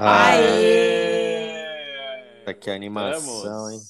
Aê! 0.00 1.54
Aê! 2.46 2.54
Que 2.54 2.70
animação, 2.70 3.70
hein? 3.70 3.80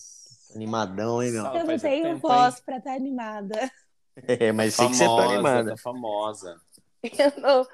Animadão, 0.54 1.22
hein, 1.22 1.30
meu? 1.32 1.44
Eu 1.44 1.64
não 1.64 1.78
tenho 1.78 2.18
voz 2.18 2.60
pra 2.60 2.78
estar 2.78 2.90
tá 2.90 2.96
animada. 2.96 3.70
É, 4.26 4.50
mas 4.50 4.74
sei 4.74 4.88
que 4.88 4.96
você 4.96 5.04
tá 5.04 5.24
animada. 5.26 5.70
Tá 5.70 5.76
famosa. 5.76 6.60
Eu 7.04 7.40
não. 7.40 7.64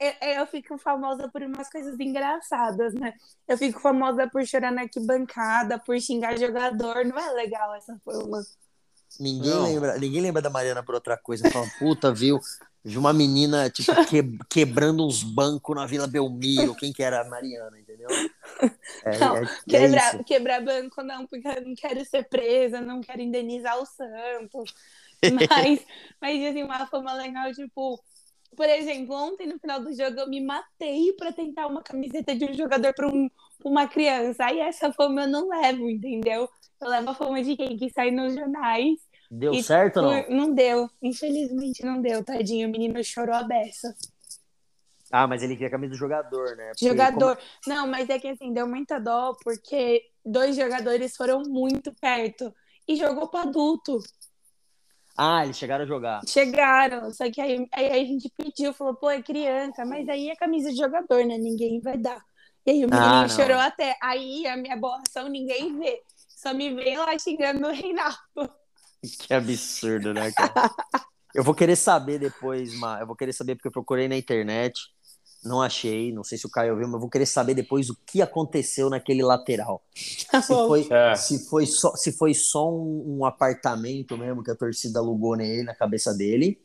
É, 0.00 0.32
é, 0.32 0.40
eu 0.40 0.46
fico 0.48 0.76
famosa 0.76 1.28
por 1.28 1.40
umas 1.40 1.70
coisas 1.70 2.00
engraçadas, 2.00 2.94
né? 2.94 3.14
Eu 3.46 3.56
fico 3.56 3.78
famosa 3.78 4.28
por 4.28 4.44
chorar 4.44 4.72
na 4.72 4.82
arquibancada, 4.82 5.78
por 5.78 6.00
xingar 6.00 6.36
jogador. 6.36 7.04
Não 7.04 7.16
é 7.16 7.30
legal 7.30 7.76
essa 7.76 7.96
forma. 8.04 8.42
Ninguém 9.20 9.62
lembra, 9.62 9.98
ninguém 9.98 10.20
lembra 10.20 10.42
da 10.42 10.50
Mariana 10.50 10.82
por 10.82 10.96
outra 10.96 11.16
coisa. 11.16 11.48
Fala, 11.48 11.66
puta, 11.78 12.12
viu? 12.12 12.40
Vi 12.84 12.96
uma 12.96 13.12
menina, 13.12 13.68
tipo, 13.70 13.92
que, 14.08 14.22
quebrando 14.48 15.06
uns 15.06 15.22
bancos 15.22 15.74
na 15.74 15.86
Vila 15.86 16.06
Belmiro. 16.06 16.74
Quem 16.74 16.92
que 16.92 17.02
era 17.02 17.20
a 17.20 17.28
Mariana, 17.28 17.78
entendeu? 17.78 18.08
É, 19.04 19.18
não, 19.18 19.36
é, 19.36 19.42
é 19.42 19.48
quebrar, 19.68 20.24
quebrar 20.24 20.64
banco 20.64 21.02
não, 21.02 21.26
porque 21.26 21.46
eu 21.46 21.66
não 21.66 21.74
quero 21.74 22.04
ser 22.04 22.28
presa, 22.28 22.80
não 22.80 23.00
quero 23.00 23.20
indenizar 23.20 23.78
o 23.78 23.86
Santos. 23.86 24.74
Mas, 25.50 25.84
mas 26.20 26.44
assim, 26.44 26.62
uma 26.62 26.86
fama 26.86 27.12
legal, 27.14 27.52
tipo, 27.52 28.00
por 28.56 28.68
exemplo, 28.68 29.14
ontem 29.16 29.48
no 29.48 29.58
final 29.58 29.80
do 29.80 29.92
jogo 29.92 30.20
eu 30.20 30.28
me 30.28 30.40
matei 30.40 31.12
para 31.14 31.32
tentar 31.32 31.66
uma 31.66 31.82
camiseta 31.82 32.36
de 32.36 32.44
um 32.44 32.54
jogador 32.54 32.94
para 32.94 33.08
um, 33.08 33.28
uma 33.64 33.88
criança. 33.88 34.44
Aí 34.44 34.60
essa 34.60 34.92
fama 34.92 35.22
eu 35.22 35.28
não 35.28 35.48
levo, 35.48 35.90
entendeu? 35.90 36.48
Eu 36.80 36.88
levo 36.88 37.10
a 37.10 37.14
fama 37.14 37.42
de 37.42 37.56
quem 37.56 37.76
que 37.76 37.90
sai 37.90 38.12
nos 38.12 38.34
jornais. 38.34 38.98
Deu 39.30 39.52
e, 39.52 39.62
certo 39.62 39.98
ou 39.98 40.02
não? 40.02 40.30
Não 40.30 40.54
deu. 40.54 40.88
Infelizmente 41.02 41.84
não 41.84 42.00
deu, 42.00 42.24
tadinho. 42.24 42.68
O 42.68 42.72
menino 42.72 43.02
chorou 43.04 43.34
a 43.34 43.42
beça. 43.42 43.94
Ah, 45.10 45.26
mas 45.26 45.42
ele 45.42 45.54
queria 45.54 45.68
a 45.68 45.70
camisa 45.70 45.92
do 45.92 45.98
jogador, 45.98 46.56
né? 46.56 46.68
Porque 46.70 46.88
jogador. 46.88 47.36
Como... 47.36 47.48
Não, 47.66 47.86
mas 47.86 48.08
é 48.08 48.18
que 48.18 48.28
assim, 48.28 48.52
deu 48.52 48.66
muita 48.66 48.98
dó 48.98 49.34
porque 49.42 50.02
dois 50.24 50.56
jogadores 50.56 51.16
foram 51.16 51.42
muito 51.42 51.92
perto 51.94 52.54
e 52.86 52.96
jogou 52.96 53.28
para 53.28 53.48
adulto. 53.48 53.98
Ah, 55.16 55.44
eles 55.44 55.58
chegaram 55.58 55.84
a 55.84 55.86
jogar. 55.86 56.20
Chegaram, 56.26 57.12
só 57.12 57.28
que 57.30 57.40
aí, 57.40 57.66
aí 57.72 57.90
a 57.90 58.04
gente 58.04 58.32
pediu, 58.36 58.72
falou, 58.72 58.94
pô, 58.94 59.10
é 59.10 59.20
criança, 59.20 59.84
mas 59.84 60.08
aí 60.08 60.30
é 60.30 60.36
camisa 60.36 60.70
de 60.70 60.76
jogador, 60.76 61.24
né? 61.24 61.36
Ninguém 61.36 61.80
vai 61.80 61.98
dar. 61.98 62.22
E 62.64 62.70
aí 62.70 62.84
o 62.84 62.88
menino 62.88 63.24
ah, 63.24 63.28
chorou 63.28 63.58
até. 63.58 63.96
Aí 64.00 64.46
a 64.46 64.56
minha 64.56 64.76
bolsa 64.76 65.28
ninguém 65.28 65.76
vê. 65.78 66.02
Só 66.28 66.54
me 66.54 66.72
vê 66.72 66.96
lá 66.96 67.18
xingando 67.18 67.66
o 67.66 67.72
Reinaldo. 67.72 68.57
Que 69.20 69.34
absurdo, 69.34 70.12
né, 70.12 70.32
cara? 70.32 70.70
eu 71.34 71.44
vou 71.44 71.54
querer 71.54 71.76
saber 71.76 72.18
depois, 72.18 72.74
Ma. 72.74 73.00
Eu 73.00 73.06
vou 73.06 73.16
querer 73.16 73.32
saber 73.32 73.54
porque 73.54 73.68
eu 73.68 73.72
procurei 73.72 74.08
na 74.08 74.16
internet. 74.16 74.74
Não 75.44 75.62
achei, 75.62 76.12
não 76.12 76.24
sei 76.24 76.36
se 76.36 76.46
o 76.46 76.50
Caio 76.50 76.76
viu, 76.76 76.86
mas 76.86 76.94
eu 76.94 77.00
vou 77.00 77.08
querer 77.08 77.26
saber 77.26 77.54
depois 77.54 77.88
o 77.88 77.96
que 78.04 78.20
aconteceu 78.20 78.90
naquele 78.90 79.22
lateral. 79.22 79.82
Tá 80.30 80.42
se, 80.42 80.52
foi, 80.52 80.88
é. 80.90 81.14
se, 81.14 81.48
foi 81.48 81.64
só, 81.64 81.94
se 81.94 82.12
foi 82.12 82.34
só 82.34 82.68
um, 82.68 83.18
um, 83.18 83.24
apartamento 83.24 84.18
mesmo 84.18 84.42
que 84.42 84.50
a 84.50 84.56
torcida 84.56 84.98
alugou 84.98 85.36
nele, 85.36 85.62
na 85.62 85.76
cabeça 85.76 86.12
dele, 86.12 86.60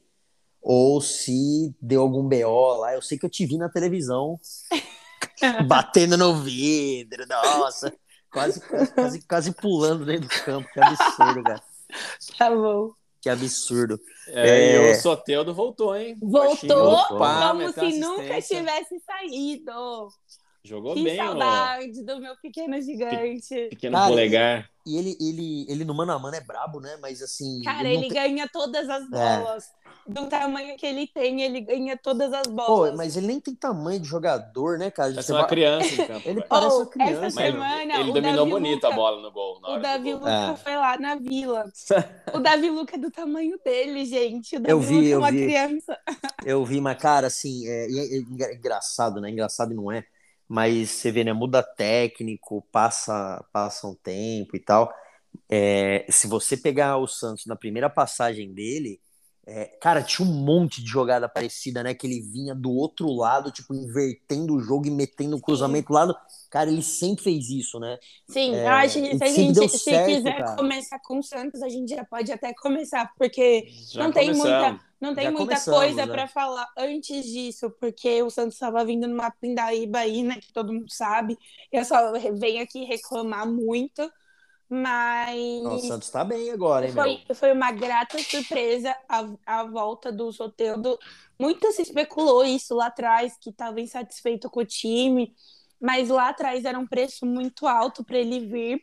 ou 0.60 1.00
se 1.00 1.74
deu 1.80 2.02
algum 2.02 2.28
BO 2.28 2.78
lá. 2.80 2.96
Eu 2.96 3.02
sei 3.02 3.18
que 3.18 3.26
eu 3.26 3.30
te 3.30 3.46
vi 3.46 3.58
na 3.58 3.70
televisão 3.70 4.40
batendo 5.68 6.18
no 6.18 6.42
vidro, 6.42 7.28
nossa, 7.28 7.94
quase, 8.32 8.60
quase, 8.96 9.22
quase 9.28 9.52
pulando 9.52 10.04
dentro 10.04 10.28
do 10.28 10.44
campo. 10.44 10.68
Que 10.74 10.80
absurdo, 10.80 11.44
cara. 11.44 11.73
Tá 12.38 12.50
bom. 12.50 12.92
Que 13.22 13.30
absurdo. 13.30 14.00
É, 14.28 14.50
é... 14.50 14.76
E 14.76 14.92
o 14.92 14.96
Soteldo 15.02 15.54
voltou, 15.54 15.96
hein? 15.96 16.18
Voltou 16.22 17.06
como 17.08 17.72
se 17.72 18.00
nunca 18.00 18.42
tivesse 18.42 19.00
saído. 19.06 20.10
Jogou 20.66 20.94
que 20.94 21.04
bem, 21.04 21.18
saudade 21.18 22.02
ó. 22.02 22.06
do 22.06 22.22
meu 22.22 22.36
pequeno 22.38 22.82
gigante. 22.82 23.68
Pequeno 23.70 23.98
Cara, 23.98 24.10
polegar. 24.10 24.70
E 24.86 24.98
ele, 24.98 25.18
ele, 25.20 25.66
ele 25.70 25.86
no 25.86 25.94
mano 25.94 26.14
a 26.14 26.20
mano 26.20 26.36
é 26.36 26.42
brabo, 26.42 26.80
né? 26.80 26.98
Mas 27.02 27.22
assim. 27.22 27.62
Cara, 27.64 27.90
ele, 27.90 28.06
ele 28.06 28.14
tem... 28.14 28.14
ganha 28.14 28.48
todas 28.48 28.88
as 28.88 29.04
é. 29.04 29.08
bolas. 29.08 29.66
É. 29.66 29.83
Do 30.06 30.28
tamanho 30.28 30.76
que 30.76 30.86
ele 30.86 31.08
tem, 31.08 31.42
ele 31.42 31.62
ganha 31.62 31.98
todas 31.98 32.34
as 32.34 32.48
bolas. 32.48 32.92
Pô, 32.92 32.98
mas 32.98 33.16
ele 33.16 33.28
nem 33.28 33.40
tem 33.40 33.56
tamanho 33.56 34.00
de 34.00 34.08
jogador, 34.08 34.78
né, 34.78 34.92
cara? 34.92 35.12
Parece 35.12 35.32
uma 35.32 35.48
criança 35.48 35.88
em 35.88 35.96
campo. 36.08 36.30
ele 36.30 36.42
parece 36.42 36.76
oh, 36.76 36.80
uma 36.80 36.86
criança. 36.88 37.26
Essa 37.26 37.30
semana, 37.30 38.00
ele 38.00 38.12
dominou 38.12 38.46
Luca, 38.46 38.88
a 38.88 38.92
bola 38.92 39.22
no 39.22 39.32
gol. 39.32 39.60
o 39.64 39.80
Davi 39.80 40.14
Luca 40.14 40.30
é. 40.30 40.56
foi 40.58 40.76
lá 40.76 40.98
na 40.98 41.16
vila. 41.16 41.66
o 42.34 42.40
Davi 42.40 42.70
Luca 42.70 42.96
é 42.96 43.00
do 43.00 43.12
tamanho 43.12 43.58
dele, 43.64 44.06
gente. 44.06 44.58
O 44.58 44.60
Davi 44.60 44.72
eu 44.72 44.80
vi, 44.80 44.96
Luca 44.96 45.10
é 45.10 45.18
uma 45.18 45.32
vi. 45.32 45.46
criança. 45.46 46.00
Eu 46.46 46.66
vi, 46.66 46.82
mas, 46.82 46.98
cara, 46.98 47.28
assim, 47.28 47.66
é, 47.66 47.86
é, 47.86 48.18
é 48.18 48.56
engraçado, 48.56 49.22
né? 49.22 49.30
Engraçado 49.30 49.74
não 49.74 49.90
é 49.90 50.04
mas 50.48 50.92
você 50.92 51.12
vê, 51.12 51.24
né, 51.24 51.34
muda 51.34 51.64
técnico, 51.64 52.62
passa, 52.72 53.44
passa 53.52 53.88
um 53.88 53.96
tempo 53.96 54.56
e 54.56 54.60
tal. 54.60 54.94
É, 55.50 56.06
se 56.10 56.28
você 56.28 56.56
pegar 56.56 56.98
o 56.98 57.08
Santos 57.08 57.46
na 57.46 57.56
primeira 57.56 57.90
passagem 57.90 58.54
dele, 58.54 59.00
é, 59.46 59.66
cara, 59.66 60.02
tinha 60.02 60.26
um 60.26 60.32
monte 60.32 60.82
de 60.82 60.90
jogada 60.90 61.28
parecida, 61.28 61.84
né? 61.84 61.94
Que 61.94 62.08
ele 62.08 62.22
vinha 62.22 62.56
do 62.56 62.72
outro 62.72 63.12
lado, 63.12 63.52
tipo, 63.52 63.74
invertendo 63.74 64.56
o 64.56 64.60
jogo 64.60 64.88
e 64.88 64.92
metendo 64.92 65.36
o 65.36 65.42
cruzamento 65.42 65.88
Sim. 65.88 65.94
lado. 65.94 66.16
Cara, 66.50 66.70
ele 66.72 66.82
sempre 66.82 67.26
fez 67.26 67.50
isso, 67.50 67.78
né? 67.78 67.98
Sim, 68.30 68.56
é, 68.56 68.66
eu 68.66 68.72
acho 68.72 69.02
que 69.02 69.18
se 69.18 69.24
a 69.24 69.28
gente 69.28 69.70
se 69.70 69.78
certo, 69.80 70.06
quiser 70.06 70.38
cara. 70.38 70.56
começar 70.56 71.00
com 71.00 71.20
o 71.20 71.24
Santos, 71.24 71.62
a 71.62 71.68
gente 71.68 71.94
já 71.94 72.06
pode 72.06 72.32
até 72.32 72.54
começar, 72.54 73.12
porque 73.18 73.68
já 73.92 74.04
não 74.04 74.14
tem 74.14 74.34
muita, 74.34 74.80
não 75.02 75.14
tem 75.14 75.30
muita 75.30 75.60
coisa 75.60 76.08
para 76.08 76.26
falar 76.26 76.66
antes 76.78 77.26
disso, 77.26 77.70
porque 77.82 78.24
o 78.24 78.30
Santos 78.30 78.54
estava 78.54 78.86
vindo 78.86 79.10
numa 79.10 79.30
pindaíba 79.30 80.00
aí, 80.00 80.24
né? 80.24 80.38
Que 80.40 80.54
todo 80.54 80.72
mundo 80.72 80.90
sabe. 80.90 81.38
Eu 81.70 81.84
só 81.84 82.14
venho 82.34 82.64
aqui 82.64 82.86
reclamar 82.86 83.46
muito. 83.46 84.10
Mas. 84.76 85.64
o 85.64 85.80
Santos 85.82 86.10
tá 86.10 86.24
bem 86.24 86.50
agora, 86.50 86.88
hein, 86.88 86.92
foi, 86.92 87.22
meu? 87.28 87.36
Foi 87.36 87.52
uma 87.52 87.72
grata 87.72 88.18
surpresa 88.18 88.96
a, 89.08 89.30
a 89.46 89.64
volta 89.66 90.12
do 90.12 90.32
Soteldo. 90.32 90.98
Muito 91.38 91.72
se 91.74 91.84
especulou 91.84 92.44
isso 92.44 92.74
lá 92.74 92.88
atrás, 92.88 93.38
que 93.40 93.52
estava 93.52 93.80
insatisfeito 93.80 94.50
com 94.50 94.62
o 94.62 94.66
time, 94.66 95.32
mas 95.80 96.10
lá 96.10 96.30
atrás 96.30 96.66
era 96.66 96.80
um 96.80 96.88
preço 96.88 97.24
muito 97.24 97.68
alto 97.68 98.04
para 98.04 98.18
ele 98.18 98.48
vir. 98.48 98.82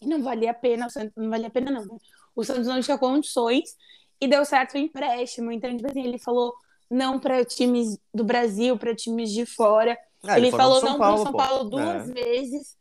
E 0.00 0.06
não 0.06 0.22
valia 0.22 0.52
a 0.52 0.54
pena, 0.54 0.86
o 0.86 0.90
Santos, 0.90 1.12
não 1.14 1.28
valia 1.28 1.48
a 1.48 1.50
pena, 1.50 1.70
não. 1.70 1.84
Né? 1.84 1.98
O 2.34 2.42
Santos 2.42 2.66
não 2.66 2.80
tinha 2.80 2.96
condições 2.96 3.76
e 4.18 4.26
deu 4.26 4.46
certo 4.46 4.76
o 4.76 4.78
empréstimo. 4.78 5.52
Então, 5.52 5.76
tipo 5.76 5.90
assim, 5.90 6.04
ele 6.04 6.18
falou 6.18 6.54
não 6.90 7.20
para 7.20 7.44
times 7.44 7.98
do 8.14 8.24
Brasil, 8.24 8.78
para 8.78 8.94
times 8.94 9.30
de 9.30 9.44
fora. 9.44 9.94
Ah, 10.24 10.38
ele, 10.38 10.46
ele 10.46 10.56
falou 10.56 10.80
não 10.80 10.96
para 10.96 11.18
São 11.18 11.32
Paulo 11.34 11.68
duas 11.68 12.08
é. 12.08 12.12
vezes 12.14 12.76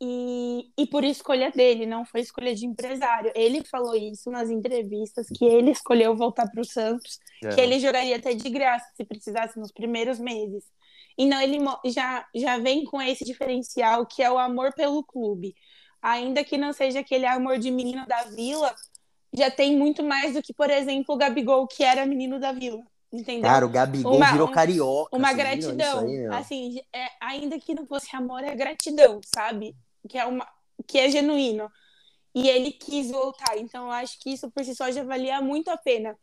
e, 0.00 0.70
e 0.76 0.86
por 0.86 1.04
escolha 1.04 1.50
dele, 1.50 1.86
não 1.86 2.04
foi 2.04 2.20
escolha 2.20 2.54
de 2.54 2.66
empresário. 2.66 3.32
Ele 3.34 3.64
falou 3.64 3.94
isso 3.94 4.30
nas 4.30 4.50
entrevistas, 4.50 5.26
que 5.28 5.44
ele 5.44 5.70
escolheu 5.70 6.14
voltar 6.14 6.48
para 6.50 6.60
o 6.60 6.64
Santos, 6.64 7.18
é. 7.42 7.54
que 7.54 7.60
ele 7.60 7.80
jogaria 7.80 8.16
até 8.16 8.34
de 8.34 8.48
graça 8.50 8.86
se 8.94 9.04
precisasse 9.04 9.58
nos 9.58 9.72
primeiros 9.72 10.18
meses. 10.18 10.64
Então 11.16 11.40
ele 11.40 11.58
já, 11.86 12.26
já 12.34 12.58
vem 12.58 12.84
com 12.84 13.00
esse 13.00 13.24
diferencial 13.24 14.04
que 14.04 14.22
é 14.22 14.30
o 14.30 14.38
amor 14.38 14.74
pelo 14.74 15.02
clube. 15.02 15.54
Ainda 16.02 16.44
que 16.44 16.58
não 16.58 16.72
seja 16.72 17.00
aquele 17.00 17.26
amor 17.26 17.58
de 17.58 17.70
menino 17.70 18.06
da 18.06 18.24
vila, 18.24 18.74
já 19.32 19.50
tem 19.50 19.76
muito 19.76 20.04
mais 20.04 20.34
do 20.34 20.42
que, 20.42 20.52
por 20.52 20.70
exemplo, 20.70 21.14
o 21.14 21.18
Gabigol, 21.18 21.66
que 21.66 21.82
era 21.82 22.04
menino 22.04 22.38
da 22.38 22.52
vila. 22.52 22.82
Entendeu? 23.10 23.50
Cara, 23.50 23.64
o 23.64 23.68
Gabigol 23.68 24.16
uma, 24.16 24.30
virou 24.30 24.48
carioca. 24.48 25.16
Uma 25.16 25.32
gratidão. 25.32 26.00
Aí, 26.00 26.26
assim, 26.26 26.80
é, 26.92 27.06
ainda 27.20 27.58
que 27.58 27.74
não 27.74 27.86
fosse 27.86 28.14
amor, 28.14 28.44
é 28.44 28.54
gratidão, 28.54 29.20
sabe? 29.34 29.74
Que 30.06 30.18
é 30.18 30.24
uma 30.24 30.46
que 30.86 30.98
é 30.98 31.08
genuíno. 31.10 31.70
E 32.34 32.48
ele 32.48 32.72
quis 32.72 33.10
voltar. 33.10 33.56
Então 33.58 33.86
eu 33.86 33.92
acho 33.92 34.20
que 34.20 34.30
isso 34.30 34.50
por 34.50 34.64
si 34.64 34.74
só 34.74 34.90
já 34.90 35.02
valia 35.04 35.40
muito 35.40 35.68
a 35.70 35.76
pena. 35.76 36.18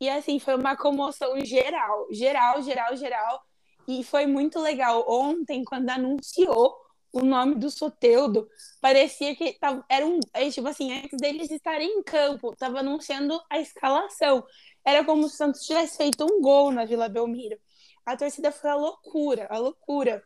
E 0.00 0.08
assim, 0.08 0.38
foi 0.38 0.56
uma 0.56 0.76
comoção 0.76 1.38
geral, 1.44 2.06
geral, 2.12 2.62
geral, 2.62 2.96
geral. 2.96 3.42
E 3.88 4.04
foi 4.04 4.26
muito 4.26 4.60
legal. 4.60 5.04
Ontem, 5.08 5.64
quando 5.64 5.88
anunciou 5.90 6.76
o 7.12 7.22
nome 7.24 7.54
do 7.54 7.70
Soteudo, 7.70 8.48
parecia 8.80 9.34
que 9.34 9.54
tava, 9.54 9.84
era 9.88 10.06
um. 10.06 10.20
É, 10.34 10.50
tipo 10.50 10.68
assim, 10.68 10.92
antes 10.92 11.18
deles 11.18 11.50
estarem 11.50 11.88
em 11.88 12.02
campo, 12.02 12.54
tava 12.56 12.80
anunciando 12.80 13.40
a 13.50 13.58
escalação. 13.58 14.44
Era 14.84 15.04
como 15.04 15.28
se 15.28 15.34
o 15.34 15.38
Santos 15.38 15.62
tivesse 15.62 15.96
feito 15.96 16.24
um 16.24 16.40
gol 16.40 16.70
na 16.72 16.84
Vila 16.84 17.08
Belmiro. 17.08 17.58
A 18.04 18.16
torcida 18.16 18.52
foi 18.52 18.70
a 18.70 18.76
loucura, 18.76 19.46
a 19.50 19.58
loucura. 19.58 20.22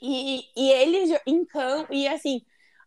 E, 0.00 0.44
e 0.56 0.70
ele 0.70 1.18
em 1.26 1.44
campo, 1.44 1.92
e 1.92 2.08
assim, 2.08 2.40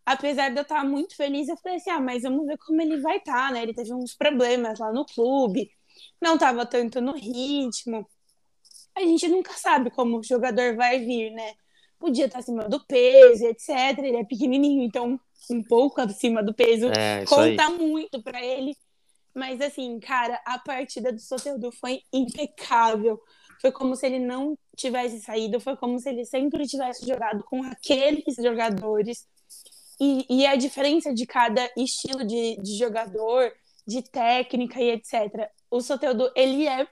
apesar 0.06 0.50
de 0.50 0.58
eu 0.58 0.64
estar 0.64 0.84
muito 0.84 1.16
feliz, 1.16 1.48
eu 1.48 1.58
falei 1.58 1.78
assim: 1.78 1.90
ah, 1.90 2.00
mas 2.00 2.24
vamos 2.24 2.46
ver 2.46 2.58
como 2.58 2.82
ele 2.82 3.00
vai 3.02 3.18
estar, 3.18 3.52
né? 3.52 3.62
Ele 3.62 3.74
teve 3.74 3.94
uns 3.94 4.16
problemas 4.16 4.80
lá 4.80 4.92
no 4.92 5.06
clube, 5.06 5.70
não 6.22 6.36
estava 6.36 6.66
tanto 6.66 7.00
no 7.02 7.14
ritmo. 7.14 8.08
A 8.96 9.02
gente 9.02 9.28
nunca 9.28 9.54
sabe 9.54 9.90
como 9.92 10.20
o 10.20 10.24
jogador 10.24 10.76
vai 10.76 11.00
vir, 11.00 11.32
né? 11.32 11.54
Podia 12.00 12.26
estar 12.26 12.40
acima 12.40 12.68
do 12.68 12.84
peso, 12.86 13.46
etc. 13.46 13.98
Ele 14.00 14.18
é 14.18 14.26
pequenininho, 14.26 14.84
então 14.84 15.20
um 15.50 15.64
pouco 15.64 16.02
acima 16.02 16.44
do 16.44 16.54
peso 16.54 16.88
é, 16.92 17.26
conta 17.26 17.68
aí. 17.68 17.78
muito 17.78 18.22
para 18.22 18.44
ele. 18.44 18.76
Mas 19.34 19.62
assim, 19.62 20.00
cara, 20.00 20.40
a 20.46 20.60
partida 20.60 21.12
do 21.12 21.20
Soteldo 21.20 21.72
foi 21.72 22.02
impecável 22.12 23.20
foi 23.64 23.72
como 23.72 23.96
se 23.96 24.06
ele 24.06 24.20
não 24.20 24.58
tivesse 24.76 25.20
saído, 25.20 25.60
foi 25.60 25.76
como 25.76 26.00
se 26.00 26.10
ele 26.10 26.26
sempre 26.26 26.66
tivesse 26.68 27.06
jogado 27.06 27.44
com 27.44 27.64
aqueles 27.64 28.36
jogadores. 28.36 29.28
E, 30.00 30.26
e 30.30 30.46
a 30.46 30.56
diferença 30.56 31.14
de 31.14 31.26
cada 31.26 31.70
estilo 31.78 32.26
de, 32.26 32.58
de 32.58 32.78
jogador, 32.78 33.52
de 33.86 34.02
técnica 34.02 34.82
e 34.82 34.92
etc. 34.92 35.50
O 35.70 35.82
Soteldo, 35.82 36.32
ele 36.36 36.68
é 36.68 36.88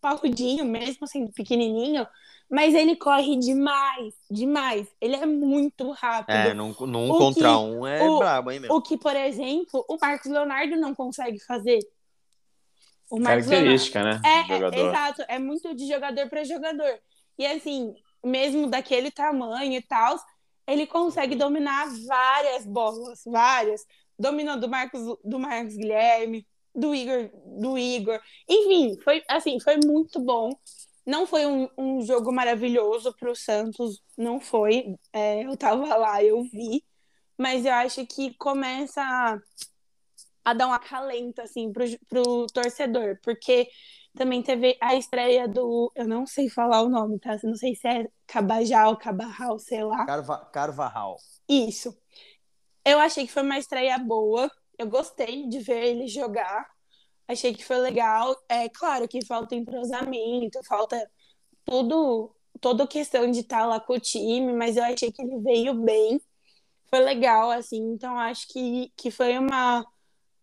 parrudinho, 0.00 0.64
mesmo 0.64 1.06
sendo 1.06 1.32
pequenininho, 1.32 2.06
mas 2.50 2.74
ele 2.74 2.94
corre 2.94 3.36
demais, 3.36 4.14
demais. 4.30 4.86
Ele 5.00 5.16
é 5.16 5.26
muito 5.26 5.90
rápido. 5.92 6.34
É, 6.34 6.54
num, 6.54 6.74
num 6.80 7.08
contra 7.08 7.48
que, 7.48 7.56
um 7.56 7.86
é 7.86 8.02
o, 8.02 8.18
brabo, 8.18 8.50
hein, 8.50 8.60
meu? 8.60 8.72
O 8.72 8.82
que, 8.82 8.96
por 8.96 9.16
exemplo, 9.16 9.84
o 9.88 9.96
Marcos 10.00 10.30
Leonardo 10.30 10.76
não 10.76 10.94
consegue 10.94 11.40
fazer. 11.40 11.78
O 13.10 13.18
Marcos 13.18 13.46
Característica, 13.46 14.02
Leonardo, 14.02 14.22
né? 14.22 14.76
É, 14.76 14.80
é, 14.80 14.88
exato. 14.88 15.24
É 15.28 15.38
muito 15.38 15.74
de 15.74 15.88
jogador 15.88 16.28
para 16.28 16.44
jogador. 16.44 16.98
E 17.38 17.46
assim, 17.46 17.94
mesmo 18.24 18.68
daquele 18.68 19.10
tamanho 19.10 19.74
e 19.74 19.82
tal, 19.82 20.18
ele 20.66 20.86
consegue 20.86 21.34
dominar 21.34 21.88
várias 22.06 22.66
bolas, 22.66 23.22
várias. 23.24 23.84
Dominou 24.18 24.58
do 24.58 24.68
Marcos, 24.68 25.02
do 25.24 25.38
Marcos 25.38 25.76
Guilherme, 25.76 26.46
do 26.74 26.94
Igor, 26.94 27.30
do 27.60 27.78
Igor. 27.78 28.20
Enfim, 28.48 28.98
foi 29.02 29.22
assim, 29.28 29.60
foi 29.60 29.78
muito 29.84 30.20
bom. 30.20 30.50
Não 31.06 31.26
foi 31.26 31.46
um, 31.46 31.68
um 31.76 32.00
jogo 32.02 32.32
maravilhoso 32.32 33.14
para 33.14 33.30
o 33.30 33.36
Santos, 33.36 34.02
não 34.16 34.40
foi. 34.40 34.96
É, 35.12 35.44
eu 35.44 35.56
tava 35.56 35.94
lá, 35.96 36.22
eu 36.22 36.42
vi. 36.44 36.82
Mas 37.36 37.66
eu 37.66 37.72
acho 37.74 38.06
que 38.06 38.34
começa 38.34 39.02
a, 39.02 39.38
a 40.44 40.54
dar 40.54 40.66
uma 40.68 40.78
calenta, 40.78 41.42
assim, 41.42 41.72
pro, 41.72 41.84
pro 42.08 42.46
torcedor. 42.46 43.18
Porque 43.22 43.68
também 44.16 44.42
teve 44.42 44.76
a 44.80 44.94
estreia 44.94 45.48
do. 45.48 45.90
Eu 45.94 46.06
não 46.06 46.26
sei 46.26 46.48
falar 46.48 46.82
o 46.82 46.88
nome, 46.88 47.18
tá? 47.18 47.36
Não 47.42 47.56
sei 47.56 47.74
se 47.74 47.86
é 47.86 48.06
Cabajal, 48.26 48.96
Cabarral, 48.96 49.58
sei 49.58 49.82
lá. 49.82 50.06
Carva, 50.06 50.38
Carvajal. 50.52 51.16
Isso. 51.48 51.96
Eu 52.84 52.98
achei 52.98 53.26
que 53.26 53.32
foi 53.32 53.42
uma 53.42 53.58
estreia 53.58 53.98
boa. 53.98 54.50
Eu 54.78 54.86
gostei 54.88 55.48
de 55.48 55.58
ver 55.60 55.82
ele 55.84 56.06
jogar. 56.06 56.66
Achei 57.26 57.54
que 57.54 57.64
foi 57.64 57.78
legal. 57.78 58.36
É 58.48 58.68
claro 58.68 59.08
que 59.08 59.24
falta 59.24 59.54
entrosamento, 59.54 60.62
falta 60.64 61.10
tudo, 61.64 62.34
toda 62.60 62.86
questão 62.86 63.30
de 63.30 63.40
estar 63.40 63.66
lá 63.66 63.80
com 63.80 63.94
o 63.94 64.00
time, 64.00 64.52
mas 64.52 64.76
eu 64.76 64.84
achei 64.84 65.10
que 65.10 65.22
ele 65.22 65.38
veio 65.40 65.74
bem. 65.74 66.20
Foi 66.86 67.00
legal, 67.00 67.50
assim. 67.50 67.78
Então, 67.92 68.16
acho 68.18 68.46
que, 68.48 68.92
que 68.96 69.10
foi 69.10 69.38
uma, 69.38 69.84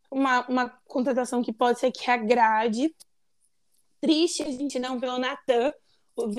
uma, 0.10 0.46
uma 0.48 0.70
contratação 0.86 1.42
que 1.42 1.54
pode 1.54 1.80
ser 1.80 1.92
que 1.92 2.10
agrade 2.10 2.94
triste 4.02 4.44
a 4.44 4.52
gente 4.52 4.80
não 4.80 5.00
ver 5.00 5.10
o 5.10 5.20
Natan 5.20 5.72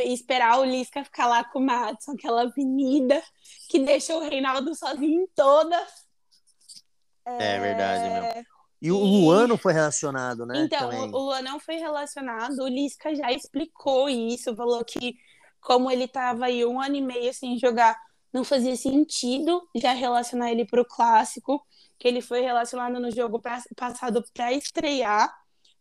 esperar 0.04 0.60
o 0.60 0.64
Lisca 0.64 1.04
ficar 1.04 1.26
lá 1.26 1.44
com 1.44 1.58
o 1.58 1.62
Madison, 1.62 2.12
aquela 2.12 2.42
avenida 2.42 3.22
que 3.68 3.78
deixou 3.78 4.18
o 4.18 4.28
Reinaldo 4.28 4.74
sozinho 4.74 5.22
em 5.22 5.26
todas. 5.34 5.88
É, 7.24 7.54
é 7.54 7.60
verdade, 7.60 8.10
meu. 8.10 8.44
E 8.82 8.90
o 8.90 8.98
Luan 8.98 9.46
não 9.46 9.56
foi 9.56 9.72
relacionado, 9.72 10.44
né? 10.44 10.64
Então, 10.64 10.90
também. 10.90 11.00
o 11.00 11.18
Luan 11.18 11.40
não 11.42 11.60
foi 11.60 11.76
relacionado. 11.76 12.58
O 12.58 12.68
Lisca 12.68 13.14
já 13.14 13.30
explicou 13.30 14.08
isso, 14.08 14.56
falou 14.56 14.84
que 14.84 15.16
como 15.60 15.88
ele 15.88 16.04
estava 16.04 16.46
aí 16.46 16.66
um 16.66 16.80
ano 16.80 16.96
e 16.96 17.00
meio 17.00 17.32
sem 17.32 17.56
jogar, 17.56 17.96
não 18.32 18.42
fazia 18.42 18.74
sentido 18.74 19.62
já 19.76 19.92
relacionar 19.92 20.50
ele 20.50 20.64
para 20.64 20.80
o 20.80 20.84
clássico, 20.84 21.64
que 21.96 22.08
ele 22.08 22.20
foi 22.20 22.40
relacionado 22.40 22.98
no 22.98 23.12
jogo 23.12 23.40
passado 23.76 24.24
para 24.34 24.52
estrear 24.52 25.32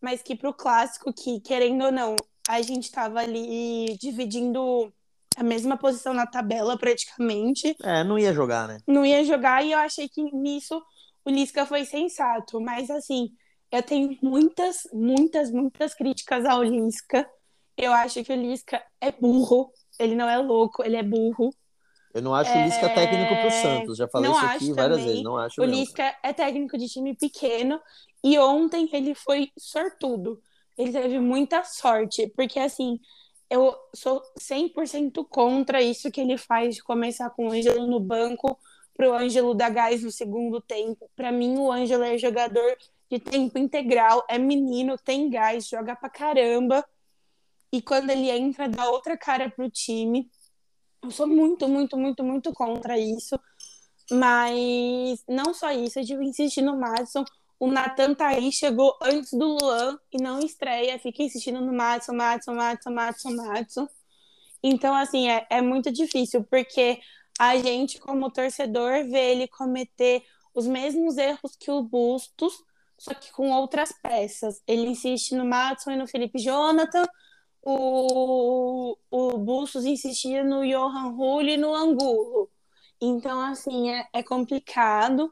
mas 0.01 0.21
que 0.21 0.35
para 0.35 0.49
o 0.49 0.53
clássico, 0.53 1.13
que 1.13 1.39
querendo 1.39 1.85
ou 1.85 1.91
não, 1.91 2.15
a 2.49 2.61
gente 2.61 2.85
estava 2.85 3.19
ali 3.19 3.95
dividindo 3.99 4.91
a 5.37 5.43
mesma 5.43 5.77
posição 5.77 6.13
na 6.13 6.27
tabela 6.27 6.77
praticamente. 6.77 7.75
É, 7.83 8.03
não 8.03 8.17
ia 8.17 8.33
jogar, 8.33 8.67
né? 8.67 8.79
Não 8.87 9.05
ia 9.05 9.23
jogar 9.23 9.63
e 9.63 9.71
eu 9.71 9.79
achei 9.79 10.09
que 10.09 10.21
nisso 10.21 10.81
o 11.23 11.29
Lisca 11.29 11.65
foi 11.65 11.85
sensato, 11.85 12.59
mas 12.59 12.89
assim, 12.89 13.29
eu 13.71 13.81
tenho 13.83 14.17
muitas, 14.21 14.87
muitas, 14.91 15.51
muitas 15.51 15.93
críticas 15.93 16.45
ao 16.45 16.63
Lisca. 16.63 17.29
Eu 17.77 17.93
acho 17.93 18.23
que 18.23 18.33
o 18.33 18.35
Lisca 18.35 18.83
é 18.99 19.11
burro, 19.11 19.71
ele 19.99 20.15
não 20.15 20.27
é 20.27 20.37
louco, 20.37 20.83
ele 20.83 20.97
é 20.97 21.03
burro. 21.03 21.53
Eu 22.13 22.21
não 22.21 22.35
acho 22.35 22.51
é... 22.51 22.61
o 22.61 22.65
Lisca 22.65 22.89
técnico 22.89 23.33
para 23.33 23.47
o 23.47 23.51
Santos, 23.51 23.97
já 23.97 24.07
falei 24.07 24.29
não 24.29 24.37
isso 24.37 24.45
aqui 24.45 24.73
várias 24.73 24.97
também. 24.97 25.05
vezes, 25.05 25.23
não 25.23 25.37
acho 25.37 25.61
O 25.61 25.65
mesmo. 25.65 25.79
Lisca 25.79 26.17
é 26.21 26.33
técnico 26.33 26.77
de 26.77 26.87
time 26.87 27.15
pequeno 27.15 27.79
e 28.23 28.37
ontem 28.39 28.89
ele 28.93 29.15
foi 29.15 29.51
sortudo. 29.57 30.41
Ele 30.77 30.91
teve 30.91 31.19
muita 31.19 31.63
sorte, 31.63 32.27
porque 32.35 32.59
assim, 32.59 32.99
eu 33.49 33.75
sou 33.93 34.21
100% 34.39 35.27
contra 35.27 35.81
isso 35.81 36.11
que 36.11 36.21
ele 36.21 36.37
faz 36.37 36.75
de 36.75 36.83
começar 36.83 37.29
com 37.31 37.47
o 37.47 37.51
Ângelo 37.51 37.85
no 37.87 37.99
banco 37.99 38.57
para 38.95 39.09
o 39.09 39.13
Ângelo 39.13 39.53
dar 39.53 39.69
gás 39.69 40.03
no 40.03 40.11
segundo 40.11 40.61
tempo. 40.61 41.09
Para 41.15 41.31
mim, 41.31 41.57
o 41.57 41.71
Ângelo 41.71 42.03
é 42.03 42.17
jogador 42.17 42.77
de 43.09 43.19
tempo 43.19 43.57
integral, 43.57 44.23
é 44.29 44.37
menino, 44.37 44.97
tem 44.97 45.29
gás, 45.29 45.67
joga 45.67 45.95
pra 45.95 46.09
caramba. 46.09 46.85
E 47.71 47.81
quando 47.81 48.09
ele 48.09 48.29
entra, 48.29 48.69
dá 48.69 48.89
outra 48.89 49.17
cara 49.17 49.49
pro 49.49 49.69
time. 49.69 50.29
Eu 51.03 51.11
sou 51.11 51.27
muito, 51.27 51.67
muito, 51.67 51.97
muito, 51.97 52.23
muito 52.23 52.53
contra 52.53 52.97
isso. 52.97 53.39
Mas 54.09 55.23
não 55.27 55.53
só 55.53 55.71
isso, 55.71 55.99
eu 55.99 56.05
tive 56.05 56.23
insistir 56.25 56.61
no 56.61 56.77
Madison. 56.77 57.23
O 57.61 57.67
Nathan 57.67 58.15
tá 58.15 58.29
aí, 58.29 58.51
chegou 58.51 58.97
antes 58.99 59.33
do 59.33 59.45
Luan 59.45 59.95
e 60.11 60.19
não 60.19 60.39
estreia. 60.39 60.97
Fica 60.97 61.21
insistindo 61.21 61.61
no 61.61 61.71
Madison, 61.71 62.13
Madison, 62.13 62.55
Madison, 62.55 62.89
Madison, 62.89 63.35
Madison. 63.35 63.87
Então, 64.63 64.95
assim, 64.95 65.29
é, 65.29 65.45
é 65.47 65.61
muito 65.61 65.91
difícil, 65.91 66.43
porque 66.43 66.99
a 67.37 67.55
gente, 67.57 67.99
como 67.99 68.31
torcedor, 68.31 69.07
vê 69.07 69.33
ele 69.33 69.47
cometer 69.47 70.23
os 70.55 70.65
mesmos 70.65 71.19
erros 71.19 71.55
que 71.55 71.69
o 71.69 71.83
Bustos, 71.83 72.51
só 72.97 73.13
que 73.13 73.31
com 73.31 73.51
outras 73.51 73.91
peças. 73.91 74.59
Ele 74.65 74.87
insiste 74.87 75.35
no 75.35 75.45
Madison 75.45 75.91
e 75.91 75.97
no 75.97 76.07
Felipe 76.07 76.39
Jonathan, 76.39 77.05
o, 77.61 78.97
o 79.11 79.37
Bustos 79.37 79.85
insistia 79.85 80.43
no 80.43 80.67
Johan 80.67 81.09
Rulli 81.11 81.51
e 81.51 81.57
no 81.57 81.75
Angulo. 81.75 82.49
Então, 82.99 83.39
assim, 83.39 83.91
é, 83.91 84.07
é 84.13 84.23
complicado, 84.23 85.31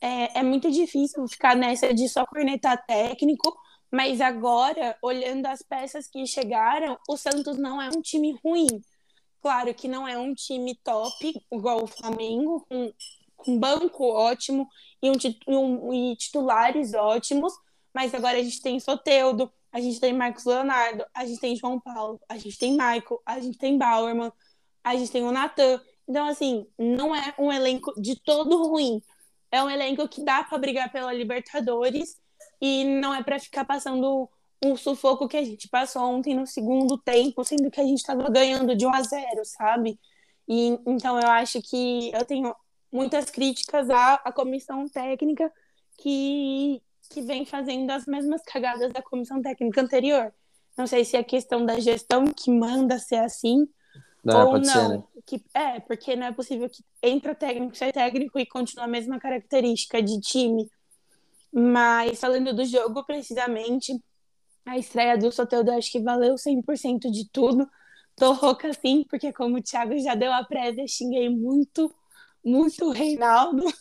é, 0.00 0.40
é 0.40 0.42
muito 0.42 0.70
difícil 0.70 1.26
ficar 1.28 1.56
nessa 1.56 1.92
de 1.92 2.08
só 2.08 2.24
cornetar 2.26 2.84
técnico, 2.86 3.56
mas 3.90 4.20
agora, 4.20 4.96
olhando 5.02 5.46
as 5.46 5.62
peças 5.62 6.08
que 6.08 6.26
chegaram, 6.26 6.98
o 7.08 7.16
Santos 7.16 7.56
não 7.58 7.80
é 7.80 7.88
um 7.88 8.02
time 8.02 8.38
ruim. 8.44 8.66
Claro 9.40 9.72
que 9.72 9.88
não 9.88 10.06
é 10.06 10.18
um 10.18 10.34
time 10.34 10.74
top, 10.84 11.34
igual 11.50 11.82
o 11.82 11.86
Flamengo, 11.86 12.66
com, 12.68 12.92
com 13.36 13.58
banco 13.58 14.04
ótimo 14.04 14.68
e, 15.02 15.10
um, 15.10 15.16
um, 15.48 15.94
e 15.94 16.16
titulares 16.16 16.92
ótimos, 16.92 17.52
mas 17.94 18.14
agora 18.14 18.38
a 18.38 18.42
gente 18.42 18.60
tem 18.60 18.78
Soteudo, 18.78 19.50
a 19.72 19.80
gente 19.80 20.00
tem 20.00 20.12
Marcos 20.12 20.44
Leonardo, 20.44 21.04
a 21.14 21.24
gente 21.24 21.40
tem 21.40 21.56
João 21.56 21.80
Paulo, 21.80 22.20
a 22.28 22.36
gente 22.36 22.58
tem 22.58 22.72
Michael, 22.72 23.22
a 23.24 23.40
gente 23.40 23.58
tem 23.58 23.78
Bauerman, 23.78 24.32
a 24.82 24.96
gente 24.96 25.10
tem 25.10 25.22
o 25.22 25.32
Natan. 25.32 25.80
Então, 26.08 26.26
assim, 26.26 26.66
não 26.78 27.14
é 27.14 27.34
um 27.38 27.52
elenco 27.52 27.92
de 28.00 28.16
todo 28.16 28.68
ruim. 28.68 29.00
É 29.50 29.62
um 29.62 29.70
elenco 29.70 30.06
que 30.08 30.22
dá 30.22 30.44
para 30.44 30.58
brigar 30.58 30.90
pela 30.92 31.12
Libertadores 31.12 32.16
e 32.60 32.84
não 32.84 33.14
é 33.14 33.22
para 33.22 33.38
ficar 33.38 33.64
passando 33.64 34.28
um 34.64 34.76
sufoco 34.76 35.28
que 35.28 35.36
a 35.36 35.44
gente 35.44 35.68
passou 35.68 36.02
ontem 36.02 36.34
no 36.34 36.46
segundo 36.46 36.98
tempo, 36.98 37.44
sendo 37.44 37.70
que 37.70 37.80
a 37.80 37.84
gente 37.84 37.98
estava 37.98 38.28
ganhando 38.28 38.74
de 38.74 38.86
1 38.86 38.94
a 38.94 39.02
0, 39.02 39.44
sabe? 39.44 39.98
E 40.48 40.78
então 40.86 41.18
eu 41.20 41.28
acho 41.28 41.62
que 41.62 42.10
eu 42.12 42.24
tenho 42.24 42.54
muitas 42.90 43.30
críticas 43.30 43.88
à, 43.90 44.14
à 44.14 44.32
comissão 44.32 44.88
técnica 44.88 45.52
que 45.98 46.82
que 47.10 47.22
vem 47.22 47.46
fazendo 47.46 47.90
as 47.90 48.04
mesmas 48.04 48.42
cagadas 48.42 48.92
da 48.92 49.00
comissão 49.00 49.40
técnica 49.40 49.80
anterior. 49.80 50.32
Não 50.76 50.86
sei 50.86 51.04
se 51.04 51.16
é 51.16 51.22
questão 51.24 51.64
da 51.64 51.80
gestão 51.80 52.26
que 52.26 52.50
manda 52.50 52.98
ser 52.98 53.16
assim 53.16 53.66
não, 54.24 54.48
ou 54.48 54.58
não. 54.58 54.64
Ser, 54.64 54.88
né? 54.88 55.02
que, 55.28 55.44
é, 55.52 55.78
porque 55.80 56.16
não 56.16 56.26
é 56.26 56.32
possível 56.32 56.68
que 56.70 56.82
entra 57.02 57.34
técnico, 57.34 57.76
sai 57.76 57.92
técnico 57.92 58.38
e 58.38 58.46
continua 58.46 58.86
a 58.86 58.88
mesma 58.88 59.20
característica 59.20 60.02
de 60.02 60.18
time. 60.20 60.70
Mas 61.52 62.18
falando 62.18 62.54
do 62.54 62.64
jogo 62.64 63.04
precisamente, 63.04 63.92
a 64.64 64.78
estreia 64.78 65.18
do 65.18 65.30
Soteldo 65.30 65.70
acho 65.72 65.92
que 65.92 66.00
valeu 66.00 66.34
100% 66.34 67.10
de 67.10 67.28
tudo. 67.30 67.68
Tô 68.16 68.32
rouca 68.32 68.68
assim, 68.68 69.04
porque 69.08 69.32
como 69.32 69.58
o 69.58 69.62
Thiago 69.62 69.98
já 69.98 70.14
deu 70.14 70.32
a 70.32 70.44
prévia, 70.44 70.86
xinguei 70.88 71.28
muito, 71.28 71.94
muito 72.44 72.86
o 72.86 72.90
Reinaldo. 72.90 73.64
O 73.66 73.72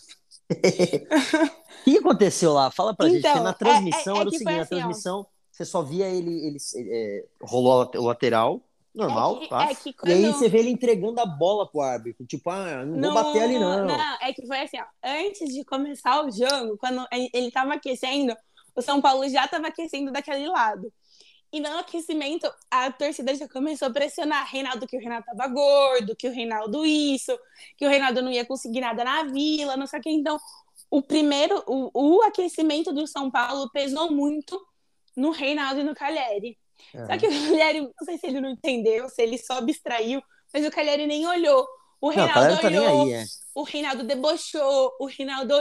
que 1.84 1.98
aconteceu 1.98 2.54
lá? 2.54 2.70
Fala 2.70 2.94
pra 2.94 3.10
então, 3.10 3.34
gente. 3.34 3.44
na 3.44 3.54
transmissão 3.54 4.16
é, 4.16 4.18
é, 4.18 4.20
é 4.20 4.22
era 4.22 4.30
o 4.30 4.32
seguinte: 4.32 4.50
assim, 4.50 4.60
na 4.60 4.66
transmissão, 4.66 5.20
ó. 5.22 5.26
você 5.52 5.66
só 5.66 5.82
via 5.82 6.08
ele, 6.08 6.48
ele 6.48 6.58
é, 6.90 7.26
rolou 7.42 7.90
o 7.96 8.06
lateral, 8.06 8.62
normal, 8.98 9.38
é 9.38 9.40
que, 9.40 9.50
tá? 9.50 9.72
É 9.72 9.94
quando... 9.94 10.10
E 10.10 10.14
aí 10.14 10.26
você 10.26 10.50
vê 10.50 10.60
ele 10.60 10.70
entregando 10.70 11.20
a 11.20 11.26
bola 11.26 11.70
pro 11.70 11.82
árbitro. 11.82 12.26
Tipo, 12.26 12.50
ah, 12.50 12.86
não, 12.86 12.98
não 12.98 13.14
vou 13.14 13.24
bater 13.24 13.44
ali, 13.44 13.60
não. 13.60 13.86
Não, 13.86 14.18
é 14.22 14.34
que 14.34 14.46
foi 14.46 14.60
assim, 14.60 14.78
ó. 14.80 14.86
Antes 15.04 15.54
de 15.54 15.64
começar 15.64 16.26
o 16.26 16.32
jogo, 16.32 16.78
quando 16.78 17.06
ele 17.34 17.52
tava 17.52 17.74
aquecendo, 17.74 18.36
o 18.76 18.82
São 18.82 19.02
Paulo 19.02 19.28
já 19.30 19.48
tava 19.48 19.68
aquecendo 19.68 20.12
daquele 20.12 20.48
lado. 20.48 20.92
E 21.52 21.62
no 21.62 21.78
aquecimento, 21.78 22.52
a 22.70 22.92
torcida 22.92 23.34
já 23.34 23.48
começou 23.48 23.88
a 23.88 23.92
pressionar 23.92 24.46
Reinaldo 24.52 24.86
que 24.86 24.98
o 24.98 25.00
Reinaldo 25.00 25.26
tava 25.26 25.48
gordo, 25.48 26.16
que 26.16 26.28
o 26.28 26.32
Reinaldo 26.32 26.86
isso, 26.86 27.38
que 27.78 27.86
o 27.86 27.90
Reinaldo 27.90 28.22
não 28.22 28.32
ia 28.32 28.46
conseguir 28.46 28.82
nada 28.82 29.04
na 29.04 29.24
vila, 29.24 29.78
não 29.78 29.88
sei 29.88 30.00
o 30.00 30.02
que. 30.02 30.10
Então, 30.10 30.38
o 30.92 31.02
primeiro, 31.02 31.64
o, 31.66 32.18
o 32.18 32.22
aquecimento 32.24 32.94
do 32.94 33.08
São 33.08 33.32
Paulo 33.32 33.70
pesou 33.72 34.12
muito 34.12 34.62
no 35.16 35.32
Reinaldo 35.32 35.82
e 35.82 35.84
no 35.84 35.96
Calheri. 35.96 36.58
É. 36.94 37.06
Só 37.06 37.18
que 37.18 37.28
o 37.28 37.30
Calheri, 37.30 37.82
não 37.82 38.06
sei 38.06 38.18
se 38.18 38.28
ele 38.28 38.42
não 38.42 38.50
entendeu, 38.50 39.10
se 39.10 39.22
ele 39.22 39.38
só 39.38 39.58
abstraiu, 39.58 40.22
mas 40.54 40.66
o 40.66 40.72
Calheri 40.72 41.08
nem 41.08 41.28
olhou. 41.28 41.68
O 42.00 42.10
Reinaldo 42.10 42.50
não, 42.50 42.58
tá 42.58 42.68
olhou, 42.68 43.04
aí, 43.06 43.14
é. 43.14 43.26
o 43.56 43.64
Reinaldo 43.64 44.04
debochou, 44.04 44.96
o 45.00 45.06
Reinaldo 45.06 45.54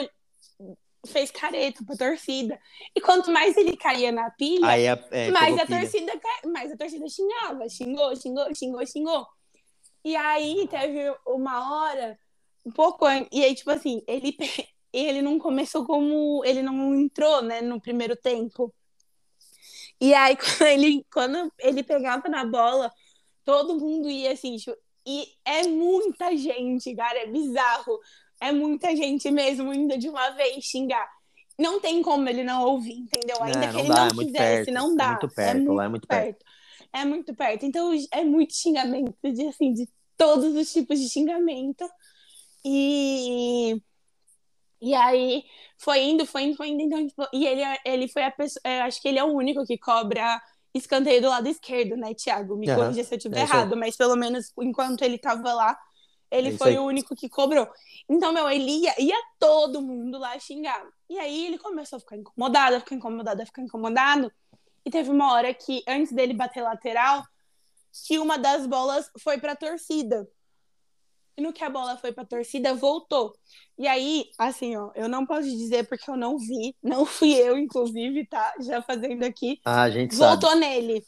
fez 1.07 1.31
careta 1.31 1.83
pra 1.85 1.97
torcida. 1.97 2.59
E 2.95 3.01
quanto 3.01 3.31
mais 3.31 3.57
ele 3.57 3.77
caía 3.77 4.13
na 4.13 4.31
pilha, 4.31 4.67
Aí, 4.67 4.85
é, 4.85 5.31
mais, 5.31 5.59
a 5.59 5.67
torcida, 5.67 6.13
mais 6.53 6.73
a 6.73 6.77
torcida 6.77 7.09
xingava, 7.09 7.69
xingou, 7.69 8.15
xingou, 8.17 8.55
xingou, 8.55 8.87
xingou. 8.87 9.27
E 10.05 10.15
aí 10.15 10.69
teve 10.69 11.13
uma 11.27 11.69
hora, 11.69 12.19
um 12.65 12.71
pouco 12.71 13.05
antes, 13.05 13.29
e 13.33 13.43
aí, 13.43 13.55
tipo 13.55 13.71
assim, 13.71 14.03
ele, 14.07 14.37
ele 14.93 15.23
não 15.23 15.39
começou 15.39 15.85
como. 15.85 16.45
Ele 16.45 16.63
não 16.63 16.95
entrou, 16.95 17.43
né, 17.43 17.61
no 17.61 17.81
primeiro 17.81 18.15
tempo. 18.17 18.73
E 20.01 20.15
aí, 20.15 20.37
quando 20.59 20.69
ele, 20.69 21.07
quando 21.13 21.53
ele 21.59 21.83
pegava 21.83 22.29
na 22.29 22.45
bola, 22.45 22.93
todo 23.45 23.79
mundo 23.79 24.11
ia 24.11 24.33
assim, 24.33 24.57
tipo, 24.57 24.77
e 25.07 25.29
é 25.45 25.63
muita 25.69 26.37
gente, 26.37 26.95
cara, 26.95 27.21
é 27.21 27.27
bizarro. 27.27 27.99
É 28.41 28.53
muita 28.53 28.95
gente 28.95 29.31
mesmo 29.31 29.73
indo 29.73 29.97
de 29.97 30.09
uma 30.09 30.31
vez 30.31 30.65
xingar. 30.65 31.09
Não 31.59 31.81
tem 31.81 32.03
como 32.03 32.29
ele 32.29 32.45
não 32.45 32.65
ouvir, 32.65 32.99
entendeu? 32.99 33.43
Ainda 33.43 33.65
é, 33.65 33.71
que 33.71 33.79
ele 33.79 33.89
dá, 33.89 33.95
não 33.95 34.21
é 34.21 34.25
quisesse, 34.25 34.71
não 34.71 34.93
é 34.93 34.97
dá. 34.97 35.05
É 35.05 35.09
muito 35.11 35.29
perto, 35.29 35.51
é 35.51 35.55
muito, 35.55 35.73
lá 35.73 35.85
é 35.85 35.89
muito 35.89 36.09
perto. 36.09 36.25
perto. 36.25 36.45
É 36.93 37.05
muito 37.05 37.35
perto. 37.35 37.65
Então 37.65 37.93
é 38.11 38.25
muito 38.25 38.55
xingamento, 38.55 39.17
de, 39.23 39.47
assim, 39.47 39.73
de 39.73 39.89
todos 40.19 40.55
os 40.55 40.71
tipos 40.73 40.99
de 41.01 41.09
xingamento. 41.09 41.89
E 42.65 43.81
e 44.81 44.95
aí 44.95 45.45
foi 45.79 46.03
indo, 46.03 46.27
foi 46.27 46.43
indo, 46.45 46.57
foi 46.57 46.69
indo. 46.69 46.83
Então, 46.83 47.07
tipo, 47.07 47.27
e 47.33 47.47
ele, 47.47 47.63
ele 47.85 48.09
foi 48.09 48.25
a 48.25 48.31
pessoa. 48.31 48.63
Acho 48.85 49.01
que 49.01 49.09
ele 49.09 49.19
é 49.19 49.25
o 49.25 49.33
único 49.33 49.65
que 49.67 49.79
cobra 49.79 50.41
escanteio 50.75 51.23
do 51.23 51.29
lado 51.29 51.49
esquerdo, 51.49 51.97
né, 51.97 52.15
Thiago? 52.15 52.57
Me 52.57 52.69
uhum. 52.69 52.77
corrija 52.77 53.05
se 53.05 53.15
eu 53.15 53.17
estiver 53.17 53.39
é 53.39 53.43
errado, 53.43 53.77
mas 53.77 53.97
pelo 53.97 54.17
menos 54.17 54.53
enquanto 54.61 55.03
ele 55.03 55.19
tava 55.19 55.53
lá, 55.53 55.79
ele 56.31 56.49
é 56.51 56.57
foi 56.57 56.77
o 56.77 56.85
único 56.85 57.15
que 57.17 57.29
cobrou. 57.29 57.69
Então, 58.09 58.33
meu, 58.33 58.49
ele 58.49 58.83
ia, 58.83 58.95
ia 59.01 59.17
todo 59.39 59.81
mundo 59.81 60.19
lá 60.19 60.39
xingar. 60.39 60.85
E 61.09 61.19
aí 61.19 61.47
ele 61.47 61.59
começou 61.59 61.97
a 61.97 62.01
ficar 62.01 62.17
incomodado, 62.17 62.77
a 62.77 62.81
ficar 62.81 62.95
incomodado, 62.95 63.43
a 63.43 63.47
ficar 63.47 63.63
incomodado. 63.63 64.33
E 64.85 64.91
teve 64.91 65.11
uma 65.11 65.33
hora 65.33 65.53
que, 65.55 65.83
antes 65.89 66.13
dele 66.13 66.35
bater 66.35 66.63
lateral, 66.63 67.25
que 68.07 68.19
uma 68.19 68.39
das 68.39 68.67
bolas 68.67 69.11
foi 69.19 69.39
pra 69.39 69.57
torcida. 69.57 70.29
E 71.37 71.43
no 71.43 71.53
que 71.53 71.63
a 71.63 71.69
bola 71.69 71.97
foi 71.99 72.13
pra 72.13 72.25
torcida, 72.25 72.75
voltou. 72.75 73.35
E 73.79 73.87
aí, 73.87 74.25
assim, 74.39 74.75
ó, 74.77 74.91
eu 74.95 75.09
não 75.09 75.27
posso 75.27 75.49
dizer 75.49 75.87
porque 75.87 76.11
eu 76.11 76.17
não 76.17 76.39
vi, 76.39 76.75
não 76.83 77.05
fui 77.05 77.35
eu, 77.35 77.59
inclusive, 77.59 78.27
tá? 78.27 78.55
Já 78.61 78.81
fazendo 78.81 79.23
aqui. 79.23 79.61
Ah, 79.65 79.83
a 79.83 79.91
gente 79.91 80.17
voltou 80.17 80.51
sabe. 80.51 80.61
nele. 80.61 81.05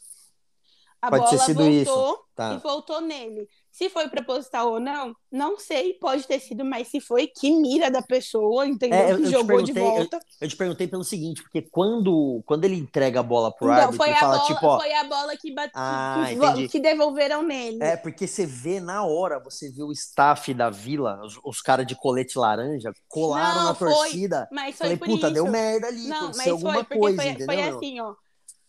A 1.00 1.10
Pode 1.10 1.24
bola 1.24 1.36
voltou 1.38 1.68
isso. 1.68 2.24
Tá. 2.34 2.54
e 2.54 2.58
voltou 2.58 3.00
nele. 3.00 3.48
Se 3.78 3.88
foi 3.88 4.08
proposital 4.08 4.72
ou 4.72 4.80
não, 4.80 5.14
não 5.30 5.56
sei, 5.56 5.94
pode 5.94 6.26
ter 6.26 6.40
sido, 6.40 6.64
mas 6.64 6.88
se 6.88 7.00
foi, 7.00 7.28
que 7.28 7.48
mira 7.48 7.88
da 7.88 8.02
pessoa, 8.02 8.66
entendeu? 8.66 8.98
É, 8.98 9.12
eu, 9.12 9.18
que 9.18 9.26
jogou 9.26 9.62
de 9.62 9.72
volta. 9.72 10.16
Eu, 10.16 10.22
eu, 10.40 10.48
te 10.48 10.56
perguntei 10.56 10.88
pelo 10.88 11.04
seguinte, 11.04 11.44
porque 11.44 11.62
quando, 11.62 12.42
quando 12.44 12.64
ele 12.64 12.74
entrega 12.74 13.20
a 13.20 13.22
bola 13.22 13.54
pro 13.54 13.68
então, 13.68 13.78
árbitro, 13.78 13.96
foi 13.96 14.10
a 14.10 14.16
fala 14.16 14.36
bola, 14.38 14.46
tipo, 14.48 14.66
ó... 14.66 14.80
Foi 14.80 14.92
a 14.92 15.04
bola 15.04 15.36
que, 15.36 15.54
bate, 15.54 15.72
ah, 15.76 16.26
que, 16.56 16.66
que, 16.66 16.80
devolveram 16.80 17.44
nele. 17.44 17.78
É, 17.80 17.96
porque 17.96 18.26
você 18.26 18.44
vê 18.44 18.80
na 18.80 19.04
hora, 19.04 19.38
você 19.38 19.70
vê 19.70 19.84
o 19.84 19.92
staff 19.92 20.52
da 20.52 20.70
Vila, 20.70 21.20
os, 21.24 21.38
os 21.44 21.60
caras 21.60 21.86
de 21.86 21.94
colete 21.94 22.36
laranja, 22.36 22.90
colaram 23.06 23.60
não, 23.60 23.64
na 23.66 23.74
foi, 23.76 23.92
torcida. 23.92 24.48
Mas 24.50 24.76
foi 24.76 24.88
Falei, 24.88 24.96
puta, 24.96 25.26
isso. 25.26 25.34
deu 25.34 25.46
merda 25.46 25.86
ali, 25.86 26.08
não, 26.08 26.16
aconteceu 26.16 26.54
alguma 26.54 26.84
foi, 26.84 26.98
coisa, 26.98 27.22
foi, 27.22 27.30
entendeu? 27.30 27.46
Foi 27.46 27.62
assim, 27.62 28.00
ó 28.00 28.12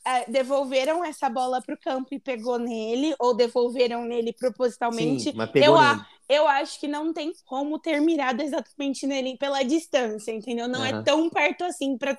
é, 0.09 0.25
devolveram 0.27 1.05
essa 1.05 1.29
bola 1.29 1.61
para 1.61 1.75
o 1.75 1.79
campo 1.79 2.07
e 2.11 2.19
pegou 2.19 2.57
nele, 2.57 3.13
ou 3.19 3.35
devolveram 3.35 4.05
nele 4.05 4.33
propositalmente. 4.33 5.25
Sim, 5.25 5.33
mas 5.35 5.51
pegou 5.51 5.75
eu, 5.75 5.81
nele. 5.81 6.05
eu 6.27 6.47
acho 6.47 6.79
que 6.79 6.87
não 6.87 7.13
tem 7.13 7.31
como 7.45 7.77
ter 7.77 8.01
mirado 8.01 8.41
exatamente 8.41 9.05
nele 9.05 9.37
pela 9.37 9.61
distância, 9.61 10.31
entendeu? 10.31 10.67
Não 10.67 10.79
uhum. 10.79 10.85
é 10.85 11.03
tão 11.03 11.29
perto 11.29 11.63
assim 11.63 11.95
para 11.95 12.17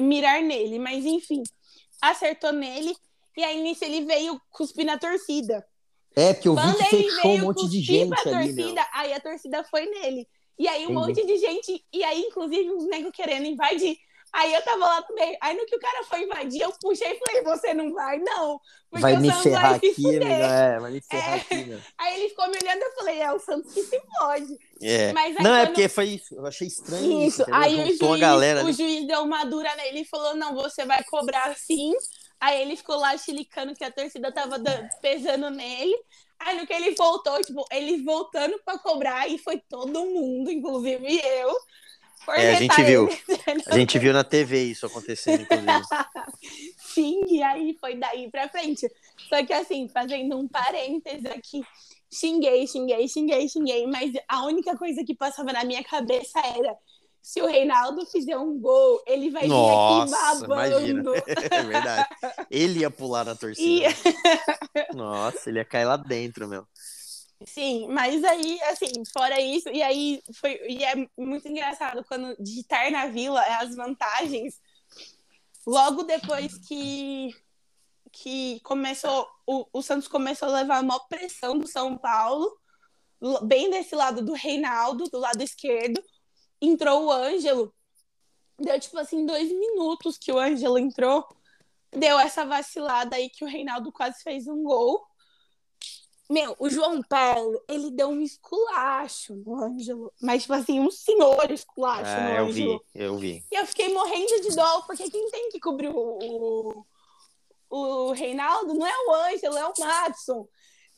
mirar 0.00 0.42
nele, 0.42 0.80
mas 0.80 1.04
enfim, 1.04 1.42
acertou 2.02 2.52
nele. 2.52 2.96
E 3.36 3.44
aí 3.44 3.62
nisso 3.62 3.84
ele 3.84 4.04
veio 4.04 4.40
cuspir 4.50 4.84
na 4.84 4.98
torcida. 4.98 5.64
É, 6.16 6.34
porque 6.34 6.48
eu 6.48 6.54
Quando 6.54 6.76
vi 6.78 6.84
que 6.84 6.96
fechou 6.96 7.30
um 7.30 7.38
monte 7.38 7.68
de 7.68 7.80
gente 7.80 8.28
ali, 8.28 8.54
torcida. 8.54 8.86
Aí 8.92 9.12
a 9.12 9.20
torcida 9.20 9.62
foi 9.64 9.86
nele. 9.86 10.26
E 10.58 10.66
aí 10.66 10.80
um 10.80 10.90
Entendi. 10.90 10.98
monte 10.98 11.26
de 11.26 11.38
gente, 11.38 11.84
e 11.92 12.02
aí 12.02 12.22
inclusive 12.22 12.68
uns 12.72 12.88
negros 12.88 13.12
querendo 13.14 13.46
invadir. 13.46 13.96
Aí 14.32 14.54
eu 14.54 14.62
tava 14.62 14.84
lá 14.84 15.02
também. 15.02 15.36
Aí 15.40 15.56
no 15.56 15.66
que 15.66 15.74
o 15.74 15.80
cara 15.80 16.04
foi 16.04 16.22
invadir, 16.22 16.62
eu 16.62 16.72
puxei 16.80 17.12
e 17.12 17.18
falei: 17.18 17.42
Você 17.42 17.74
não 17.74 17.92
vai, 17.92 18.18
não. 18.18 18.60
Vai 18.92 19.16
me 19.16 19.32
ferrar 19.32 19.74
aqui, 19.74 20.18
né? 20.18 20.74
É, 20.74 20.78
vai 20.78 20.90
me 20.92 21.00
ferrar 21.00 21.34
é. 21.34 21.40
aqui, 21.40 21.64
né? 21.64 21.82
Aí 21.98 22.20
ele 22.20 22.28
ficou 22.28 22.48
me 22.48 22.56
olhando 22.62 22.80
e 22.80 22.84
eu 22.84 22.92
falei: 22.92 23.20
É 23.20 23.32
o 23.32 23.38
Santos 23.40 23.72
que 23.72 23.82
se 23.82 24.00
pode. 24.18 24.58
É. 24.80 25.12
Mas 25.12 25.36
não, 25.36 25.54
é 25.54 25.66
porque 25.66 25.88
foi 25.88 26.06
isso. 26.06 26.34
Eu 26.34 26.46
achei 26.46 26.68
estranho 26.68 27.22
isso. 27.22 27.42
isso 27.42 27.54
aí 27.54 27.74
o 27.82 27.96
juiz, 27.96 28.20
galera, 28.20 28.62
o 28.62 28.66
né? 28.66 28.72
juiz 28.72 29.06
deu 29.06 29.22
uma 29.22 29.44
dura 29.44 29.74
nele 29.76 30.00
e 30.00 30.04
falou: 30.04 30.34
Não, 30.34 30.54
você 30.54 30.84
vai 30.84 31.02
cobrar 31.04 31.54
sim. 31.56 31.92
Aí 32.40 32.62
ele 32.62 32.76
ficou 32.76 32.96
lá 32.96 33.16
chilicando 33.18 33.74
que 33.74 33.84
a 33.84 33.90
torcida 33.90 34.32
tava 34.32 34.56
pesando 35.02 35.50
nele. 35.50 35.94
Aí 36.38 36.58
no 36.58 36.66
que 36.66 36.72
ele 36.72 36.94
voltou, 36.94 37.38
tipo, 37.42 37.66
ele 37.70 38.02
voltando 38.02 38.58
para 38.64 38.78
cobrar, 38.78 39.28
e 39.28 39.36
foi 39.36 39.58
todo 39.58 40.06
mundo, 40.06 40.50
inclusive 40.50 41.20
eu. 41.22 41.54
É, 42.28 42.54
a 42.54 42.54
gente 42.54 42.82
viu. 42.82 43.08
A 43.66 43.78
gente 43.78 43.98
viu 43.98 44.12
na 44.12 44.22
TV 44.22 44.64
isso 44.64 44.86
acontecendo, 44.86 45.42
inclusive. 45.42 45.68
Sim, 46.76 47.22
e 47.28 47.42
aí 47.42 47.76
foi 47.80 47.96
daí 47.96 48.30
pra 48.30 48.48
frente. 48.48 48.90
Só 49.28 49.44
que 49.44 49.52
assim, 49.52 49.88
fazendo 49.88 50.36
um 50.38 50.46
parênteses 50.46 51.24
aqui, 51.26 51.62
xinguei, 52.12 52.66
xinguei, 52.66 53.08
xinguei, 53.08 53.48
xinguei, 53.48 53.86
mas 53.86 54.12
a 54.28 54.44
única 54.44 54.76
coisa 54.76 55.04
que 55.04 55.14
passava 55.14 55.52
na 55.52 55.64
minha 55.64 55.82
cabeça 55.84 56.38
era 56.40 56.76
se 57.22 57.40
o 57.42 57.46
Reinaldo 57.46 58.06
fizer 58.06 58.36
um 58.36 58.58
gol, 58.58 59.02
ele 59.06 59.30
vai 59.30 59.46
Nossa, 59.46 60.06
vir 60.06 60.14
aqui 60.14 60.46
babando. 60.46 61.14
Imagina. 61.14 61.24
É 61.50 61.62
verdade. 61.62 62.08
Ele 62.50 62.80
ia 62.80 62.90
pular 62.90 63.24
na 63.24 63.34
torcida. 63.34 63.88
E... 63.88 64.94
Nossa, 64.94 65.50
ele 65.50 65.58
ia 65.58 65.64
cair 65.64 65.84
lá 65.84 65.96
dentro, 65.96 66.48
meu. 66.48 66.66
Sim, 67.46 67.88
mas 67.88 68.22
aí, 68.22 68.60
assim, 68.64 69.02
fora 69.12 69.40
isso, 69.40 69.68
e 69.70 69.82
aí 69.82 70.22
foi. 70.34 70.60
E 70.68 70.84
é 70.84 70.94
muito 71.16 71.48
engraçado 71.48 72.04
quando 72.04 72.36
digitar 72.38 72.90
na 72.90 73.06
vila 73.06 73.42
é 73.42 73.54
as 73.54 73.74
vantagens. 73.74 74.60
Logo 75.66 76.02
depois 76.02 76.58
que, 76.58 77.30
que 78.12 78.60
começou, 78.60 79.26
o, 79.46 79.66
o 79.72 79.82
Santos 79.82 80.08
começou 80.08 80.48
a 80.48 80.60
levar 80.60 80.82
maior 80.82 81.06
pressão 81.08 81.58
do 81.58 81.66
São 81.66 81.96
Paulo, 81.96 82.58
bem 83.42 83.70
desse 83.70 83.94
lado 83.94 84.22
do 84.22 84.32
Reinaldo, 84.34 85.04
do 85.04 85.18
lado 85.18 85.42
esquerdo, 85.42 86.02
entrou 86.60 87.06
o 87.06 87.12
Ângelo. 87.12 87.74
Deu 88.58 88.78
tipo 88.78 88.98
assim, 88.98 89.24
dois 89.24 89.50
minutos 89.50 90.18
que 90.18 90.30
o 90.30 90.38
Ângelo 90.38 90.78
entrou, 90.78 91.26
deu 91.90 92.18
essa 92.18 92.44
vacilada 92.44 93.16
aí 93.16 93.30
que 93.30 93.44
o 93.44 93.48
Reinaldo 93.48 93.90
quase 93.92 94.22
fez 94.22 94.46
um 94.46 94.62
gol. 94.62 95.09
Meu, 96.30 96.54
o 96.60 96.70
João 96.70 97.02
Paulo, 97.02 97.60
ele 97.68 97.90
deu 97.90 98.08
um 98.08 98.20
esculacho 98.20 99.34
no 99.34 99.60
Ângelo. 99.60 100.12
Mas, 100.22 100.42
tipo 100.42 100.54
assim, 100.54 100.78
um 100.78 100.88
senhor 100.88 101.50
esculacho 101.50 102.08
ah, 102.08 102.20
no 102.20 102.30
eu 102.30 102.44
Ângelo. 102.44 102.84
vi, 102.94 103.02
eu 103.02 103.18
vi. 103.18 103.44
E 103.50 103.56
eu 103.56 103.66
fiquei 103.66 103.92
morrendo 103.92 104.40
de 104.40 104.54
dó, 104.54 104.82
porque 104.82 105.10
quem 105.10 105.28
tem 105.28 105.48
que 105.48 105.58
cobrir 105.58 105.88
o, 105.88 105.98
o, 105.98 106.84
o 107.68 108.12
Reinaldo 108.12 108.74
não 108.74 108.86
é 108.86 108.92
o 109.08 109.12
Ângelo, 109.12 109.58
é 109.58 109.66
o 109.66 109.72
Matson. 109.76 110.46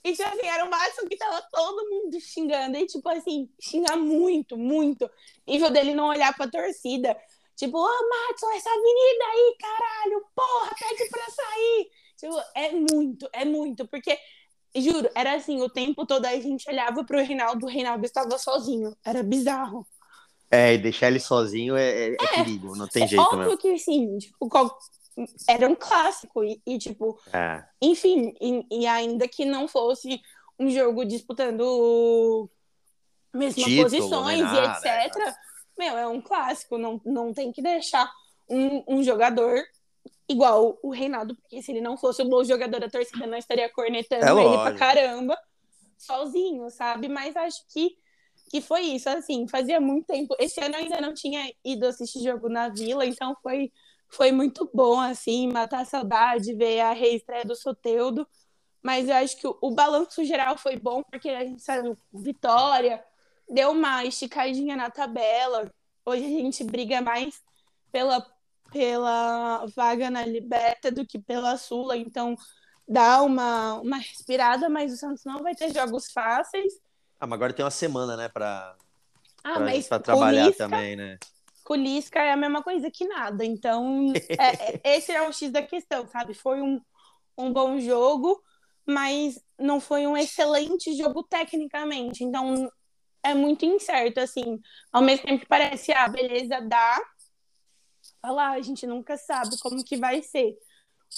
E, 0.04 0.12
tipo 0.12 0.28
assim, 0.28 0.46
era 0.46 0.66
o 0.66 0.70
Matson 0.70 1.06
que 1.08 1.16
tava 1.16 1.40
todo 1.50 1.88
mundo 1.88 2.20
xingando. 2.20 2.76
E, 2.76 2.84
tipo 2.84 3.08
assim, 3.08 3.48
xingar 3.58 3.96
muito, 3.96 4.58
muito. 4.58 5.10
Nível 5.46 5.70
dele 5.70 5.94
não 5.94 6.08
olhar 6.08 6.36
pra 6.36 6.46
torcida. 6.46 7.16
Tipo, 7.56 7.78
ô, 7.78 7.86
oh, 7.86 8.08
Matson, 8.08 8.50
essa 8.50 8.68
avenida 8.68 9.24
aí, 9.32 9.56
caralho, 9.58 10.26
porra, 10.34 10.74
pede 10.78 11.08
pra 11.08 11.24
sair. 11.30 11.90
Tipo, 12.18 12.36
é 12.54 12.72
muito, 12.72 13.28
é 13.32 13.44
muito. 13.46 13.88
Porque 13.88 14.18
Juro, 14.74 15.08
era 15.14 15.34
assim, 15.34 15.60
o 15.60 15.68
tempo 15.68 16.06
todo 16.06 16.24
a 16.24 16.40
gente 16.40 16.68
olhava 16.68 17.04
pro 17.04 17.22
Reinaldo, 17.22 17.66
o 17.66 17.68
Reinaldo 17.68 18.04
estava 18.06 18.38
sozinho. 18.38 18.96
Era 19.04 19.22
bizarro. 19.22 19.86
É, 20.50 20.74
e 20.74 20.78
deixar 20.78 21.08
ele 21.08 21.20
sozinho 21.20 21.76
é, 21.76 21.90
é, 21.90 22.08
é, 22.10 22.14
é 22.14 22.26
perigo, 22.36 22.76
não 22.76 22.86
tem 22.86 23.04
é 23.04 23.06
jeito 23.06 23.22
óbvio 23.22 23.38
mesmo. 23.38 23.58
que 23.58 23.78
sim, 23.78 24.18
tipo, 24.18 24.48
qual... 24.50 24.78
era 25.48 25.66
um 25.66 25.74
clássico 25.74 26.44
e, 26.44 26.60
e 26.66 26.78
tipo, 26.78 27.18
é. 27.32 27.64
enfim, 27.80 28.34
e, 28.38 28.66
e, 28.70 28.86
ainda 28.86 29.26
que 29.26 29.46
não 29.46 29.66
fosse 29.66 30.20
um 30.58 30.68
jogo 30.68 31.06
disputando 31.06 32.50
mesmas 33.32 33.64
Título, 33.64 33.82
posições 33.84 34.42
nada, 34.42 34.86
e 34.86 35.06
etc. 35.06 35.34
Meu, 35.78 35.96
é 35.96 36.06
um 36.06 36.20
clássico, 36.20 36.76
não, 36.76 37.00
não 37.02 37.32
tem 37.32 37.50
que 37.50 37.62
deixar 37.62 38.10
um, 38.46 38.84
um 38.86 39.02
jogador 39.02 39.58
igual 40.32 40.78
o 40.82 40.90
Reinaldo, 40.90 41.34
porque 41.36 41.62
se 41.62 41.72
ele 41.72 41.80
não 41.80 41.96
fosse 41.96 42.22
um 42.22 42.28
bom 42.28 42.42
jogador, 42.42 42.82
a 42.84 42.90
torcida 42.90 43.26
não 43.26 43.38
estaria 43.38 43.68
cornetando 43.70 44.24
é 44.24 44.44
ele 44.44 44.58
pra 44.58 44.74
caramba, 44.74 45.38
sozinho, 45.96 46.68
sabe? 46.70 47.08
Mas 47.08 47.36
acho 47.36 47.64
que, 47.68 47.96
que 48.50 48.60
foi 48.60 48.82
isso, 48.82 49.08
assim, 49.08 49.46
fazia 49.48 49.80
muito 49.80 50.06
tempo. 50.06 50.34
Esse 50.38 50.60
ano 50.60 50.74
eu 50.74 50.80
ainda 50.80 51.00
não 51.00 51.14
tinha 51.14 51.52
ido 51.64 51.86
assistir 51.86 52.22
jogo 52.22 52.48
na 52.48 52.68
Vila, 52.68 53.06
então 53.06 53.36
foi, 53.42 53.72
foi 54.08 54.32
muito 54.32 54.68
bom, 54.74 55.00
assim, 55.00 55.48
matar 55.48 55.82
a 55.82 55.84
saudade, 55.84 56.54
ver 56.54 56.80
a 56.80 56.92
reestreia 56.92 57.44
do 57.44 57.54
Soteudo. 57.54 58.26
Mas 58.82 59.08
eu 59.08 59.14
acho 59.14 59.36
que 59.36 59.46
o, 59.46 59.56
o 59.60 59.70
balanço 59.70 60.24
geral 60.24 60.58
foi 60.58 60.76
bom, 60.76 61.02
porque 61.04 61.28
a 61.28 61.44
gente 61.44 61.62
saiu 61.62 61.96
vitória, 62.12 63.02
deu 63.48 63.70
uma 63.70 64.04
esticadinha 64.04 64.76
na 64.76 64.90
tabela. 64.90 65.70
Hoje 66.04 66.24
a 66.24 66.28
gente 66.28 66.64
briga 66.64 67.00
mais 67.00 67.40
pela, 67.92 68.26
pela 68.72 69.66
vaga 69.76 70.10
na 70.10 70.24
Liberta 70.24 70.90
do 70.90 71.06
que 71.06 71.18
pela 71.18 71.56
Sula, 71.56 71.96
então 71.96 72.34
dá 72.88 73.22
uma, 73.22 73.74
uma 73.74 73.96
respirada, 73.98 74.68
mas 74.68 74.92
o 74.92 74.96
Santos 74.96 75.24
não 75.24 75.42
vai 75.42 75.54
ter 75.54 75.72
jogos 75.72 76.10
fáceis. 76.10 76.74
Ah, 77.20 77.26
mas 77.26 77.36
agora 77.36 77.52
tem 77.52 77.64
uma 77.64 77.70
semana, 77.70 78.16
né, 78.16 78.28
para 78.28 78.76
ah, 79.44 79.58
pra, 79.88 79.98
trabalhar 79.98 80.46
Lisca, 80.46 80.68
também, 80.68 80.96
né? 80.96 81.18
Com 81.64 81.74
Lisca 81.74 82.20
é 82.20 82.32
a 82.32 82.36
mesma 82.36 82.62
coisa 82.62 82.90
que 82.90 83.06
nada, 83.06 83.44
então 83.44 84.12
é, 84.28 84.90
é, 84.90 84.96
esse 84.96 85.12
é 85.12 85.22
o 85.26 85.32
X 85.32 85.50
da 85.52 85.62
questão, 85.62 86.06
sabe? 86.08 86.34
Foi 86.34 86.60
um, 86.60 86.80
um 87.38 87.52
bom 87.52 87.78
jogo, 87.78 88.42
mas 88.84 89.40
não 89.58 89.80
foi 89.80 90.06
um 90.06 90.16
excelente 90.16 90.96
jogo 90.96 91.22
tecnicamente, 91.22 92.24
então 92.24 92.68
é 93.22 93.34
muito 93.34 93.64
incerto, 93.64 94.18
assim, 94.18 94.60
ao 94.90 95.00
mesmo 95.00 95.26
tempo 95.26 95.40
que 95.40 95.46
parece, 95.46 95.92
ah, 95.92 96.08
beleza, 96.08 96.60
dá, 96.60 97.00
falar, 98.22 98.52
a 98.52 98.60
gente 98.62 98.86
nunca 98.86 99.16
sabe 99.16 99.58
como 99.58 99.84
que 99.84 99.96
vai 99.96 100.22
ser. 100.22 100.56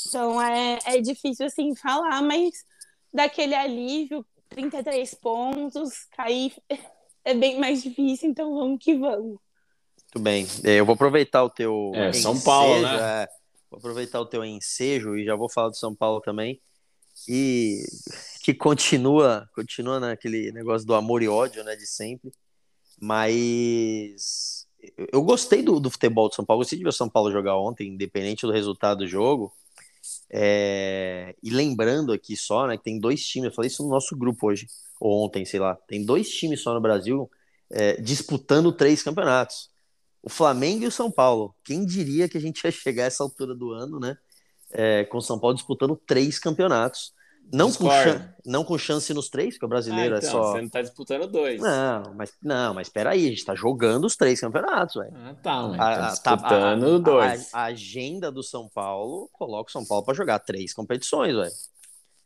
Então 0.08 0.40
é, 0.42 0.78
é 0.86 1.00
difícil 1.00 1.46
assim 1.46 1.76
falar, 1.76 2.22
mas 2.22 2.64
daquele 3.12 3.54
alívio, 3.54 4.26
33 4.48 5.14
pontos, 5.14 6.06
cair 6.16 6.52
é 7.24 7.34
bem 7.34 7.60
mais 7.60 7.82
difícil, 7.82 8.30
então 8.30 8.54
vamos 8.54 8.82
que 8.82 8.96
vamos. 8.96 9.38
Muito 10.14 10.20
bem. 10.20 10.46
É, 10.64 10.80
eu 10.80 10.86
vou 10.86 10.94
aproveitar 10.94 11.44
o 11.44 11.50
teu. 11.50 11.92
É, 11.94 12.08
ensejo, 12.08 12.22
São 12.22 12.40
Paulo, 12.40 12.80
né? 12.80 13.22
É, 13.22 13.28
vou 13.70 13.78
aproveitar 13.78 14.20
o 14.20 14.26
teu 14.26 14.44
ensejo 14.44 15.16
e 15.16 15.24
já 15.24 15.36
vou 15.36 15.48
falar 15.48 15.68
do 15.68 15.76
São 15.76 15.94
Paulo 15.94 16.20
também. 16.20 16.60
E 17.28 17.84
que 18.42 18.52
continua, 18.52 19.48
continua 19.54 20.00
naquele 20.00 20.50
negócio 20.52 20.86
do 20.86 20.94
amor 20.94 21.22
e 21.22 21.28
ódio, 21.28 21.62
né, 21.62 21.76
de 21.76 21.86
sempre. 21.86 22.32
Mas 23.00 24.63
eu 25.12 25.22
gostei 25.22 25.62
do, 25.62 25.80
do 25.80 25.90
futebol 25.90 26.28
do 26.28 26.34
São 26.34 26.44
Paulo, 26.44 26.60
gostei 26.60 26.78
de 26.78 26.84
ver 26.84 26.90
o 26.90 26.92
São 26.92 27.08
Paulo 27.08 27.30
jogar 27.30 27.56
ontem, 27.58 27.88
independente 27.88 28.46
do 28.46 28.52
resultado 28.52 28.98
do 28.98 29.06
jogo. 29.06 29.52
É... 30.30 31.34
E 31.42 31.50
lembrando 31.50 32.12
aqui 32.12 32.36
só, 32.36 32.66
né, 32.66 32.76
que 32.76 32.84
tem 32.84 32.98
dois 32.98 33.24
times, 33.24 33.50
eu 33.50 33.54
falei 33.54 33.68
isso 33.68 33.82
no 33.82 33.90
nosso 33.90 34.16
grupo 34.16 34.48
hoje, 34.48 34.66
ou 35.00 35.24
ontem, 35.24 35.44
sei 35.44 35.60
lá, 35.60 35.74
tem 35.88 36.04
dois 36.04 36.28
times 36.28 36.62
só 36.62 36.74
no 36.74 36.80
Brasil 36.80 37.30
é, 37.70 38.00
disputando 38.00 38.72
três 38.72 39.02
campeonatos. 39.02 39.70
O 40.22 40.30
Flamengo 40.30 40.84
e 40.84 40.86
o 40.86 40.92
São 40.92 41.10
Paulo. 41.10 41.54
Quem 41.64 41.84
diria 41.84 42.28
que 42.28 42.38
a 42.38 42.40
gente 42.40 42.62
ia 42.64 42.70
chegar 42.70 43.04
a 43.04 43.06
essa 43.06 43.22
altura 43.22 43.54
do 43.54 43.72
ano, 43.72 43.98
né? 44.00 44.16
É, 44.70 45.04
com 45.04 45.18
o 45.18 45.22
São 45.22 45.38
Paulo 45.38 45.54
disputando 45.54 46.00
três 46.06 46.38
campeonatos. 46.38 47.12
Não 47.52 47.72
com, 47.72 47.88
não 48.44 48.64
com 48.64 48.76
chance 48.76 49.12
nos 49.14 49.28
três, 49.28 49.54
porque 49.54 49.66
o 49.66 49.68
brasileiro 49.68 50.14
ah, 50.14 50.18
então, 50.18 50.28
é 50.28 50.32
só. 50.32 50.52
Você 50.52 50.62
não 50.62 50.68
tá 50.68 50.82
disputando 50.82 51.26
dois. 51.26 51.60
Não, 51.60 52.14
mas 52.14 52.32
não, 52.42 52.74
mas 52.74 52.88
espera 52.88 53.10
aí, 53.10 53.26
a 53.26 53.30
gente 53.30 53.44
tá 53.44 53.54
jogando 53.54 54.04
os 54.06 54.16
três 54.16 54.40
campeonatos, 54.40 54.96
velho. 54.96 55.12
Ah, 55.14 55.34
tá, 55.42 55.62
mas 55.62 55.80
a, 55.80 56.16
tá 56.16 56.36
disputando 56.36 56.84
a, 56.84 56.96
a, 56.96 56.98
dois. 56.98 57.54
A, 57.54 57.58
a, 57.60 57.64
agenda 57.64 58.32
do 58.32 58.42
São 58.42 58.68
Paulo 58.68 59.28
coloca 59.32 59.68
o 59.68 59.72
São 59.72 59.84
Paulo 59.84 60.04
para 60.04 60.14
jogar 60.14 60.38
três 60.40 60.72
competições, 60.72 61.34
velho. 61.34 61.52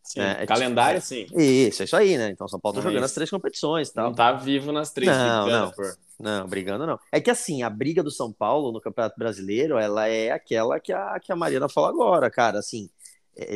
Sim, 0.03 0.21
é, 0.21 0.47
calendário, 0.47 1.03
sim. 1.03 1.27
Isso, 1.37 1.83
é 1.83 1.85
isso 1.85 1.97
aí, 1.97 2.17
né? 2.17 2.31
Então 2.31 2.47
o 2.47 2.49
São 2.49 2.59
Paulo 2.59 2.79
tá 2.79 2.83
jogando 2.83 3.05
as 3.05 3.13
três 3.13 3.29
competições 3.29 3.91
tal. 3.91 4.07
Não 4.07 4.15
tá 4.15 4.33
vivo 4.33 4.73
nas 4.73 4.91
três, 4.91 5.11
não, 5.11 5.47
não. 5.47 5.71
Por... 5.71 5.95
Não, 6.19 6.47
brigando 6.49 6.87
não. 6.87 6.99
É 7.13 7.21
que 7.21 7.31
assim, 7.31 7.63
a 7.63 7.69
briga 7.69 8.03
do 8.03 8.11
São 8.11 8.33
Paulo 8.33 8.73
no 8.73 8.81
Campeonato 8.81 9.19
Brasileiro, 9.19 9.77
ela 9.77 10.09
é 10.09 10.31
aquela 10.31 10.81
que 10.81 10.93
a, 10.93 11.21
que 11.21 11.31
a 11.31 11.37
Mariana 11.37 11.69
falou 11.69 11.91
agora, 11.91 12.31
cara, 12.31 12.59
assim 12.59 12.89
é, 12.89 12.98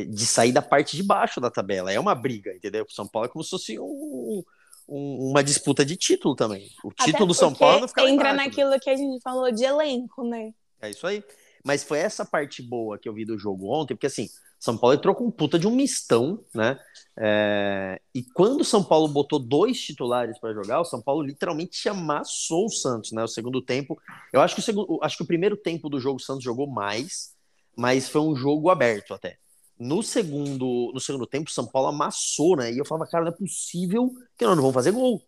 de 0.07 0.25
sair 0.25 0.51
da 0.51 0.61
parte 0.61 0.95
de 0.95 1.03
baixo 1.03 1.41
da 1.41 1.51
tabela. 1.51 1.91
É 1.91 1.99
uma 1.99 2.15
briga, 2.15 2.53
entendeu? 2.53 2.85
O 2.87 2.93
São 2.93 3.07
Paulo 3.07 3.27
é 3.27 3.29
como 3.29 3.43
se 3.43 3.49
fosse 3.49 3.79
um, 3.79 4.43
um, 4.87 5.29
uma 5.29 5.43
disputa 5.43 5.85
de 5.85 5.95
título 5.95 6.35
também. 6.35 6.69
O 6.83 6.91
título 6.91 7.27
do 7.27 7.33
São 7.33 7.53
Paulo 7.53 7.81
não 7.81 7.87
fica 7.87 8.01
Entra 8.01 8.29
embaixo, 8.29 8.35
naquilo 8.37 8.69
né? 8.69 8.79
que 8.79 8.89
a 8.89 8.95
gente 8.95 9.21
falou 9.21 9.51
de 9.51 9.63
elenco, 9.63 10.23
né? 10.23 10.53
É 10.81 10.89
isso 10.89 11.05
aí. 11.05 11.23
Mas 11.65 11.83
foi 11.83 11.99
essa 11.99 12.25
parte 12.25 12.61
boa 12.61 12.97
que 12.97 13.07
eu 13.07 13.13
vi 13.13 13.25
do 13.25 13.37
jogo 13.37 13.67
ontem, 13.73 13.95
porque 13.95 14.07
assim, 14.07 14.27
São 14.59 14.77
Paulo 14.77 14.95
entrou 14.95 15.15
com 15.15 15.25
um 15.25 15.31
puta 15.31 15.57
de 15.57 15.65
um 15.65 15.75
mistão, 15.75 16.43
né? 16.53 16.77
É... 17.17 18.01
E 18.13 18.23
quando 18.23 18.61
o 18.61 18.65
São 18.65 18.83
Paulo 18.83 19.07
botou 19.07 19.39
dois 19.39 19.79
titulares 19.79 20.37
para 20.39 20.53
jogar, 20.53 20.81
o 20.81 20.85
São 20.85 21.01
Paulo 21.01 21.21
literalmente 21.21 21.87
amassou 21.87 22.65
o 22.65 22.71
Santos, 22.71 23.11
né? 23.11 23.23
O 23.23 23.27
segundo 23.27 23.61
tempo. 23.61 23.97
Eu 24.31 24.41
acho 24.41 24.55
que 24.55 24.61
o, 24.61 24.63
segundo... 24.63 24.99
acho 25.01 25.17
que 25.17 25.23
o 25.23 25.27
primeiro 25.27 25.55
tempo 25.55 25.89
do 25.89 25.99
jogo 25.99 26.17
o 26.17 26.23
Santos 26.23 26.43
jogou 26.43 26.67
mais, 26.67 27.33
mas 27.77 28.09
foi 28.09 28.21
um 28.21 28.35
jogo 28.35 28.69
aberto 28.69 29.13
até. 29.13 29.37
No 29.83 30.01
segundo, 30.01 30.91
no 30.93 30.99
segundo 30.99 31.27
tempo, 31.27 31.49
o 31.49 31.53
São 31.53 31.67
Paulo 31.67 31.89
amassou, 31.89 32.55
né? 32.55 32.71
E 32.71 32.77
eu 32.77 32.85
falava, 32.85 33.09
cara, 33.09 33.25
não 33.25 33.31
é 33.31 33.35
possível 33.35 34.11
que 34.37 34.45
nós 34.45 34.55
não 34.55 34.63
vamos 34.63 34.73
fazer 34.73 34.91
gol. 34.91 35.21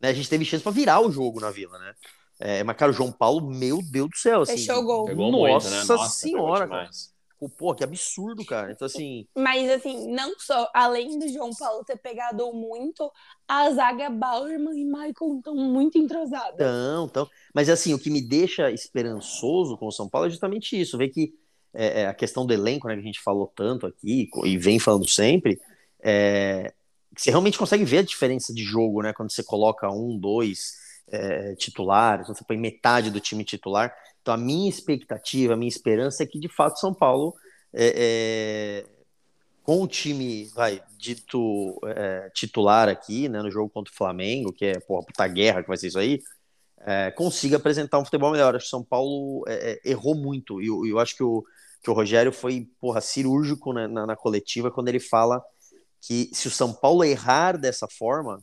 Né? 0.00 0.08
A 0.08 0.12
gente 0.12 0.28
teve 0.28 0.44
chance 0.44 0.62
para 0.62 0.72
virar 0.72 1.00
o 1.00 1.10
jogo 1.10 1.40
na 1.40 1.50
Vila, 1.50 1.78
né? 1.78 1.94
É, 2.38 2.64
mas, 2.64 2.76
cara, 2.76 2.90
o 2.90 2.94
João 2.94 3.12
Paulo, 3.12 3.50
meu 3.50 3.80
Deus 3.82 4.08
do 4.08 4.16
céu. 4.16 4.42
Assim, 4.42 4.56
Fechou 4.56 4.78
o 4.78 4.84
gol. 4.84 5.04
Pegou 5.04 5.30
nossa, 5.30 5.68
muito, 5.68 5.88
né? 5.88 5.96
nossa 5.96 6.18
senhora, 6.18 6.68
cara. 6.68 6.90
Pô, 7.58 7.74
que 7.74 7.82
absurdo, 7.82 8.44
cara. 8.44 8.72
Então, 8.72 8.86
assim. 8.86 9.26
Mas, 9.34 9.70
assim, 9.70 10.12
não 10.12 10.38
só, 10.38 10.70
além 10.74 11.18
do 11.18 11.28
João 11.28 11.50
Paulo 11.58 11.84
ter 11.84 11.96
pegado 11.96 12.52
muito, 12.52 13.10
a 13.48 13.70
zaga 13.70 14.10
Bauerman 14.10 14.78
e 14.78 14.84
Michael 14.84 15.38
estão 15.38 15.54
muito 15.54 15.98
entrosadas. 15.98 16.58
Não, 16.58 17.06
então. 17.06 17.28
Mas, 17.54 17.68
assim, 17.68 17.94
o 17.94 17.98
que 17.98 18.10
me 18.10 18.20
deixa 18.20 18.70
esperançoso 18.70 19.76
com 19.76 19.86
o 19.86 19.92
São 19.92 20.08
Paulo 20.08 20.26
é 20.26 20.30
justamente 20.30 20.78
isso. 20.78 20.98
Ver 20.98 21.08
que 21.08 21.34
é, 21.72 22.02
é, 22.02 22.06
a 22.06 22.14
questão 22.14 22.44
do 22.44 22.52
elenco, 22.52 22.88
né, 22.88 22.94
que 22.94 23.00
a 23.00 23.04
gente 23.04 23.20
falou 23.20 23.50
tanto 23.54 23.86
aqui 23.86 24.28
e 24.44 24.58
vem 24.58 24.78
falando 24.78 25.08
sempre, 25.08 25.60
é, 26.02 26.72
você 27.16 27.30
realmente 27.30 27.58
consegue 27.58 27.84
ver 27.84 27.98
a 27.98 28.02
diferença 28.02 28.52
de 28.54 28.62
jogo, 28.62 29.02
né, 29.02 29.12
quando 29.12 29.30
você 29.30 29.42
coloca 29.42 29.90
um, 29.90 30.18
dois 30.18 30.74
é, 31.08 31.54
titulares, 31.56 32.28
você 32.28 32.44
põe 32.44 32.56
metade 32.56 33.10
do 33.10 33.20
time 33.20 33.44
titular. 33.44 33.94
Então, 34.22 34.34
a 34.34 34.36
minha 34.36 34.68
expectativa, 34.68 35.54
a 35.54 35.56
minha 35.56 35.68
esperança 35.68 36.22
é 36.22 36.26
que, 36.26 36.38
de 36.38 36.48
fato, 36.48 36.78
São 36.78 36.92
Paulo, 36.92 37.34
é, 37.72 38.84
é, 38.84 38.86
com 39.62 39.82
o 39.82 39.88
time, 39.88 40.46
vai, 40.54 40.82
dito 40.96 41.80
titular 42.34 42.88
aqui, 42.88 43.28
né, 43.28 43.42
no 43.42 43.50
jogo 43.50 43.70
contra 43.70 43.92
o 43.92 43.96
Flamengo, 43.96 44.52
que 44.52 44.66
é, 44.66 44.80
porra, 44.80 45.04
puta 45.04 45.26
guerra 45.28 45.62
que 45.62 45.68
vai 45.68 45.76
ser 45.76 45.88
isso 45.88 45.98
aí, 45.98 46.20
consiga 47.14 47.56
apresentar 47.56 47.98
um 47.98 48.04
futebol 48.04 48.32
melhor. 48.32 48.56
Acho 48.56 48.64
que 48.64 48.70
São 48.70 48.82
Paulo 48.82 49.44
errou 49.84 50.14
muito, 50.14 50.60
e 50.60 50.66
eu, 50.66 50.84
eu 50.86 50.98
acho 50.98 51.16
que 51.16 51.22
o 51.22 51.44
que 51.82 51.90
o 51.90 51.94
Rogério 51.94 52.32
foi, 52.32 52.68
porra, 52.78 53.00
cirúrgico 53.00 53.72
na, 53.72 53.88
na, 53.88 54.06
na, 54.06 54.16
coletiva 54.16 54.70
quando 54.70 54.88
ele 54.88 55.00
fala 55.00 55.42
que 56.00 56.30
se 56.32 56.48
o 56.48 56.50
São 56.50 56.72
Paulo 56.72 57.04
errar 57.04 57.56
dessa 57.56 57.86
forma, 57.88 58.42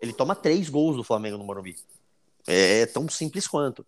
ele 0.00 0.12
toma 0.12 0.34
três 0.34 0.68
gols 0.68 0.96
do 0.96 1.04
Flamengo 1.04 1.38
no 1.38 1.44
Morumbi. 1.44 1.76
É, 2.46 2.80
é 2.80 2.86
tão 2.86 3.08
simples 3.08 3.46
quanto. 3.46 3.86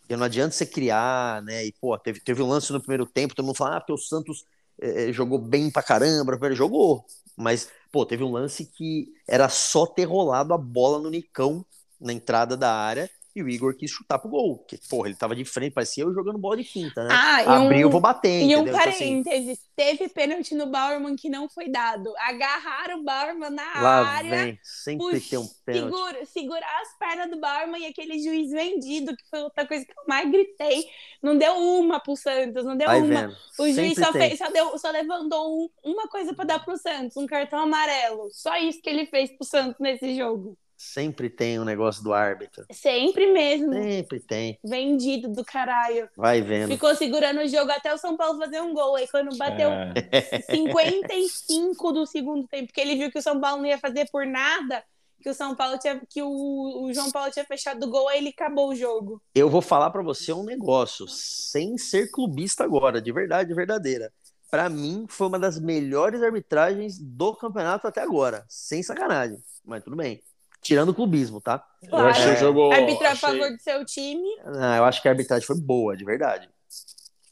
Porque 0.00 0.16
não 0.16 0.24
adianta 0.24 0.54
você 0.54 0.66
criar, 0.66 1.42
né? 1.42 1.64
E, 1.64 1.72
pô, 1.72 1.96
teve, 1.98 2.20
teve 2.20 2.42
um 2.42 2.48
lance 2.48 2.72
no 2.72 2.80
primeiro 2.80 3.06
tempo, 3.06 3.34
todo 3.34 3.46
mundo 3.46 3.56
fala, 3.56 3.76
ah, 3.76 3.80
porque 3.80 3.92
o 3.92 3.98
Santos 3.98 4.44
é, 4.80 5.10
é 5.10 5.12
jogou 5.12 5.38
bem 5.38 5.70
pra 5.70 5.82
caramba, 5.82 6.38
ele 6.42 6.54
jogou. 6.54 7.04
Mas, 7.36 7.68
pô, 7.90 8.04
teve 8.04 8.22
um 8.24 8.32
lance 8.32 8.66
que 8.66 9.08
era 9.26 9.48
só 9.48 9.86
ter 9.86 10.04
rolado 10.04 10.52
a 10.52 10.58
bola 10.58 10.98
no 10.98 11.10
Nicão 11.10 11.64
na 12.00 12.12
entrada 12.12 12.56
da 12.56 12.74
área 12.74 13.10
e 13.34 13.42
o 13.42 13.48
Igor 13.48 13.74
quis 13.74 13.90
chutar 13.90 14.18
pro 14.18 14.28
gol. 14.28 14.58
Porque, 14.58 14.78
porra, 14.88 15.08
ele 15.08 15.16
tava 15.16 15.34
de 15.34 15.44
frente, 15.44 15.72
parecia 15.72 16.04
eu 16.04 16.12
jogando 16.12 16.38
bola 16.38 16.58
de 16.58 16.64
quinta, 16.64 17.04
né? 17.04 17.08
Ah, 17.10 17.56
Abriu, 17.56 17.78
um, 17.78 17.80
eu 17.80 17.90
vou 17.90 18.00
bater. 18.00 18.42
E 18.42 18.54
um 18.56 18.64
parênteses: 18.64 19.02
então, 19.02 19.32
assim, 19.32 19.58
teve 19.74 20.08
pênalti 20.08 20.54
no 20.54 20.66
Bauerman 20.66 21.16
que 21.16 21.28
não 21.28 21.48
foi 21.48 21.68
dado. 21.68 22.12
Agarraram 22.18 23.00
o 23.00 23.04
Bauerman 23.04 23.50
na 23.50 23.80
lá 23.80 24.06
área. 24.06 24.30
Vem. 24.30 24.58
Sempre 24.62 25.20
tem 25.20 25.38
um 25.38 25.48
pênalti. 25.64 25.92
Segura, 25.92 26.26
segurar 26.26 26.82
as 26.82 26.98
pernas 26.98 27.30
do 27.30 27.40
Bauerman 27.40 27.82
e 27.82 27.86
aquele 27.86 28.22
juiz 28.22 28.50
vendido, 28.50 29.16
que 29.16 29.24
foi 29.30 29.40
outra 29.40 29.66
coisa 29.66 29.84
que 29.84 29.92
eu 29.92 30.04
mais 30.06 30.30
gritei. 30.30 30.86
Não 31.22 31.36
deu 31.36 31.54
uma 31.54 32.00
pro 32.00 32.16
Santos, 32.16 32.64
não 32.64 32.76
deu 32.76 32.88
Vai 32.88 33.00
uma. 33.00 33.08
Vendo. 33.08 33.36
O 33.58 33.70
juiz 33.70 33.94
só, 33.94 34.12
fez, 34.12 34.38
só, 34.38 34.50
deu, 34.50 34.78
só 34.78 34.90
levantou 34.90 35.64
um, 35.64 35.68
uma 35.82 36.08
coisa 36.08 36.34
para 36.34 36.44
dar 36.44 36.64
pro 36.64 36.76
Santos, 36.76 37.16
um 37.16 37.26
cartão 37.26 37.60
amarelo. 37.60 38.28
Só 38.32 38.56
isso 38.56 38.80
que 38.82 38.90
ele 38.90 39.06
fez 39.06 39.30
pro 39.36 39.46
Santos 39.46 39.80
nesse 39.80 40.14
jogo. 40.16 40.58
Sempre 40.82 41.30
tem 41.30 41.60
um 41.60 41.64
negócio 41.64 42.02
do 42.02 42.12
árbitro. 42.12 42.66
Sempre 42.72 43.32
mesmo. 43.32 43.72
Sempre 43.72 44.18
tem. 44.18 44.58
Vendido 44.64 45.28
do 45.28 45.44
caralho. 45.44 46.08
Vai 46.16 46.42
vendo. 46.42 46.72
Ficou 46.72 46.92
segurando 46.96 47.40
o 47.40 47.46
jogo 47.46 47.70
até 47.70 47.94
o 47.94 47.96
São 47.96 48.16
Paulo 48.16 48.36
fazer 48.36 48.60
um 48.60 48.74
gol. 48.74 48.96
Aí 48.96 49.06
quando 49.06 49.34
bateu 49.38 49.70
é. 49.70 50.42
55 50.50 51.92
do 51.92 52.04
segundo 52.04 52.48
tempo, 52.48 52.72
que 52.72 52.80
ele 52.80 52.96
viu 52.96 53.12
que 53.12 53.18
o 53.20 53.22
São 53.22 53.40
Paulo 53.40 53.62
não 53.62 53.68
ia 53.68 53.78
fazer 53.78 54.10
por 54.10 54.26
nada, 54.26 54.82
que 55.22 55.30
o 55.30 55.34
São 55.34 55.54
Paulo 55.54 55.78
tinha, 55.78 56.02
que 56.10 56.20
o, 56.20 56.82
o 56.82 56.92
João 56.92 57.12
Paulo 57.12 57.30
tinha 57.30 57.44
fechado 57.44 57.84
o 57.84 57.88
gol, 57.88 58.08
aí 58.08 58.18
ele 58.18 58.30
acabou 58.30 58.70
o 58.70 58.74
jogo. 58.74 59.22
Eu 59.36 59.48
vou 59.48 59.62
falar 59.62 59.90
para 59.90 60.02
você 60.02 60.32
um 60.32 60.42
negócio, 60.42 61.06
sem 61.06 61.78
ser 61.78 62.10
clubista 62.10 62.64
agora, 62.64 63.00
de 63.00 63.12
verdade, 63.12 63.54
verdadeira. 63.54 64.12
Para 64.50 64.68
mim, 64.68 65.06
foi 65.08 65.28
uma 65.28 65.38
das 65.38 65.60
melhores 65.60 66.22
arbitragens 66.22 66.98
do 66.98 67.36
campeonato 67.36 67.86
até 67.86 68.02
agora, 68.02 68.44
sem 68.48 68.82
sacanagem. 68.82 69.38
Mas 69.64 69.84
tudo 69.84 69.96
bem. 69.96 70.20
Tirando 70.62 70.90
o 70.90 70.94
clubismo, 70.94 71.40
tá? 71.40 71.58
Claro. 71.88 72.06
Eu 72.06 72.10
achei 72.10 72.32
o 72.32 72.36
jogo. 72.36 72.72
Arbitrar 72.72 73.12
achei... 73.12 73.28
a 73.28 73.32
favor 73.32 73.50
do 73.50 73.60
seu 73.60 73.84
time. 73.84 74.36
Não, 74.44 74.76
eu 74.76 74.84
acho 74.84 75.02
que 75.02 75.08
a 75.08 75.10
arbitragem 75.10 75.46
foi 75.46 75.60
boa, 75.60 75.96
de 75.96 76.04
verdade. 76.04 76.48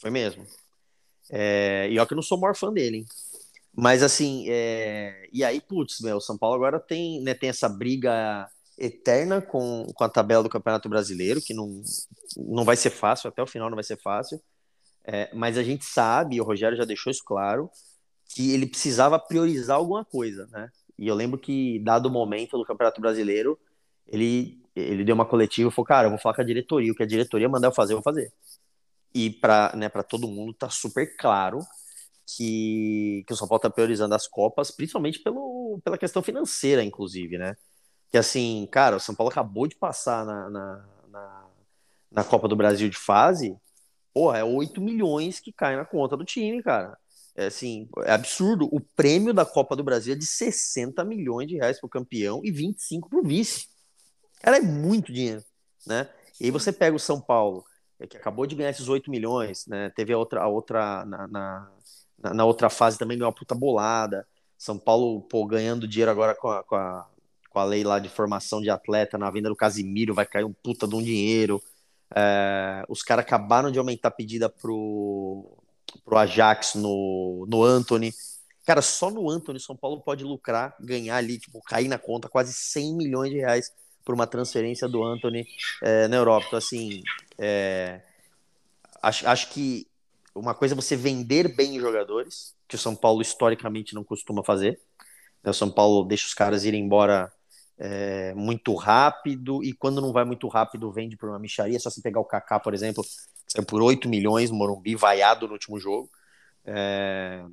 Foi 0.01 0.11
mesmo. 0.11 0.45
É... 1.31 1.89
E 1.91 1.99
ó, 1.99 2.05
que 2.05 2.13
eu 2.13 2.17
não 2.17 2.23
sou 2.23 2.37
o 2.37 2.41
maior 2.41 2.57
fã 2.57 2.73
dele, 2.73 2.99
hein? 2.99 3.05
Mas 3.73 4.03
assim, 4.03 4.47
é... 4.49 5.29
e 5.33 5.45
aí, 5.45 5.61
putz, 5.61 6.01
meu, 6.01 6.17
o 6.17 6.21
São 6.21 6.37
Paulo 6.37 6.57
agora 6.57 6.81
tem, 6.81 7.23
né, 7.23 7.33
tem 7.33 7.49
essa 7.49 7.69
briga 7.69 8.49
eterna 8.77 9.41
com, 9.41 9.87
com 9.95 10.05
a 10.05 10.09
tabela 10.09 10.43
do 10.43 10.49
Campeonato 10.49 10.89
Brasileiro, 10.89 11.41
que 11.41 11.55
não, 11.55 11.83
não 12.37 12.65
vai 12.65 12.77
ser 12.77 12.91
fácil, 12.91 13.29
até 13.29 13.43
o 13.43 13.47
final 13.47 13.69
não 13.69 13.77
vai 13.77 13.85
ser 13.85 14.01
fácil. 14.01 14.41
É, 15.05 15.31
mas 15.35 15.57
a 15.57 15.63
gente 15.63 15.85
sabe, 15.85 16.37
e 16.37 16.41
o 16.41 16.45
Rogério 16.45 16.77
já 16.77 16.85
deixou 16.85 17.11
isso 17.11 17.23
claro, 17.25 17.71
que 18.35 18.53
ele 18.53 18.67
precisava 18.67 19.19
priorizar 19.19 19.77
alguma 19.77 20.05
coisa, 20.05 20.47
né? 20.51 20.71
E 21.01 21.09
eu 21.09 21.15
lembro 21.15 21.39
que, 21.39 21.79
dado 21.79 22.07
o 22.07 22.11
momento 22.11 22.59
do 22.59 22.65
Campeonato 22.65 23.01
Brasileiro, 23.01 23.59
ele, 24.07 24.63
ele 24.77 25.03
deu 25.03 25.15
uma 25.15 25.25
coletiva 25.25 25.71
e 25.71 25.73
falou: 25.73 25.87
Cara, 25.87 26.07
eu 26.07 26.11
vou 26.11 26.19
falar 26.19 26.35
com 26.35 26.43
a 26.43 26.45
diretoria, 26.45 26.93
o 26.93 26.95
que 26.95 27.03
a 27.03 27.07
diretoria 27.07 27.49
mandar 27.49 27.69
eu 27.69 27.73
fazer, 27.73 27.95
eu 27.95 27.97
vou 27.97 28.05
fazer. 28.05 28.31
E 29.15 29.31
para 29.31 29.75
né, 29.75 29.89
todo 29.89 30.29
mundo 30.29 30.53
tá 30.53 30.69
super 30.69 31.17
claro 31.17 31.61
que, 32.27 33.25
que 33.27 33.33
o 33.33 33.37
São 33.37 33.49
Paulo 33.49 33.59
está 33.59 33.71
priorizando 33.71 34.15
as 34.15 34.29
Copas, 34.29 34.71
principalmente 34.71 35.21
pelo, 35.21 35.81
pela 35.83 35.97
questão 35.97 36.23
financeira, 36.23 36.85
inclusive, 36.85 37.39
né? 37.39 37.57
Que 38.11 38.19
assim, 38.19 38.69
cara, 38.71 38.97
o 38.97 39.01
São 39.01 39.15
Paulo 39.15 39.31
acabou 39.31 39.67
de 39.67 39.77
passar 39.77 40.27
na, 40.27 40.51
na, 40.51 40.85
na, 41.09 41.47
na 42.13 42.25
Copa 42.25 42.47
do 42.47 42.57
Brasil 42.57 42.91
de 42.91 42.99
fase, 42.99 43.57
porra, 44.13 44.39
é 44.39 44.45
8 44.45 44.83
milhões 44.83 45.41
que 45.41 45.51
cai 45.51 45.77
na 45.77 45.85
conta 45.87 46.15
do 46.15 46.27
time, 46.27 46.63
cara. 46.63 46.99
É 47.41 47.47
assim, 47.47 47.89
é 48.05 48.13
absurdo. 48.13 48.69
O 48.71 48.81
prêmio 48.95 49.33
da 49.33 49.47
Copa 49.47 49.75
do 49.75 49.83
Brasil 49.83 50.13
é 50.13 50.17
de 50.17 50.27
60 50.27 51.03
milhões 51.07 51.49
de 51.49 51.57
reais 51.57 51.81
pro 51.81 51.89
campeão 51.89 52.43
e 52.45 52.51
25 52.51 53.09
pro 53.09 53.23
vice. 53.23 53.67
Cara, 54.43 54.59
é 54.59 54.61
muito 54.61 55.11
dinheiro, 55.11 55.43
né? 55.87 56.07
E 56.39 56.45
aí 56.45 56.51
você 56.51 56.71
pega 56.71 56.95
o 56.95 57.01
São 57.01 57.19
Paulo, 57.19 57.65
é, 57.99 58.07
que 58.07 58.15
acabou 58.15 58.47
de 58.47 58.55
ganhar 58.55 58.69
esses 58.69 58.89
8 58.89 59.11
milhões, 59.11 59.67
né? 59.67 59.89
Teve 59.97 60.13
a 60.13 60.19
outra, 60.19 60.43
a 60.43 60.49
outra 60.49 61.07
na, 61.07 61.27
na, 61.29 61.71
na, 62.35 62.45
outra 62.45 62.69
fase 62.69 62.99
também 62.99 63.17
ganhou 63.17 63.31
uma 63.31 63.35
puta 63.35 63.55
bolada. 63.55 64.27
São 64.59 64.79
Paulo, 64.79 65.23
pô, 65.23 65.47
ganhando 65.47 65.89
dinheiro 65.89 66.11
agora 66.11 66.35
com 66.35 66.49
a, 66.49 66.63
com 66.63 66.77
a, 66.77 67.09
com 67.49 67.59
a 67.59 67.65
lei 67.65 67.83
lá 67.83 67.99
de 67.99 68.11
formação 68.11 68.61
de 68.61 68.69
atleta, 68.69 69.17
na 69.17 69.31
venda 69.31 69.49
do 69.49 69.57
Casimiro, 69.57 70.13
vai 70.13 70.27
cair 70.27 70.45
um 70.45 70.53
puta 70.53 70.87
de 70.87 70.95
um 70.95 71.03
dinheiro. 71.03 71.63
É, 72.15 72.85
os 72.87 73.03
caras 73.03 73.25
acabaram 73.25 73.71
de 73.71 73.79
aumentar 73.79 74.09
a 74.09 74.11
pedida 74.11 74.51
pro, 74.51 75.60
pro 76.05 76.19
Ajax 76.19 76.75
no, 76.75 77.47
no 77.49 77.63
Anthony. 77.63 78.13
Cara, 78.67 78.83
só 78.83 79.11
no 79.11 79.29
Anthony, 79.31 79.59
São 79.59 79.77
Paulo 79.77 80.01
pode 80.01 80.25
lucrar, 80.25 80.77
ganhar 80.81 81.17
ali, 81.17 81.39
tipo, 81.39 81.61
cair 81.63 81.89
na 81.89 81.99
conta 81.99 82.29
quase 82.29 82.53
100 82.53 82.97
milhões 82.97 83.31
de 83.31 83.39
reais 83.39 83.73
por 84.05 84.15
uma 84.15 84.27
transferência 84.27 84.89
do 84.89 85.03
Anthony 85.03 85.47
é, 85.83 86.09
na 86.09 86.17
Europa. 86.17 86.47
Então, 86.49 86.59
assim, 86.59 87.03
é, 87.39 88.01
acho, 89.03 89.27
acho 89.27 89.51
que 89.51 89.87
uma 90.35 90.55
coisa 90.55 90.75
é 90.75 90.77
você 90.77 90.97
vender 90.97 91.55
bem 91.55 91.79
jogadores, 91.81 92.55
que 92.69 92.77
o 92.77 92.79
São 92.79 92.95
Paulo 92.95 93.23
historicamente 93.23 93.95
não 93.95 94.05
costuma 94.05 94.45
fazer. 94.45 94.81
O 95.45 95.53
São 95.53 95.71
Paulo 95.71 96.05
deixa 96.05 96.27
os 96.27 96.35
caras 96.35 96.65
irem 96.65 96.85
embora 96.85 97.33
é, 97.79 98.35
muito 98.35 98.75
rápido, 98.75 99.65
e 99.65 99.73
quando 99.73 100.01
não 100.01 100.13
vai 100.13 100.25
muito 100.25 100.47
rápido, 100.49 100.93
vende 100.93 101.17
por 101.17 101.31
uma 101.31 101.39
micharia. 101.39 101.77
É 101.77 101.81
só 101.81 101.91
você 101.91 102.03
pegar 102.03 102.21
o 102.21 102.25
Kaká, 102.25 102.61
por 102.61 102.75
exemplo, 102.75 103.03
saiu 103.53 103.67
por 103.67 103.83
8 103.83 104.09
milhões 104.09 104.51
no 104.51 104.57
Morumbi, 104.57 104.95
vaiado 104.95 105.47
no 105.47 105.55
último 105.55 105.79
jogo. 105.79 106.11
É... 106.65 107.45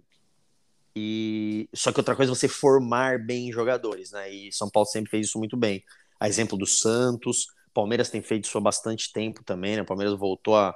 E... 0.95 1.69
Só 1.73 1.91
que 1.91 1.99
outra 1.99 2.15
coisa 2.15 2.31
é 2.31 2.36
você 2.36 2.47
formar 2.47 3.19
bem 3.19 3.51
jogadores, 3.51 4.12
né? 4.12 4.31
E 4.31 4.51
São 4.51 4.69
Paulo 4.69 4.88
sempre 4.88 5.12
fez 5.12 5.27
isso 5.27 5.38
muito 5.38 5.55
bem. 5.55 5.83
A 6.19 6.27
exemplo 6.27 6.57
do 6.57 6.65
Santos, 6.65 7.47
Palmeiras 7.77 8.10
tem 8.10 8.23
feito 8.23 8.45
isso 8.45 8.57
há 8.57 8.62
bastante 8.62 9.13
tempo 9.13 9.43
também, 9.43 9.75
né? 9.75 9.83
O 9.83 9.86
Palmeiras 9.86 10.17
voltou 10.17 10.55
a, 10.55 10.75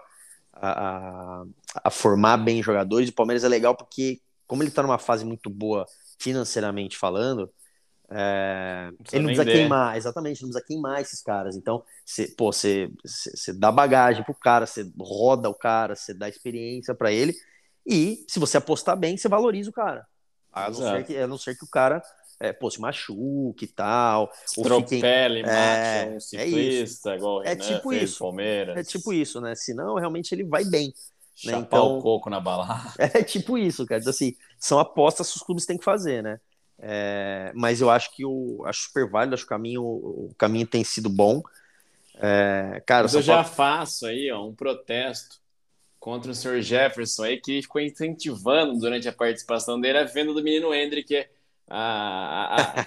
a, 0.54 1.44
a, 1.84 1.90
formar 1.90 2.38
bem 2.38 2.62
jogadores. 2.62 3.10
O 3.10 3.14
Palmeiras 3.14 3.44
é 3.44 3.48
legal 3.48 3.76
porque, 3.76 4.22
como 4.46 4.62
ele 4.62 4.70
está 4.70 4.84
numa 4.84 5.00
fase 5.00 5.26
muito 5.26 5.50
boa 5.50 5.88
financeiramente 6.20 6.96
falando, 6.96 7.52
é, 8.14 8.92
não 8.92 8.98
ele 9.14 9.24
não 9.24 9.34
precisa 9.34 9.46
queimar, 9.46 9.96
exatamente, 9.96 10.42
não 10.42 10.50
precisa 10.50 10.66
queimar 10.68 11.02
esses 11.02 11.22
caras. 11.22 11.56
Então, 11.56 11.84
você 12.38 12.90
dá 13.56 13.72
bagagem 13.72 14.24
pro 14.24 14.34
cara, 14.34 14.66
você 14.66 14.92
roda 15.00 15.50
o 15.50 15.54
cara, 15.54 15.96
você 15.96 16.14
dá 16.14 16.28
experiência 16.28 16.94
para 16.94 17.12
ele, 17.12 17.34
e 17.86 18.26
se 18.28 18.40
você 18.40 18.58
apostar 18.58 18.98
bem, 18.98 19.16
você 19.16 19.30
valoriza 19.30 19.70
o 19.70 19.74
cara. 19.74 20.06
A 20.52 20.70
não, 20.70 20.76
ser 20.76 21.06
que, 21.06 21.18
a 21.18 21.28
não 21.28 21.38
ser 21.38 21.58
que 21.58 21.64
o 21.64 21.70
cara 21.70 22.04
é, 22.42 22.52
pô, 22.52 22.70
se 22.70 22.82
machuque 22.82 23.66
e 23.66 23.68
tal. 23.68 24.30
Tropele, 24.62 25.42
é, 25.42 26.14
um 26.14 26.20
ciclista, 26.20 27.14
é 27.14 27.18
igual 27.18 27.44
é 27.44 27.56
né, 27.56 27.56
tipo 27.56 27.94
isso. 27.94 28.20
Palmeiras. 28.20 28.76
É 28.76 28.84
tipo 28.84 29.14
isso, 29.14 29.40
né? 29.40 29.56
Senão, 29.56 29.96
realmente, 29.96 30.34
ele 30.34 30.44
vai 30.44 30.66
bem. 30.66 30.92
Né? 31.46 31.54
Então, 31.54 31.98
o 31.98 32.02
coco 32.02 32.30
na 32.30 32.40
balada. 32.40 32.92
É 33.00 33.24
tipo 33.24 33.58
isso, 33.58 33.86
cara. 33.86 34.02
Então, 34.02 34.10
assim, 34.10 34.36
são 34.60 34.80
apostas 34.80 35.32
que 35.32 35.38
os 35.38 35.44
clubes 35.44 35.66
têm 35.66 35.78
que 35.78 35.84
fazer, 35.84 36.22
né? 36.22 36.40
É, 36.84 37.52
mas 37.54 37.80
eu 37.80 37.92
acho 37.92 38.12
que 38.16 38.26
o 38.26 38.64
acho 38.66 38.86
super 38.86 39.08
válido, 39.08 39.36
acho 39.36 39.44
que 39.44 39.48
o 39.48 39.56
caminho, 39.56 39.84
o 39.84 40.32
caminho 40.36 40.66
tem 40.66 40.84
sido 40.84 41.10
bom. 41.10 41.44
É, 42.16 42.82
cara, 42.86 43.04
mas 43.04 43.14
eu 43.14 43.22
já 43.22 43.44
faço 43.44 44.08
aí 44.08 44.32
ó, 44.32 44.46
um 44.46 44.54
protesto 44.54 45.40
contra 46.00 46.32
o 46.32 46.36
senhor 46.36 46.60
Jefferson 46.62 47.24
aí, 47.24 47.40
que 47.40 47.62
ficou 47.62 47.80
incentivando 47.80 48.78
durante 48.80 49.08
a 49.08 49.14
participação 49.14 49.80
dele 49.80 50.00
a 50.00 50.04
venda 50.04 50.34
do 50.34 50.44
menino 50.44 50.74
Hendrick 50.74 51.16
é 51.16 51.30
a, 51.70 52.82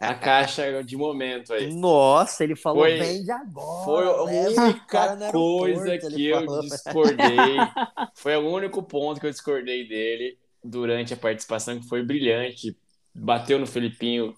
a, 0.00 0.10
a, 0.10 0.14
caixa 0.16 0.82
de 0.82 0.96
momento 0.96 1.52
aí. 1.52 1.74
Nossa, 1.74 2.44
ele 2.44 2.54
falou 2.56 2.84
foi, 2.84 2.98
bem 2.98 3.24
de 3.24 3.30
agora. 3.30 3.84
Foi 3.84 4.04
a 4.04 4.24
né? 4.24 4.48
única 4.48 5.32
coisa 5.32 5.98
que 5.98 6.26
eu 6.26 6.44
falou. 6.44 6.60
discordei. 6.60 7.56
foi 8.14 8.36
o 8.36 8.48
único 8.48 8.82
ponto 8.82 9.20
que 9.20 9.26
eu 9.26 9.30
discordei 9.30 9.86
dele 9.86 10.38
durante 10.64 11.12
a 11.12 11.16
participação, 11.16 11.78
que 11.78 11.86
foi 11.86 12.02
brilhante. 12.02 12.76
Bateu 13.18 13.58
no 13.58 13.66
Felipinho 13.66 14.34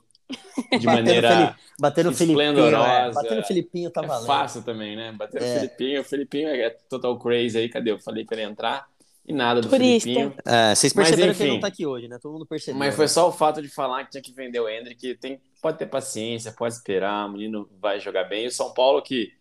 de 0.79 0.87
maneira 0.87 1.57
bater 1.79 2.05
no 2.05 2.13
Felipinho, 2.13 2.75
é, 2.77 3.13
bater 3.13 3.37
no 3.37 3.45
Felipinho 3.45 3.91
tá 3.91 4.03
valendo. 4.03 4.25
É 4.25 4.27
fácil 4.27 4.63
também, 4.63 4.97
né? 4.97 5.13
Bater 5.13 5.43
é. 5.43 5.47
no 5.47 5.61
Felipinho, 5.61 6.01
o 6.01 6.05
Felipinho 6.05 6.49
é 6.49 6.71
total 6.89 7.19
crazy 7.19 7.59
aí, 7.59 7.69
cadê? 7.69 7.93
Eu 7.93 7.99
falei 7.99 8.25
para 8.25 8.41
ele 8.41 8.51
entrar 8.51 8.87
e 9.27 9.33
nada 9.33 9.61
do 9.61 9.69
Turista. 9.69 10.09
Filipinho. 10.09 10.35
É, 10.45 10.75
vocês 10.75 10.93
perceberam 10.93 11.29
mas, 11.29 11.37
enfim, 11.37 11.45
que 11.45 11.51
ele 11.51 11.53
não 11.55 11.61
tá 11.61 11.69
aqui 11.69 11.87
hoje, 11.87 12.09
né? 12.09 12.19
Todo 12.21 12.33
mundo 12.33 12.47
percebeu. 12.47 12.79
Mas 12.79 12.97
foi 12.97 13.07
só 13.07 13.29
o 13.29 13.33
fato 13.33 13.61
de 13.61 13.69
falar 13.69 14.05
que 14.05 14.13
tinha 14.13 14.23
que 14.23 14.33
vender 14.33 14.59
o 14.59 14.69
Hendrick. 14.69 15.15
Tem, 15.17 15.41
pode 15.61 15.77
ter 15.79 15.87
paciência, 15.87 16.51
pode 16.51 16.75
esperar, 16.75 17.27
o 17.27 17.33
menino 17.33 17.69
vai 17.81 18.01
jogar 18.01 18.25
bem. 18.25 18.45
E 18.45 18.49
o 18.49 18.51
São 18.51 18.73
Paulo 18.73 19.03
que 19.03 19.33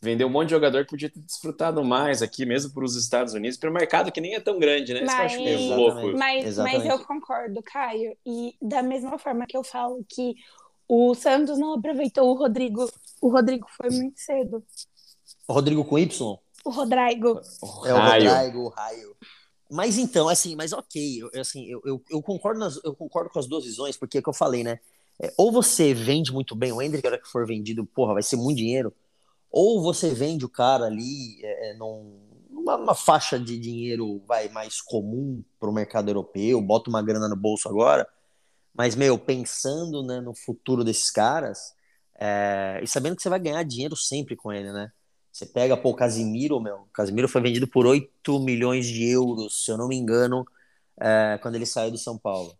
vendeu 0.00 0.26
um 0.26 0.30
monte 0.30 0.48
de 0.48 0.54
jogador 0.54 0.84
que 0.84 0.90
podia 0.90 1.10
ter 1.10 1.20
desfrutado 1.20 1.84
mais 1.84 2.22
aqui, 2.22 2.46
mesmo 2.46 2.72
para 2.72 2.84
os 2.84 2.96
Estados 2.96 3.34
Unidos, 3.34 3.58
para 3.58 3.70
o 3.70 3.72
mercado 3.72 4.10
que 4.10 4.20
nem 4.20 4.34
é 4.34 4.40
tão 4.40 4.58
grande, 4.58 4.94
né? 4.94 5.02
Mas, 5.04 5.10
Isso 5.10 5.20
eu 5.20 5.26
acho 5.26 5.58
meio 5.58 5.76
louco. 5.76 6.18
Mas, 6.18 6.56
mas 6.58 6.86
eu 6.86 6.98
concordo, 7.04 7.62
Caio. 7.62 8.16
E 8.26 8.54
da 8.60 8.82
mesma 8.82 9.18
forma 9.18 9.46
que 9.46 9.56
eu 9.56 9.62
falo 9.62 10.04
que 10.08 10.34
o 10.88 11.14
Santos 11.14 11.58
não 11.58 11.74
aproveitou 11.74 12.28
o 12.28 12.34
Rodrigo, 12.34 12.90
o 13.20 13.28
Rodrigo 13.28 13.66
foi 13.76 13.90
muito 13.90 14.18
cedo. 14.18 14.64
O 15.46 15.52
Rodrigo 15.52 15.84
com 15.84 15.98
Y? 15.98 16.38
O 16.64 16.70
Rodrigo. 16.70 17.40
É 17.84 17.94
o 17.94 17.98
Rodrigo, 17.98 18.58
o 18.60 18.68
Raio. 18.68 19.16
Mas 19.70 19.98
então, 19.98 20.28
assim, 20.28 20.56
mas 20.56 20.72
ok, 20.72 21.22
eu, 21.22 21.40
assim, 21.40 21.64
eu, 21.66 21.80
eu, 21.84 22.02
eu, 22.10 22.20
concordo 22.20 22.58
nas, 22.58 22.80
eu 22.82 22.94
concordo 22.94 23.30
com 23.30 23.38
as 23.38 23.46
duas 23.46 23.64
visões, 23.64 23.96
porque 23.96 24.18
é 24.18 24.22
que 24.22 24.28
eu 24.28 24.32
falei, 24.32 24.64
né? 24.64 24.80
É, 25.22 25.32
ou 25.36 25.52
você 25.52 25.94
vende 25.94 26.32
muito 26.32 26.56
bem 26.56 26.72
o 26.72 26.82
Hendrick, 26.82 27.06
a 27.06 27.10
hora 27.10 27.20
que 27.20 27.28
for 27.28 27.46
vendido, 27.46 27.86
porra, 27.86 28.14
vai 28.14 28.22
ser 28.22 28.36
muito 28.36 28.56
dinheiro, 28.56 28.92
ou 29.50 29.82
você 29.82 30.14
vende 30.14 30.44
o 30.44 30.48
cara 30.48 30.86
ali 30.86 31.44
é, 31.44 31.70
é 31.70 31.74
num, 31.74 32.20
numa, 32.50 32.76
numa 32.76 32.94
faixa 32.94 33.38
de 33.38 33.58
dinheiro 33.58 34.22
vai 34.26 34.48
mais 34.48 34.80
comum 34.80 35.42
para 35.58 35.68
o 35.68 35.72
mercado 35.72 36.08
europeu, 36.08 36.60
bota 36.60 36.90
uma 36.90 37.02
grana 37.02 37.28
no 37.28 37.36
bolso 37.36 37.68
agora, 37.68 38.08
mas, 38.74 38.94
meu, 38.94 39.18
pensando 39.18 40.02
né, 40.02 40.20
no 40.20 40.34
futuro 40.34 40.84
desses 40.84 41.10
caras, 41.10 41.74
é, 42.18 42.80
e 42.82 42.86
sabendo 42.86 43.16
que 43.16 43.22
você 43.22 43.28
vai 43.28 43.40
ganhar 43.40 43.62
dinheiro 43.62 43.96
sempre 43.96 44.36
com 44.36 44.52
ele, 44.52 44.72
né? 44.72 44.92
Você 45.32 45.46
pega, 45.46 45.76
pô, 45.76 45.90
o 45.90 45.94
Casimiro, 45.94 46.60
meu. 46.60 46.76
O 46.76 46.86
Casimiro 46.92 47.28
foi 47.28 47.40
vendido 47.40 47.66
por 47.68 47.86
8 47.86 48.40
milhões 48.40 48.86
de 48.86 49.04
euros, 49.08 49.64
se 49.64 49.70
eu 49.70 49.78
não 49.78 49.86
me 49.88 49.96
engano, 49.96 50.44
é, 50.98 51.38
quando 51.40 51.54
ele 51.54 51.66
saiu 51.66 51.90
do 51.90 51.98
São 51.98 52.18
Paulo. 52.18 52.56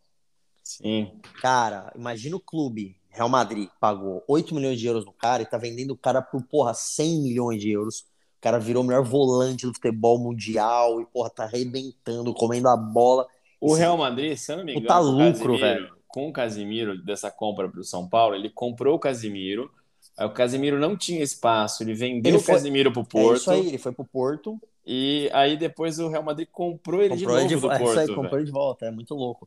Sim. 0.62 1.20
Cara, 1.40 1.92
imagina 1.96 2.36
o 2.36 2.40
clube, 2.40 2.99
Real 3.10 3.28
Madrid, 3.28 3.68
pagou 3.80 4.22
8 4.28 4.54
milhões 4.54 4.78
de 4.78 4.86
euros 4.86 5.04
no 5.04 5.12
cara 5.12 5.42
e 5.42 5.46
tá 5.46 5.58
vendendo 5.58 5.90
o 5.92 5.96
cara 5.96 6.22
por, 6.22 6.42
porra, 6.42 6.72
100 6.72 7.22
milhões 7.22 7.60
de 7.60 7.70
euros. 7.70 8.00
O 8.38 8.40
cara 8.40 8.58
virou 8.58 8.82
o 8.82 8.86
melhor 8.86 9.04
volante 9.04 9.66
do 9.66 9.74
futebol 9.74 10.18
mundial 10.18 11.00
e, 11.00 11.06
porra, 11.06 11.28
tá 11.28 11.44
arrebentando, 11.44 12.32
comendo 12.32 12.68
a 12.68 12.76
bola. 12.76 13.26
O 13.60 13.74
Real 13.74 13.98
Madrid, 13.98 14.36
se 14.36 14.50
eu 14.50 14.58
não 14.58 14.64
me 14.64 14.72
engano, 14.72 14.86
tá 14.86 14.98
lucro, 14.98 15.58
velho. 15.58 15.94
com 16.08 16.28
o 16.28 16.32
Casimiro 16.32 16.96
dessa 17.04 17.30
compra 17.30 17.68
para 17.68 17.80
o 17.80 17.84
São 17.84 18.08
Paulo, 18.08 18.34
ele 18.34 18.48
comprou 18.48 18.94
o 18.94 18.98
Casimiro, 18.98 19.70
aí 20.16 20.26
o 20.26 20.32
Casimiro 20.32 20.78
não 20.78 20.96
tinha 20.96 21.22
espaço, 21.22 21.82
ele 21.82 21.92
vendeu 21.92 22.32
ele 22.32 22.42
foi... 22.42 22.54
o 22.54 22.56
Casimiro 22.56 22.92
para 22.92 23.02
o 23.02 23.04
Porto. 23.04 23.34
É 23.34 23.36
isso 23.36 23.50
aí, 23.50 23.66
ele 23.68 23.78
foi 23.78 23.92
para 23.92 24.02
o 24.02 24.08
Porto. 24.08 24.58
E 24.86 25.28
aí 25.34 25.58
depois 25.58 25.98
o 25.98 26.08
Real 26.08 26.22
Madrid 26.22 26.48
comprou 26.50 27.02
ele 27.02 27.10
comprou 27.10 27.18
de 27.18 27.26
novo 27.26 27.38
ele 27.40 27.48
de... 27.48 27.60
do 27.60 27.70
é 27.70 27.78
Porto. 27.78 27.90
Isso 27.90 28.00
aí, 28.00 28.14
comprou 28.14 28.38
ele 28.38 28.46
de 28.46 28.52
volta, 28.52 28.86
é 28.86 28.90
muito 28.90 29.14
louco. 29.14 29.44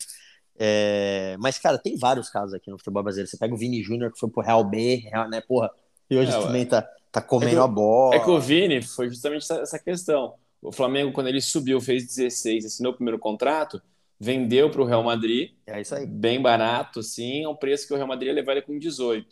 É... 0.58 1.36
Mas, 1.40 1.58
cara, 1.58 1.78
tem 1.78 1.98
vários 1.98 2.30
casos 2.30 2.54
aqui 2.54 2.70
no 2.70 2.78
futebol 2.78 3.04
brasileiro. 3.04 3.30
Você 3.30 3.38
pega 3.38 3.54
o 3.54 3.58
Vini 3.58 3.82
Júnior, 3.82 4.12
que 4.12 4.20
foi 4.20 4.30
pro 4.30 4.44
Real 4.44 4.64
B, 4.64 5.04
né, 5.30 5.42
porra, 5.42 5.72
e 6.10 6.18
hoje 6.18 6.32
é, 6.32 6.40
também 6.40 6.66
tá, 6.66 6.88
tá 7.12 7.22
comendo 7.22 7.60
é 7.60 7.64
a 7.64 7.68
bola. 7.68 8.16
É 8.16 8.20
que 8.20 8.30
o 8.30 8.40
Vini 8.40 8.82
foi 8.82 9.10
justamente 9.10 9.52
essa 9.52 9.80
questão. 9.80 10.36
O 10.62 10.72
Flamengo, 10.72 11.12
quando 11.12 11.28
ele 11.28 11.42
subiu, 11.42 11.82
fez 11.82 12.06
16, 12.06 12.66
assinou 12.66 12.92
o 12.94 12.96
primeiro 12.96 13.20
contrato, 13.20 13.82
vendeu 14.20 14.70
para 14.70 14.82
o 14.82 14.86
Real 14.86 15.04
Madrid. 15.04 15.52
É 15.68 15.82
isso 15.82 15.96
aí. 15.96 16.06
Bem 16.06 16.42
barato, 16.42 17.04
sim, 17.04 17.44
ao 17.44 17.58
preço 17.58 17.88
que 17.88 17.94
o 17.94 17.98
Real 17.98 18.08
Madrid 18.08 18.30
ia 18.30 18.36
levar 18.36 18.54
ele 18.54 18.62
com 18.62 18.78
18. 18.78 19.28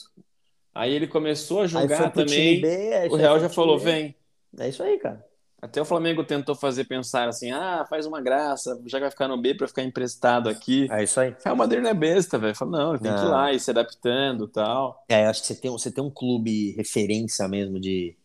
Aí 0.74 0.94
ele 0.94 1.08
começou 1.08 1.62
a 1.62 1.68
jogar 1.68 2.12
também. 2.12 2.62
B, 2.62 2.68
é 2.68 3.08
o 3.08 3.16
Real 3.16 3.40
já 3.40 3.50
falou: 3.50 3.78
B. 3.78 3.84
vem. 3.84 4.16
É 4.58 4.70
isso 4.70 4.84
aí, 4.84 4.98
cara. 4.98 5.26
Até 5.62 5.80
o 5.80 5.86
Flamengo 5.86 6.24
tentou 6.24 6.56
fazer 6.56 6.86
pensar 6.86 7.30
assim: 7.30 7.52
ah, 7.52 7.86
faz 7.88 8.08
uma 8.08 8.20
graça, 8.20 8.82
já 8.88 9.00
vai 9.00 9.12
ficar 9.12 9.28
no 9.28 9.40
B 9.40 9.54
para 9.54 9.68
ficar 9.68 9.84
emprestado 9.84 10.50
aqui. 10.50 10.88
É 10.92 11.04
isso 11.04 11.20
aí. 11.20 11.36
Real 11.44 11.56
Madrid 11.56 11.84
não 11.84 11.90
é 11.90 11.94
besta, 11.94 12.40
velho. 12.40 12.56
Fala, 12.56 12.72
não, 12.72 12.98
tem 12.98 13.12
não. 13.12 13.20
que 13.20 13.26
ir 13.26 13.30
lá 13.30 13.54
e 13.54 13.60
se 13.60 13.70
adaptando 13.70 14.48
tal. 14.48 15.04
É, 15.08 15.28
acho 15.28 15.42
que 15.42 15.48
você 15.48 15.56
tem, 15.56 15.70
você 15.70 15.92
tem 15.92 16.04
um 16.04 16.10
clube 16.10 16.72
referência 16.72 17.48
mesmo 17.48 17.80
de, 17.80 18.18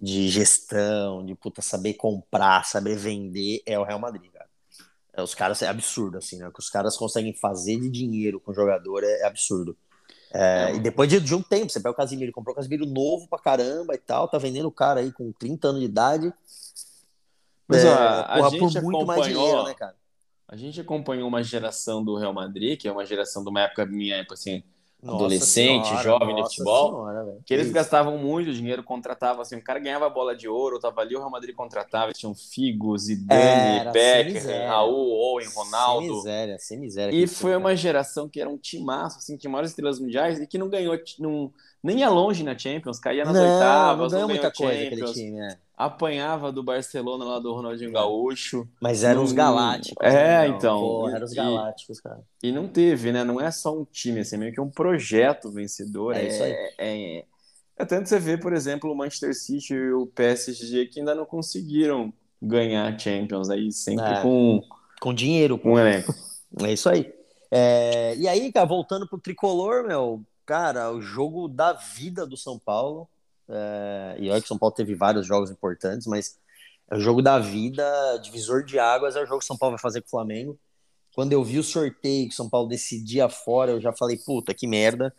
de 0.00 0.28
gestão, 0.28 1.24
de 1.26 1.34
puta, 1.34 1.60
saber 1.60 1.94
comprar, 1.94 2.64
saber 2.64 2.96
vender, 2.96 3.62
é 3.66 3.78
o 3.78 3.84
Real 3.84 3.98
Madrid, 3.98 4.30
cara. 4.32 4.48
É, 5.12 5.22
os 5.22 5.34
caras 5.34 5.60
é 5.60 5.68
absurdo, 5.68 6.16
assim, 6.16 6.38
né? 6.38 6.48
O 6.48 6.52
que 6.52 6.60
os 6.60 6.70
caras 6.70 6.96
conseguem 6.96 7.34
fazer 7.34 7.78
de 7.78 7.90
dinheiro 7.90 8.40
com 8.40 8.50
o 8.50 8.54
jogador 8.54 9.04
é, 9.04 9.20
é 9.20 9.26
absurdo. 9.26 9.76
É, 10.32 10.70
é. 10.70 10.74
E 10.76 10.80
depois 10.80 11.08
de, 11.08 11.20
de, 11.20 11.34
um 11.34 11.42
tempo, 11.42 11.70
você 11.70 11.78
pega 11.78 11.90
o 11.90 11.96
Casimiro, 11.96 12.32
comprou 12.32 12.54
o 12.54 12.56
Casimiro 12.56 12.86
novo 12.86 13.28
pra 13.28 13.38
caramba 13.38 13.94
e 13.94 13.98
tal, 13.98 14.26
tá 14.26 14.38
vendendo 14.38 14.66
o 14.66 14.72
cara 14.72 15.00
aí 15.00 15.12
com 15.12 15.30
30 15.32 15.68
anos 15.68 15.80
de 15.80 15.86
idade. 15.86 16.32
Mas, 17.68 17.84
é, 17.84 17.88
ó, 17.88 17.92
a 17.92 18.36
porra, 18.36 18.50
gente 18.50 18.78
acompanhou, 18.78 19.22
dinheiro, 19.22 19.64
né, 19.64 19.92
A 20.48 20.56
gente 20.56 20.80
acompanhou 20.80 21.28
uma 21.28 21.42
geração 21.42 22.02
do 22.02 22.16
Real 22.16 22.32
Madrid, 22.32 22.78
que 22.78 22.88
é 22.88 22.92
uma 22.92 23.04
geração 23.04 23.42
de 23.42 23.50
uma 23.50 23.60
época, 23.60 23.86
minha 23.86 24.16
época, 24.16 24.34
assim, 24.34 24.56
nossa 24.56 24.72
adolescente, 25.04 25.88
senhora, 25.88 26.02
jovem 26.02 26.34
de 26.36 26.42
futebol, 26.42 26.90
senhora, 26.90 27.38
que 27.44 27.52
eles 27.52 27.66
Isso. 27.66 27.74
gastavam 27.74 28.16
muito 28.18 28.52
dinheiro, 28.52 28.82
contratavam, 28.82 29.42
assim, 29.42 29.56
o 29.56 29.62
cara 29.62 29.80
ganhava 29.80 30.06
a 30.06 30.10
bola 30.10 30.34
de 30.34 30.48
ouro, 30.48 30.78
tava 30.78 31.00
ali, 31.00 31.16
o 31.16 31.18
Real 31.18 31.30
Madrid 31.30 31.54
contratava, 31.54 32.12
tinham 32.12 32.34
Figo, 32.34 32.96
Zidane, 32.96 33.90
Becker, 33.92 34.68
Raul, 34.68 35.10
Owen, 35.10 35.48
Ronaldo. 35.48 36.06
Sem 36.06 36.16
miséria, 36.16 36.58
sem 36.58 36.78
miséria. 36.78 37.16
E 37.16 37.26
foi 37.26 37.56
uma 37.56 37.74
geração 37.74 38.28
que 38.28 38.40
era 38.40 38.48
um 38.48 38.56
timaço, 38.56 39.18
assim, 39.18 39.36
tinha 39.36 39.50
maiores 39.50 39.70
estrelas 39.70 39.98
mundiais 39.98 40.40
e 40.40 40.46
que 40.46 40.56
não 40.56 40.68
ganhou, 40.68 40.96
não, 41.18 41.52
nem 41.82 42.00
ia 42.00 42.08
longe 42.08 42.44
na 42.44 42.56
Champions, 42.56 43.00
caía 43.00 43.24
nas 43.24 43.34
não, 43.34 43.42
oitavas, 43.42 44.12
não 44.12 44.18
ganhou 44.18 44.28
muita 44.28 44.52
coisa 44.52 44.82
aquele 44.82 45.12
time, 45.12 45.40
é 45.40 45.58
apanhava 45.84 46.52
do 46.52 46.62
Barcelona 46.62 47.24
lá 47.24 47.38
do 47.38 47.52
Ronaldinho 47.52 47.90
é. 47.90 47.92
Gaúcho. 47.92 48.68
Mas 48.80 49.04
eram 49.04 49.22
os 49.22 49.32
galácticos. 49.32 50.06
É, 50.06 50.48
né? 50.48 50.48
então. 50.48 50.78
Pô, 50.78 51.08
eram 51.08 51.24
os 51.24 51.32
galácticos, 51.32 52.00
cara. 52.00 52.20
E 52.42 52.52
não 52.52 52.68
teve, 52.68 53.12
né? 53.12 53.24
Não 53.24 53.40
é 53.40 53.50
só 53.50 53.76
um 53.76 53.84
time, 53.84 54.20
assim, 54.20 54.36
é 54.36 54.38
meio 54.38 54.52
que 54.52 54.60
um 54.60 54.70
projeto 54.70 55.50
vencedor. 55.50 56.14
É, 56.14 56.22
é 56.22 56.28
isso 56.28 56.42
aí. 56.42 56.52
É, 56.52 56.74
é, 56.78 57.24
é 57.76 57.84
tanto 57.84 58.08
você 58.08 58.18
vê, 58.18 58.36
por 58.36 58.52
exemplo, 58.52 58.90
o 58.90 58.94
Manchester 58.94 59.34
City 59.34 59.74
e 59.74 59.92
o 59.92 60.06
PSG 60.06 60.86
que 60.86 61.00
ainda 61.00 61.14
não 61.14 61.24
conseguiram 61.24 62.12
ganhar 62.40 62.98
Champions 62.98 63.50
aí, 63.50 63.70
sempre 63.72 64.04
é. 64.04 64.22
com... 64.22 64.60
Com 65.00 65.14
dinheiro. 65.14 65.58
Com 65.58 65.78
elenco. 65.78 66.14
É 66.62 66.72
isso 66.72 66.88
aí. 66.88 67.12
É... 67.50 68.14
E 68.16 68.28
aí, 68.28 68.52
cara, 68.52 68.66
voltando 68.66 69.08
pro 69.08 69.18
Tricolor, 69.18 69.86
meu, 69.86 70.22
cara, 70.44 70.92
o 70.92 71.00
jogo 71.00 71.48
da 71.48 71.72
vida 71.72 72.26
do 72.26 72.36
São 72.36 72.58
Paulo 72.58 73.08
é, 73.52 74.16
e 74.18 74.30
olha 74.30 74.40
que 74.40 74.48
São 74.48 74.58
Paulo 74.58 74.74
teve 74.74 74.94
vários 74.94 75.26
jogos 75.26 75.50
importantes, 75.50 76.06
mas 76.06 76.38
é 76.90 76.96
o 76.96 77.00
jogo 77.00 77.20
da 77.20 77.38
vida, 77.38 78.18
divisor 78.22 78.64
de 78.64 78.78
águas, 78.78 79.14
é 79.14 79.22
o 79.22 79.26
jogo 79.26 79.40
que 79.40 79.46
São 79.46 79.56
Paulo 79.56 79.76
vai 79.76 79.82
fazer 79.82 80.00
com 80.00 80.06
o 80.06 80.10
Flamengo. 80.10 80.58
Quando 81.14 81.32
eu 81.32 81.44
vi 81.44 81.58
o 81.58 81.62
sorteio 81.62 82.28
que 82.28 82.34
São 82.34 82.48
Paulo 82.48 82.68
decidia 82.68 83.28
fora, 83.28 83.72
eu 83.72 83.80
já 83.80 83.92
falei, 83.92 84.16
puta, 84.16 84.54
que 84.54 84.66
merda. 84.66 85.14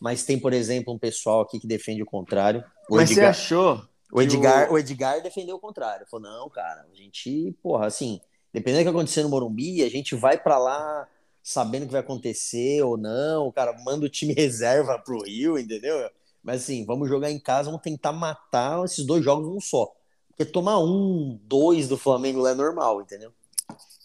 Mas 0.00 0.24
tem, 0.24 0.38
por 0.38 0.52
exemplo, 0.52 0.92
um 0.92 0.98
pessoal 0.98 1.40
aqui 1.40 1.58
que 1.58 1.66
defende 1.66 2.02
o 2.02 2.06
contrário. 2.06 2.62
O 2.88 2.96
mas 2.96 3.10
Edgar, 3.10 3.34
você 3.34 3.40
achou? 3.40 3.82
O 4.12 4.22
Edgar, 4.22 4.70
o... 4.70 4.74
o 4.74 4.78
Edgar 4.78 5.22
defendeu 5.22 5.56
o 5.56 5.60
contrário. 5.60 6.06
Falou, 6.10 6.30
não, 6.30 6.50
cara, 6.50 6.86
a 6.90 6.94
gente, 6.94 7.56
porra, 7.62 7.86
assim, 7.86 8.20
dependendo 8.52 8.84
do 8.84 8.84
que 8.84 8.96
acontecer 8.96 9.22
no 9.22 9.28
Morumbi, 9.30 9.82
a 9.82 9.90
gente 9.90 10.14
vai 10.14 10.38
para 10.38 10.58
lá 10.58 11.08
sabendo 11.42 11.84
o 11.84 11.86
que 11.86 11.92
vai 11.92 12.02
acontecer 12.02 12.82
ou 12.82 12.96
não. 12.96 13.46
O 13.46 13.52
cara 13.52 13.76
manda 13.84 14.04
o 14.04 14.08
time 14.08 14.32
reserva 14.36 14.98
pro 14.98 15.24
Rio, 15.24 15.58
entendeu? 15.58 16.10
Mas 16.42 16.62
assim, 16.62 16.84
vamos 16.84 17.08
jogar 17.08 17.30
em 17.30 17.38
casa, 17.38 17.70
vamos 17.70 17.82
tentar 17.82 18.12
matar 18.12 18.84
esses 18.84 19.04
dois 19.04 19.24
jogos 19.24 19.46
num 19.46 19.60
só. 19.60 19.92
Porque 20.28 20.44
tomar 20.44 20.78
um, 20.78 21.38
dois 21.42 21.88
do 21.88 21.96
Flamengo 21.96 22.46
é 22.46 22.54
normal, 22.54 23.02
entendeu? 23.02 23.32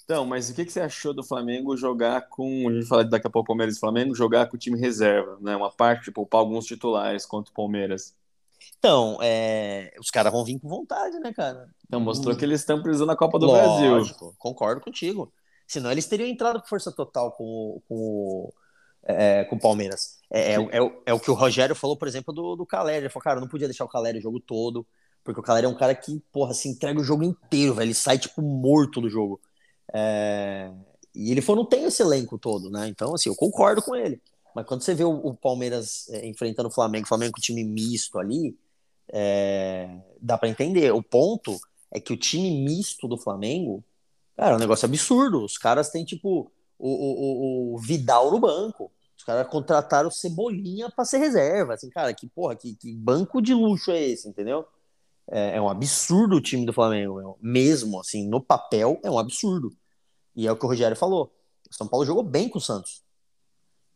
Então, 0.04 0.26
mas 0.26 0.50
o 0.50 0.54
que, 0.54 0.66
que 0.66 0.72
você 0.72 0.82
achou 0.82 1.14
do 1.14 1.24
Flamengo 1.24 1.78
jogar 1.78 2.28
com. 2.28 2.68
A 2.68 2.74
gente 2.74 2.88
fala 2.88 3.06
daqui 3.06 3.28
a 3.28 3.30
pouco 3.30 3.48
Palmeiras 3.48 3.78
e 3.78 3.80
Flamengo, 3.80 4.14
jogar 4.14 4.48
com 4.48 4.58
o 4.58 4.60
time 4.60 4.78
reserva, 4.78 5.38
né? 5.40 5.56
Uma 5.56 5.72
parte, 5.72 6.12
poupar 6.12 6.42
alguns 6.42 6.66
titulares 6.66 7.26
contra 7.26 7.52
o 7.52 7.56
Palmeiras. 7.56 8.14
Então, 8.80 9.18
é... 9.22 9.94
os 10.00 10.10
caras 10.10 10.32
vão 10.32 10.44
vir 10.44 10.60
com 10.60 10.68
vontade, 10.68 11.18
né, 11.20 11.32
cara? 11.34 11.70
Então, 11.88 12.02
mostrou 12.02 12.34
hum. 12.34 12.38
que 12.38 12.44
eles 12.44 12.60
estão 12.60 12.82
precisando 12.82 13.08
da 13.08 13.16
Copa 13.16 13.40
do 13.40 13.46
Lógico, 13.46 13.96
Brasil. 13.96 14.36
Concordo 14.38 14.82
contigo. 14.82 15.32
Senão 15.68 15.92
eles 15.92 16.06
teriam 16.06 16.28
entrado 16.28 16.60
com 16.60 16.68
força 16.68 16.92
total 16.92 17.32
com, 17.32 17.82
com, 17.88 18.54
é, 19.04 19.46
com 19.46 19.56
o 19.56 19.60
Palmeiras. 19.60 20.20
É, 20.34 20.56
é, 20.56 20.56
é, 20.56 21.02
é, 21.06 21.14
o 21.14 21.20
que 21.20 21.30
o 21.30 21.36
Rogério 21.36 21.76
falou, 21.76 21.96
por 21.96 22.08
exemplo, 22.08 22.34
do, 22.34 22.56
do 22.56 22.66
Caleri. 22.66 23.04
Ele 23.04 23.10
falou, 23.10 23.24
cara, 23.24 23.40
não 23.40 23.48
podia 23.48 23.68
deixar 23.68 23.86
o 23.86 23.88
Caleri 23.88 24.18
o 24.18 24.22
jogo 24.22 24.40
todo, 24.40 24.84
porque 25.24 25.40
o 25.40 25.44
Caleri 25.44 25.68
é 25.68 25.70
um 25.70 25.78
cara 25.78 25.94
que, 25.94 26.20
porra, 26.32 26.56
se 26.56 26.68
entrega 26.68 27.00
o 27.00 27.04
jogo 27.04 27.24
inteiro, 27.24 27.76
velho. 27.76 27.86
Ele 27.86 27.94
sai, 27.94 28.18
tipo, 28.18 28.42
morto 28.42 29.00
do 29.00 29.08
jogo. 29.08 29.40
É... 29.94 30.72
E 31.14 31.32
ele 31.32 31.42
falou, 31.42 31.62
não 31.62 31.70
tem 31.70 31.84
esse 31.84 32.02
elenco 32.02 32.40
todo, 32.40 32.72
né? 32.72 32.88
Então, 32.88 33.14
assim, 33.14 33.30
eu 33.30 33.36
concordo 33.36 33.84
com 33.84 33.96
ele. 33.96 34.20
Mas 34.56 34.66
quando 34.66 34.82
você 34.82 34.96
vê 34.96 35.04
o, 35.04 35.12
o 35.12 35.36
Palmeiras 35.36 36.10
é, 36.10 36.28
enfrentando 36.28 36.68
o 36.68 36.72
Flamengo, 36.72 37.06
o 37.06 37.08
Flamengo 37.08 37.34
com 37.34 37.42
time 37.42 37.64
misto 37.64 38.18
ali, 38.18 38.58
é... 39.10 39.96
dá 40.20 40.36
para 40.36 40.50
entender. 40.50 40.92
O 40.92 41.04
ponto 41.04 41.60
é 41.92 42.00
que 42.00 42.12
o 42.12 42.18
time 42.18 42.50
misto 42.66 43.08
do 43.08 43.20
Flamengo, 43.20 43.84
cara, 44.36 44.54
é 44.54 44.56
um 44.56 44.60
negócio 44.60 44.88
absurdo. 44.88 45.46
Os 45.46 45.60
caras 45.60 45.92
têm, 45.92 46.04
tipo, 46.04 46.52
o, 46.80 46.90
o, 46.90 47.76
o 47.76 47.78
Vidal 47.78 48.32
no 48.32 48.40
banco. 48.40 48.92
Os 49.24 49.26
caras 49.26 49.48
contrataram 49.48 50.12
Cebolinha 50.12 50.92
para 50.92 51.06
ser 51.06 51.18
reserva. 51.18 51.76
Assim, 51.76 51.90
cara, 51.90 52.14
que 52.14 52.28
porra, 52.28 52.58
que, 52.58 52.76
que 52.76 52.94
banco 52.94 53.42
de 53.42 53.54
luxo 53.54 53.90
é 53.90 54.02
esse, 54.02 54.28
entendeu? 54.28 54.68
É, 55.32 55.56
é, 55.56 55.62
um 55.62 55.70
absurdo 55.70 56.36
o 56.36 56.42
time 56.42 56.66
do 56.66 56.74
Flamengo, 56.74 57.38
mesmo 57.42 58.02
assim, 58.02 58.28
no 58.28 58.42
papel 58.42 59.00
é 59.02 59.10
um 59.10 59.18
absurdo. 59.18 59.74
E 60.36 60.46
é 60.46 60.52
o 60.52 60.58
que 60.58 60.66
o 60.66 60.68
Rogério 60.68 60.98
falou. 60.98 61.34
O 61.72 61.74
São 61.74 61.88
Paulo 61.88 62.06
jogou 62.06 62.22
bem 62.22 62.50
com 62.50 62.58
o 62.58 62.62
Santos. 62.62 63.02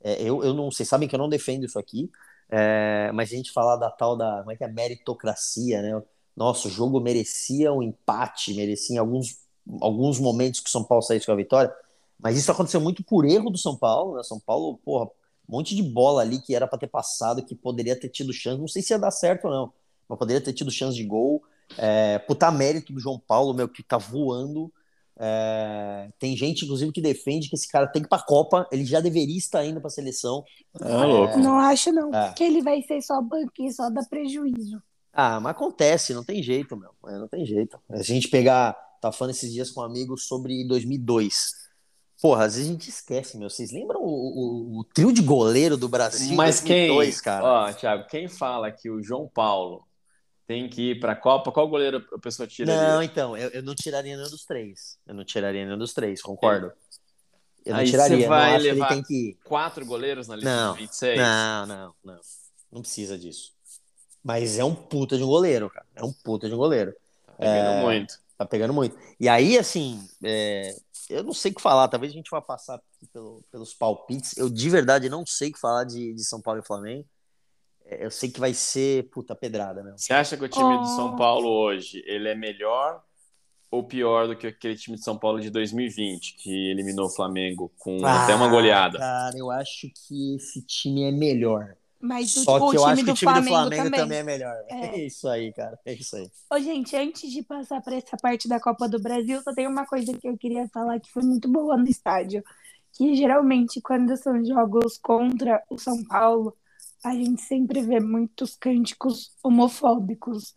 É, 0.01 0.21
eu, 0.23 0.41
eu 0.45 0.53
não, 0.53 0.71
vocês 0.71 0.87
sabem 0.87 1.09
que 1.09 1.15
eu 1.15 1.19
não 1.19 1.27
defendo 1.27 1.65
isso 1.65 1.77
aqui, 1.77 2.09
é, 2.47 3.11
mas 3.13 3.29
a 3.29 3.35
gente 3.35 3.51
falar 3.51 3.75
da 3.75 3.91
tal 3.91 4.15
da, 4.15 4.37
como 4.39 4.51
é 4.53 4.55
que 4.55 4.63
é, 4.63 4.69
meritocracia, 4.69 5.81
né? 5.81 6.01
Nossa, 6.37 6.69
o 6.69 6.71
jogo 6.71 7.01
merecia 7.01 7.73
um 7.73 7.83
empate, 7.83 8.53
merecia 8.53 8.95
em 8.95 8.99
alguns, 8.99 9.41
alguns 9.81 10.19
momentos 10.21 10.61
que 10.61 10.69
o 10.69 10.71
São 10.71 10.85
Paulo 10.85 11.01
saísse 11.01 11.25
com 11.25 11.33
a 11.33 11.35
vitória. 11.35 11.73
Mas 12.19 12.37
isso 12.37 12.51
aconteceu 12.51 12.81
muito 12.81 13.03
por 13.03 13.25
erro 13.25 13.49
do 13.49 13.57
São 13.57 13.75
Paulo, 13.75 14.15
né? 14.15 14.23
São 14.23 14.39
Paulo, 14.39 14.77
porra, 14.83 15.09
um 15.47 15.55
monte 15.55 15.75
de 15.75 15.83
bola 15.83 16.21
ali 16.21 16.39
que 16.39 16.55
era 16.55 16.67
para 16.67 16.79
ter 16.79 16.87
passado, 16.87 17.43
que 17.43 17.55
poderia 17.55 17.99
ter 17.99 18.09
tido 18.09 18.33
chance. 18.33 18.59
Não 18.59 18.67
sei 18.67 18.81
se 18.81 18.93
ia 18.93 18.99
dar 18.99 19.11
certo 19.11 19.45
ou 19.45 19.51
não, 19.51 19.73
mas 20.07 20.19
poderia 20.19 20.41
ter 20.41 20.53
tido 20.53 20.69
chance 20.71 20.95
de 20.95 21.03
gol. 21.03 21.43
É, 21.77 22.19
puta 22.19 22.51
mérito 22.51 22.93
do 22.93 22.99
João 22.99 23.19
Paulo, 23.19 23.53
meu, 23.53 23.67
que 23.67 23.83
tá 23.83 23.97
voando. 23.97 24.71
É, 25.19 26.09
tem 26.19 26.37
gente, 26.37 26.63
inclusive, 26.65 26.91
que 26.91 27.01
defende 27.01 27.49
que 27.49 27.55
esse 27.55 27.67
cara 27.67 27.87
tem 27.87 28.01
que 28.01 28.07
ir 28.07 28.09
pra 28.09 28.19
Copa, 28.19 28.67
ele 28.71 28.85
já 28.85 28.99
deveria 29.01 29.37
estar 29.37 29.65
indo 29.65 29.81
pra 29.81 29.89
seleção. 29.89 30.43
É, 30.79 31.05
louco. 31.05 31.39
Não 31.39 31.57
acho, 31.57 31.91
não, 31.91 32.13
é. 32.13 32.33
que 32.33 32.43
ele 32.43 32.61
vai 32.61 32.81
ser 32.83 33.01
só 33.01 33.21
banquinho, 33.21 33.71
só 33.71 33.89
dá 33.89 34.03
prejuízo. 34.03 34.81
Ah, 35.11 35.39
mas 35.39 35.51
acontece, 35.51 36.13
não 36.13 36.23
tem 36.23 36.43
jeito, 36.43 36.77
meu. 36.77 36.91
É, 37.07 37.17
não 37.17 37.27
tem 37.27 37.45
jeito. 37.45 37.79
A 37.89 38.03
gente 38.03 38.27
pegar, 38.27 38.73
tá 39.01 39.11
falando 39.11 39.33
esses 39.33 39.51
dias 39.51 39.71
com 39.71 39.81
um 39.81 39.83
amigo 39.83 40.15
sobre 40.17 40.65
2002. 40.67 41.66
Porra, 42.21 42.45
às 42.45 42.55
vezes 42.55 42.69
a 42.69 42.71
gente 42.71 42.89
esquece, 42.89 43.37
meu. 43.37 43.49
Vocês 43.49 43.71
lembram 43.71 44.01
o, 44.01 44.07
o, 44.07 44.79
o 44.79 44.83
trio 44.83 45.13
de 45.13 45.21
goleiro 45.21 45.77
do 45.77 45.87
Brasil? 45.87 46.35
Mas 46.35 46.61
2002, 46.61 47.15
quem, 47.15 47.23
cara? 47.23 47.45
Ó, 47.45 47.73
Thiago, 47.73 48.07
quem 48.07 48.27
fala 48.27 48.71
que 48.71 48.89
o 48.89 49.03
João 49.03 49.27
Paulo 49.27 49.85
tem 50.47 50.67
que 50.67 50.91
ir 50.91 50.99
para 50.99 51.11
a 51.11 51.15
Copa, 51.15 51.51
qual 51.51 51.67
goleiro 51.67 52.03
a 52.11 52.17
pessoa 52.19 52.47
tira? 52.47 52.73
Não, 52.73 53.03
então, 53.03 53.37
eu, 53.37 53.49
eu, 53.49 53.61
não 53.61 53.75
tiraria 53.75 54.15
nenhum 54.15 54.29
dos 54.29 54.45
três. 54.45 54.97
Eu 55.05 55.13
não 55.13 55.25
tiraria 55.25 55.65
nenhum 55.65 55.77
dos 55.77 55.93
três, 55.93 56.21
concordo. 56.21 56.71
Eu 57.65 57.73
não 57.73 57.81
Aí 57.81 57.89
tiraria, 57.89 58.17
você 58.17 58.27
vai 58.27 58.53
não 58.53 58.59
levar 58.59 58.87
tem 58.87 59.03
que 59.03 59.37
quatro 59.43 59.85
goleiros 59.85 60.27
na 60.27 60.35
lista 60.37 60.49
não, 60.49 60.73
de 60.73 60.79
26? 60.79 61.19
Não, 61.19 61.65
não, 61.65 61.93
não. 62.03 62.19
Não 62.71 62.81
precisa 62.81 63.17
disso. 63.17 63.53
Mas 64.23 64.57
é 64.57 64.63
um 64.63 64.73
puta 64.73 65.17
de 65.17 65.23
um 65.23 65.27
goleiro, 65.27 65.69
cara. 65.69 65.85
É 65.95 66.03
um 66.03 66.13
puta 66.13 66.47
de 66.47 66.55
um 66.55 66.57
goleiro. 66.57 66.93
Tá 67.25 67.33
pegando 67.37 67.69
é... 67.69 67.81
muito. 67.83 68.19
Tá 68.37 68.45
pegando 68.45 68.73
muito. 68.73 68.97
E 69.19 69.27
aí, 69.27 69.57
assim, 69.57 70.07
é, 70.23 70.75
eu 71.09 71.23
não 71.23 71.33
sei 71.33 71.51
o 71.51 71.55
que 71.55 71.61
falar, 71.61 71.87
talvez 71.87 72.11
a 72.11 72.15
gente 72.15 72.29
vá 72.29 72.41
passar 72.41 72.81
pelo, 73.13 73.43
pelos 73.51 73.73
palpites. 73.73 74.37
Eu 74.37 74.49
de 74.49 74.69
verdade 74.69 75.09
não 75.09 75.25
sei 75.25 75.49
o 75.49 75.53
que 75.53 75.59
falar 75.59 75.83
de, 75.83 76.13
de 76.13 76.23
São 76.23 76.41
Paulo 76.41 76.59
e 76.59 76.65
Flamengo. 76.65 77.05
É, 77.85 78.05
eu 78.05 78.11
sei 78.11 78.29
que 78.29 78.39
vai 78.39 78.53
ser 78.53 79.09
puta 79.09 79.35
pedrada, 79.35 79.81
né? 79.83 79.93
Você 79.95 80.13
acha 80.13 80.35
que 80.35 80.43
o 80.43 80.49
time 80.49 80.75
oh. 80.75 80.81
de 80.81 80.89
São 80.95 81.15
Paulo 81.15 81.47
hoje 81.47 82.03
ele 82.05 82.27
é 82.27 82.35
melhor 82.35 83.01
ou 83.69 83.83
pior 83.83 84.27
do 84.27 84.35
que 84.35 84.47
aquele 84.47 84.75
time 84.75 84.97
de 84.97 85.03
São 85.03 85.17
Paulo 85.17 85.39
de 85.39 85.49
2020 85.49 86.35
que 86.35 86.71
eliminou 86.71 87.07
o 87.07 87.13
Flamengo 87.13 87.71
com 87.77 88.05
ah, 88.05 88.23
até 88.23 88.35
uma 88.35 88.47
goleada? 88.47 88.97
Cara, 88.97 89.37
eu 89.37 89.51
acho 89.51 89.89
que 89.93 90.35
esse 90.35 90.61
time 90.61 91.03
é 91.03 91.11
melhor. 91.11 91.75
Mas 91.99 92.31
Só 92.31 92.57
o, 92.57 92.69
que 92.69 92.77
eu 92.77 92.85
acho 92.85 93.03
que 93.03 93.11
o 93.11 93.13
time 93.13 93.31
Flamengo 93.31 93.47
do 93.47 93.51
Flamengo 93.51 93.83
também, 93.83 93.99
também 93.99 94.17
é 94.19 94.23
melhor. 94.23 94.55
É. 94.67 94.85
é. 94.85 95.05
isso 95.05 95.27
aí, 95.27 95.51
cara. 95.51 95.79
É 95.85 95.93
isso 95.93 96.15
aí. 96.15 96.29
Ô, 96.51 96.59
gente, 96.59 96.95
antes 96.95 97.31
de 97.31 97.41
passar 97.41 97.81
para 97.81 97.95
essa 97.95 98.15
parte 98.17 98.47
da 98.47 98.59
Copa 98.59 98.87
do 98.87 98.99
Brasil, 98.99 99.41
só 99.41 99.53
tem 99.53 99.67
uma 99.67 99.85
coisa 99.85 100.13
que 100.13 100.27
eu 100.27 100.37
queria 100.37 100.67
falar 100.69 100.99
que 100.99 101.11
foi 101.11 101.23
muito 101.23 101.49
boa 101.49 101.75
no 101.75 101.87
estádio. 101.87 102.43
Que 102.93 103.15
geralmente, 103.15 103.81
quando 103.81 104.15
são 104.15 104.43
jogos 104.45 104.97
contra 104.97 105.63
o 105.69 105.77
São 105.77 106.03
Paulo, 106.03 106.55
a 107.03 107.13
gente 107.13 107.41
sempre 107.41 107.81
vê 107.81 107.99
muitos 107.99 108.55
cânticos 108.55 109.31
homofóbicos. 109.43 110.55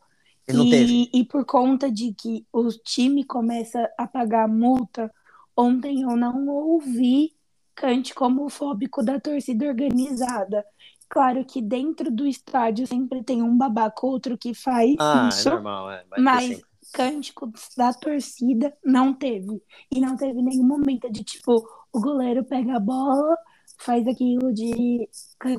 E, 0.48 0.70
teve. 0.70 1.10
e 1.14 1.24
por 1.24 1.44
conta 1.44 1.90
de 1.90 2.12
que 2.12 2.44
o 2.52 2.68
time 2.68 3.24
começa 3.24 3.88
a 3.96 4.06
pagar 4.06 4.48
multa, 4.48 5.12
ontem 5.56 6.02
eu 6.02 6.16
não 6.16 6.48
ouvi 6.48 7.32
cântico 7.74 8.24
homofóbico 8.24 9.02
da 9.02 9.18
torcida 9.18 9.66
organizada. 9.66 10.64
Claro 11.10 11.44
que 11.44 11.60
dentro 11.60 12.08
do 12.08 12.24
estádio 12.24 12.86
sempre 12.86 13.24
tem 13.24 13.42
um 13.42 13.58
babaca 13.58 14.06
outro 14.06 14.38
que 14.38 14.54
faz 14.54 14.94
ah, 15.00 15.24
é 15.24 15.28
isso. 15.28 15.48
É 15.48 15.52
normal, 15.52 15.90
é. 15.90 16.04
mas 16.16 16.62
cântico 16.92 17.52
da 17.76 17.92
torcida 17.92 18.72
não 18.84 19.12
teve. 19.12 19.60
E 19.90 20.00
não 20.00 20.16
teve 20.16 20.40
nenhum 20.40 20.64
momento 20.64 21.10
de 21.10 21.24
tipo, 21.24 21.68
o 21.92 22.00
goleiro 22.00 22.44
pega 22.44 22.76
a 22.76 22.80
bola, 22.80 23.36
faz 23.76 24.06
aquilo 24.06 24.54
de 24.54 25.08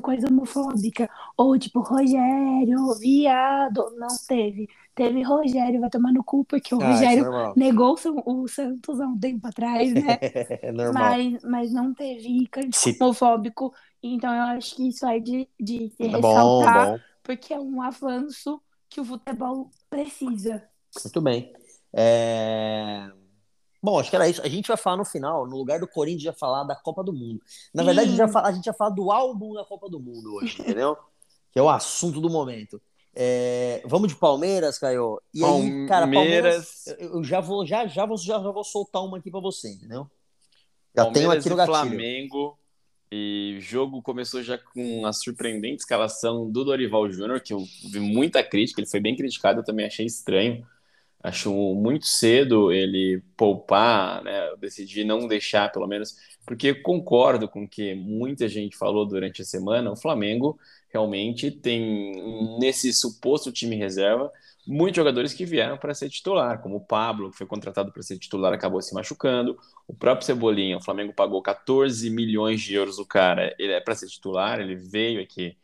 coisa 0.00 0.26
homofóbica. 0.30 1.08
Ou 1.36 1.58
tipo, 1.58 1.80
Rogério, 1.80 2.94
viado. 2.98 3.94
Não 3.98 4.08
teve. 4.26 4.66
Teve 4.94 5.22
Rogério, 5.22 5.80
vai 5.80 5.90
tomar 5.90 6.12
no 6.12 6.24
cu, 6.24 6.46
porque 6.46 6.74
o 6.74 6.80
ah, 6.80 6.84
é 6.84 6.92
Rogério 6.92 7.34
é 7.34 7.52
negou 7.56 7.94
o 8.26 8.48
Santos 8.48 9.00
há 9.00 9.06
um 9.06 9.18
tempo 9.18 9.46
atrás, 9.46 9.92
né? 9.92 10.18
é 10.62 10.72
normal. 10.72 11.02
Mas, 11.02 11.42
mas 11.42 11.72
não 11.72 11.92
teve 11.92 12.46
cântico 12.48 12.76
Se... 12.76 12.96
homofóbico 13.00 13.74
então 14.02 14.34
eu 14.34 14.42
acho 14.56 14.74
que 14.74 14.88
isso 14.88 15.06
é 15.06 15.18
de, 15.18 15.48
de, 15.60 15.88
de 15.88 16.06
ressaltar, 16.08 16.86
bom, 16.86 16.92
bom. 16.92 17.00
porque 17.22 17.54
é 17.54 17.60
um 17.60 17.80
avanço 17.80 18.60
que 18.88 19.00
o 19.00 19.04
futebol 19.04 19.70
precisa. 19.88 20.62
Muito 21.02 21.20
bem. 21.20 21.52
É... 21.92 23.10
Bom, 23.82 23.98
acho 23.98 24.10
que 24.10 24.16
era 24.16 24.28
isso. 24.28 24.42
A 24.42 24.48
gente 24.48 24.68
vai 24.68 24.76
falar 24.76 24.96
no 24.96 25.04
final, 25.04 25.46
no 25.46 25.56
lugar 25.56 25.80
do 25.80 25.88
Corinthians, 25.88 26.22
já 26.22 26.32
falar 26.32 26.64
da 26.64 26.76
Copa 26.76 27.02
do 27.02 27.12
Mundo. 27.12 27.40
Na 27.74 27.82
verdade, 27.82 28.08
a 28.08 28.10
gente, 28.10 28.18
vai 28.18 28.28
falar, 28.28 28.48
a 28.48 28.52
gente 28.52 28.64
vai 28.64 28.74
falar 28.74 28.90
do 28.90 29.10
álbum 29.10 29.54
da 29.54 29.64
Copa 29.64 29.88
do 29.88 29.98
Mundo 29.98 30.34
hoje, 30.34 30.60
entendeu? 30.60 30.96
que 31.50 31.58
é 31.58 31.62
o 31.62 31.68
assunto 31.68 32.20
do 32.20 32.30
momento. 32.30 32.80
É... 33.14 33.82
Vamos 33.86 34.08
de 34.08 34.16
Palmeiras, 34.16 34.78
Caio? 34.78 35.20
E 35.34 35.44
aí, 35.44 35.86
cara, 35.86 36.06
Palmeiras, 36.06 36.86
eu 36.98 37.22
já 37.24 37.40
vou, 37.40 37.66
já, 37.66 37.86
já 37.86 38.06
vou, 38.06 38.16
já, 38.16 38.40
já 38.40 38.50
vou 38.50 38.64
soltar 38.64 39.02
uma 39.04 39.18
aqui 39.18 39.30
para 39.30 39.40
você, 39.40 39.70
entendeu? 39.70 40.08
Já 40.94 41.04
Palmeiras 41.04 41.12
tenho 41.12 41.30
aqui 41.30 41.48
no 41.50 41.56
gatilho. 41.56 41.76
Flamengo 41.76 42.58
e 43.14 43.56
o 43.58 43.60
jogo 43.60 44.00
começou 44.00 44.42
já 44.42 44.56
com 44.56 45.04
a 45.04 45.12
surpreendente 45.12 45.82
escalação 45.82 46.50
do 46.50 46.64
Dorival 46.64 47.10
Júnior, 47.10 47.42
que 47.42 47.52
eu 47.52 47.62
vi 47.90 48.00
muita 48.00 48.42
crítica, 48.42 48.80
ele 48.80 48.88
foi 48.88 49.00
bem 49.00 49.14
criticado, 49.14 49.60
eu 49.60 49.64
também 49.64 49.84
achei 49.84 50.06
estranho. 50.06 50.66
Acho 51.22 51.52
muito 51.74 52.06
cedo 52.06 52.72
ele 52.72 53.22
poupar, 53.36 54.24
né? 54.24 54.48
Eu 54.48 54.56
decidi 54.56 55.04
não 55.04 55.28
deixar, 55.28 55.70
pelo 55.70 55.86
menos, 55.86 56.16
porque 56.46 56.74
concordo 56.74 57.46
com 57.48 57.64
o 57.64 57.68
que 57.68 57.94
muita 57.94 58.48
gente 58.48 58.76
falou 58.76 59.06
durante 59.06 59.42
a 59.42 59.44
semana. 59.44 59.92
O 59.92 59.96
Flamengo 59.96 60.58
realmente 60.88 61.50
tem, 61.50 62.58
nesse 62.58 62.92
suposto 62.94 63.52
time 63.52 63.76
reserva, 63.76 64.32
muitos 64.66 64.96
jogadores 64.96 65.34
que 65.34 65.44
vieram 65.44 65.76
para 65.76 65.94
ser 65.94 66.08
titular, 66.08 66.60
como 66.60 66.76
o 66.76 66.80
Pablo, 66.80 67.30
que 67.30 67.38
foi 67.38 67.46
contratado 67.46 67.92
para 67.92 68.02
ser 68.02 68.18
titular, 68.18 68.52
acabou 68.52 68.80
se 68.80 68.94
machucando. 68.94 69.58
O 69.86 69.94
próprio 69.94 70.26
Cebolinha, 70.26 70.76
o 70.76 70.82
Flamengo 70.82 71.12
pagou 71.12 71.42
14 71.42 72.08
milhões 72.10 72.60
de 72.60 72.74
euros 72.74 72.98
o 72.98 73.06
cara, 73.06 73.54
ele 73.58 73.72
é 73.72 73.80
para 73.80 73.94
ser 73.94 74.08
titular, 74.08 74.60
ele 74.60 74.76
veio 74.76 75.20
aqui, 75.20 75.56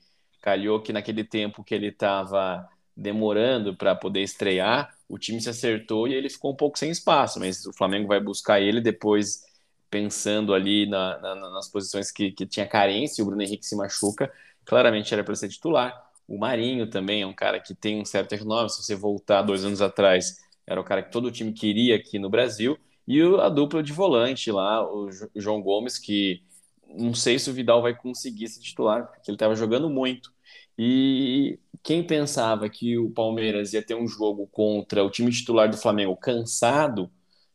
calhou 0.42 0.80
que 0.80 0.92
naquele 0.92 1.24
tempo 1.24 1.62
que 1.62 1.74
ele 1.74 1.88
estava 1.88 2.68
demorando 2.96 3.76
para 3.76 3.94
poder 3.94 4.22
estrear, 4.22 4.92
o 5.08 5.18
time 5.18 5.40
se 5.40 5.48
acertou 5.48 6.08
e 6.08 6.14
ele 6.14 6.28
ficou 6.28 6.52
um 6.52 6.56
pouco 6.56 6.78
sem 6.78 6.90
espaço, 6.90 7.38
mas 7.38 7.64
o 7.64 7.72
Flamengo 7.72 8.08
vai 8.08 8.20
buscar 8.20 8.61
ele 8.61 8.80
depois 8.80 9.44
pensando 9.90 10.52
ali 10.52 10.87
na, 10.87 11.18
na, 11.18 11.34
nas 11.50 11.68
posições 11.68 12.11
que, 12.11 12.32
que 12.32 12.44
tinha 12.44 12.66
carência, 12.66 13.22
o 13.22 13.26
Bruno 13.26 13.42
Henrique 13.42 13.64
se 13.64 13.76
machuca, 13.76 14.30
claramente 14.64 15.14
era 15.14 15.24
para 15.24 15.34
ser 15.34 15.48
titular. 15.48 16.08
O 16.29 16.38
Marinho 16.38 16.88
também 16.88 17.23
é 17.23 17.27
um 17.27 17.33
cara 17.33 17.59
que 17.59 17.75
tem 17.75 18.01
um 18.01 18.05
certo 18.05 18.35
renome. 18.35 18.69
Se 18.71 18.83
você 18.83 18.95
voltar 18.95 19.43
dois 19.43 19.64
anos 19.64 19.81
atrás, 19.81 20.37
era 20.67 20.81
o 20.81 20.85
cara 20.85 21.03
que 21.03 21.11
todo 21.11 21.27
o 21.27 21.31
time 21.33 21.53
queria 21.53 21.97
aqui 21.97 22.19
no 22.19 22.29
Brasil. 22.29 22.79
E 23.07 23.21
a 23.41 23.49
dupla 23.49 23.83
de 23.83 23.93
volante 23.93 24.53
lá, 24.53 24.87
o 24.87 25.09
João 25.35 25.62
Gomes, 25.62 25.99
que 25.99 26.43
não 26.87 27.14
sei 27.14 27.38
se 27.38 27.49
o 27.51 27.55
Vidal 27.55 27.81
vai 27.81 27.95
conseguir 27.97 28.49
se 28.49 28.61
titular, 28.61 29.07
porque 29.07 29.31
ele 29.31 29.37
estava 29.37 29.55
jogando 29.57 29.88
muito. 29.88 30.31
E 30.79 31.59
quem 31.83 32.07
pensava 32.07 32.69
que 32.69 32.99
o 32.99 33.11
Palmeiras 33.11 33.73
ia 33.73 33.83
ter 33.83 33.95
um 33.95 34.07
jogo 34.07 34.47
contra 34.49 35.03
o 35.03 35.11
time 35.11 35.31
titular 35.33 35.71
do 35.71 35.77
Flamengo 35.79 36.14
cansado 36.17 37.11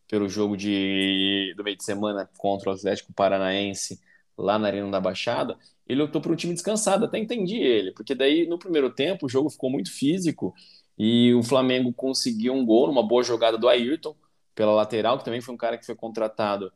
pelo 0.07 0.27
jogo 0.27 0.57
de, 0.57 1.53
do 1.55 1.63
meio 1.63 1.77
de 1.77 1.83
semana 1.83 2.29
contra 2.37 2.69
o 2.69 2.73
Atlético 2.73 3.13
Paranaense 3.13 3.99
lá 4.37 4.57
na 4.57 4.67
Arena 4.67 4.89
da 4.89 4.99
Baixada, 4.99 5.57
ele 5.87 6.01
optou 6.01 6.21
por 6.21 6.31
um 6.31 6.35
time 6.35 6.53
descansado. 6.53 7.05
Até 7.05 7.17
entendi 7.17 7.57
ele, 7.57 7.91
porque 7.91 8.15
daí 8.15 8.47
no 8.47 8.57
primeiro 8.57 8.89
tempo 8.89 9.25
o 9.25 9.29
jogo 9.29 9.49
ficou 9.49 9.69
muito 9.69 9.91
físico 9.91 10.53
e 10.97 11.33
o 11.33 11.43
Flamengo 11.43 11.93
conseguiu 11.93 12.53
um 12.53 12.65
gol 12.65 12.87
numa 12.87 13.05
boa 13.05 13.23
jogada 13.23 13.57
do 13.57 13.67
Ayrton 13.67 14.15
pela 14.55 14.73
lateral, 14.73 15.17
que 15.17 15.25
também 15.25 15.41
foi 15.41 15.53
um 15.53 15.57
cara 15.57 15.77
que 15.77 15.85
foi 15.85 15.95
contratado 15.95 16.71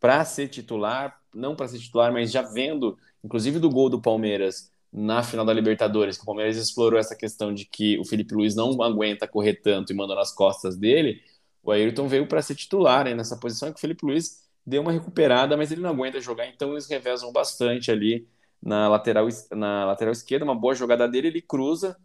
para 0.00 0.24
ser 0.24 0.48
titular, 0.48 1.20
não 1.34 1.54
para 1.54 1.68
ser 1.68 1.78
titular, 1.78 2.12
mas 2.12 2.32
já 2.32 2.42
vendo, 2.42 2.98
inclusive 3.22 3.58
do 3.58 3.70
gol 3.70 3.88
do 3.88 4.00
Palmeiras 4.00 4.72
na 4.92 5.22
final 5.22 5.44
da 5.44 5.52
Libertadores, 5.52 6.16
que 6.16 6.22
o 6.22 6.26
Palmeiras 6.26 6.56
explorou 6.56 6.98
essa 6.98 7.14
questão 7.14 7.54
de 7.54 7.64
que 7.64 7.98
o 7.98 8.04
Felipe 8.04 8.34
Luiz 8.34 8.56
não 8.56 8.82
aguenta 8.82 9.28
correr 9.28 9.54
tanto 9.54 9.92
e 9.92 9.96
manda 9.96 10.14
nas 10.14 10.32
costas 10.32 10.76
dele, 10.76 11.22
o 11.62 11.70
Ayrton 11.70 12.08
veio 12.08 12.26
para 12.26 12.42
ser 12.42 12.54
titular 12.54 13.04
né, 13.04 13.14
nessa 13.14 13.36
posição 13.36 13.70
que 13.70 13.78
o 13.78 13.80
Felipe 13.80 14.04
Luiz 14.04 14.42
deu 14.66 14.82
uma 14.82 14.92
recuperada, 14.92 15.56
mas 15.56 15.72
ele 15.72 15.80
não 15.80 15.90
aguenta 15.90 16.20
jogar, 16.20 16.46
então 16.48 16.72
eles 16.72 16.88
revezam 16.88 17.32
bastante 17.32 17.90
ali 17.90 18.28
na 18.62 18.88
lateral, 18.88 19.26
na 19.52 19.86
lateral 19.86 20.12
esquerda, 20.12 20.44
uma 20.44 20.54
boa 20.54 20.74
jogada 20.74 21.08
dele, 21.08 21.28
ele 21.28 21.42
cruza, 21.42 21.96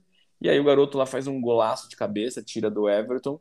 e 0.41 0.49
aí 0.49 0.59
o 0.59 0.63
garoto 0.63 0.97
lá 0.97 1.05
faz 1.05 1.27
um 1.27 1.39
golaço 1.41 1.89
de 1.89 1.95
cabeça, 1.95 2.43
tira 2.43 2.69
do 2.69 2.89
Everton. 2.89 3.39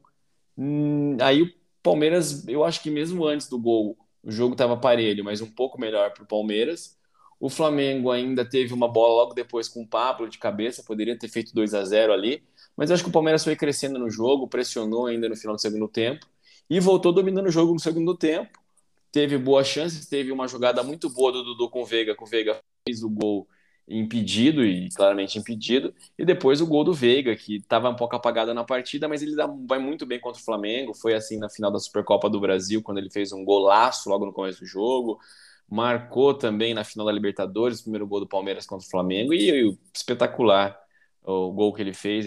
Hum, 0.57 1.17
aí 1.21 1.43
o 1.43 1.53
Palmeiras, 1.83 2.47
eu 2.49 2.65
acho 2.65 2.83
que 2.83 2.91
mesmo 2.91 3.27
antes 3.27 3.49
do 3.49 3.59
gol, 3.59 3.97
o 4.23 4.31
jogo 4.31 4.55
estava 4.55 4.77
parelho, 4.77 5.25
mas 5.25 5.41
um 5.41 5.51
pouco 5.51 5.81
melhor 5.81 6.13
para 6.13 6.25
o 6.25 6.27
Palmeiras. 6.27 6.99
O 7.39 7.51
Flamengo 7.51 8.11
ainda 8.11 8.45
teve 8.49 8.73
uma 8.73 8.89
bola 8.89 9.15
logo 9.23 9.35
depois 9.35 9.69
com 9.69 9.83
o 9.83 9.87
Pablo 9.87 10.29
de 10.29 10.39
cabeça, 10.39 10.83
poderia 10.83 11.19
ter 11.19 11.29
feito 11.29 11.55
2 11.55 11.75
a 11.75 11.85
0 11.85 12.13
ali, 12.13 12.43
mas 12.77 12.91
eu 12.91 12.95
acho 12.95 13.03
que 13.05 13.11
o 13.11 13.13
Palmeiras 13.13 13.45
foi 13.45 13.55
crescendo 13.57 13.99
no 13.99 14.09
jogo, 14.09 14.49
pressionou 14.49 15.07
ainda 15.07 15.29
no 15.29 15.37
final 15.37 15.55
do 15.55 15.61
segundo 15.61 15.89
tempo 15.89 16.27
e 16.71 16.81
voltou 16.81 17.13
dominando 17.13 17.47
o 17.47 17.51
jogo 17.51 17.73
no 17.75 17.81
segundo 17.81 18.17
tempo. 18.17 18.59
Teve 19.15 19.39
boas 19.39 19.69
chances, 19.69 20.09
teve 20.09 20.33
uma 20.33 20.49
jogada 20.49 20.83
muito 20.83 21.09
boa 21.09 21.31
do 21.31 21.45
Dudu 21.45 21.71
com 21.71 21.83
o 21.83 21.87
Veiga, 21.87 22.17
com 22.17 22.25
o 22.25 22.29
Veiga 22.29 22.61
fez 22.85 23.01
o 23.05 23.09
gol 23.09 23.47
impedido 23.87 24.65
e 24.65 24.89
claramente 24.89 25.39
impedido, 25.39 25.95
e 26.19 26.25
depois 26.25 26.61
o 26.61 26.67
gol 26.67 26.83
do 26.83 26.93
Veiga, 26.93 27.37
que 27.37 27.59
estava 27.59 27.89
um 27.89 27.95
pouco 27.95 28.17
apagado 28.17 28.53
na 28.53 28.65
partida, 28.65 29.07
mas 29.07 29.23
ele 29.23 29.37
vai 29.69 29.79
muito 29.79 30.05
bem 30.05 30.19
contra 30.19 30.43
o 30.43 30.45
Flamengo, 30.45 30.93
foi 30.93 31.15
assim 31.15 31.39
na 31.39 31.49
final 31.49 31.71
da 31.71 31.79
Supercopa 31.79 32.29
do 32.29 32.41
Brasil, 32.41 32.83
quando 32.83 32.99
ele 32.99 33.09
fez 33.09 33.31
um 33.31 33.45
golaço 33.45 34.11
logo 34.11 34.27
no 34.27 34.33
começo 34.33 34.59
do 34.59 34.67
jogo, 34.67 35.21
marcou 35.71 36.35
também 36.35 36.75
na 36.75 36.83
final 36.83 37.07
da 37.07 37.13
Libertadores, 37.13 37.79
o 37.79 37.83
primeiro 37.85 38.09
gol 38.09 38.19
do 38.19 38.27
Palmeiras 38.27 38.67
contra 38.67 38.85
o 38.85 38.91
Flamengo, 38.91 39.33
e, 39.33 39.49
e 39.49 39.79
espetacular 39.95 40.77
o 41.23 41.53
gol 41.53 41.73
que 41.73 41.81
ele 41.81 41.95
fez, 41.95 42.27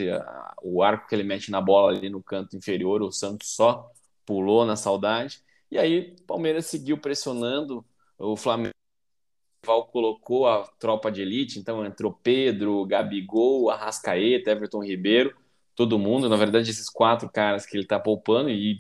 o 0.63 0.81
arco 0.81 1.05
que 1.09 1.13
ele 1.13 1.23
mete 1.23 1.51
na 1.51 1.59
bola 1.59 1.91
ali 1.91 2.09
no 2.09 2.23
canto 2.23 2.55
inferior, 2.55 3.01
o 3.01 3.11
Santos 3.11 3.53
só 3.53 3.91
pulou 4.25 4.65
na 4.65 4.77
saudade, 4.77 5.45
e 5.71 5.77
aí 5.77 6.15
o 6.19 6.23
Palmeiras 6.23 6.65
seguiu 6.65 6.97
pressionando 6.97 7.85
o 8.17 8.35
Flamengo 8.35 8.73
Val 9.65 9.85
colocou 9.85 10.47
a 10.47 10.63
tropa 10.79 11.11
de 11.11 11.21
elite, 11.21 11.59
então 11.59 11.85
entrou 11.85 12.17
Pedro, 12.23 12.85
Gabigol, 12.85 13.69
Arrascaeta, 13.69 14.51
Everton 14.51 14.81
Ribeiro, 14.81 15.35
todo 15.75 15.99
mundo. 15.99 16.29
Na 16.29 16.37
verdade, 16.37 16.71
esses 16.71 16.89
quatro 16.89 17.29
caras 17.29 17.65
que 17.65 17.75
ele 17.75 17.83
está 17.83 17.99
poupando 17.99 18.49
e 18.49 18.79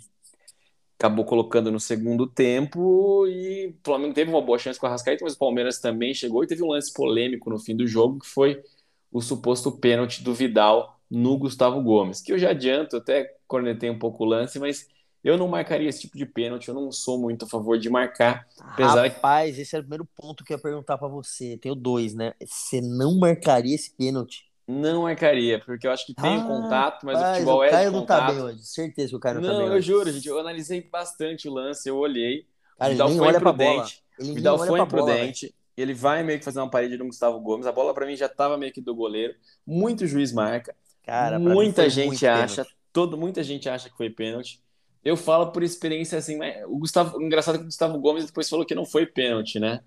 acabou 0.97 1.25
colocando 1.25 1.71
no 1.71 1.79
segundo 1.79 2.25
tempo. 2.25 3.27
E 3.27 3.67
o 3.67 3.75
Flamengo 3.83 4.13
teve 4.13 4.31
uma 4.31 4.41
boa 4.41 4.57
chance 4.57 4.79
com 4.79 4.85
o 4.85 4.89
Arrascaeta, 4.89 5.25
mas 5.25 5.33
o 5.33 5.37
Palmeiras 5.37 5.79
também 5.79 6.13
chegou 6.13 6.43
e 6.43 6.47
teve 6.47 6.63
um 6.63 6.69
lance 6.69 6.93
polêmico 6.93 7.49
no 7.49 7.59
fim 7.59 7.75
do 7.75 7.85
jogo, 7.85 8.19
que 8.19 8.27
foi 8.27 8.63
o 9.11 9.21
suposto 9.21 9.71
pênalti 9.71 10.23
do 10.23 10.33
Vidal 10.33 10.99
no 11.09 11.37
Gustavo 11.37 11.81
Gomes, 11.81 12.21
que 12.21 12.33
eu 12.33 12.39
já 12.39 12.49
adianto, 12.49 12.97
até 12.97 13.35
cornetei 13.47 13.89
um 13.89 13.99
pouco 13.99 14.23
o 14.23 14.27
lance, 14.27 14.59
mas 14.59 14.87
Eu 15.23 15.37
não 15.37 15.47
marcaria 15.47 15.89
esse 15.89 16.01
tipo 16.01 16.17
de 16.17 16.25
pênalti, 16.25 16.67
eu 16.67 16.73
não 16.73 16.91
sou 16.91 17.19
muito 17.19 17.45
a 17.45 17.47
favor 17.47 17.77
de 17.77 17.89
marcar. 17.89 18.47
Apesar 18.59 19.07
Rapaz, 19.07 19.55
que... 19.55 19.61
esse 19.61 19.75
é 19.75 19.79
o 19.79 19.81
primeiro 19.81 20.05
ponto 20.15 20.43
que 20.43 20.53
eu 20.53 20.57
ia 20.57 20.61
perguntar 20.61 20.97
para 20.97 21.07
você. 21.07 21.57
Tenho 21.57 21.75
dois, 21.75 22.13
né? 22.13 22.33
Você 22.45 22.79
não 22.81 23.17
marcaria 23.17 23.75
esse 23.75 23.95
pênalti? 23.95 24.47
Não 24.67 25.03
marcaria, 25.03 25.59
porque 25.59 25.87
eu 25.87 25.91
acho 25.91 26.05
que 26.05 26.13
tem 26.13 26.41
ah, 26.41 26.43
contato, 26.43 27.05
mas 27.05 27.17
o 27.17 27.25
futebol 27.33 27.59
o 27.59 27.63
é 27.63 27.69
Caio 27.69 27.89
de 27.89 27.97
contato. 27.97 28.19
não 28.19 28.27
tá 28.27 28.33
bem 28.33 28.43
hoje, 28.43 28.65
certeza 28.65 29.09
que 29.09 29.15
o 29.15 29.19
Caio 29.19 29.35
não, 29.35 29.41
não 29.41 29.49
tá 29.49 29.57
bem 29.59 29.67
Não, 29.69 29.75
eu 29.75 29.81
juro, 29.81 30.11
gente, 30.11 30.27
eu 30.27 30.37
analisei 30.39 30.81
bastante 30.81 31.47
o 31.47 31.53
lance, 31.53 31.87
eu 31.87 31.95
olhei. 31.95 32.45
Cara, 32.77 32.89
o 32.89 32.91
Vidal 32.91 33.09
foi 33.09 33.29
imprudente. 33.29 34.03
O 34.19 34.23
Vidal 34.33 34.57
foi 34.57 34.79
imprudente. 34.81 35.45
Bola, 35.45 35.57
ele 35.77 35.93
vai 35.93 36.23
meio 36.23 36.39
que 36.39 36.43
fazer 36.43 36.59
uma 36.59 36.69
parede 36.69 36.97
no 36.97 37.05
Gustavo 37.05 37.39
Gomes. 37.39 37.65
A 37.65 37.71
bola 37.71 37.93
para 37.93 38.05
mim 38.05 38.15
já 38.15 38.25
estava 38.25 38.57
meio 38.57 38.73
que 38.73 38.81
do 38.81 38.93
goleiro. 38.93 39.35
Muito 39.65 40.05
juiz 40.05 40.33
marca. 40.33 40.75
Cara, 41.03 41.39
muita 41.39 41.89
gente 41.89 42.27
acha, 42.27 42.67
todo, 42.91 43.17
muita 43.17 43.43
gente 43.43 43.69
acha 43.69 43.89
que 43.89 43.95
foi 43.95 44.09
pênalti. 44.09 44.61
Eu 45.07 45.17
falo 45.17 45.51
por 45.51 45.63
experiência 45.63 46.17
assim, 46.17 46.37
mas 46.37 46.63
o 46.65 46.77
Gustavo, 46.77 47.17
o 47.17 47.21
engraçado 47.21 47.55
é 47.55 47.57
que 47.59 47.63
o 47.63 47.67
Gustavo 47.67 47.99
Gomes 47.99 48.25
depois 48.25 48.49
falou 48.49 48.65
que 48.65 48.75
não 48.75 48.85
foi 48.85 49.05
pênalti, 49.05 49.59
né? 49.59 49.81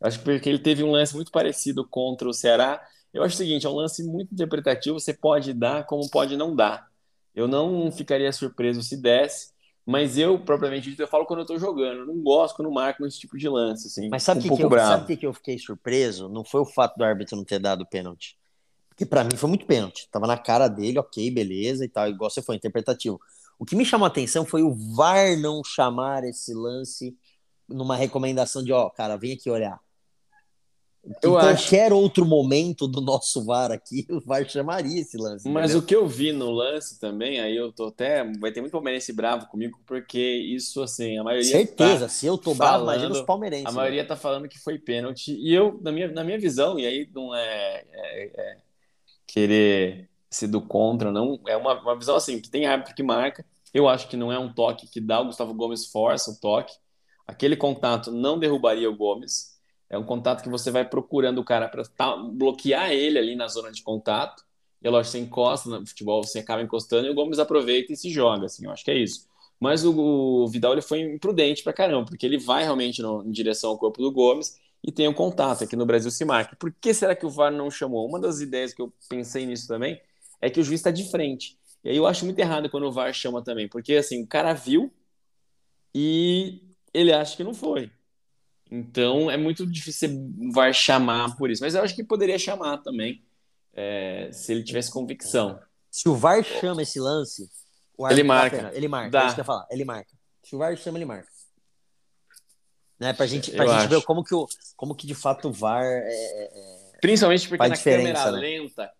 Acho 0.00 0.18
que 0.18 0.24
porque 0.24 0.48
ele 0.48 0.58
teve 0.58 0.82
um 0.82 0.90
lance 0.90 1.14
muito 1.14 1.30
parecido 1.30 1.86
contra 1.88 2.28
o 2.28 2.32
Ceará 2.32 2.80
eu 3.16 3.22
acho 3.22 3.34
o 3.34 3.38
seguinte, 3.38 3.66
é 3.66 3.68
um 3.68 3.74
lance 3.74 4.04
muito 4.04 4.34
interpretativo, 4.34 5.00
você 5.00 5.14
pode 5.14 5.54
dar 5.54 5.86
como 5.86 6.08
pode 6.10 6.36
não 6.36 6.54
dar. 6.54 6.86
Eu 7.34 7.48
não 7.48 7.90
ficaria 7.90 8.30
surpreso 8.30 8.82
se 8.82 8.96
desse, 8.96 9.52
mas 9.86 10.18
eu, 10.18 10.38
propriamente 10.38 10.90
dito, 10.90 11.00
eu 11.00 11.08
falo 11.08 11.24
quando 11.24 11.40
eu 11.40 11.46
tô 11.46 11.58
jogando. 11.58 12.00
Eu 12.00 12.06
não 12.06 12.22
gosto 12.22 12.56
quando 12.56 12.70
marcam 12.70 13.06
esse 13.06 13.18
tipo 13.18 13.38
de 13.38 13.48
lance, 13.48 13.86
assim. 13.86 14.10
Mas 14.10 14.22
sabe 14.22 14.40
o 14.40 14.52
um 14.52 14.56
que, 14.56 14.68
que, 14.68 14.78
sabe 14.78 15.16
que 15.16 15.26
eu 15.26 15.32
fiquei 15.32 15.58
surpreso? 15.58 16.28
Não 16.28 16.44
foi 16.44 16.60
o 16.60 16.66
fato 16.66 16.96
do 16.98 17.04
árbitro 17.04 17.36
não 17.36 17.44
ter 17.44 17.58
dado 17.58 17.86
pênalti. 17.86 18.36
Porque 18.90 19.06
para 19.06 19.24
mim 19.24 19.36
foi 19.36 19.48
muito 19.48 19.64
pênalti. 19.64 20.08
Tava 20.10 20.26
na 20.26 20.36
cara 20.36 20.68
dele, 20.68 20.98
ok, 20.98 21.30
beleza 21.30 21.86
e 21.86 21.88
tal, 21.88 22.08
igual 22.08 22.28
você 22.30 22.42
foi, 22.42 22.56
interpretativo. 22.56 23.18
O 23.58 23.64
que 23.64 23.76
me 23.76 23.84
chamou 23.84 24.04
a 24.04 24.08
atenção 24.08 24.44
foi 24.44 24.62
o 24.62 24.74
VAR 24.74 25.38
não 25.38 25.62
chamar 25.64 26.24
esse 26.24 26.52
lance 26.52 27.16
numa 27.68 27.96
recomendação 27.96 28.62
de, 28.62 28.72
ó, 28.72 28.88
cara, 28.90 29.16
vem 29.16 29.32
aqui 29.32 29.50
olhar. 29.50 29.80
Eu 31.22 31.30
em 31.30 31.40
qualquer 31.40 31.86
acho... 31.86 31.94
outro 31.94 32.26
momento 32.26 32.88
do 32.88 33.00
nosso 33.00 33.44
VAR 33.44 33.70
aqui, 33.70 34.04
o 34.10 34.20
VAR 34.20 34.44
chamaria 34.48 35.00
esse 35.00 35.16
lance. 35.16 35.48
Mas 35.48 35.70
entendeu? 35.70 35.78
o 35.78 35.86
que 35.86 35.94
eu 35.94 36.06
vi 36.06 36.32
no 36.32 36.50
lance 36.50 36.98
também, 36.98 37.40
aí 37.40 37.56
eu 37.56 37.72
tô 37.72 37.86
até. 37.86 38.24
Vai 38.38 38.50
ter 38.50 38.60
muito 38.60 38.72
palmeirense 38.72 39.12
bravo 39.12 39.46
comigo, 39.46 39.78
porque 39.86 40.18
isso, 40.18 40.82
assim, 40.82 41.16
a 41.16 41.22
maioria. 41.22 41.48
Certeza, 41.48 42.06
tá 42.06 42.08
se 42.08 42.26
eu 42.26 42.36
tô 42.36 42.54
falando, 42.54 42.58
bravo, 42.58 42.84
imagina 42.84 43.12
os 43.12 43.22
palmeirenses. 43.22 43.66
A 43.66 43.72
maioria 43.72 44.02
né? 44.02 44.08
tá 44.08 44.16
falando 44.16 44.48
que 44.48 44.58
foi 44.58 44.78
pênalti. 44.78 45.32
E 45.32 45.54
eu, 45.54 45.78
na 45.80 45.92
minha, 45.92 46.08
na 46.08 46.24
minha 46.24 46.38
visão, 46.38 46.76
e 46.76 46.84
aí 46.84 47.08
não 47.14 47.32
é, 47.34 47.84
é, 47.92 48.24
é 48.36 48.56
querer 49.28 50.08
ser 50.30 50.48
do 50.48 50.60
contra, 50.60 51.10
não. 51.12 51.40
É 51.46 51.56
uma, 51.56 51.80
uma 51.80 51.96
visão 51.96 52.16
assim, 52.16 52.40
que 52.40 52.50
tem 52.50 52.66
árbitro 52.66 52.94
que 52.94 53.02
marca. 53.02 53.44
Eu 53.72 53.88
acho 53.88 54.08
que 54.08 54.16
não 54.16 54.32
é 54.32 54.38
um 54.38 54.52
toque 54.52 54.86
que 54.86 55.00
dá. 55.00 55.20
O 55.20 55.26
Gustavo 55.26 55.54
Gomes 55.54 55.86
força 55.86 56.30
o 56.30 56.40
toque. 56.40 56.74
Aquele 57.26 57.56
contato 57.56 58.10
não 58.10 58.38
derrubaria 58.38 58.88
o 58.88 58.96
Gomes 58.96 59.56
é 59.88 59.96
um 59.96 60.04
contato 60.04 60.42
que 60.42 60.48
você 60.48 60.70
vai 60.70 60.84
procurando 60.88 61.38
o 61.38 61.44
cara 61.44 61.68
para 61.68 61.84
tá, 61.84 62.16
bloquear 62.16 62.90
ele 62.90 63.18
ali 63.18 63.36
na 63.36 63.46
zona 63.46 63.70
de 63.70 63.82
contato. 63.82 64.44
E 64.82 64.86
é 64.86 64.90
lógico, 64.90 65.12
você 65.12 65.18
encosta 65.18 65.68
no 65.70 65.86
futebol, 65.86 66.22
você 66.22 66.40
acaba 66.40 66.62
encostando 66.62 67.06
e 67.06 67.10
o 67.10 67.14
Gomes 67.14 67.38
aproveita 67.38 67.92
e 67.92 67.96
se 67.96 68.10
joga. 68.10 68.46
Assim, 68.46 68.66
eu 68.66 68.72
acho 68.72 68.84
que 68.84 68.90
é 68.90 68.98
isso. 68.98 69.26
Mas 69.60 69.84
o, 69.84 69.96
o 69.96 70.48
Vidal 70.48 70.72
ele 70.72 70.82
foi 70.82 71.00
imprudente 71.00 71.62
para 71.62 71.72
caramba, 71.72 72.06
porque 72.06 72.26
ele 72.26 72.36
vai 72.38 72.62
realmente 72.64 73.00
no, 73.00 73.22
em 73.24 73.30
direção 73.30 73.70
ao 73.70 73.78
corpo 73.78 74.02
do 74.02 74.12
Gomes 74.12 74.58
e 74.82 74.92
tem 74.92 75.08
um 75.08 75.14
contato. 75.14 75.64
Aqui 75.64 75.76
no 75.76 75.86
Brasil 75.86 76.10
se 76.10 76.24
marca. 76.24 76.56
Por 76.56 76.72
que 76.72 76.92
será 76.92 77.14
que 77.14 77.24
o 77.24 77.30
VAR 77.30 77.52
não 77.52 77.70
chamou? 77.70 78.06
Uma 78.06 78.20
das 78.20 78.40
ideias 78.40 78.74
que 78.74 78.82
eu 78.82 78.92
pensei 79.08 79.46
nisso 79.46 79.66
também 79.66 80.00
é 80.46 80.50
que 80.50 80.60
o 80.60 80.62
juiz 80.62 80.80
está 80.80 80.90
de 80.90 81.10
frente. 81.10 81.58
E 81.82 81.90
aí 81.90 81.96
eu 81.96 82.06
acho 82.06 82.24
muito 82.24 82.38
errado 82.38 82.70
quando 82.70 82.86
o 82.86 82.92
VAR 82.92 83.12
chama 83.12 83.42
também, 83.42 83.68
porque 83.68 83.94
assim, 83.94 84.22
o 84.22 84.26
cara 84.26 84.52
viu 84.52 84.92
e 85.94 86.62
ele 86.94 87.12
acha 87.12 87.36
que 87.36 87.44
não 87.44 87.52
foi. 87.52 87.90
Então 88.70 89.30
é 89.30 89.36
muito 89.36 89.66
difícil 89.66 90.08
você 90.08 90.52
vai 90.52 90.72
chamar 90.72 91.36
por 91.36 91.50
isso. 91.50 91.62
Mas 91.62 91.74
eu 91.74 91.82
acho 91.82 91.94
que 91.94 92.04
poderia 92.04 92.38
chamar 92.38 92.78
também, 92.78 93.24
é, 93.72 94.30
se 94.32 94.52
ele 94.52 94.62
tivesse 94.62 94.90
convicção. 94.90 95.58
Se 95.90 96.08
o 96.08 96.14
VAR 96.14 96.42
chama 96.42 96.82
esse 96.82 97.00
lance, 97.00 97.48
ele 98.10 98.22
marca. 98.22 98.70
ele 98.74 98.88
marca. 98.88 99.10
Dá. 99.10 99.36
É 99.38 99.44
falar. 99.44 99.66
Ele 99.70 99.84
marca. 99.84 100.10
Se 100.42 100.54
o 100.54 100.58
VAR 100.58 100.76
chama, 100.76 100.98
ele 100.98 101.04
marca. 101.04 101.28
Né? 103.00 103.12
Pra 103.12 103.26
gente, 103.26 103.50
pra 103.50 103.66
gente 103.66 103.88
ver 103.88 104.02
como 104.02 104.24
que, 104.24 104.34
o, 104.34 104.46
como 104.76 104.94
que 104.94 105.06
de 105.06 105.14
fato 105.14 105.48
o 105.48 105.52
VAR 105.52 105.84
é. 105.84 106.08
é, 106.08 106.92
é 106.92 106.98
Principalmente 107.00 107.48
porque 107.48 107.68
na 107.68 107.76
câmera 107.76 108.32
né? 108.32 108.38
lenta, 108.38 108.92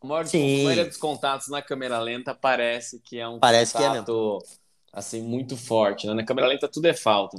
a 0.00 0.06
maior, 0.06 0.24
a 0.24 0.36
maioria 0.36 0.84
dos 0.84 0.96
contatos 0.96 1.48
na 1.48 1.60
câmera 1.60 1.98
lenta 1.98 2.34
parece 2.34 3.00
que 3.00 3.18
é 3.18 3.28
um 3.28 3.38
parece 3.38 3.72
contato 3.72 4.04
que 4.04 4.46
é 4.92 4.98
assim, 4.98 5.22
muito 5.22 5.56
forte. 5.56 6.06
Né? 6.06 6.14
Na 6.14 6.24
câmera 6.24 6.48
lenta 6.48 6.68
tudo 6.68 6.86
é 6.86 6.94
falta. 6.94 7.38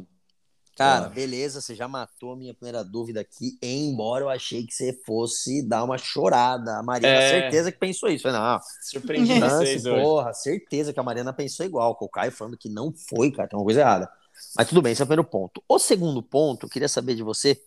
Cara, 0.76 1.10
beleza, 1.10 1.60
você 1.60 1.76
já 1.76 1.90
matou 1.90 2.32
a 2.32 2.36
minha 2.38 2.54
primeira 2.54 2.86
dúvida 2.86 3.20
aqui, 3.20 3.58
embora 3.62 4.24
eu 4.24 4.30
achei 4.30 4.66
que 4.66 4.74
você 4.74 4.98
fosse 5.06 5.62
dar 5.62 5.84
uma 5.84 5.98
chorada. 5.98 6.78
A 6.78 6.84
Mariana, 6.84 7.18
é... 7.18 7.42
certeza 7.42 7.70
que 7.70 7.78
pensou 7.78 8.08
isso. 8.08 8.24
Falei, 8.24 8.40
não, 8.40 8.60
surpreendi 8.82 9.40
vocês 9.42 9.84
porra, 9.84 10.34
certeza 10.34 10.94
que 10.94 11.00
a 11.00 11.04
Mariana 11.04 11.34
pensou 11.34 11.66
igual. 11.66 11.96
Com 11.96 12.06
o 12.06 12.10
Caio 12.10 12.32
falando 12.32 12.58
que 12.58 12.70
não 12.70 12.94
foi, 12.94 13.30
cara, 13.30 13.50
tem 13.50 13.60
uma 13.60 13.66
coisa 13.66 13.82
errada. 13.82 14.10
Mas 14.56 14.70
tudo 14.70 14.82
bem, 14.82 14.94
esse 14.94 15.02
é 15.02 15.04
o 15.04 15.08
primeiro 15.08 15.30
ponto. 15.30 15.62
O 15.68 15.78
segundo 15.78 16.24
ponto, 16.24 16.66
eu 16.66 16.70
queria 16.70 16.88
saber 16.88 17.14
de 17.14 17.24
você, 17.24 17.62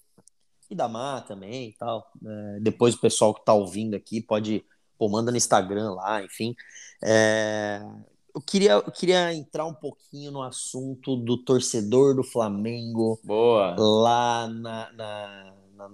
e 0.73 0.75
da 0.75 0.89
Mar 0.89 1.25
também 1.27 1.69
e 1.69 1.73
tal. 1.75 2.11
É, 2.25 2.61
depois 2.61 2.95
o 2.95 3.01
pessoal 3.01 3.35
que 3.35 3.45
tá 3.45 3.53
ouvindo 3.53 3.95
aqui 3.95 4.23
pode, 4.23 4.65
pô, 5.03 5.09
manda 5.09 5.33
no 5.33 5.37
Instagram 5.37 5.95
lá, 5.95 6.23
enfim. 6.23 6.55
É, 7.03 7.83
eu 8.33 8.41
queria, 8.41 8.75
eu 8.75 8.93
queria 8.93 9.35
entrar 9.35 9.67
um 9.67 9.75
pouquinho 9.75 10.31
no 10.31 10.41
assunto 10.41 11.17
do 11.17 11.37
torcedor 11.37 12.15
do 12.15 12.23
Flamengo 12.23 13.19
Boa. 13.25 13.75
lá 13.77 14.47
na, 14.47 14.93
na, 14.93 15.55
na, 15.75 15.89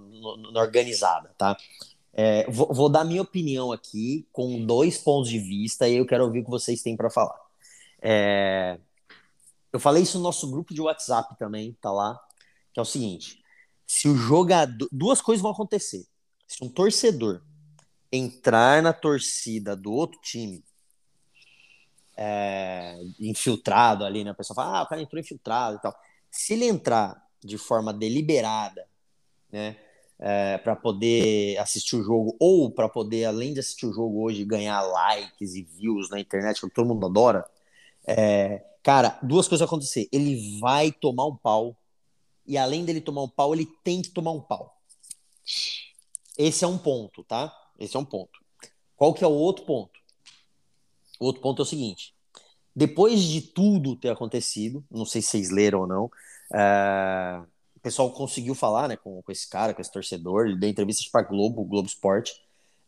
na 0.51 0.61
organizada, 0.61 1.33
tá? 1.35 1.57
É, 2.13 2.49
vou, 2.51 2.71
vou, 2.71 2.87
dar 2.87 3.03
minha 3.03 3.23
opinião 3.23 3.71
aqui 3.71 4.27
com 4.31 4.63
dois 4.63 4.99
pontos 4.99 5.27
de 5.27 5.39
vista 5.39 5.89
e 5.89 5.95
eu 5.95 6.05
quero 6.05 6.25
ouvir 6.25 6.41
o 6.41 6.43
que 6.43 6.51
vocês 6.51 6.83
têm 6.83 6.95
para 6.95 7.09
falar. 7.09 7.39
É, 7.99 8.77
eu 9.73 9.79
falei 9.79 10.03
isso 10.03 10.19
no 10.19 10.23
nosso 10.23 10.51
grupo 10.51 10.71
de 10.71 10.81
WhatsApp 10.81 11.35
também, 11.39 11.75
tá 11.81 11.91
lá, 11.91 12.19
que 12.71 12.79
é 12.79 12.83
o 12.83 12.85
seguinte: 12.85 13.41
se 13.87 14.07
o 14.07 14.15
jogador. 14.15 14.87
Duas 14.91 15.19
coisas 15.19 15.41
vão 15.41 15.51
acontecer. 15.51 16.05
Se 16.47 16.63
um 16.63 16.69
torcedor 16.69 17.41
entrar 18.11 18.81
na 18.81 18.93
torcida 18.93 19.75
do 19.75 19.91
outro 19.91 20.19
time 20.21 20.63
é, 22.17 22.99
infiltrado 23.19 24.03
ali, 24.03 24.23
né? 24.23 24.31
A 24.31 24.33
pessoa 24.33 24.55
fala, 24.55 24.79
ah, 24.79 24.83
o 24.83 24.87
cara 24.87 25.01
entrou 25.01 25.19
infiltrado 25.19 25.77
e 25.77 25.81
tal. 25.81 25.95
Se 26.29 26.53
ele 26.53 26.65
entrar 26.65 27.25
de 27.41 27.57
forma 27.57 27.93
deliberada, 27.93 28.85
né? 29.51 29.77
É, 30.21 30.57
para 30.57 30.75
poder 30.75 31.57
assistir 31.59 31.95
o 31.95 32.03
jogo 32.03 32.35
ou 32.41 32.69
para 32.69 32.89
poder, 32.89 33.23
além 33.23 33.53
de 33.53 33.61
assistir 33.61 33.85
o 33.85 33.93
jogo 33.93 34.21
hoje, 34.21 34.43
ganhar 34.43 34.81
likes 34.81 35.55
e 35.55 35.63
views 35.63 36.09
na 36.09 36.19
internet, 36.19 36.59
que 36.59 36.69
todo 36.69 36.89
mundo 36.89 37.05
adora, 37.05 37.49
é, 38.05 38.65
cara, 38.83 39.17
duas 39.23 39.47
coisas 39.47 39.65
vão 39.65 39.77
acontecer. 39.77 40.09
Ele 40.11 40.59
vai 40.59 40.91
tomar 40.91 41.25
um 41.25 41.37
pau 41.37 41.73
e 42.45 42.57
além 42.57 42.83
dele 42.83 42.99
tomar 42.99 43.23
um 43.23 43.29
pau, 43.29 43.53
ele 43.53 43.67
tem 43.81 44.01
que 44.01 44.09
tomar 44.09 44.31
um 44.31 44.41
pau. 44.41 44.75
Esse 46.37 46.65
é 46.65 46.67
um 46.67 46.77
ponto, 46.77 47.23
tá? 47.23 47.55
Esse 47.79 47.95
é 47.95 47.99
um 47.99 48.05
ponto. 48.05 48.39
Qual 48.95 49.13
que 49.13 49.23
é 49.23 49.27
o 49.27 49.31
outro 49.31 49.65
ponto? 49.65 49.99
O 51.19 51.25
outro 51.25 51.41
ponto 51.41 51.61
é 51.61 51.63
o 51.63 51.65
seguinte: 51.65 52.13
depois 52.75 53.21
de 53.21 53.41
tudo 53.41 53.95
ter 53.95 54.09
acontecido, 54.09 54.83
não 54.91 55.05
sei 55.05 55.21
se 55.21 55.29
vocês 55.29 55.49
leram 55.49 55.81
ou 55.81 55.87
não, 55.87 56.11
é, 56.53 57.41
o 57.75 57.79
pessoal 57.79 58.11
conseguiu 58.11 58.53
falar 58.53 58.87
né, 58.87 58.97
com, 58.97 59.21
com, 59.21 59.31
esse 59.31 59.49
cara, 59.49 59.73
com 59.73 59.81
esse 59.81 59.91
torcedor, 59.91 60.47
ele 60.47 60.57
deu 60.57 60.69
entrevistas 60.69 61.07
para 61.07 61.25
Globo, 61.25 61.63
Globo 61.63 61.87
Esporte. 61.87 62.33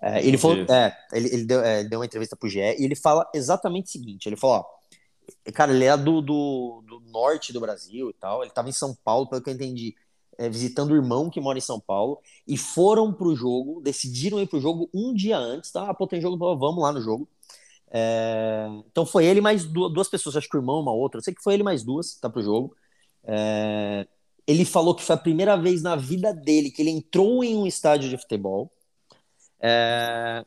É, 0.01 0.25
ele, 0.25 0.37
falou, 0.37 0.57
é, 0.67 0.97
ele, 1.13 1.27
ele, 1.33 1.43
deu, 1.45 1.61
é, 1.61 1.83
deu 1.83 1.99
uma 1.99 2.05
entrevista 2.05 2.35
pro 2.35 2.49
GE 2.49 2.59
e 2.59 2.83
ele 2.83 2.95
fala 2.95 3.29
exatamente 3.33 3.85
o 3.85 3.91
seguinte: 3.91 4.27
ele 4.27 4.35
falou, 4.35 4.57
ó, 4.57 5.51
cara, 5.53 5.71
ele 5.71 5.85
é 5.85 5.95
do, 5.95 6.21
do, 6.21 6.83
do 6.87 6.99
norte 7.11 7.53
do 7.53 7.61
Brasil 7.61 8.09
e 8.09 8.13
tal, 8.13 8.41
ele 8.41 8.49
estava 8.49 8.67
em 8.67 8.73
São 8.73 8.95
Paulo, 9.03 9.27
pelo 9.27 9.41
que 9.41 9.49
eu 9.49 9.53
entendi, 9.53 9.95
é, 10.37 10.49
visitando 10.49 10.91
o 10.91 10.95
irmão 10.95 11.29
que 11.29 11.41
mora 11.41 11.57
em 11.57 11.61
São 11.61 11.79
Paulo, 11.79 12.19
e 12.47 12.57
foram 12.57 13.13
pro 13.13 13.35
jogo, 13.35 13.81
decidiram 13.81 14.39
ir 14.39 14.47
pro 14.47 14.59
jogo 14.59 14.89
um 14.93 15.13
dia 15.13 15.37
antes, 15.37 15.71
tá? 15.71 15.89
Ah, 15.89 15.93
pô, 15.93 16.07
tem 16.07 16.21
jogo, 16.21 16.37
vamos 16.57 16.81
lá 16.81 16.91
no 16.91 17.01
jogo. 17.01 17.27
É, 17.93 18.67
então 18.89 19.05
foi 19.05 19.25
ele 19.25 19.41
mais 19.41 19.65
duas, 19.65 20.07
pessoas, 20.07 20.37
acho 20.37 20.49
que 20.49 20.57
o 20.57 20.59
irmão, 20.59 20.79
uma 20.79 20.93
outra, 20.93 21.19
eu 21.19 21.23
sei 21.23 21.33
que 21.33 21.43
foi 21.43 21.53
ele 21.53 21.63
mais 21.63 21.83
duas, 21.83 22.15
tá 22.15 22.29
pro 22.29 22.41
jogo. 22.41 22.75
É, 23.23 24.07
ele 24.47 24.65
falou 24.65 24.95
que 24.95 25.03
foi 25.03 25.15
a 25.15 25.19
primeira 25.19 25.55
vez 25.55 25.81
na 25.81 25.95
vida 25.95 26.33
dele 26.33 26.71
que 26.71 26.81
ele 26.81 26.89
entrou 26.91 27.43
em 27.43 27.55
um 27.55 27.67
estádio 27.67 28.09
de 28.09 28.17
futebol. 28.17 28.71
É, 29.59 30.45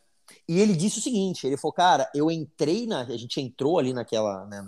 e 0.49 0.61
ele 0.61 0.74
disse 0.74 0.99
o 0.99 1.03
seguinte: 1.03 1.47
ele 1.47 1.57
falou, 1.57 1.72
cara, 1.72 2.11
eu 2.14 2.30
entrei 2.30 2.87
na. 2.87 3.03
A 3.03 3.16
gente 3.16 3.41
entrou 3.41 3.78
ali 3.78 3.93
naquela, 3.93 4.47
né, 4.47 4.62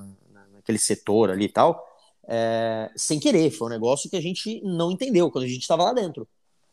naquele 0.53 0.79
setor 0.79 1.31
ali 1.31 1.47
e 1.47 1.49
tal, 1.53 1.83
é, 2.27 2.91
sem 2.97 3.21
querer. 3.21 3.51
Foi 3.51 3.69
um 3.69 3.71
negócio 3.71 4.11
que 4.11 4.17
a 4.17 4.21
gente 4.21 4.61
não 4.63 4.91
entendeu 4.91 5.31
quando 5.31 5.45
a 5.45 5.49
gente 5.49 5.63
estava 5.63 5.85
lá 5.85 5.93
dentro. 5.93 6.29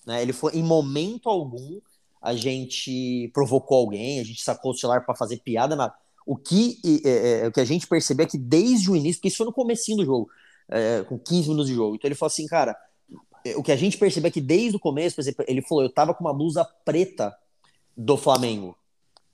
Né? 0.06 0.22
Ele 0.22 0.34
foi, 0.34 0.54
em 0.54 0.64
momento 0.64 1.30
algum, 1.30 1.80
a 2.22 2.34
gente 2.34 3.30
provocou 3.34 3.78
alguém, 3.78 4.20
a 4.20 4.24
gente 4.24 4.41
sacou 4.41 4.72
o 4.72 4.76
celular 4.76 5.06
para 5.06 5.16
fazer 5.16 5.38
piada. 5.38 5.76
Na... 5.76 5.93
o 6.26 6.36
que, 6.36 6.80
é, 7.06 7.41
é, 7.41 7.47
o 7.47 7.51
que 7.51 7.60
a 7.60 7.66
gente 7.66 7.88
percebeu 7.88 8.26
é 8.26 8.30
que 8.30 8.38
desde 8.38 8.89
o 8.89 8.95
início, 8.95 9.20
porque 9.20 9.28
isso 9.28 9.38
foi 9.38 9.45
no 9.45 9.54
comecinho 9.54 9.97
do 9.97 10.06
jogo, 10.06 10.30
é, 10.70 11.04
com 11.04 11.18
15 11.18 11.49
minutos 11.49 11.68
de 11.68 11.76
jogo. 11.76 11.95
Então 11.95 12.08
ele 12.08 12.16
falou 12.16 12.28
assim, 12.28 12.47
cara, 12.47 12.76
é, 13.45 13.56
o 13.58 13.64
que 13.64 13.72
a 13.72 13.76
gente 13.76 13.97
percebeu 13.97 14.30
é 14.30 14.32
que 14.32 14.41
desde 14.41 14.76
o 14.76 14.80
começo, 14.80 15.16
por 15.16 15.22
exemplo, 15.22 15.45
ele 15.47 15.62
falou, 15.62 15.84
eu 15.84 15.89
tava 15.89 16.14
com 16.14 16.24
uma 16.24 16.34
blusa 16.34 16.66
preta 16.86 17.36
do 17.95 18.18
Flamengo. 18.18 18.76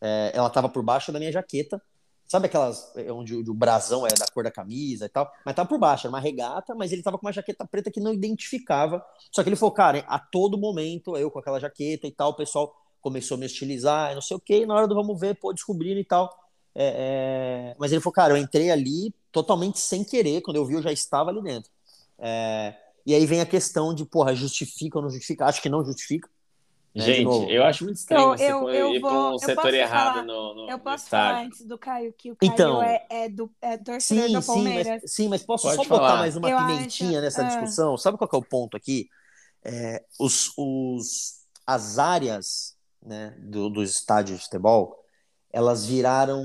É, 0.02 0.32
ela 0.34 0.50
tava 0.50 0.70
por 0.70 0.84
baixo 0.84 1.12
da 1.12 1.20
minha 1.20 1.32
jaqueta. 1.32 1.82
Sabe 2.30 2.46
aquelas 2.46 2.96
é, 2.96 3.12
onde, 3.12 3.36
o 3.36 3.54
brasão 3.56 4.06
é 4.06 4.12
da 4.12 4.28
cor 4.28 4.44
da 4.44 4.52
camisa 4.52 5.08
e 5.08 5.10
tal? 5.10 5.34
Mas 5.44 5.56
tava 5.56 5.68
por 5.68 5.80
baixo, 5.80 6.06
era 6.06 6.14
uma 6.14 6.20
regata, 6.20 6.76
mas 6.76 6.92
ele 6.92 7.02
tava 7.02 7.18
com 7.18 7.26
uma 7.26 7.34
jaqueta 7.34 7.66
preta 7.66 7.90
que 7.90 8.00
não 8.00 8.14
identificava. 8.14 9.04
Só 9.32 9.42
que 9.42 9.50
ele 9.50 9.56
falou, 9.56 9.74
cara, 9.74 10.06
a 10.08 10.20
todo 10.20 10.56
momento, 10.56 11.18
eu 11.18 11.32
com 11.32 11.40
aquela 11.40 11.60
jaqueta 11.60 12.06
e 12.06 12.12
tal, 12.12 12.30
o 12.30 12.36
pessoal 12.36 12.72
começou 13.02 13.34
a 13.34 13.40
me 13.40 13.48
hostilizar, 13.48 14.14
não 14.14 14.22
sei 14.22 14.38
o 14.38 14.40
que, 14.40 14.64
na 14.64 14.76
hora 14.76 14.88
do 14.88 14.94
vamos 14.94 15.20
ver, 15.20 15.40
pô, 15.40 15.52
descobrindo 15.52 16.00
e 16.00 16.06
tal. 16.06 16.30
É, 16.76 17.72
é... 17.72 17.76
Mas 17.80 17.92
ele 17.92 18.00
falou, 18.00 18.14
cara, 18.14 18.34
eu 18.34 18.38
entrei 18.38 18.70
ali 18.70 19.12
totalmente 19.32 19.80
sem 19.80 20.04
querer, 20.04 20.42
quando 20.42 20.58
eu 20.58 20.66
vi 20.66 20.76
eu 20.76 20.84
já 20.84 20.92
estava 20.92 21.32
ali 21.32 21.42
dentro. 21.42 21.72
É... 22.20 22.76
E 23.08 23.16
aí 23.16 23.26
vem 23.26 23.42
a 23.42 23.46
questão 23.46 23.92
de, 23.92 24.06
porra, 24.06 24.36
justifica 24.36 25.00
ou 25.00 25.02
não 25.02 25.10
justifica? 25.10 25.46
Acho 25.46 25.64
que 25.64 25.70
não 25.70 25.84
justifica. 25.84 26.30
Né, 26.94 27.04
Gente, 27.04 27.52
eu 27.52 27.64
acho 27.64 27.84
muito 27.84 27.98
estranho 27.98 28.22
eu, 28.22 28.38
você 28.38 28.52
eu, 28.52 28.70
eu 28.70 28.96
ir 28.96 29.00
para 29.00 29.12
um 29.12 29.38
setor 29.38 29.74
errado 29.76 30.14
falar, 30.16 30.26
no, 30.26 30.56
no 30.56 30.70
Eu 30.70 30.80
posso 30.80 31.04
no 31.06 31.10
falar 31.10 31.44
antes 31.44 31.64
do 31.64 31.78
Caio 31.78 32.12
que 32.18 32.32
o 32.32 32.36
Caio 32.36 32.52
então, 32.52 32.82
é, 32.82 33.06
é, 33.10 33.30
do, 33.30 33.52
é 33.62 33.78
torcedor 33.78 34.28
sim, 34.28 34.34
do 34.34 34.44
Palmeiras. 34.44 34.86
Sim, 34.86 35.00
mas, 35.02 35.12
sim, 35.14 35.28
mas 35.28 35.44
posso 35.44 35.68
Pode 35.68 35.76
só 35.76 35.84
falar. 35.84 36.00
botar 36.02 36.18
mais 36.18 36.36
uma 36.36 36.50
eu 36.50 36.58
pimentinha 36.58 37.20
acho, 37.20 37.22
nessa 37.22 37.42
ah. 37.44 37.46
discussão? 37.46 37.96
Sabe 37.96 38.18
qual 38.18 38.30
é 38.34 38.38
o 38.38 38.42
ponto 38.42 38.76
aqui? 38.76 39.08
É, 39.64 40.04
os, 40.20 40.52
os, 40.58 41.44
as 41.66 42.00
áreas 42.00 42.76
né, 43.06 43.36
do, 43.38 43.70
dos 43.70 43.92
estádios 43.92 44.40
de 44.40 44.46
futebol, 44.46 44.98
elas 45.52 45.86
viraram. 45.86 46.44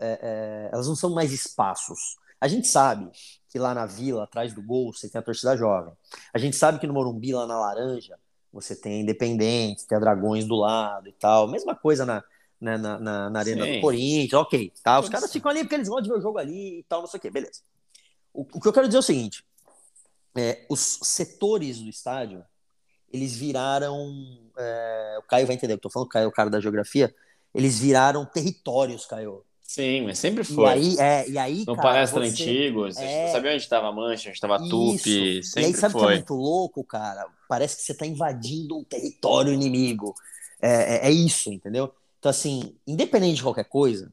É, 0.00 0.18
é, 0.22 0.70
elas 0.72 0.88
não 0.88 0.96
são 0.96 1.10
mais 1.10 1.32
espaços. 1.32 2.16
A 2.40 2.48
gente 2.48 2.66
sabe 2.66 3.10
que 3.48 3.58
lá 3.58 3.74
na 3.74 3.86
vila, 3.86 4.24
atrás 4.24 4.52
do 4.52 4.62
gol, 4.62 4.92
você 4.92 5.08
tem 5.08 5.18
a 5.18 5.22
torcida 5.22 5.56
jovem. 5.56 5.92
A 6.32 6.38
gente 6.38 6.56
sabe 6.56 6.78
que 6.78 6.86
no 6.86 6.94
Morumbi, 6.94 7.32
lá 7.32 7.46
na 7.46 7.58
Laranja, 7.58 8.18
você 8.52 8.74
tem 8.74 9.02
Independente, 9.02 9.86
tem 9.86 9.96
a 9.96 10.00
Dragões 10.00 10.46
do 10.46 10.56
lado 10.56 11.08
e 11.08 11.12
tal. 11.12 11.48
Mesma 11.48 11.74
coisa 11.74 12.04
na, 12.04 12.22
né, 12.60 12.76
na, 12.76 12.98
na, 12.98 13.30
na 13.30 13.38
Arena 13.38 13.64
Sim. 13.64 13.74
do 13.74 13.80
Corinthians, 13.80 14.32
ok. 14.32 14.72
Tá? 14.82 15.00
Os 15.00 15.08
caras 15.08 15.32
ficam 15.32 15.50
ali 15.50 15.60
porque 15.60 15.74
eles 15.74 15.88
gostam 15.88 16.02
de 16.04 16.08
ver 16.10 16.18
o 16.18 16.22
jogo 16.22 16.38
ali 16.38 16.80
e 16.80 16.82
tal, 16.84 17.00
não 17.00 17.08
sei 17.08 17.18
o 17.18 17.20
que, 17.20 17.30
beleza. 17.30 17.60
O, 18.32 18.42
o 18.42 18.60
que 18.60 18.68
eu 18.68 18.72
quero 18.72 18.86
dizer 18.86 18.98
é 18.98 19.00
o 19.00 19.02
seguinte: 19.02 19.44
é, 20.36 20.66
os 20.68 20.98
setores 21.02 21.78
do 21.78 21.88
estádio 21.88 22.44
eles 23.12 23.34
viraram. 23.34 24.14
É, 24.56 25.16
o 25.18 25.22
Caio 25.22 25.46
vai 25.46 25.56
entender 25.56 25.74
o 25.74 25.76
que 25.78 25.86
eu 25.86 25.90
tô 25.90 25.90
falando, 25.90 26.06
o 26.06 26.10
Caio 26.10 26.24
é 26.24 26.28
o 26.28 26.32
cara 26.32 26.50
da 26.50 26.60
geografia. 26.60 27.14
Eles 27.54 27.78
viraram 27.78 28.24
territórios, 28.26 29.06
Caio. 29.06 29.44
Sim, 29.68 30.06
mas 30.06 30.18
sempre 30.18 30.44
foi. 30.44 30.64
E 30.64 30.66
aí, 30.66 30.96
é, 30.98 31.28
e 31.28 31.36
aí 31.36 31.58
no 31.58 31.76
cara, 31.76 31.82
palestra 31.82 32.20
você... 32.22 32.30
antigo, 32.30 32.84
a 32.86 32.90
gente 32.90 33.04
é... 33.04 33.26
não 33.26 33.32
sabia 33.32 33.50
onde 33.50 33.62
estava 33.62 33.92
Mancha, 33.92 34.30
onde 34.30 34.36
estava 34.38 34.58
Tupi, 34.66 35.42
sempre 35.44 35.62
E 35.62 35.64
aí 35.66 35.74
sabe 35.74 35.92
foi. 35.92 36.00
que 36.00 36.06
é 36.06 36.14
muito 36.14 36.34
louco, 36.34 36.82
cara? 36.82 37.28
Parece 37.46 37.76
que 37.76 37.82
você 37.82 37.92
está 37.92 38.06
invadindo 38.06 38.78
um 38.78 38.82
território 38.82 39.52
inimigo. 39.52 40.14
É, 40.58 40.70
é, 40.70 41.08
é, 41.08 41.10
isso, 41.10 41.52
entendeu? 41.52 41.92
Então, 42.18 42.30
assim, 42.30 42.74
independente 42.86 43.36
de 43.36 43.42
qualquer 43.42 43.66
coisa, 43.66 44.10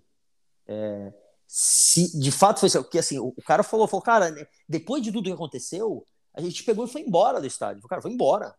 é, 0.68 1.14
se 1.48 2.20
de 2.20 2.34
fato 2.34 2.60
foi 2.60 2.70
porque 2.84 3.00
assim, 3.00 3.18
o, 3.18 3.28
o 3.28 3.42
cara 3.42 3.64
falou, 3.64 3.88
falou, 3.88 4.04
cara, 4.04 4.36
depois 4.68 5.02
de 5.02 5.10
tudo 5.10 5.30
que 5.30 5.32
aconteceu, 5.32 6.06
a 6.34 6.42
gente 6.42 6.66
pegou 6.66 6.84
e 6.84 6.90
foi 6.90 7.00
embora 7.00 7.40
do 7.40 7.48
estádio. 7.48 7.82
O 7.82 7.88
cara 7.88 8.02
foi 8.02 8.12
embora. 8.12 8.54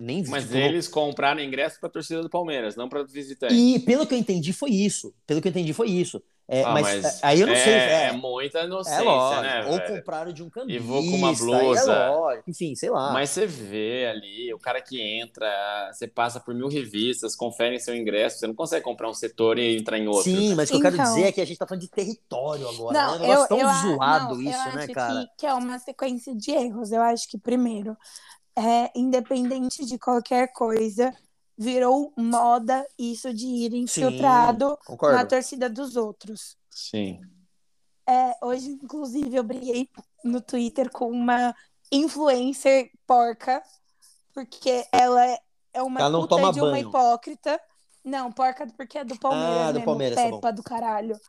Nem, 0.00 0.24
Mas 0.26 0.44
tipo, 0.44 0.56
eles 0.56 0.86
compraram 0.86 1.40
ingresso 1.40 1.80
para 1.80 1.88
a 1.88 1.92
torcida 1.92 2.22
do 2.22 2.30
Palmeiras, 2.30 2.76
não 2.76 2.88
para 2.88 3.02
visitante. 3.04 3.54
E 3.54 3.78
pelo 3.80 4.06
que 4.06 4.14
eu 4.14 4.18
entendi 4.18 4.52
foi 4.52 4.70
isso. 4.70 5.14
Pelo 5.26 5.40
que 5.40 5.48
eu 5.48 5.50
entendi 5.50 5.72
foi 5.72 5.88
isso. 5.88 6.22
É, 6.52 6.64
ah, 6.64 6.72
mas, 6.72 6.82
mas, 6.82 7.04
é, 7.04 7.18
aí 7.22 7.40
eu 7.40 7.46
não 7.46 7.54
é, 7.54 7.56
sei. 7.64 7.72
É, 7.72 8.06
é 8.06 8.12
muita 8.12 8.62
inocência, 8.62 8.96
é 8.96 9.02
lógico, 9.02 9.42
né? 9.42 9.66
Ou 9.66 9.78
velho? 9.78 9.94
compraram 9.94 10.32
de 10.32 10.42
um 10.42 10.50
cambista. 10.50 10.82
E 10.82 10.84
vou 10.84 11.00
com 11.00 11.16
uma 11.16 11.32
blusa. 11.32 11.92
É 11.92 12.08
lógico, 12.08 12.50
enfim, 12.50 12.74
sei 12.74 12.90
lá. 12.90 13.12
Mas 13.12 13.30
você 13.30 13.46
vê 13.46 14.06
ali, 14.06 14.52
o 14.52 14.58
cara 14.58 14.82
que 14.82 15.00
entra, 15.00 15.48
você 15.92 16.08
passa 16.08 16.40
por 16.40 16.52
mil 16.52 16.66
revistas, 16.66 17.36
confere 17.36 17.78
seu 17.78 17.94
ingresso, 17.94 18.40
você 18.40 18.48
não 18.48 18.54
consegue 18.56 18.82
comprar 18.82 19.08
um 19.08 19.14
setor 19.14 19.60
e 19.60 19.76
entrar 19.76 19.96
em 19.96 20.08
outro. 20.08 20.24
Sim, 20.24 20.56
mas 20.56 20.68
o 20.68 20.72
que 20.72 20.78
eu 20.78 20.82
quero 20.82 20.96
então... 20.96 21.14
dizer 21.14 21.28
é 21.28 21.32
que 21.32 21.40
a 21.40 21.44
gente 21.44 21.56
tá 21.56 21.68
falando 21.68 21.82
de 21.82 21.88
território 21.88 22.68
agora. 22.68 22.98
Não, 22.98 23.18
né? 23.20 23.26
É 23.26 23.28
um 23.28 23.28
negócio 23.28 23.42
eu, 23.44 23.48
tão 23.48 23.60
eu, 23.60 23.94
zoado 23.94 24.34
não, 24.34 24.42
isso, 24.42 24.76
né, 24.76 24.88
cara? 24.88 25.20
Que, 25.20 25.30
que 25.38 25.46
é 25.46 25.54
uma 25.54 25.78
sequência 25.78 26.34
de 26.34 26.50
erros. 26.50 26.90
Eu 26.90 27.02
acho 27.02 27.28
que, 27.28 27.38
primeiro, 27.38 27.96
é, 28.60 28.90
independente 28.94 29.86
de 29.86 29.98
qualquer 29.98 30.52
coisa, 30.52 31.14
virou 31.56 32.12
moda 32.16 32.86
isso 32.98 33.32
de 33.32 33.46
ir 33.46 33.74
infiltrado 33.74 34.78
Sim, 34.86 34.96
na 35.00 35.24
torcida 35.24 35.68
dos 35.68 35.96
outros. 35.96 36.56
Sim. 36.70 37.20
É, 38.06 38.34
hoje, 38.42 38.70
inclusive, 38.82 39.34
eu 39.34 39.42
briguei 39.42 39.88
no 40.22 40.40
Twitter 40.40 40.90
com 40.90 41.10
uma 41.10 41.54
influencer 41.90 42.90
porca, 43.06 43.62
porque 44.34 44.84
ela 44.92 45.24
é 45.72 45.82
uma 45.82 46.00
ela 46.00 46.20
puta 46.20 46.36
de 46.52 46.60
banho. 46.60 46.66
uma 46.66 46.80
hipócrita. 46.80 47.60
Não, 48.04 48.32
porca 48.32 48.66
porque 48.76 48.98
é 48.98 49.04
do 49.04 49.18
Palmeiras 49.18 49.56
ah, 49.56 49.66
do 49.68 49.74
mesmo, 49.74 49.84
Palmeiras, 49.84 50.16
tá 50.16 50.30
Peppa 50.30 50.52
do 50.52 50.62
caralho. 50.62 51.20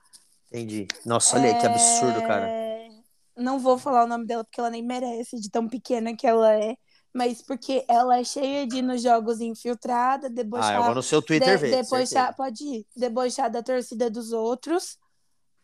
Entendi. 0.47 0.87
Nossa, 1.05 1.37
olha 1.37 1.53
aí, 1.53 1.59
que 1.59 1.65
absurdo, 1.65 2.21
cara. 2.21 2.47
É, 2.47 2.89
não 3.37 3.59
vou 3.59 3.77
falar 3.77 4.05
o 4.05 4.07
nome 4.07 4.25
dela 4.25 4.43
porque 4.43 4.59
ela 4.59 4.69
nem 4.69 4.83
merece, 4.83 5.39
de 5.39 5.49
tão 5.49 5.67
pequena 5.67 6.15
que 6.15 6.27
ela 6.27 6.53
é 6.53 6.75
mas 7.13 7.41
porque 7.41 7.83
ela 7.87 8.19
é 8.19 8.23
cheia 8.23 8.65
de 8.65 8.77
ir 8.77 8.81
nos 8.81 9.01
jogos 9.01 9.41
infiltrada, 9.41 10.29
debochar. 10.29 10.75
Ah, 10.75 10.79
eu 10.79 10.83
vou 10.83 10.95
no 10.95 11.03
seu 11.03 11.21
Twitter 11.21 11.57
de, 11.57 11.57
ver. 11.57 11.83
Debochar, 11.83 12.35
pode 12.35 12.63
ir, 12.63 12.87
debochar 12.95 13.51
da 13.51 13.61
torcida 13.61 14.09
dos 14.09 14.31
outros. 14.31 14.97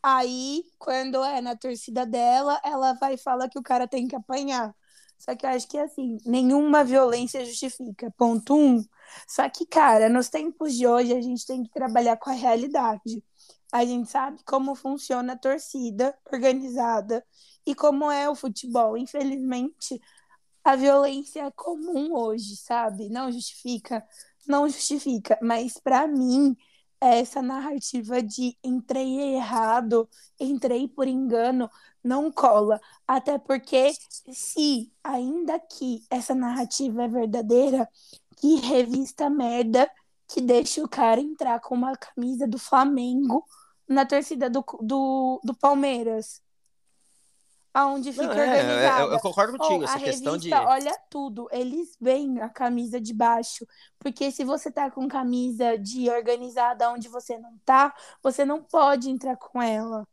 Aí, 0.02 0.62
quando 0.78 1.24
é 1.24 1.40
na 1.40 1.56
torcida 1.56 2.06
dela, 2.06 2.60
ela 2.64 2.92
vai 2.94 3.14
e 3.14 3.18
fala 3.18 3.48
que 3.48 3.58
o 3.58 3.62
cara 3.62 3.88
tem 3.88 4.06
que 4.06 4.14
apanhar. 4.14 4.74
Só 5.18 5.34
que 5.34 5.44
eu 5.44 5.50
acho 5.50 5.66
que 5.68 5.76
assim, 5.76 6.18
nenhuma 6.24 6.84
violência 6.84 7.44
justifica. 7.44 8.12
Ponto 8.16 8.56
um. 8.56 8.84
Só 9.26 9.48
que, 9.48 9.66
cara, 9.66 10.08
nos 10.08 10.28
tempos 10.28 10.74
de 10.74 10.86
hoje 10.86 11.12
a 11.12 11.20
gente 11.20 11.44
tem 11.44 11.62
que 11.62 11.70
trabalhar 11.70 12.16
com 12.16 12.30
a 12.30 12.34
realidade. 12.34 13.22
A 13.72 13.84
gente 13.84 14.10
sabe 14.10 14.38
como 14.44 14.74
funciona 14.74 15.32
a 15.32 15.38
torcida 15.38 16.16
organizada 16.32 17.24
e 17.66 17.74
como 17.74 18.10
é 18.10 18.30
o 18.30 18.34
futebol. 18.34 18.96
Infelizmente, 18.96 20.00
a 20.68 20.76
violência 20.76 21.44
é 21.44 21.50
comum 21.50 22.14
hoje, 22.14 22.54
sabe? 22.54 23.08
Não 23.08 23.32
justifica, 23.32 24.06
não 24.46 24.68
justifica, 24.68 25.38
mas 25.40 25.78
para 25.78 26.06
mim 26.06 26.54
essa 27.00 27.40
narrativa 27.40 28.22
de 28.22 28.54
entrei 28.62 29.34
errado, 29.36 30.06
entrei 30.38 30.86
por 30.86 31.08
engano, 31.08 31.70
não 32.04 32.30
cola. 32.30 32.78
Até 33.06 33.38
porque, 33.38 33.94
se 34.30 34.92
ainda 35.02 35.58
que 35.58 36.04
essa 36.10 36.34
narrativa 36.34 37.04
é 37.04 37.08
verdadeira, 37.08 37.88
que 38.36 38.56
revista 38.56 39.30
merda 39.30 39.90
que 40.26 40.42
deixa 40.42 40.84
o 40.84 40.88
cara 40.88 41.18
entrar 41.18 41.60
com 41.60 41.74
uma 41.74 41.96
camisa 41.96 42.46
do 42.46 42.58
Flamengo 42.58 43.42
na 43.88 44.04
torcida 44.04 44.50
do, 44.50 44.62
do, 44.82 45.40
do 45.42 45.54
Palmeiras 45.54 46.42
aonde 47.72 48.12
fica 48.12 48.26
não, 48.26 48.34
é, 48.34 48.58
organizada. 48.58 49.02
Eu, 49.02 49.12
eu, 49.12 49.20
concordo 49.20 49.58
contigo, 49.58 49.84
essa 49.84 49.98
questão 49.98 50.32
revista, 50.34 50.58
de. 50.58 50.66
Olha 50.66 50.98
tudo, 51.10 51.48
eles 51.50 51.96
veem 52.00 52.40
a 52.40 52.48
camisa 52.48 53.00
de 53.00 53.12
baixo. 53.12 53.66
Porque 53.98 54.30
se 54.30 54.44
você 54.44 54.70
tá 54.70 54.90
com 54.90 55.06
camisa 55.08 55.78
de 55.78 56.08
organizada 56.10 56.90
onde 56.90 57.08
você 57.08 57.38
não 57.38 57.58
tá, 57.64 57.94
você 58.22 58.44
não 58.44 58.62
pode 58.62 59.10
entrar 59.10 59.36
com 59.36 59.60
ela. 59.60 60.06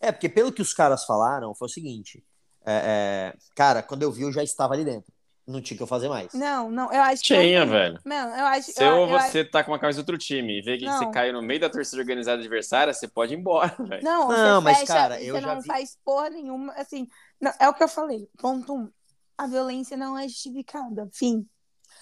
É, 0.00 0.12
porque 0.12 0.28
pelo 0.28 0.52
que 0.52 0.62
os 0.62 0.72
caras 0.72 1.04
falaram, 1.04 1.54
foi 1.54 1.66
o 1.66 1.70
seguinte. 1.70 2.24
É, 2.64 3.34
é, 3.34 3.38
cara, 3.54 3.82
quando 3.82 4.02
eu 4.02 4.12
vi, 4.12 4.22
eu 4.22 4.32
já 4.32 4.42
estava 4.42 4.74
ali 4.74 4.84
dentro 4.84 5.12
não 5.48 5.62
tinha 5.62 5.76
que 5.76 5.82
eu 5.82 5.86
fazer 5.86 6.08
mais. 6.08 6.32
Não, 6.34 6.70
não, 6.70 6.92
eu 6.92 7.00
acho 7.02 7.22
que. 7.22 7.28
Tinha, 7.28 7.60
eu... 7.60 7.66
velho. 7.66 7.98
Não, 8.04 8.36
eu 8.36 8.46
acho 8.46 8.70
Se 8.70 8.84
eu, 8.84 9.06
você 9.08 9.40
eu... 9.40 9.50
tá 9.50 9.64
com 9.64 9.72
uma 9.72 9.78
camisa 9.78 9.96
de 9.96 10.02
outro 10.02 10.18
time 10.18 10.58
e 10.58 10.62
vê 10.62 10.76
que 10.76 10.84
não. 10.84 10.98
você 10.98 11.10
caiu 11.10 11.32
no 11.32 11.42
meio 11.42 11.58
da 11.58 11.70
torcida 11.70 12.00
organizada 12.00 12.38
adversária, 12.38 12.92
você 12.92 13.08
pode 13.08 13.32
ir 13.32 13.38
embora, 13.38 13.74
velho. 13.80 14.04
Não, 14.04 14.28
não 14.28 14.60
mas, 14.60 14.80
fecha, 14.80 14.92
cara, 14.92 15.22
eu 15.22 15.34
você 15.34 15.40
já 15.40 15.54
não 15.54 15.62
vi... 15.62 15.66
faz 15.66 15.96
porra 16.04 16.28
nenhuma. 16.28 16.72
Assim, 16.74 17.08
não, 17.40 17.50
é 17.58 17.68
o 17.68 17.72
que 17.72 17.82
eu 17.82 17.88
falei. 17.88 18.28
Ponto 18.38 18.74
um. 18.74 18.90
A 19.38 19.46
violência 19.46 19.96
não 19.96 20.18
é 20.18 20.28
justificada. 20.28 21.08
Fim. 21.12 21.46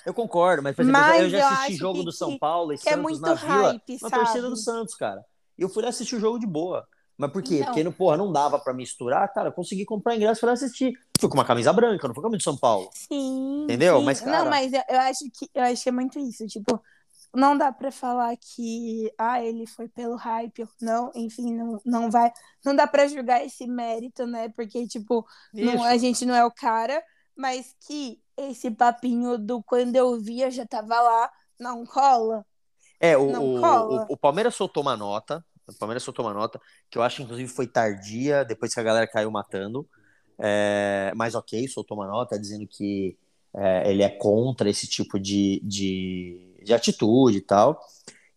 Eu 0.05 0.13
concordo, 0.13 0.63
mas, 0.63 0.75
por 0.75 0.83
exemplo, 0.83 1.01
mas 1.01 1.23
eu 1.23 1.31
já 1.31 1.49
assisti 1.49 1.77
jogo 1.77 2.01
que, 2.01 2.05
do 2.05 2.13
São 2.13 2.39
Paulo 2.39 2.73
e 2.73 2.79
Santos 2.79 2.93
é 2.93 2.97
muito 2.97 3.21
na 3.21 3.35
hype, 3.35 3.83
Vila, 3.87 3.99
uma 4.03 4.11
torcida 4.11 4.51
do 4.51 4.57
Santos, 4.57 4.95
cara. 4.95 5.25
E 5.57 5.63
eu 5.63 5.69
fui 5.69 5.83
lá 5.83 5.91
assistir 5.91 6.17
o 6.17 6.21
jogo 6.21 6.39
de 6.39 6.47
boa. 6.47 6.87
Mas 7.17 7.33
por 7.33 7.43
quê? 7.43 7.57
Então, 7.61 7.73
Porque, 7.73 7.91
porra, 7.91 8.17
não 8.17 8.31
dava 8.31 8.59
para 8.59 8.75
misturar, 8.75 9.33
cara, 9.33 9.49
eu 9.49 9.53
consegui 9.53 9.85
comprar 9.85 10.15
ingresso 10.15 10.41
para 10.41 10.53
assistir. 10.53 10.93
Fui 11.19 11.29
com 11.29 11.35
uma 11.35 11.45
camisa 11.45 11.73
branca, 11.73 12.07
não 12.07 12.15
foi 12.15 12.23
como 12.23 12.37
de 12.37 12.43
São 12.45 12.57
Paulo. 12.57 12.91
Sim. 12.93 13.65
Entendeu? 13.65 13.99
Sim. 13.99 14.05
Mas, 14.05 14.21
cara... 14.21 14.39
Não, 14.39 14.51
mas 14.51 14.73
eu 14.73 15.01
acho 15.01 15.25
que 15.33 15.49
eu 15.55 15.63
acho 15.63 15.83
que 15.83 15.89
é 15.89 15.93
muito 15.93 16.19
isso, 16.19 16.47
tipo, 16.47 16.81
não 17.35 17.57
dá 17.57 17.73
para 17.73 17.91
falar 17.91 18.37
que 18.37 19.13
ah, 19.19 19.43
ele 19.43 19.67
foi 19.67 19.89
pelo 19.89 20.17
hype, 20.17 20.67
não, 20.81 21.11
enfim, 21.15 21.55
não, 21.55 21.81
não 21.85 22.11
vai, 22.11 22.33
não 22.65 22.75
dá 22.75 22.87
para 22.87 23.07
julgar 23.07 23.45
esse 23.45 23.67
mérito, 23.67 24.27
né? 24.27 24.49
Porque 24.51 24.87
tipo, 24.87 25.27
não, 25.53 25.85
a 25.85 25.97
gente 25.97 26.25
não 26.25 26.35
é 26.35 26.45
o 26.45 26.51
cara, 26.51 27.03
mas 27.37 27.75
que 27.87 28.21
esse 28.37 28.71
papinho 28.71 29.39
do 29.39 29.63
quando 29.63 29.97
eu 29.97 30.19
via 30.21 30.51
já 30.51 30.67
tava 30.67 31.01
lá, 31.01 31.31
não 31.59 31.85
cola. 31.85 32.45
É, 32.99 33.17
o, 33.17 33.31
cola. 33.61 34.07
o, 34.09 34.15
o 34.15 34.17
Palmeiras 34.17 34.55
soltou 34.55 34.83
uma 34.83 34.97
nota 34.97 35.45
O 35.67 35.79
Palmeiras 35.79 36.03
soltou 36.03 36.25
uma 36.25 36.33
nota 36.33 36.59
que 36.91 36.97
eu 36.97 37.03
acho, 37.03 37.23
inclusive, 37.23 37.49
foi 37.49 37.67
tardia, 37.67 38.45
depois 38.45 38.73
que 38.73 38.81
a 38.81 38.83
galera 38.83 39.07
caiu 39.07 39.31
matando. 39.31 39.87
É, 40.39 41.13
mas 41.17 41.35
ok, 41.35 41.67
soltou 41.69 41.97
uma 41.97 42.07
nota 42.07 42.39
dizendo 42.39 42.67
que 42.67 43.17
é, 43.55 43.91
ele 43.91 44.03
é 44.03 44.09
contra 44.11 44.69
esse 44.69 44.87
tipo 44.87 45.19
de, 45.19 45.61
de, 45.65 46.55
de, 46.63 46.75
atitude 46.75 47.39
e 47.39 47.41
tal. 47.41 47.81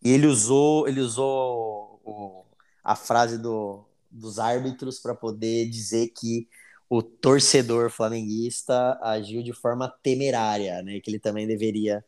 E 0.03 0.11
ele 0.11 0.27
usou, 0.27 0.87
ele 0.87 1.01
usou 1.01 2.01
o, 2.05 2.45
a 2.83 2.95
frase 2.95 3.37
do, 3.37 3.85
dos 4.09 4.39
árbitros 4.39 4.99
para 4.99 5.13
poder 5.13 5.69
dizer 5.69 6.09
que 6.09 6.47
o 6.89 7.03
torcedor 7.03 7.91
flamenguista 7.91 8.97
agiu 9.01 9.43
de 9.43 9.53
forma 9.53 9.89
temerária, 10.01 10.81
né? 10.81 10.99
Que 11.01 11.11
ele 11.11 11.19
também 11.19 11.45
deveria, 11.45 12.03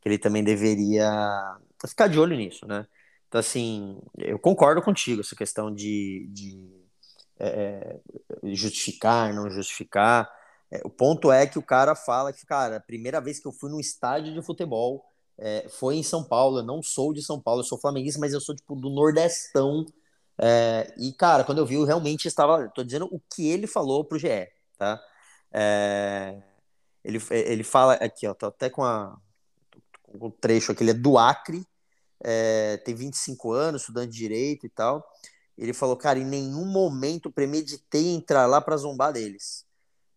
que 0.00 0.08
ele 0.08 0.18
também 0.18 0.42
deveria 0.44 1.58
ficar 1.86 2.08
de 2.08 2.18
olho 2.18 2.36
nisso, 2.36 2.66
né? 2.66 2.86
Então, 3.28 3.38
assim, 3.40 3.98
eu 4.18 4.38
concordo 4.38 4.82
contigo, 4.82 5.20
essa 5.20 5.34
questão 5.34 5.74
de, 5.74 6.26
de 6.30 6.81
é, 7.38 8.00
é, 8.44 8.54
justificar, 8.54 9.32
não 9.34 9.50
justificar. 9.50 10.30
É, 10.70 10.80
o 10.84 10.90
ponto 10.90 11.30
é 11.30 11.46
que 11.46 11.58
o 11.58 11.62
cara 11.62 11.94
fala 11.94 12.32
que, 12.32 12.46
cara, 12.46 12.76
a 12.76 12.80
primeira 12.80 13.20
vez 13.20 13.38
que 13.38 13.46
eu 13.46 13.52
fui 13.52 13.70
num 13.70 13.80
estádio 13.80 14.32
de 14.32 14.42
futebol 14.42 15.04
é, 15.38 15.68
foi 15.68 15.96
em 15.96 16.02
São 16.02 16.24
Paulo. 16.24 16.58
Eu 16.58 16.62
não 16.62 16.82
sou 16.82 17.12
de 17.12 17.22
São 17.22 17.40
Paulo, 17.40 17.60
eu 17.60 17.64
sou 17.64 17.78
flamenguista, 17.78 18.20
mas 18.20 18.32
eu 18.32 18.40
sou, 18.40 18.54
tipo, 18.54 18.74
do 18.76 18.90
Nordestão. 18.90 19.86
É, 20.38 20.94
e, 20.98 21.12
cara, 21.12 21.44
quando 21.44 21.58
eu 21.58 21.66
vi, 21.66 21.74
eu 21.74 21.84
realmente 21.84 22.26
estava. 22.28 22.68
Tô 22.68 22.82
dizendo 22.82 23.06
o 23.10 23.20
que 23.34 23.48
ele 23.48 23.66
falou 23.66 24.04
pro 24.04 24.18
GE, 24.18 24.48
tá? 24.78 25.00
É, 25.52 26.42
ele, 27.04 27.18
ele 27.30 27.64
fala 27.64 27.94
aqui, 27.94 28.26
ó, 28.26 28.34
tô 28.34 28.46
até 28.46 28.70
com, 28.70 28.82
a, 28.84 29.16
o 30.08 30.30
trecho 30.30 30.72
aqui, 30.72 30.82
ele 30.82 30.92
é 30.92 30.94
do 30.94 31.18
Acre, 31.18 31.66
é, 32.22 32.76
tem 32.78 32.94
25 32.94 33.52
anos, 33.52 33.82
estudante 33.82 34.12
de 34.12 34.18
direito 34.18 34.66
e 34.66 34.68
tal. 34.68 35.04
Ele 35.56 35.72
falou, 35.72 35.96
cara, 35.96 36.18
em 36.18 36.24
nenhum 36.24 36.64
momento 36.64 37.30
premeditei 37.30 38.08
entrar 38.14 38.46
lá 38.46 38.60
para 38.60 38.76
zombar 38.76 39.12
deles. 39.12 39.64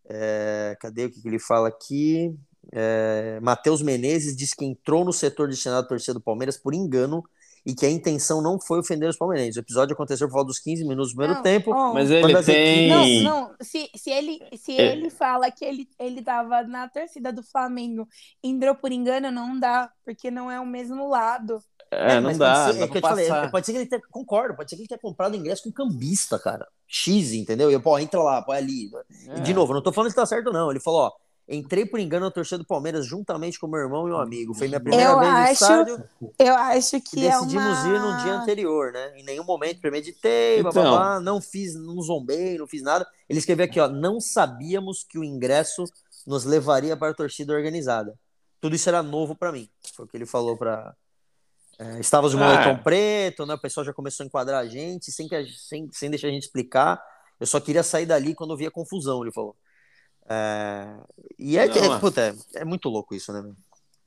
É, 0.07 0.77
cadê 0.79 1.05
o 1.05 1.11
que, 1.11 1.21
que 1.21 1.27
ele 1.27 1.39
fala 1.39 1.67
aqui? 1.67 2.35
É, 2.71 3.39
Matheus 3.41 3.81
Menezes 3.81 4.35
diz 4.35 4.53
que 4.53 4.65
entrou 4.65 5.03
no 5.05 5.13
setor 5.13 5.49
destinado 5.49 5.85
à 5.85 5.87
torcida 5.87 6.13
do 6.13 6.21
Palmeiras 6.21 6.57
por 6.57 6.73
engano 6.73 7.23
e 7.65 7.73
que 7.73 7.85
a 7.85 7.89
intenção 7.89 8.41
não 8.41 8.59
foi 8.59 8.79
ofender 8.79 9.09
os 9.09 9.17
palmeirenses. 9.17 9.55
O 9.57 9.59
episódio 9.59 9.93
aconteceu 9.93 10.27
por 10.27 10.35
volta 10.35 10.47
dos 10.47 10.59
15 10.59 10.83
minutos 10.85 11.11
do 11.11 11.15
primeiro 11.15 11.33
não, 11.35 11.41
tempo. 11.41 11.71
Oh, 11.71 11.93
mas 11.93 12.11
ele 12.11 12.43
tem... 12.43 12.91
Equipes... 12.91 13.23
Não, 13.23 13.41
não. 13.41 13.55
Se, 13.59 13.89
se, 13.95 14.11
ele, 14.11 14.39
se 14.55 14.73
é. 14.73 14.91
ele 14.91 15.09
fala 15.09 15.49
que 15.49 15.65
ele, 15.65 15.89
ele 15.97 16.21
tava 16.21 16.61
na 16.61 16.87
torcida 16.87 17.33
do 17.33 17.41
Flamengo 17.41 18.07
entrou 18.43 18.75
por 18.75 18.91
engano, 18.91 19.31
não 19.31 19.59
dá, 19.59 19.91
porque 20.05 20.29
não 20.29 20.51
é 20.51 20.59
o 20.59 20.65
mesmo 20.65 21.09
lado. 21.09 21.59
É, 21.95 22.15
é 22.15 22.19
não 22.19 22.37
dá. 22.37 22.71
Ser, 22.71 22.79
dá 22.79 22.85
é 22.85 22.87
que 22.87 22.97
eu 22.97 23.01
te 23.01 23.07
falei, 23.07 23.29
pode 23.49 23.65
ser 23.65 23.71
que 23.71 23.77
ele 23.79 23.85
tenha, 23.85 24.01
concordo, 24.11 24.55
pode 24.55 24.69
ser 24.69 24.75
que 24.75 24.81
ele 24.83 24.87
tenha 24.87 24.99
comprado 24.99 25.35
ingresso 25.35 25.63
com 25.63 25.71
cambista, 25.71 26.37
cara. 26.37 26.67
X, 26.87 27.33
entendeu? 27.33 27.69
E 27.69 27.73
eu, 27.73 27.81
pô, 27.81 27.97
entra 27.97 28.21
lá, 28.21 28.41
põe 28.41 28.57
ali. 28.57 28.91
É. 29.27 29.39
De 29.41 29.53
novo, 29.53 29.73
não 29.73 29.81
tô 29.81 29.91
falando 29.91 30.09
que 30.09 30.15
tá 30.15 30.25
certo, 30.25 30.51
não. 30.51 30.69
Ele 30.69 30.79
falou, 30.79 31.01
ó, 31.01 31.11
entrei 31.47 31.85
por 31.85 31.99
engano 31.99 32.25
na 32.25 32.31
torcida 32.31 32.57
do 32.57 32.65
Palmeiras 32.65 33.05
juntamente 33.05 33.59
com 33.59 33.67
meu 33.67 33.79
irmão 33.79 34.07
e 34.07 34.09
meu 34.09 34.19
amigo. 34.19 34.53
Foi 34.53 34.67
minha 34.67 34.79
primeira 34.79 35.11
eu 35.11 35.19
vez 35.19 35.31
acho, 35.31 35.45
no 35.45 35.53
estádio. 35.53 36.03
Eu 36.39 36.55
acho 36.55 37.01
que 37.01 37.15
decidimos 37.15 37.77
é 37.77 37.87
uma... 37.87 37.95
ir 37.95 37.99
no 37.99 38.23
dia 38.23 38.33
anterior, 38.33 38.91
né? 38.91 39.13
Em 39.17 39.23
nenhum 39.23 39.43
momento 39.43 39.81
premeditei, 39.81 40.59
então... 40.59 40.71
blá, 40.71 40.81
blá, 40.81 40.91
blá, 40.91 41.19
não 41.19 41.39
fiz, 41.39 41.75
não 41.75 42.01
zombei, 42.01 42.57
não 42.57 42.67
fiz 42.67 42.81
nada. 42.81 43.07
Ele 43.29 43.39
escreveu 43.39 43.65
aqui, 43.65 43.79
ó, 43.79 43.87
não 43.87 44.19
sabíamos 44.19 45.03
que 45.03 45.17
o 45.17 45.23
ingresso 45.23 45.85
nos 46.25 46.43
levaria 46.43 46.97
para 46.97 47.11
a 47.11 47.15
torcida 47.15 47.53
organizada. 47.53 48.17
Tudo 48.59 48.75
isso 48.75 48.89
era 48.89 49.03
novo 49.03 49.35
para 49.35 49.51
mim. 49.51 49.69
Foi 49.93 50.05
o 50.05 50.07
que 50.07 50.17
ele 50.17 50.25
falou 50.25 50.57
para 50.57 50.95
é, 51.77 51.99
estávamos 51.99 52.31
de 52.31 52.37
moletom 52.37 52.71
ah. 52.71 52.77
preto, 52.83 53.45
né? 53.45 53.53
O 53.53 53.59
pessoal 53.59 53.85
já 53.85 53.93
começou 53.93 54.23
a 54.23 54.27
enquadrar 54.27 54.61
a 54.61 54.67
gente, 54.67 55.11
sem, 55.11 55.27
que 55.27 55.35
a, 55.35 55.45
sem, 55.45 55.89
sem 55.91 56.09
deixar 56.09 56.27
a 56.27 56.31
gente 56.31 56.43
explicar. 56.43 57.01
Eu 57.39 57.45
só 57.45 57.59
queria 57.59 57.83
sair 57.83 58.05
dali 58.05 58.33
quando 58.33 58.51
eu 58.51 58.57
via 58.57 58.71
confusão, 58.71 59.21
ele 59.21 59.31
falou. 59.31 59.55
É, 60.27 60.97
e 61.37 61.57
é, 61.57 61.67
não, 61.67 61.95
é, 61.95 61.99
puta, 61.99 62.21
é, 62.21 62.61
é, 62.61 62.65
muito 62.65 62.89
louco 62.89 63.13
isso, 63.13 63.31
né? 63.33 63.53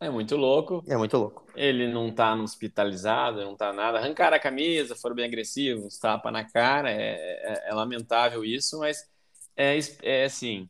É 0.00 0.08
muito 0.08 0.36
louco. 0.36 0.82
É 0.86 0.96
muito 0.96 1.16
louco. 1.16 1.44
Ele 1.54 1.92
não 1.92 2.10
tá 2.10 2.34
hospitalizado, 2.34 3.44
não 3.44 3.56
tá 3.56 3.72
nada. 3.72 3.98
Arrancaram 3.98 4.36
a 4.36 4.40
camisa, 4.40 4.96
foram 4.96 5.16
bem 5.16 5.24
agressivos, 5.24 5.98
tapa 5.98 6.30
na 6.30 6.44
cara. 6.44 6.90
É, 6.90 7.12
é, 7.12 7.68
é 7.68 7.74
lamentável 7.74 8.44
isso, 8.44 8.78
mas 8.78 9.08
é, 9.56 9.78
é 10.02 10.24
assim. 10.24 10.68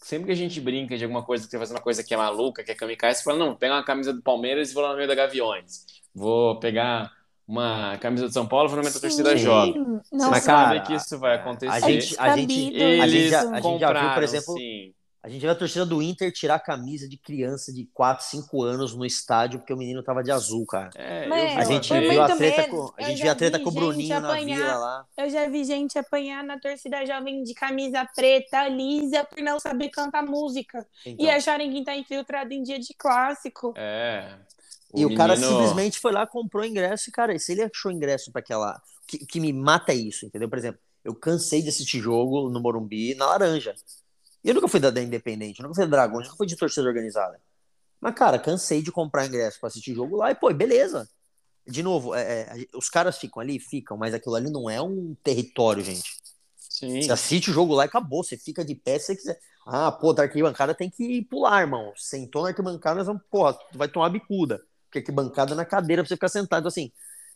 Sempre 0.00 0.26
que 0.26 0.32
a 0.32 0.36
gente 0.36 0.60
brinca 0.60 0.96
de 0.96 1.04
alguma 1.04 1.22
coisa, 1.22 1.44
que 1.44 1.50
você 1.50 1.58
faz 1.58 1.70
uma 1.70 1.80
coisa 1.80 2.02
que 2.02 2.14
é 2.14 2.16
maluca, 2.16 2.64
que 2.64 2.70
é 2.72 2.74
kamikaze, 2.74 3.18
você 3.18 3.24
fala, 3.24 3.38
não, 3.38 3.54
pega 3.54 3.74
uma 3.74 3.84
camisa 3.84 4.12
do 4.12 4.22
Palmeiras 4.22 4.70
e 4.70 4.74
vou 4.74 4.82
lá 4.82 4.90
no 4.90 4.96
meio 4.96 5.08
da 5.08 5.14
Gaviões 5.14 5.84
vou 6.14 6.58
pegar 6.58 7.12
uma 7.46 7.96
camisa 7.98 8.26
do 8.26 8.32
São 8.32 8.46
Paulo, 8.46 8.68
vou 8.68 8.76
na 8.76 8.82
minha 8.82 8.92
torcida 8.92 9.36
jovem. 9.36 10.00
Mas 10.12 10.44
cara, 10.44 10.80
que 10.80 10.94
isso 10.94 11.18
vai 11.18 11.36
acontecer. 11.36 11.72
A 11.72 11.80
gente, 11.80 12.16
a 12.18 12.36
gente, 12.36 12.82
a 12.82 13.08
gente, 13.08 13.28
já, 13.28 13.50
a 13.50 13.60
gente 13.60 13.80
já 13.80 13.92
viu, 13.92 14.14
por 14.14 14.22
exemplo, 14.22 14.54
sim. 14.54 14.94
A 15.22 15.28
gente 15.28 15.42
viu 15.42 15.50
a 15.50 15.54
torcida 15.54 15.84
do 15.84 16.00
Inter 16.00 16.32
tirar 16.32 16.54
a 16.54 16.60
camisa 16.60 17.06
de 17.06 17.18
criança 17.18 17.70
de 17.70 17.84
4, 17.92 18.24
5 18.24 18.62
anos 18.62 18.94
no 18.94 19.04
estádio 19.04 19.58
porque 19.58 19.72
o 19.72 19.76
menino 19.76 20.02
tava 20.02 20.22
de 20.22 20.30
azul, 20.30 20.64
cara. 20.64 20.88
É, 20.94 21.26
Mas, 21.26 21.58
a 21.58 21.64
gente 21.64 21.92
viu 21.92 22.22
a 22.22 22.36
treta 22.36 22.68
com, 22.68 22.92
a 22.96 23.02
gente 23.02 23.20
viu 23.20 23.30
a 23.30 23.34
treta 23.34 23.60
com 23.60 23.68
o 23.68 23.72
Bruninho 23.72 24.16
apanhar, 24.16 24.58
na 24.58 24.64
vila 24.64 24.78
lá. 24.78 25.06
Eu 25.18 25.28
já 25.28 25.46
vi 25.46 25.62
gente 25.64 25.98
apanhar 25.98 26.42
na 26.42 26.58
torcida 26.58 27.04
jovem 27.04 27.42
de 27.42 27.52
camisa 27.52 28.08
preta, 28.16 28.66
lisa, 28.68 29.22
por 29.24 29.42
não 29.42 29.60
saber 29.60 29.90
cantar 29.90 30.24
música. 30.24 30.86
Então. 31.04 31.26
E 31.26 31.28
acharem 31.28 31.70
que 31.70 31.84
tá 31.84 31.94
infiltrado 31.94 32.54
em 32.54 32.62
dia 32.62 32.78
de 32.78 32.94
clássico. 32.94 33.74
É. 33.76 34.38
O 34.90 35.00
e 35.00 35.04
menino... 35.04 35.14
o 35.14 35.16
cara 35.18 35.36
simplesmente 35.36 35.98
foi 36.00 36.12
lá, 36.12 36.26
comprou 36.26 36.64
ingresso 36.64 37.10
e, 37.10 37.12
cara, 37.12 37.38
se 37.38 37.52
ele 37.52 37.62
achou 37.62 37.92
ingresso 37.92 38.32
para 38.32 38.40
aquela. 38.40 38.80
O 39.02 39.06
que, 39.06 39.18
que 39.26 39.40
me 39.40 39.52
mata 39.52 39.92
é 39.92 39.96
isso, 39.96 40.24
entendeu? 40.24 40.48
Por 40.48 40.56
exemplo, 40.56 40.80
eu 41.04 41.14
cansei 41.14 41.60
de 41.60 41.68
assistir 41.68 42.00
jogo 42.00 42.48
no 42.48 42.60
Morumbi 42.60 43.14
na 43.14 43.26
Laranja. 43.26 43.74
E 44.42 44.48
eu 44.48 44.54
nunca 44.54 44.68
fui 44.68 44.80
da, 44.80 44.90
da 44.90 45.02
Independente, 45.02 45.60
eu 45.60 45.64
nunca 45.64 45.74
fui 45.74 45.84
da 45.84 45.90
Dragões, 45.90 46.26
nunca 46.26 46.36
fui 46.36 46.46
de 46.46 46.56
torcida 46.56 46.86
organizada. 46.86 47.40
Mas, 48.00 48.14
cara, 48.14 48.38
cansei 48.38 48.82
de 48.82 48.90
comprar 48.90 49.26
ingresso 49.26 49.60
para 49.60 49.68
assistir 49.68 49.94
jogo 49.94 50.16
lá 50.16 50.30
e, 50.30 50.34
pô, 50.34 50.52
beleza. 50.54 51.08
De 51.66 51.82
novo, 51.82 52.14
é, 52.14 52.22
é, 52.22 52.66
os 52.74 52.88
caras 52.88 53.18
ficam 53.18 53.42
ali, 53.42 53.60
ficam, 53.60 53.96
mas 53.96 54.14
aquilo 54.14 54.34
ali 54.34 54.50
não 54.50 54.68
é 54.70 54.80
um 54.80 55.14
território, 55.22 55.84
gente. 55.84 56.16
Sim. 56.56 57.02
Você 57.02 57.12
assiste 57.12 57.50
o 57.50 57.52
jogo 57.52 57.74
lá 57.74 57.84
e 57.84 57.86
acabou, 57.86 58.24
você 58.24 58.36
fica 58.36 58.64
de 58.64 58.74
pé 58.74 58.98
se 58.98 59.06
você 59.06 59.16
quiser. 59.16 59.40
Ah, 59.66 59.92
pô, 59.92 60.14
da 60.14 60.22
arquibancada 60.22 60.74
tem 60.74 60.88
que 60.88 61.22
pular, 61.24 61.60
irmão. 61.60 61.92
Sentou 61.96 62.42
na 62.42 62.48
arquibancada, 62.48 62.96
nós 62.96 63.06
vamos, 63.06 63.22
porra, 63.30 63.52
tu 63.52 63.76
vai 63.76 63.88
tomar 63.88 64.08
bicuda 64.08 64.60
porque 64.90 65.00
que 65.00 65.12
bancada 65.12 65.54
na 65.54 65.64
cadeira 65.64 66.02
pra 66.02 66.08
você 66.08 66.16
ficar 66.16 66.28
sentado. 66.28 66.60
Então, 66.60 66.68
assim, 66.68 66.90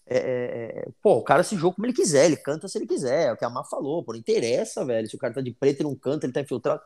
é, 0.06 0.16
é, 0.16 0.78
é, 0.80 0.88
pô, 1.02 1.14
o 1.16 1.22
cara 1.22 1.42
se 1.42 1.56
joga 1.56 1.76
como 1.76 1.86
ele 1.86 1.94
quiser, 1.94 2.26
ele 2.26 2.36
canta 2.36 2.68
se 2.68 2.76
ele 2.76 2.86
quiser, 2.86 3.28
é 3.28 3.32
o 3.32 3.36
que 3.36 3.44
a 3.44 3.50
Má 3.50 3.64
falou, 3.64 4.04
pô, 4.04 4.12
não 4.12 4.18
interessa, 4.18 4.84
velho, 4.84 5.08
se 5.08 5.16
o 5.16 5.18
cara 5.18 5.32
tá 5.32 5.40
de 5.40 5.50
preto 5.52 5.80
e 5.80 5.84
não 5.84 5.94
canta, 5.94 6.26
ele 6.26 6.32
tá 6.32 6.40
infiltrado. 6.40 6.82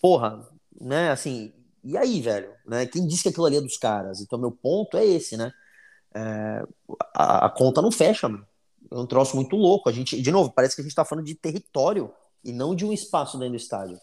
Porra, 0.00 0.48
né, 0.80 1.10
assim, 1.10 1.52
e 1.84 1.96
aí, 1.96 2.20
velho, 2.20 2.52
né, 2.66 2.86
quem 2.86 3.06
disse 3.06 3.22
que 3.22 3.28
aquilo 3.28 3.46
ali 3.46 3.56
é 3.56 3.60
dos 3.60 3.76
caras? 3.76 4.20
Então, 4.20 4.38
meu 4.38 4.50
ponto 4.50 4.96
é 4.96 5.04
esse, 5.04 5.36
né, 5.36 5.52
é, 6.16 6.64
a, 7.14 7.46
a, 7.46 7.50
conta 7.50 7.82
não 7.82 7.92
fecha, 7.92 8.28
mano. 8.28 8.46
É 8.90 8.96
um 8.96 9.06
troço 9.06 9.36
muito 9.36 9.54
louco. 9.54 9.88
A 9.88 9.92
gente, 9.92 10.20
de 10.20 10.30
novo, 10.30 10.50
parece 10.50 10.74
que 10.74 10.80
a 10.80 10.84
gente 10.84 10.94
tá 10.94 11.04
falando 11.04 11.26
de 11.26 11.34
território 11.34 12.10
e 12.42 12.52
não 12.52 12.74
de 12.74 12.86
um 12.86 12.92
espaço 12.92 13.36
dentro 13.36 13.52
do 13.52 13.56
estádio. 13.56 13.98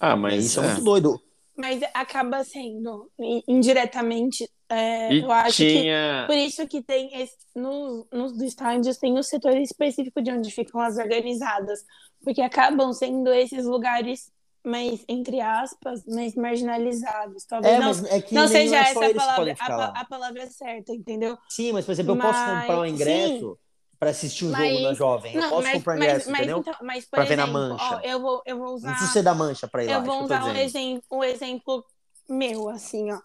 Ah, 0.00 0.16
mas 0.16 0.46
isso 0.46 0.60
é, 0.60 0.64
é 0.64 0.66
muito 0.68 0.82
doido. 0.82 1.20
Mas 1.56 1.80
acaba 1.94 2.42
sendo 2.42 3.10
indiretamente 3.46 4.50
é, 4.68 5.14
eu 5.14 5.32
acho 5.32 5.56
tinha... 5.56 6.20
que 6.22 6.26
por 6.26 6.36
isso 6.36 6.66
que 6.66 6.82
tem 6.82 7.22
esse, 7.22 7.36
nos, 7.56 8.06
nos 8.12 8.42
estádios 8.42 8.98
tem 8.98 9.18
o 9.18 9.22
setor 9.22 9.56
específico 9.56 10.20
de 10.20 10.30
onde 10.30 10.50
ficam 10.50 10.80
as 10.80 10.98
organizadas, 10.98 11.80
porque 12.22 12.42
acabam 12.42 12.92
sendo 12.92 13.32
esses 13.32 13.64
lugares 13.64 14.30
mais, 14.62 15.02
entre 15.08 15.40
aspas, 15.40 16.04
mais 16.06 16.34
marginalizados. 16.34 17.44
Talvez 17.46 17.74
é, 17.74 17.78
não, 17.78 17.90
é 17.90 18.24
não 18.32 18.48
seja 18.48 18.76
é 18.76 18.80
essa 18.80 19.06
a 19.06 19.14
palavra, 19.14 19.56
a, 19.58 20.00
a, 20.00 20.04
palavra 20.04 20.46
certa, 20.48 20.92
entendeu? 20.92 21.38
Sim, 21.48 21.72
mas 21.72 21.86
por 21.86 21.92
exemplo, 21.92 22.14
eu 22.14 22.20
posso 22.20 22.44
comprar 22.44 22.80
um 22.80 22.86
ingresso 22.86 23.58
para 23.98 24.10
assistir 24.10 24.44
um 24.44 24.50
mas, 24.50 24.70
jogo 24.70 24.82
na 24.82 24.94
Jovem. 24.94 25.34
Eu 25.34 25.40
não, 25.40 25.48
posso 25.48 25.62
mas, 25.62 25.72
comprar 25.72 25.96
ingresso, 25.96 26.30
mas, 26.30 26.40
entendeu? 26.40 26.58
Então, 26.58 26.74
mas, 26.82 27.04
para 27.06 27.24
ver 27.24 27.36
na 27.36 27.46
mancha. 27.46 27.96
Ó, 27.96 28.00
eu, 28.00 28.20
vou, 28.20 28.42
eu 28.44 28.58
vou 28.58 28.74
usar. 28.74 28.88
Não 28.88 28.94
precisa 28.94 29.12
ser 29.12 29.22
da 29.22 29.34
mancha 29.34 29.66
para 29.66 29.82
ir 29.82 29.86
eu 29.86 29.92
lá. 29.92 29.98
Eu 29.98 30.04
vou 30.04 30.24
usar 30.24 30.44
um 30.44 30.54
exemplo, 30.54 31.02
um 31.10 31.24
exemplo 31.24 31.84
meu, 32.28 32.68
assim, 32.68 33.10
ó 33.10 33.18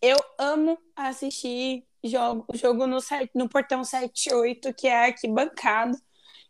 eu 0.00 0.16
amo 0.38 0.78
assistir 0.94 1.84
jogo, 2.04 2.46
jogo 2.54 2.86
no, 2.86 2.98
no 3.34 3.48
portão 3.48 3.82
78, 3.82 4.72
que 4.74 4.86
é 4.86 5.06
arquibancado, 5.06 5.96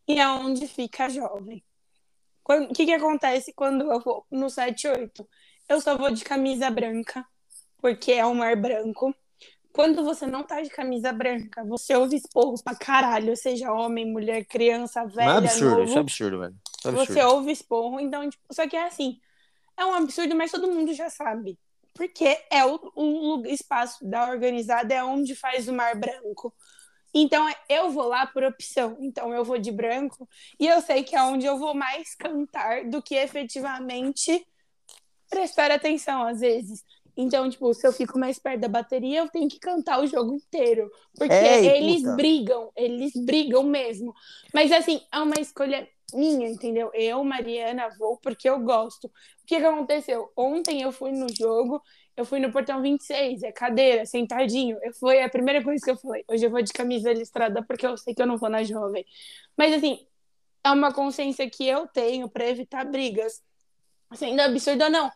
e 0.07 0.18
é 0.18 0.28
onde 0.28 0.66
fica 0.66 1.07
a 1.07 1.09
jovem. 1.09 1.64
O 2.44 2.72
que, 2.72 2.86
que 2.86 2.92
acontece 2.92 3.53
quando 3.53 3.90
eu 3.90 4.01
vou 4.01 4.26
no 4.30 4.49
78? 4.49 5.28
Eu 5.68 5.80
só 5.80 5.96
vou 5.99 6.11
de 6.11 6.24
camisa 6.24 6.70
branca, 6.70 7.24
porque 7.78 8.12
é 8.12 8.24
um 8.24 8.34
mar 8.34 8.57
branco. 8.57 9.14
Quando 9.70 10.03
você 10.03 10.26
não 10.26 10.42
tá 10.42 10.62
de 10.62 10.70
camisa 10.70 11.12
branca, 11.12 11.62
você 11.64 11.94
ouve 11.94 12.16
esporro 12.16 12.55
pra 12.64 12.74
caralho, 12.74 13.36
seja 13.36 13.70
homem, 13.70 14.11
mulher, 14.11 14.44
criança, 14.46 15.05
velha. 15.05 15.26
Não 15.26 15.34
é 15.34 15.38
absurdo, 15.38 15.70
novo, 15.70 15.84
isso 15.84 15.96
é 15.96 16.01
absurdo, 16.01 16.38
velho. 16.38 16.57
É 16.84 16.88
absurdo. 16.88 17.12
Você 17.12 17.22
ouve 17.22 17.53
esporro, 17.53 18.01
então, 18.01 18.28
tipo, 18.28 18.42
só 18.51 18.66
que 18.66 18.76
é 18.76 18.86
assim. 18.86 19.20
É 19.76 19.84
um 19.84 19.94
absurdo, 19.94 20.34
mas 20.34 20.51
todo 20.51 20.72
mundo 20.72 20.92
já 20.94 21.11
sabe 21.11 21.59
porque 21.99 22.40
é 22.49 22.64
o, 22.64 22.92
o 22.94 23.42
espaço 23.46 24.09
da 24.09 24.30
organizada 24.30 24.94
é 24.94 25.03
onde 25.03 25.34
faz 25.34 25.66
o 25.66 25.72
Mar 25.72 25.96
Branco. 25.99 26.55
Então 27.12 27.53
eu 27.68 27.90
vou 27.90 28.07
lá 28.07 28.24
por 28.24 28.44
opção. 28.44 28.96
Então 29.01 29.34
eu 29.34 29.44
vou 29.44 29.59
de 29.59 29.72
branco 29.72 30.28
e 30.61 30.68
eu 30.68 30.80
sei 30.80 31.03
que 31.03 31.16
é 31.16 31.22
onde 31.24 31.44
eu 31.44 31.59
vou 31.59 31.74
mais 31.74 32.14
cantar 32.14 32.84
do 32.84 33.03
que 33.03 33.16
efetivamente 33.16 34.46
prestar 35.28 35.72
atenção 35.72 36.22
às 36.22 36.38
vezes. 36.38 36.84
Então, 37.21 37.51
tipo, 37.51 37.75
se 37.75 37.85
eu 37.85 37.93
fico 37.93 38.16
mais 38.16 38.39
perto 38.39 38.61
da 38.61 38.69
bateria, 38.69 39.19
eu 39.19 39.29
tenho 39.29 39.49
que 39.49 39.59
cantar 39.59 40.01
o 40.01 40.07
jogo 40.07 40.37
inteiro. 40.37 40.89
Porque 41.16 41.35
Ei, 41.35 41.66
eles 41.66 42.03
puta. 42.03 42.14
brigam, 42.14 42.73
eles 42.77 43.12
brigam 43.16 43.64
mesmo. 43.64 44.14
Mas, 44.55 44.71
assim, 44.71 45.03
é 45.12 45.19
uma 45.19 45.35
escolha 45.41 45.89
minha, 46.14 46.49
entendeu? 46.49 46.93
Eu, 46.95 47.25
Mariana, 47.25 47.89
vou 47.99 48.16
porque 48.19 48.49
eu 48.49 48.61
gosto. 48.61 49.09
O 49.09 49.11
que, 49.47 49.57
que 49.59 49.64
aconteceu? 49.64 50.31
Ontem 50.37 50.81
eu 50.83 50.93
fui 50.93 51.11
no 51.11 51.27
jogo, 51.35 51.83
eu 52.16 52.25
fui 52.25 52.39
no 52.39 52.53
portão 52.53 52.81
26, 52.81 53.43
é 53.43 53.51
cadeira, 53.51 54.07
sentadinho. 54.07 54.79
Eu 54.81 54.95
foi 54.95 55.21
a 55.21 55.29
primeira 55.29 55.61
coisa 55.61 55.85
que 55.85 55.91
eu 55.91 55.97
falei. 55.97 56.25
Hoje 56.29 56.47
eu 56.47 56.51
vou 56.51 56.62
de 56.62 56.73
camisa 56.73 57.12
listrada 57.12 57.64
porque 57.64 57.85
eu 57.85 57.97
sei 57.97 58.14
que 58.14 58.23
eu 58.23 58.27
não 58.27 58.39
vou 58.39 58.49
na 58.49 58.62
jovem. 58.62 59.05
Mas 59.57 59.75
assim, 59.75 60.07
é 60.62 60.71
uma 60.71 60.93
consciência 60.93 61.51
que 61.51 61.66
eu 61.66 61.89
tenho 61.89 62.29
para 62.29 62.49
evitar 62.49 62.85
brigas. 62.85 63.43
Sendo 64.14 64.41
absurdo 64.41 64.85
ou 64.85 64.91
não, 64.91 65.11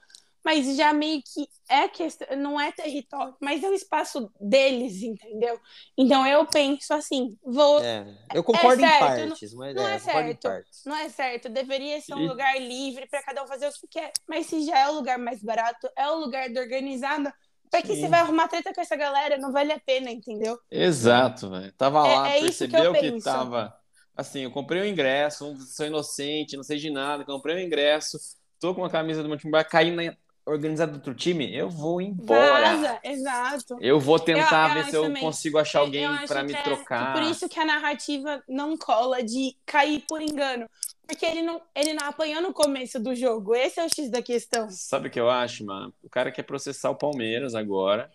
mas 0.45 0.77
já 0.77 0.93
meio 0.93 1.23
que 1.23 1.47
é 1.69 1.89
questão, 1.89 2.27
não 2.37 2.61
é 2.61 2.73
território, 2.73 3.35
mas 3.41 3.63
é 3.63 3.69
o 3.69 3.75
espaço 3.75 4.31
deles, 4.41 5.03
entendeu? 5.03 5.59
Então 5.97 6.27
eu 6.27 6.45
penso 6.47 6.93
assim, 6.93 7.37
vou. 7.43 7.83
É, 7.83 8.05
eu 8.35 8.43
concordo 8.43 8.85
é 8.85 8.89
certo, 8.89 9.05
em 9.05 9.29
partes, 9.29 9.53
não, 9.53 9.59
mas 9.59 9.75
não 9.75 9.89
é, 9.89 9.95
é 9.95 9.99
certo. 9.99 10.49
Não 10.85 10.97
é 10.97 11.09
certo. 11.09 11.49
Deveria 11.49 12.01
ser 12.01 12.15
um 12.15 12.23
e... 12.23 12.29
lugar 12.29 12.61
livre 12.61 13.07
para 13.09 13.23
cada 13.23 13.43
um 13.45 13.47
fazer 13.47 13.69
o 13.69 13.73
que 13.73 13.87
quer. 13.89 14.13
Mas 14.29 14.47
se 14.47 14.65
já 14.67 14.81
é 14.81 14.89
o 14.91 14.95
lugar 14.95 15.19
mais 15.19 15.43
barato, 15.43 15.89
é 15.97 16.09
o 16.11 16.19
lugar 16.19 16.51
do 16.51 16.59
organizado. 16.59 17.33
Pra 17.71 17.81
que 17.81 17.97
você 17.97 18.07
vai 18.07 18.21
arrumar 18.21 18.49
treta 18.49 18.75
com 18.75 18.83
essa 18.83 18.97
galera? 18.97 19.39
Não 19.39 19.51
vale 19.51 19.73
a 19.73 19.81
pena, 19.81 20.11
entendeu? 20.11 20.59
Exato, 20.71 21.49
velho. 21.49 21.73
Tava 21.73 22.07
é, 22.07 22.15
lá, 22.15 22.29
é 22.29 22.41
percebeu 22.41 22.93
que, 22.93 23.13
que 23.13 23.23
tava. 23.23 23.75
Assim, 24.15 24.41
eu 24.41 24.51
comprei 24.51 24.83
o 24.83 24.87
ingresso, 24.87 25.57
sou 25.75 25.87
inocente, 25.87 26.55
não 26.55 26.63
sei 26.63 26.77
de 26.77 26.91
nada, 26.91 27.25
comprei 27.25 27.57
o 27.57 27.61
ingresso, 27.61 28.19
tô 28.61 28.75
com 28.75 28.85
a 28.85 28.91
camisa 28.91 29.23
do 29.23 29.29
meu 29.29 29.39
time, 29.39 29.51
vai 29.51 29.65
cair 29.65 29.91
na 29.91 30.15
organizado 30.45 30.93
do 30.93 30.97
outro 30.97 31.15
time, 31.15 31.55
eu 31.55 31.69
vou 31.69 32.01
embora. 32.01 32.77
Vaza, 32.77 33.01
exato. 33.05 33.79
Eu 33.81 34.01
vou 34.01 34.19
tentar 34.19 34.71
eu, 34.71 34.77
eu 34.77 34.85
ver 34.85 34.91
se 34.91 34.97
eu 34.97 35.03
também. 35.03 35.23
consigo 35.23 35.59
achar 35.59 35.81
alguém 35.81 36.09
para 36.27 36.43
me 36.43 36.53
é, 36.53 36.63
trocar. 36.63 37.13
Por 37.13 37.23
isso 37.23 37.49
que 37.49 37.59
a 37.59 37.65
narrativa 37.65 38.43
não 38.49 38.77
cola 38.77 39.23
de 39.23 39.57
cair 39.65 40.05
por 40.09 40.21
engano. 40.21 40.69
Porque 41.07 41.27
ele 41.27 41.43
não, 41.43 41.61
ele 41.75 41.95
não 41.95 42.07
apanhou 42.09 42.41
no 42.41 42.53
começo 42.53 42.99
do 42.99 43.15
jogo. 43.15 43.55
Esse 43.55 43.81
é 43.81 43.85
o 43.85 43.89
X 43.89 44.11
da 44.11 44.23
questão. 44.23 44.69
Sabe 44.71 45.09
o 45.09 45.11
que 45.11 45.21
eu 45.21 45.29
acho, 45.29 45.65
mano? 45.65 45.93
O 46.03 46.09
cara 46.09 46.33
quer 46.33 46.43
processar 46.43 46.91
o 46.91 46.97
Palmeiras 46.97 47.55
agora. 47.55 48.11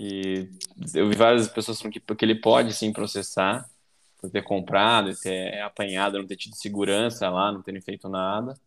E 0.00 0.48
eu 0.94 1.08
vi 1.08 1.14
várias 1.14 1.48
pessoas 1.48 1.78
falando 1.78 1.92
que, 1.92 2.00
que 2.00 2.24
ele 2.24 2.34
pode 2.34 2.72
sim 2.72 2.92
processar 2.92 3.68
por 4.18 4.30
ter 4.30 4.42
comprado, 4.42 5.14
ter 5.16 5.60
apanhado, 5.60 6.18
não 6.18 6.26
ter 6.26 6.36
tido 6.36 6.56
segurança 6.56 7.28
lá, 7.28 7.52
não 7.52 7.62
terem 7.62 7.80
feito 7.80 8.08
nada. 8.08 8.58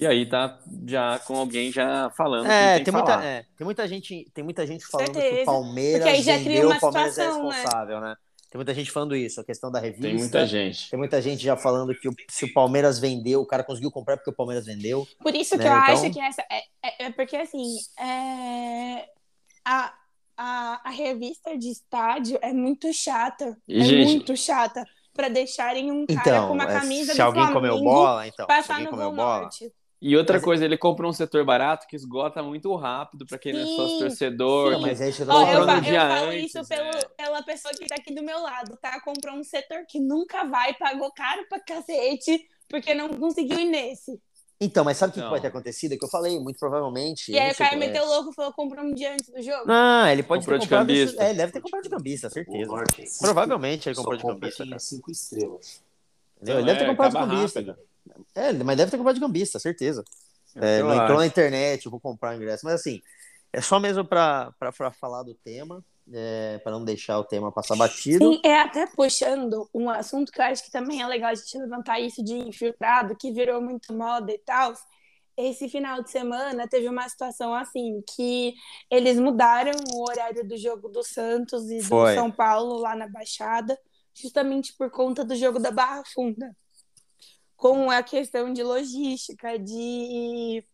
E 0.00 0.06
aí 0.06 0.26
tá 0.26 0.58
já 0.86 1.18
com 1.20 1.36
alguém 1.36 1.72
já 1.72 2.10
falando. 2.10 2.46
É, 2.46 2.76
tem, 2.76 2.84
tem 2.84 2.94
muita, 2.94 3.24
é, 3.24 3.44
tem 3.56 3.64
muita 3.64 3.88
gente, 3.88 4.30
tem 4.32 4.44
muita 4.44 4.66
gente 4.66 4.86
falando 4.86 5.14
Certeza. 5.14 5.36
que 5.36 5.42
o 5.42 5.44
Palmeiras 5.44 6.02
Porque 6.02 6.16
aí 6.16 6.22
já 6.22 6.36
vendeu, 6.36 6.70
o 6.70 6.80
Palmeiras 6.80 7.18
é 7.18 7.22
situação, 7.22 7.50
é 7.50 7.54
responsável, 7.54 8.00
né? 8.00 8.08
né? 8.08 8.16
Tem 8.50 8.58
muita 8.58 8.72
gente 8.72 8.90
falando 8.90 9.14
isso, 9.14 9.40
a 9.40 9.44
questão 9.44 9.70
da 9.70 9.78
revista. 9.78 10.08
Tem 10.08 10.16
muita 10.16 10.46
gente. 10.46 10.90
Tem 10.90 10.98
muita 10.98 11.20
gente 11.20 11.42
já 11.42 11.56
falando 11.56 11.94
que 11.94 12.08
o, 12.08 12.14
se 12.30 12.46
o 12.46 12.52
Palmeiras 12.54 12.98
vendeu, 12.98 13.42
o 13.42 13.46
cara 13.46 13.62
conseguiu 13.62 13.90
comprar 13.90 14.16
porque 14.16 14.30
o 14.30 14.34
Palmeiras 14.34 14.64
vendeu. 14.64 15.06
Por 15.20 15.34
isso 15.34 15.56
né? 15.56 15.62
que 15.62 15.68
eu 15.68 15.72
então... 15.72 15.92
acho 15.92 16.10
que 16.10 16.20
essa. 16.20 16.42
É, 16.50 16.62
é, 16.82 17.04
é 17.06 17.10
porque 17.10 17.36
assim. 17.36 17.76
É... 17.98 19.06
A, 19.66 19.92
a, 20.34 20.80
a 20.88 20.90
revista 20.90 21.58
de 21.58 21.68
estádio 21.68 22.38
é 22.40 22.52
muito 22.54 22.90
chata. 22.90 23.54
E, 23.68 23.80
é 23.80 23.84
gente... 23.84 24.06
muito 24.06 24.34
chata 24.34 24.82
para 25.12 25.28
deixarem 25.28 25.90
um 25.90 26.06
cara 26.06 26.20
então, 26.20 26.48
com 26.48 26.54
uma 26.54 26.64
é, 26.64 26.72
camisa 26.72 27.12
se 27.12 27.20
alguém 27.20 27.52
comeu 27.52 27.78
bola, 27.80 28.26
então, 28.26 28.46
passar 28.46 28.80
no 28.80 28.90
Gol 28.90 29.12
bola. 29.12 29.40
Norte. 29.40 29.70
E 30.00 30.16
outra 30.16 30.36
mas... 30.36 30.44
coisa, 30.44 30.64
ele 30.64 30.78
compra 30.78 31.08
um 31.08 31.12
setor 31.12 31.44
barato 31.44 31.86
que 31.88 31.96
esgota 31.96 32.40
muito 32.42 32.74
rápido 32.76 33.26
para 33.26 33.36
quem 33.36 33.52
não 33.52 33.60
é 33.60 33.64
sócio 33.64 33.98
torcedor. 33.98 34.74
Sim, 34.74 34.80
mas 34.80 35.00
é 35.00 35.08
isso 35.08 35.24
que 35.24 35.30
eu, 35.30 35.34
oh, 35.34 35.40
eu, 35.40 35.66
falo, 35.66 35.86
eu 35.86 36.00
falo 36.00 36.30
antes, 36.30 36.54
isso 36.54 36.68
pelo, 36.68 36.88
é. 36.88 37.04
pela 37.16 37.42
pessoa 37.42 37.74
que 37.74 37.86
tá 37.86 37.96
aqui 37.96 38.14
do 38.14 38.22
meu 38.22 38.40
lado, 38.40 38.76
tá? 38.80 39.00
Comprou 39.00 39.34
um 39.34 39.42
setor 39.42 39.84
que 39.88 39.98
nunca 39.98 40.44
vai, 40.44 40.72
pagou 40.74 41.12
caro 41.12 41.44
pra 41.48 41.58
cacete, 41.58 42.46
porque 42.68 42.94
não 42.94 43.08
conseguiu 43.08 43.58
ir 43.58 43.64
nesse. 43.64 44.20
Então, 44.60 44.84
mas 44.84 44.96
sabe 44.96 45.12
o 45.12 45.22
que, 45.22 45.28
pode 45.28 45.40
ter 45.40 45.48
acontecido? 45.48 45.92
É 45.92 45.96
que 45.96 46.04
eu 46.04 46.08
falei, 46.08 46.38
muito 46.40 46.58
provavelmente. 46.58 47.30
E 47.30 47.38
aí 47.38 47.52
o 47.52 47.56
cara 47.56 47.76
meteu 47.76 48.04
louco 48.04 48.30
e 48.30 48.34
falou: 48.34 48.52
comprou 48.52 48.84
um 48.84 48.92
dia 48.92 49.12
antes 49.12 49.28
do 49.30 49.40
jogo. 49.40 49.66
Não, 49.66 50.08
ele 50.08 50.22
pode 50.22 50.44
comprou 50.44 50.58
ter 50.58 50.64
comprado. 50.64 50.86
De 50.86 50.94
cambista. 50.94 51.22
É, 51.22 51.28
ele 51.30 51.38
deve 51.38 51.52
ter 51.52 51.60
comprado 51.60 51.82
de 51.82 51.90
cambista, 51.90 52.30
certeza. 52.30 52.84
Provavelmente 53.20 53.88
ele 53.88 53.96
comprou 53.96 54.16
de 54.16 54.22
cambista. 54.22 54.78
Cinco 54.78 55.10
estrelas. 55.12 55.80
Ele 56.40 56.62
deve 56.62 56.78
ter 56.78 56.84
é, 56.84 56.88
comprado 56.88 57.12
de 57.12 57.18
cambista. 57.18 57.78
É, 58.34 58.52
mas 58.52 58.76
deve 58.76 58.90
ter 58.90 58.96
comprado 58.96 59.14
de 59.16 59.20
cambista, 59.20 59.58
certeza. 59.58 60.04
É, 60.54 60.82
não 60.82 60.94
entrou 60.94 61.18
na 61.18 61.26
internet, 61.26 61.84
eu 61.84 61.90
vou 61.90 62.00
comprar 62.00 62.32
o 62.32 62.36
ingresso. 62.36 62.64
Mas 62.64 62.74
assim, 62.74 63.00
é 63.52 63.60
só 63.60 63.78
mesmo 63.78 64.04
para 64.04 64.52
falar 64.92 65.22
do 65.22 65.34
tema 65.34 65.84
é, 66.12 66.58
para 66.58 66.72
não 66.72 66.84
deixar 66.84 67.18
o 67.18 67.24
tema 67.24 67.52
passar 67.52 67.76
batido. 67.76 68.32
Sim, 68.32 68.40
é 68.44 68.60
até 68.60 68.86
puxando 68.86 69.68
um 69.74 69.90
assunto 69.90 70.32
que 70.32 70.40
eu 70.40 70.44
acho 70.44 70.64
que 70.64 70.70
também 70.70 71.02
é 71.02 71.06
legal 71.06 71.30
a 71.30 71.34
gente 71.34 71.58
levantar 71.58 72.00
isso 72.00 72.22
de 72.22 72.34
infiltrado, 72.34 73.16
que 73.16 73.32
virou 73.32 73.60
muito 73.60 73.92
moda 73.92 74.32
e 74.32 74.38
tal. 74.38 74.72
Esse 75.36 75.68
final 75.68 76.02
de 76.02 76.10
semana 76.10 76.66
teve 76.66 76.88
uma 76.88 77.08
situação 77.08 77.54
assim, 77.54 78.02
que 78.14 78.54
eles 78.90 79.18
mudaram 79.18 79.72
o 79.94 80.08
horário 80.08 80.46
do 80.46 80.56
jogo 80.56 80.88
do 80.88 81.02
Santos 81.04 81.70
e 81.70 81.80
Foi. 81.80 82.12
do 82.12 82.20
São 82.20 82.30
Paulo 82.30 82.78
lá 82.78 82.96
na 82.96 83.08
Baixada, 83.08 83.78
justamente 84.14 84.74
por 84.76 84.90
conta 84.90 85.24
do 85.24 85.36
jogo 85.36 85.60
da 85.60 85.70
Barra 85.70 86.02
Funda. 86.12 86.56
Com 87.58 87.90
a 87.90 88.02
questão 88.02 88.52
de 88.52 88.62
logística, 88.62 89.58
de. 89.58 90.64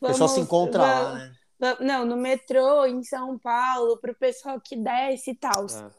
Vamos, 0.00 0.16
o 0.16 0.20
pessoal 0.20 0.28
se 0.28 0.40
encontra 0.40 0.82
vamos, 0.82 1.02
lá, 1.02 1.14
né? 1.14 1.76
Não, 1.80 2.04
no 2.04 2.16
metrô 2.16 2.86
em 2.86 3.02
São 3.02 3.36
Paulo, 3.36 3.98
pro 3.98 4.14
pessoal 4.14 4.60
que 4.60 4.76
desce 4.76 5.32
e 5.32 5.34
tal. 5.34 5.66
É. 5.66 5.90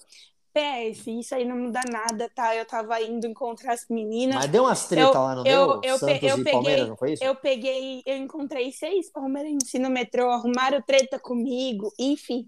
PS, 0.51 1.07
isso 1.07 1.35
aí 1.35 1.45
não 1.45 1.57
muda 1.57 1.81
nada, 1.91 2.29
tá? 2.33 2.55
Eu 2.55 2.65
tava 2.65 3.01
indo 3.01 3.27
encontrar 3.27 3.73
as 3.73 3.85
meninas. 3.89 4.35
Mas 4.35 4.47
deu 4.47 4.63
umas 4.63 4.87
treta 4.87 5.19
lá, 5.19 5.35
não 5.35 5.45
eu, 5.45 5.79
deu? 5.79 5.91
Eu, 5.91 5.97
Santos 5.97 6.23
eu, 6.23 6.35
peguei, 6.37 6.53
Palmeiras, 6.53 6.87
não 6.87 6.97
foi 6.97 7.13
isso? 7.13 7.23
Eu 7.23 7.35
peguei, 7.35 8.03
eu 8.05 8.17
encontrei 8.17 8.71
seis 8.71 9.11
palmeirenses 9.11 9.79
no 9.79 9.89
metrô, 9.89 10.29
arrumaram 10.29 10.81
treta 10.81 11.19
comigo, 11.19 11.91
enfim. 11.99 12.47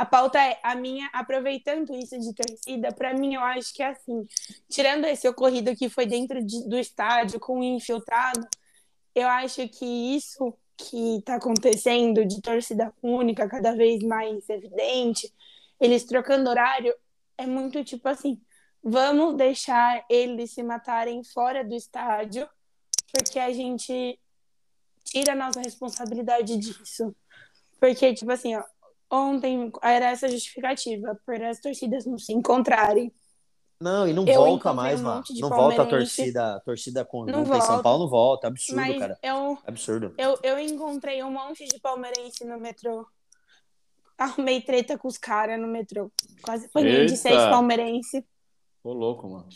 A 0.00 0.06
pauta 0.06 0.38
é 0.38 0.58
a 0.62 0.74
minha, 0.74 1.10
aproveitando 1.12 1.94
isso 1.94 2.18
de 2.18 2.32
torcida, 2.32 2.90
para 2.90 3.12
mim 3.12 3.34
eu 3.34 3.42
acho 3.42 3.74
que 3.74 3.82
é 3.82 3.88
assim, 3.88 4.26
tirando 4.66 5.04
esse 5.04 5.28
ocorrido 5.28 5.76
que 5.76 5.90
foi 5.90 6.06
dentro 6.06 6.42
de, 6.42 6.66
do 6.66 6.78
estádio 6.78 7.38
com 7.38 7.60
o 7.60 7.62
infiltrado, 7.62 8.48
eu 9.14 9.28
acho 9.28 9.68
que 9.68 9.84
isso 9.84 10.56
que 10.74 11.18
está 11.18 11.34
acontecendo 11.34 12.24
de 12.24 12.40
torcida 12.40 12.90
única 13.02 13.46
cada 13.46 13.76
vez 13.76 14.02
mais 14.02 14.48
evidente, 14.48 15.30
eles 15.78 16.04
trocando 16.04 16.48
horário, 16.48 16.94
é 17.36 17.44
muito 17.44 17.84
tipo 17.84 18.08
assim: 18.08 18.40
vamos 18.82 19.36
deixar 19.36 20.02
eles 20.08 20.50
se 20.52 20.62
matarem 20.62 21.22
fora 21.22 21.62
do 21.62 21.74
estádio, 21.74 22.48
porque 23.12 23.38
a 23.38 23.52
gente 23.52 24.18
tira 25.04 25.34
a 25.34 25.36
nossa 25.36 25.60
responsabilidade 25.60 26.56
disso. 26.56 27.14
Porque, 27.78 28.14
tipo 28.14 28.32
assim, 28.32 28.56
ó, 28.56 28.62
ontem 29.10 29.70
era 29.82 30.10
essa 30.10 30.28
justificativa, 30.28 31.18
por 31.26 31.42
as 31.42 31.60
torcidas 31.60 32.06
não 32.06 32.18
se 32.18 32.32
encontrarem. 32.32 33.12
Não, 33.80 34.06
e 34.06 34.12
não 34.12 34.26
eu 34.26 34.34
volta 34.34 34.74
mais, 34.74 35.00
um 35.00 35.04
mano. 35.04 35.24
Não 35.40 35.48
volta 35.48 35.82
a 35.82 35.86
torcida, 35.86 36.56
a 36.56 36.60
torcida 36.60 37.02
com 37.02 37.24
não 37.24 37.42
em 37.42 37.60
São 37.62 37.82
Paulo, 37.82 38.04
não 38.04 38.10
volta. 38.10 38.46
Absurdo, 38.46 38.76
Mas 38.76 38.98
cara. 38.98 39.18
Eu, 39.22 39.58
Absurdo. 39.66 40.14
Eu, 40.18 40.38
eu 40.42 40.58
encontrei 40.58 41.22
um 41.22 41.30
monte 41.30 41.66
de 41.66 41.80
palmeirense 41.80 42.44
no 42.44 42.60
metrô. 42.60 43.06
Arrumei 44.18 44.60
treta 44.60 44.98
com 44.98 45.08
os 45.08 45.16
caras 45.16 45.58
no 45.58 45.66
metrô. 45.66 46.12
Quase 46.42 46.66
apanhei 46.66 47.06
de 47.06 47.16
seis 47.16 47.36
palmeirense. 47.36 48.22
Ô, 48.84 48.92
louco, 48.92 49.26
mano. 49.26 49.48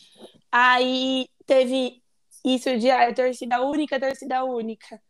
Aí 0.51 1.29
teve 1.45 2.03
isso 2.43 2.79
de 2.79 2.91
ah, 2.91 3.13
torcida 3.13 3.61
única, 3.61 4.01
torcida 4.01 4.43
única. 4.43 5.03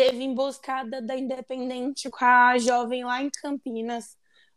Teve 0.00 0.24
emboscada 0.24 1.02
da 1.02 1.14
Independente 1.14 2.08
com 2.08 2.24
a 2.24 2.56
jovem 2.56 3.04
lá 3.04 3.22
em 3.22 3.28
Campinas. 3.28 4.16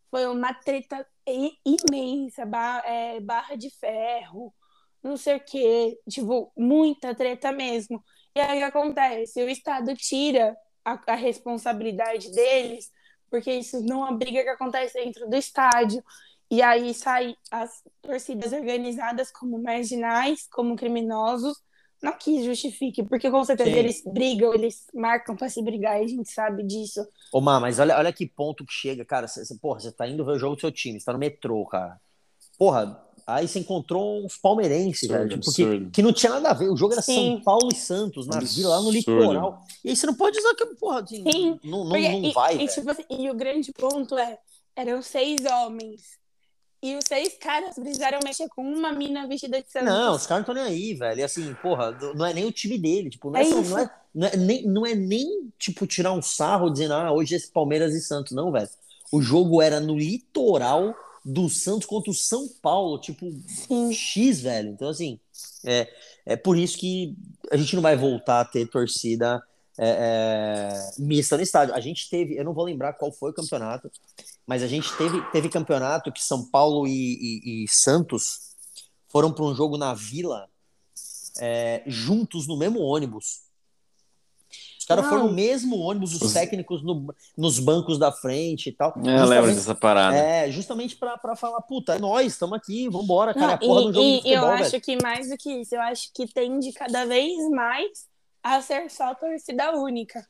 Foi 0.09 0.25
uma 0.25 0.53
treta 0.53 1.05
imensa, 1.27 2.45
barra, 2.45 2.87
é, 2.87 3.19
barra 3.19 3.55
de 3.57 3.69
ferro, 3.69 4.53
não 5.03 5.17
sei 5.17 5.35
o 5.35 5.39
quê, 5.41 5.99
tipo, 6.09 6.49
muita 6.55 7.13
treta 7.13 7.51
mesmo. 7.51 8.01
E 8.33 8.39
aí 8.39 8.55
o 8.55 8.59
que 8.59 8.63
acontece? 8.63 9.43
O 9.43 9.49
Estado 9.49 9.93
tira 9.97 10.55
a, 10.85 10.97
a 11.11 11.15
responsabilidade 11.15 12.31
deles, 12.31 12.89
porque 13.29 13.51
isso 13.51 13.81
não 13.81 14.07
é 14.07 14.11
uma 14.11 14.17
briga 14.17 14.43
que 14.43 14.49
acontece 14.49 14.93
dentro 14.93 15.29
do 15.29 15.35
estádio. 15.35 16.01
E 16.49 16.61
aí 16.61 16.93
sai 16.93 17.35
as 17.51 17.83
torcidas 18.01 18.53
organizadas 18.53 19.29
como 19.29 19.61
marginais, 19.61 20.47
como 20.47 20.77
criminosos, 20.77 21.61
não 22.03 22.11
que 22.11 22.43
justifique, 22.43 23.01
porque 23.01 23.31
com 23.31 23.43
certeza 23.45 23.71
Sim. 23.71 23.77
eles 23.77 24.03
brigam, 24.05 24.53
eles 24.53 24.85
marcam 24.93 25.37
para 25.37 25.47
se 25.47 25.63
brigar, 25.63 26.01
e 26.01 26.03
a 26.03 26.07
gente 26.07 26.29
sabe 26.29 26.61
disso. 26.61 27.07
Ô, 27.31 27.39
Má, 27.39 27.61
mas 27.61 27.79
olha, 27.79 27.97
olha 27.97 28.11
que 28.11 28.27
ponto 28.27 28.65
que 28.65 28.73
chega, 28.73 29.05
cara. 29.05 29.25
Cê, 29.25 29.45
cê, 29.45 29.55
porra, 29.55 29.79
você 29.79 29.91
tá 29.91 30.05
indo 30.05 30.25
ver 30.25 30.33
o 30.33 30.39
jogo 30.39 30.55
do 30.55 30.59
seu 30.59 30.71
time, 30.71 30.99
você 30.99 31.05
tá 31.05 31.13
no 31.13 31.19
metrô, 31.19 31.65
cara. 31.65 31.97
Porra, 32.57 33.01
Aí 33.25 33.47
você 33.47 33.59
encontrou 33.59 34.25
uns 34.25 34.35
palmeirenses, 34.35 35.07
velho. 35.07 35.29
Tipo, 35.29 35.53
que, 35.53 35.89
que, 35.91 36.01
não 36.01 36.11
tinha 36.11 36.33
nada 36.33 36.49
a 36.49 36.53
ver. 36.53 36.69
O 36.69 36.75
jogo 36.75 36.91
era 36.91 37.01
Sim. 37.01 37.35
São 37.35 37.41
Paulo 37.41 37.69
e 37.71 37.75
Santos, 37.75 38.27
na 38.27 38.39
vila, 38.41 38.75
lá 38.75 38.81
no 38.81 38.91
litoral. 38.91 39.63
E 39.81 39.89
aí 39.89 39.95
você 39.95 40.05
não 40.05 40.13
pode 40.13 40.37
usar 40.37 40.53
que, 40.55 40.65
porra, 40.75 41.01
assim, 41.01 41.23
Sim. 41.31 41.59
não, 41.63 41.85
não, 41.85 41.91
não 41.91 41.97
e, 41.97 42.33
vai. 42.33 42.57
E, 42.57 42.67
tipo 42.67 42.91
assim, 42.91 43.05
e 43.09 43.29
o 43.29 43.33
grande 43.33 43.71
ponto 43.71 44.17
é: 44.17 44.37
eram 44.75 45.01
seis 45.01 45.39
homens. 45.45 46.21
E 46.84 46.97
os 46.97 47.05
seis 47.07 47.38
caras 47.38 47.75
precisaram 47.75 48.19
mexer 48.21 48.49
com 48.49 48.61
uma 48.61 48.91
mina 48.91 49.25
vestida 49.25 49.61
de 49.61 49.71
Santos. 49.71 49.88
Não, 49.88 50.15
os 50.15 50.27
caras 50.27 50.45
não 50.45 50.53
estão 50.53 50.55
nem 50.55 50.73
aí, 50.73 50.93
velho. 50.93 51.21
E 51.21 51.23
assim, 51.23 51.53
porra, 51.61 51.97
não 52.13 52.25
é 52.25 52.34
nem 52.34 52.43
o 52.43 52.51
time 52.51 52.77
dele. 52.77 53.09
Tipo, 53.09 53.31
não 53.31 53.39
é, 53.39 53.43
é 53.43 53.45
só, 53.45 53.55
não, 53.61 53.79
é, 53.79 53.91
não, 54.13 54.27
é, 54.27 54.36
nem, 54.36 54.67
não 54.67 54.86
é 54.86 54.93
nem, 54.93 55.49
tipo, 55.57 55.88
tirar 55.88 56.11
um 56.11 56.21
sarro 56.21 56.69
dizendo, 56.69 56.95
ah, 56.95 57.13
hoje 57.13 57.36
é 57.36 57.38
esse 57.38 57.49
Palmeiras 57.49 57.95
e 57.95 58.01
Santos. 58.01 58.34
Não, 58.34 58.51
velho. 58.51 58.67
O 59.13 59.21
jogo 59.21 59.61
era 59.61 59.79
no 59.79 59.97
litoral 59.97 60.93
do 61.23 61.49
Santos 61.49 61.86
contra 61.86 62.11
o 62.11 62.13
São 62.13 62.49
Paulo, 62.61 62.99
tipo, 62.99 63.31
Sim. 63.47 63.93
X, 63.93 64.41
velho. 64.41 64.71
Então, 64.71 64.89
assim, 64.89 65.17
é, 65.63 65.88
é 66.25 66.36
por 66.36 66.57
isso 66.57 66.77
que 66.77 67.15
a 67.49 67.55
gente 67.55 67.75
não 67.75 67.81
vai 67.81 67.95
voltar 67.95 68.41
a 68.41 68.45
ter 68.45 68.67
torcida 68.67 69.41
é, 69.77 69.88
é, 69.88 71.01
mista 71.01 71.38
no 71.38 71.43
estádio. 71.43 71.73
A 71.73 71.79
gente 71.79 72.09
teve, 72.09 72.38
eu 72.38 72.43
não 72.43 72.53
vou 72.53 72.65
lembrar 72.65 72.93
qual 72.93 73.09
foi 73.11 73.31
o 73.31 73.34
campeonato, 73.34 73.89
mas 74.45 74.61
a 74.63 74.67
gente 74.67 74.91
teve, 74.97 75.21
teve 75.31 75.49
campeonato 75.49 76.11
que 76.11 76.23
São 76.23 76.45
Paulo 76.45 76.87
e, 76.87 76.91
e, 76.91 77.63
e 77.63 77.67
Santos 77.67 78.53
foram 79.07 79.31
para 79.31 79.45
um 79.45 79.55
jogo 79.55 79.77
na 79.77 79.93
Vila 79.93 80.49
é, 81.39 81.83
juntos 81.85 82.47
no 82.47 82.57
mesmo 82.57 82.79
ônibus. 82.79 83.43
Os 84.77 84.85
caras 84.85 85.07
foram 85.07 85.27
no 85.27 85.33
mesmo 85.33 85.77
ônibus, 85.79 86.21
os 86.21 86.33
técnicos 86.33 86.83
no, 86.83 87.15
nos 87.37 87.57
bancos 87.57 87.97
da 87.97 88.11
frente 88.11 88.67
e 88.67 88.71
tal. 88.73 88.93
É, 89.05 89.21
eu 89.21 89.25
lembro 89.25 89.55
dessa 89.55 89.73
parada. 89.73 90.17
É, 90.17 90.51
justamente 90.51 90.97
pra, 90.97 91.17
pra 91.17 91.37
falar, 91.37 91.61
puta, 91.61 91.95
é 91.95 91.99
nós, 91.99 92.33
estamos 92.33 92.57
aqui, 92.57 92.89
vambora, 92.89 93.33
cara, 93.33 93.45
Não, 93.45 93.51
é 93.51 93.55
a 93.55 93.57
porra 93.59 93.81
e, 93.81 93.85
do 93.85 93.93
jogo 93.93 94.05
e, 94.05 94.11
de 94.11 94.17
futebol, 94.23 94.45
eu 94.45 94.51
acho 94.51 94.81
que 94.81 94.97
mais 95.01 95.29
do 95.29 95.37
que 95.37 95.51
isso, 95.53 95.73
eu 95.73 95.81
acho 95.81 96.11
que 96.13 96.27
tende 96.27 96.73
cada 96.73 97.05
vez 97.05 97.49
mais 97.49 98.07
a 98.43 98.61
ser 98.61 98.91
só 98.91 99.15
torcida 99.15 99.71
única. 99.71 100.27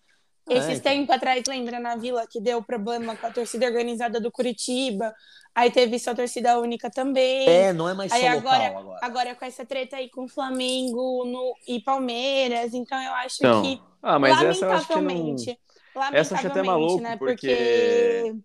É, 0.49 0.57
Esses 0.57 0.79
então. 0.79 0.91
tempos 0.91 1.15
atrás, 1.15 1.43
lembra 1.47 1.79
na 1.79 1.95
Vila 1.95 2.27
que 2.27 2.41
deu 2.41 2.61
problema 2.61 3.15
com 3.15 3.27
a 3.27 3.31
torcida 3.31 3.65
organizada 3.65 4.19
do 4.19 4.31
Curitiba? 4.31 5.13
Aí 5.55 5.71
teve 5.71 5.99
só 5.99 6.13
torcida 6.13 6.59
única 6.59 6.89
também. 6.89 7.47
É, 7.47 7.71
não 7.71 7.87
é 7.87 7.93
mais 7.93 8.11
aí 8.11 8.21
só 8.21 8.27
agora, 8.27 8.67
local 8.67 8.79
agora. 8.79 8.99
Agora 9.03 9.35
com 9.35 9.45
essa 9.45 9.65
treta 9.65 9.97
aí 9.97 10.09
com 10.09 10.27
Flamengo 10.27 11.25
no, 11.25 11.55
e 11.67 11.79
Palmeiras, 11.79 12.73
então 12.73 13.01
eu 13.01 13.13
acho 13.13 13.37
então, 13.39 13.61
que 13.61 13.81
ah, 14.01 14.19
mas 14.19 14.35
lamentavelmente, 14.35 14.57
essa 14.57 14.65
eu 14.65 14.71
acho 14.73 14.87
que 14.87 15.59
não... 15.95 16.17
Essa 16.17 16.33
eu 16.33 16.37
achei 16.37 16.49
até 16.49 16.63
maluco, 16.63 17.01
né? 17.01 17.17
porque... 17.17 17.47
porque... 17.47 18.35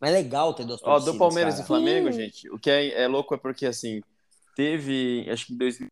Mas 0.00 0.10
é 0.10 0.12
legal 0.12 0.54
ter 0.54 0.64
duas 0.64 0.80
torcidas, 0.80 1.08
Ó, 1.08 1.12
do 1.12 1.18
Palmeiras 1.18 1.54
cara. 1.54 1.64
e 1.64 1.66
Flamengo, 1.66 2.12
Sim. 2.12 2.20
gente, 2.20 2.50
o 2.50 2.58
que 2.58 2.70
é, 2.70 3.02
é 3.02 3.08
louco 3.08 3.34
é 3.34 3.38
porque, 3.38 3.66
assim, 3.66 4.00
teve, 4.54 5.28
acho 5.30 5.46
que 5.46 5.54
em 5.54 5.56
2000 5.56 5.88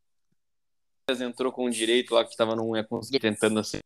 entrou 1.21 1.53
com 1.53 1.67
um 1.67 1.71
direito 1.71 2.15
lá 2.15 2.25
que 2.25 2.31
estava 2.31 2.57
não 2.57 2.77
ia 2.77 2.83
conseguir 2.83 3.21
tentando 3.21 3.61
assim 3.61 3.79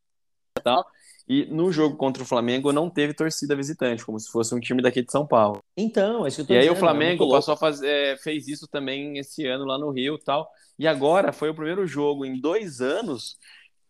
e 0.58 0.62
tal. 0.62 0.86
E 1.28 1.46
no 1.46 1.70
jogo 1.70 1.96
contra 1.96 2.22
o 2.22 2.26
Flamengo 2.26 2.72
não 2.72 2.90
teve 2.90 3.14
torcida 3.14 3.54
visitante, 3.54 4.04
como 4.04 4.18
se 4.18 4.30
fosse 4.30 4.54
um 4.54 4.60
time 4.60 4.82
daqui 4.82 5.02
de 5.02 5.12
São 5.12 5.26
Paulo. 5.26 5.58
Então, 5.76 6.24
é 6.24 6.28
isso 6.28 6.36
que 6.36 6.42
eu 6.42 6.46
tô 6.46 6.52
E 6.52 6.56
aí 6.56 6.62
dizendo, 6.62 6.76
o 6.76 6.80
Flamengo 6.80 7.28
é 7.28 7.30
passou 7.36 7.54
a 7.54 7.56
fazer, 7.56 7.86
é, 7.86 8.16
fez 8.16 8.48
isso 8.48 8.66
também 8.66 9.18
esse 9.18 9.46
ano 9.46 9.64
lá 9.64 9.78
no 9.78 9.90
Rio 9.90 10.18
tal. 10.18 10.48
E 10.78 10.88
agora 10.88 11.32
foi 11.32 11.50
o 11.50 11.54
primeiro 11.54 11.86
jogo 11.86 12.24
em 12.24 12.40
dois 12.40 12.80
anos 12.80 13.36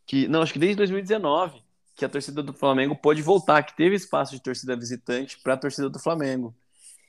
que. 0.07 0.29
Não, 0.29 0.43
acho 0.43 0.53
que 0.53 0.59
desde 0.59 0.77
2019 0.77 1.63
que 2.01 2.05
a 2.05 2.09
torcida 2.09 2.43
do 2.43 2.55
Flamengo 2.55 2.97
pôde 2.97 3.21
voltar, 3.21 3.63
que 3.63 3.77
teve 3.77 3.95
espaço 3.95 4.33
de 4.33 4.43
torcida 4.43 4.75
visitante 4.75 5.39
para 5.39 5.53
a 5.53 5.57
torcida 5.57 5.91
do 5.91 5.99
Flamengo. 5.99 6.55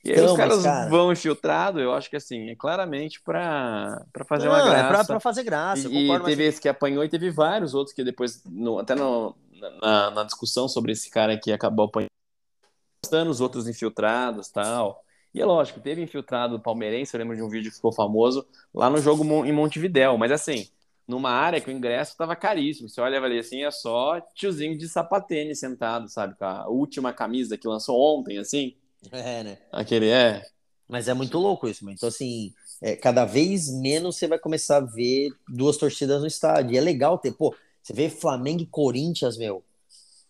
E 0.03 0.09
aí 0.09 0.17
então, 0.17 0.32
os 0.32 0.38
caras 0.38 0.55
mas, 0.55 0.65
cara... 0.65 0.89
vão 0.89 1.11
infiltrado, 1.13 1.80
eu 1.80 1.93
acho 1.93 2.09
que 2.09 2.15
assim, 2.15 2.49
é 2.49 2.55
claramente 2.55 3.22
para 3.22 4.03
fazer 4.28 4.47
não, 4.47 4.53
uma 4.53 4.63
graça. 4.63 4.86
É 4.86 4.88
pra, 4.89 5.03
pra 5.05 5.19
fazer 5.19 5.43
graça. 5.43 5.88
E, 5.88 6.11
e 6.11 6.19
teve 6.22 6.43
esse 6.43 6.59
que 6.59 6.67
apanhou 6.67 7.03
e 7.03 7.09
teve 7.09 7.30
vários 7.30 7.74
outros 7.74 7.95
que 7.95 8.03
depois, 8.03 8.43
no, 8.45 8.80
até 8.80 8.93
no, 8.95 9.36
na, 9.82 10.12
na, 10.12 10.24
discussão 10.24 10.68
sobre 10.68 10.91
esse 10.91 11.09
cara 11.09 11.38
que 11.38 11.51
acabou 11.51 11.86
apanhando, 11.86 13.30
os 13.30 13.41
outros 13.41 13.68
infiltrados 13.68 14.49
tal. 14.49 15.03
E 15.34 15.41
é 15.41 15.45
lógico, 15.45 15.80
teve 15.80 16.01
infiltrado 16.01 16.59
palmeirense, 16.59 17.14
eu 17.14 17.20
lembro 17.20 17.36
de 17.36 17.41
um 17.41 17.49
vídeo 17.49 17.70
que 17.70 17.78
ficou 17.78 17.93
famoso 17.93 18.45
lá 18.74 18.89
no 18.89 18.97
jogo 18.97 19.24
em 19.45 19.51
Montevidéu, 19.53 20.18
mas 20.18 20.32
assim, 20.32 20.68
numa 21.07 21.32
área 21.32 21.62
que 21.62 21.70
o 21.70 21.74
ingresso 21.74 22.12
estava 22.12 22.36
caríssimo. 22.36 22.89
Você 22.89 22.99
olha 23.01 23.22
ali 23.22 23.39
assim, 23.39 23.64
é 23.64 23.72
só 23.72 24.20
tiozinho 24.34 24.78
de 24.78 24.88
sapatênis 24.88 25.59
sentado, 25.59 26.09
sabe? 26.09 26.36
Com 26.36 26.45
a 26.45 26.68
última 26.68 27.14
camisa 27.14 27.57
que 27.57 27.68
lançou 27.68 27.99
ontem, 27.99 28.38
assim. 28.38 28.76
É, 29.12 29.43
né? 29.43 29.57
Aquele 29.72 30.09
é. 30.09 30.43
Mas 30.88 31.07
é 31.07 31.14
muito 31.14 31.38
louco 31.38 31.68
isso, 31.68 31.86
mano. 31.86 31.95
Então, 31.95 32.09
assim, 32.09 32.53
é, 32.82 32.95
cada 32.95 33.26
vez 33.26 33.70
menos 33.70 34.18
você 34.18 34.28
vai 34.28 34.39
começar 34.39 34.78
a 34.78 34.86
ver 34.86 35.30
duas 35.47 35.78
torcidas 35.78 36.22
no 36.22 36.28
estádio. 36.28 36.74
E 36.74 36.78
é 36.78 36.82
legal 36.82 37.18
ter, 37.18 37.32
pô, 37.32 37.55
você 37.82 37.93
vê 37.93 38.09
Flamengo 38.09 38.61
e 38.61 38.65
Corinthians, 38.65 39.38
meu. 39.38 39.63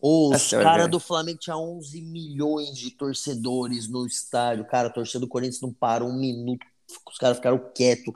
Os 0.02 0.50
caras 0.50 0.90
do 0.90 1.00
Flamengo 1.00 1.38
tinha 1.38 1.56
11 1.56 2.02
milhões 2.02 2.76
de 2.76 2.90
torcedores 2.90 3.88
no 3.88 4.08
estádio. 4.08 4.66
Cara, 4.66 4.88
a 4.88 4.92
torcida 4.92 5.20
do 5.20 5.28
Corinthians 5.28 5.62
não 5.62 5.72
parou 5.72 6.10
um 6.10 6.20
minuto. 6.20 6.66
Os 7.08 7.18
caras 7.20 7.38
ficaram 7.38 7.60
quietos. 7.76 8.14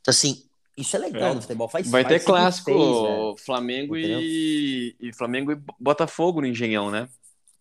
Então, 0.00 0.10
assim, 0.12 0.42
isso 0.76 0.96
é 0.96 0.98
legal 0.98 1.32
é. 1.32 1.34
no 1.34 1.42
futebol. 1.42 1.68
Faz, 1.68 1.90
Vai 1.90 2.06
ter 2.06 2.24
clássico 2.24 2.70
fez, 2.70 3.44
Flamengo 3.44 3.96
e, 3.96 4.96
e 4.98 5.12
Flamengo 5.12 5.52
e 5.52 5.58
Botafogo 5.78 6.40
no 6.40 6.46
Engenhão, 6.46 6.90
né? 6.90 7.08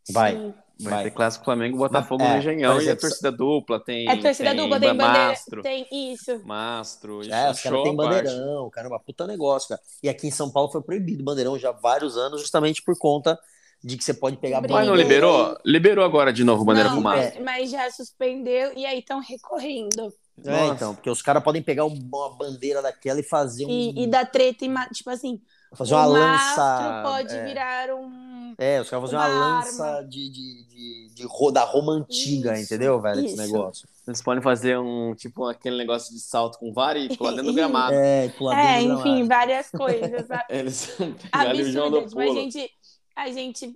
Vai. 0.09 0.37
Sim. 0.37 0.53
Vai, 0.77 0.93
vai, 0.93 1.03
ter 1.05 1.11
clássico 1.11 1.45
Flamengo 1.45 1.77
Botafogo 1.77 2.21
é, 2.21 2.33
no 2.33 2.37
Engenhão 2.37 2.81
e 2.81 2.89
a 2.89 2.95
torcida 2.95 3.31
dupla 3.31 3.79
tem. 3.79 4.09
É 4.09 4.17
torcida 4.17 4.49
tem 4.49 4.59
dupla, 4.59 4.79
tem 4.79 4.89
bandeira. 4.89 5.27
Mastro, 5.27 5.61
tem 5.61 5.87
isso. 5.91 6.41
Mastro. 6.43 7.21
Isso 7.21 7.33
é, 7.33 7.51
os 7.51 7.61
caras 7.61 7.83
têm 7.83 7.95
bandeirão, 7.95 8.69
caramba, 8.69 8.99
puta 8.99 9.25
negócio, 9.25 9.69
cara. 9.69 9.81
E 10.03 10.09
aqui 10.09 10.27
em 10.27 10.31
São 10.31 10.51
Paulo 10.51 10.69
foi 10.69 10.81
proibido 10.81 11.23
bandeirão 11.23 11.57
já 11.57 11.69
há 11.69 11.71
vários 11.71 12.17
anos, 12.17 12.41
justamente 12.41 12.81
por 12.81 12.97
conta 12.97 13.39
de 13.81 13.95
que 13.95 14.03
você 14.03 14.13
pode 14.13 14.37
pegar 14.37 14.57
bandeira. 14.57 14.81
Mas 14.81 14.87
não 14.87 14.95
liberou? 14.95 15.57
Liberou 15.65 16.03
agora 16.03 16.33
de 16.33 16.43
novo 16.43 16.65
bandeira 16.65 16.89
não, 16.89 16.97
com 16.97 17.03
mastro. 17.03 17.43
Mas, 17.43 17.61
mas 17.61 17.69
já 17.71 17.89
suspendeu 17.91 18.73
e 18.75 18.85
aí 18.85 18.99
estão 18.99 19.19
recorrendo. 19.21 20.13
É, 20.43 20.67
então, 20.67 20.93
porque 20.93 21.09
os 21.09 21.21
caras 21.21 21.41
podem 21.41 21.61
pegar 21.61 21.85
uma 21.85 22.35
bandeira 22.35 22.81
daquela 22.81 23.19
e 23.19 23.23
fazer 23.23 23.65
um. 23.65 23.69
E, 23.69 24.03
e 24.03 24.07
dar 24.07 24.25
treta, 24.25 24.65
e, 24.65 24.69
tipo 24.93 25.09
assim. 25.09 25.39
Fazer 25.75 25.93
uma 25.93 26.05
lança. 26.05 27.01
pode 27.03 27.35
é. 27.35 27.45
virar 27.45 27.93
um. 27.93 28.55
É, 28.57 28.79
os 28.79 28.89
caras 28.89 29.11
fazer 29.11 29.15
uma, 29.17 29.27
uma 29.27 29.55
lança 29.55 30.01
de, 30.03 30.29
de, 30.29 30.63
de, 30.65 31.09
de, 31.13 31.53
da 31.53 31.63
Roma 31.63 31.93
antiga, 31.93 32.53
isso, 32.53 32.63
entendeu, 32.63 32.99
velho? 33.01 33.19
Isso. 33.19 33.41
Esse 33.41 33.51
negócio. 33.51 33.87
Eles 34.07 34.21
podem 34.21 34.41
fazer 34.41 34.77
um, 34.77 35.13
tipo, 35.15 35.45
aquele 35.45 35.77
negócio 35.77 36.13
de 36.13 36.19
salto 36.19 36.59
com 36.59 36.71
vara 36.71 36.97
e 36.97 37.09
pular 37.17 37.31
dentro 37.31 37.47
do 37.47 37.53
gramado. 37.53 37.93
É, 37.93 38.29
pular 38.29 38.57
é, 38.57 38.79
dentro 38.79 38.99
enfim, 38.99 39.03
gramado. 39.03 39.27
várias 39.27 39.69
coisas. 39.71 40.27
Eles 40.49 40.97
o 40.99 41.71
João 41.71 41.91
do 41.91 42.03
Pulo. 42.03 42.31
A 42.31 42.33
gente, 42.33 42.71
a 43.15 43.31
gente 43.31 43.73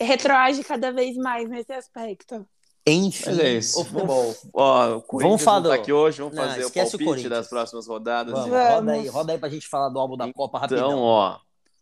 retroage 0.00 0.62
cada 0.64 0.92
vez 0.92 1.16
mais 1.16 1.48
nesse 1.48 1.72
aspecto. 1.72 2.46
Enfim, 2.86 3.24
Mas 3.26 3.38
é 3.38 3.52
isso. 3.54 3.80
o 3.80 3.84
futebol. 3.84 4.34
Ó, 4.52 5.02
o 5.08 5.18
vamos 5.18 5.42
falar 5.42 5.60
do... 5.60 5.68
tá 5.70 5.74
aqui 5.74 5.90
hoje, 5.90 6.18
vamos 6.18 6.34
não, 6.34 6.44
fazer 6.44 6.64
o 6.66 6.70
palpite 6.70 7.26
o 7.26 7.30
das 7.30 7.48
próximas 7.48 7.86
rodadas. 7.86 8.32
Vamos, 8.34 8.50
vamos. 8.50 8.74
Roda 8.74 8.92
aí, 8.92 9.06
roda 9.08 9.32
aí 9.32 9.38
pra 9.38 9.48
gente 9.48 9.66
falar 9.66 9.88
do 9.88 9.98
álbum 9.98 10.16
da 10.18 10.30
Copa 10.32 10.58
rapidão. 10.58 10.88
Então, 10.88 11.00
ó, 11.00 11.38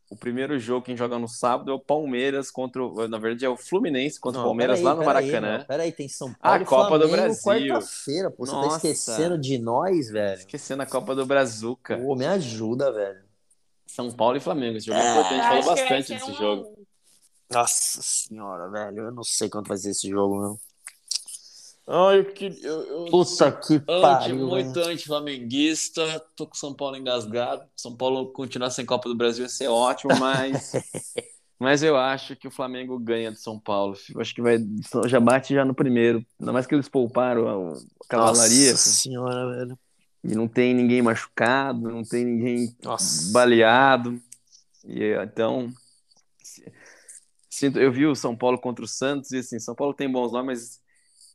o 0.09 0.17
primeiro 0.17 0.59
jogo 0.61 0.85
quem 0.85 0.97
joga 0.97 1.19
no 1.19 1.27
sábado 1.27 1.73
é 1.73 1.75
o 1.75 1.81
Palmeiras 1.81 2.53
contra, 2.53 2.85
o, 2.85 3.09
na 3.09 3.19
verdade 3.19 3.47
é 3.47 3.49
o 3.49 3.57
Fluminense 3.57 4.21
contra 4.21 4.39
não, 4.39 4.47
o 4.47 4.51
Palmeiras 4.51 4.79
aí, 4.79 4.85
lá 4.85 4.95
no 4.95 5.05
Maracanã. 5.05 5.59
Aí, 5.59 5.65
peraí, 5.65 5.91
tem 5.91 6.07
São 6.07 6.33
Paulo 6.35 6.63
a 6.63 6.67
Copa 6.67 6.87
Flamengo, 6.87 7.09
do 7.09 7.17
Brasil. 7.17 7.43
Quarta-feira, 7.43 8.31
pô, 8.31 8.47
você 8.47 8.53
tá 8.53 8.59
Nossa. 8.59 8.69
tá 8.69 8.77
esquecendo 8.77 9.39
de 9.39 9.59
nós, 9.59 10.09
velho. 10.09 10.39
Esquecendo 10.39 10.83
a 10.83 10.87
Copa 10.87 11.17
do 11.17 11.27
Brazuca. 11.27 11.97
Pô, 11.97 12.15
me 12.15 12.27
ajuda, 12.27 12.93
velho. 12.93 13.25
São 13.87 14.09
Paulo 14.13 14.37
e 14.37 14.41
Flamengo, 14.41 14.77
esse 14.77 14.87
jogo 14.87 15.01
é, 15.01 15.05
é 15.05 15.11
importante, 15.11 15.43
falou 15.43 15.65
bastante 15.65 16.15
desse 16.15 16.31
um... 16.31 16.35
jogo. 16.35 16.87
Nossa 17.51 18.01
senhora, 18.03 18.71
velho, 18.71 18.99
eu 19.05 19.13
não 19.13 19.25
sei 19.25 19.49
quanto 19.49 19.69
vai 19.69 19.77
ser 19.79 19.91
esse 19.91 20.09
jogo, 20.09 20.41
não. 20.41 20.72
Ai, 21.87 22.21
eu, 22.21 22.25
que, 22.33 22.47
eu, 22.63 22.83
eu 22.83 23.05
Puta 23.07 23.51
que 23.53 23.81
pariu. 23.81 24.47
Muito 24.47 24.79
anti-flamenguista, 24.79 26.25
tô 26.37 26.47
com 26.47 26.55
São 26.55 26.73
Paulo 26.73 26.97
engasgado. 26.97 27.65
São 27.77 27.97
Paulo 27.97 28.33
continuar 28.33 28.71
sem 28.71 28.87
Copa 28.87 29.09
do 29.09 29.17
Brasil 29.17 29.45
ia 29.45 29.49
ser 29.49 29.69
ótimo, 29.69 30.17
mas. 30.19 30.73
mas 31.59 31.83
eu 31.83 31.97
acho 31.97 32.37
que 32.37 32.47
o 32.47 32.53
Flamengo 32.53 32.99
ganha 32.99 33.33
de 33.33 33.41
São 33.41 33.59
Paulo. 33.59 33.97
Eu 34.15 34.21
acho 34.21 34.35
que 34.35 34.41
vai. 34.41 34.59
Já 35.07 35.19
bate 35.19 35.55
já 35.55 35.65
no 35.65 35.75
primeiro. 35.75 36.25
Ainda 36.39 36.53
mais 36.53 36.67
que 36.67 36.75
eles 36.75 36.89
pouparam 36.89 37.73
a, 37.73 37.79
cavalaria. 38.09 38.71
Nossa 38.71 38.89
senhora, 38.89 39.57
velho. 39.57 39.79
E 40.23 40.37
não 40.37 40.47
tem 40.47 40.73
ninguém 40.73 41.03
machucado, 41.03 41.91
não 41.91 42.05
tem 42.05 42.25
ninguém 42.25 42.77
Nossa. 42.83 43.33
baleado. 43.33 44.23
E 44.85 45.03
então. 45.25 45.73
Sinto, 47.51 47.79
eu 47.79 47.93
vi 47.93 48.07
o 48.07 48.15
São 48.15 48.37
Paulo 48.37 48.59
contra 48.59 48.85
o 48.85 48.89
Santos 48.89 49.33
e 49.33 49.39
assim, 49.39 49.59
São 49.59 49.75
Paulo 49.75 49.93
tem 49.93 50.11
bons 50.11 50.33
nomes, 50.33 50.47
mas 50.47 50.82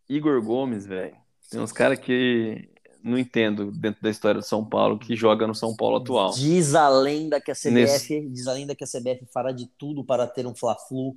Igor 0.09 0.41
Gomes, 0.41 0.85
velho. 0.85 1.15
Tem 1.49 1.59
uns 1.59 1.71
caras 1.71 1.99
que 1.99 2.69
não 3.03 3.17
entendo 3.17 3.71
dentro 3.71 4.01
da 4.01 4.09
história 4.09 4.41
do 4.41 4.45
São 4.45 4.63
Paulo 4.63 4.99
que 4.99 5.15
joga 5.15 5.47
no 5.47 5.55
São 5.55 5.75
Paulo 5.75 5.97
atual. 5.97 6.31
Diz 6.31 6.75
a 6.75 6.89
lenda 6.89 7.39
que 7.39 7.51
a 7.51 7.55
CBF, 7.55 7.71
Nesse... 7.71 8.29
diz 8.29 8.47
a 8.47 8.53
lenda 8.53 8.75
que 8.75 8.83
a 8.83 8.87
CBF 8.87 9.25
fará 9.31 9.51
de 9.51 9.67
tudo 9.77 10.03
para 10.03 10.27
ter 10.27 10.45
um 10.45 10.53
Fla-Flu 10.53 11.15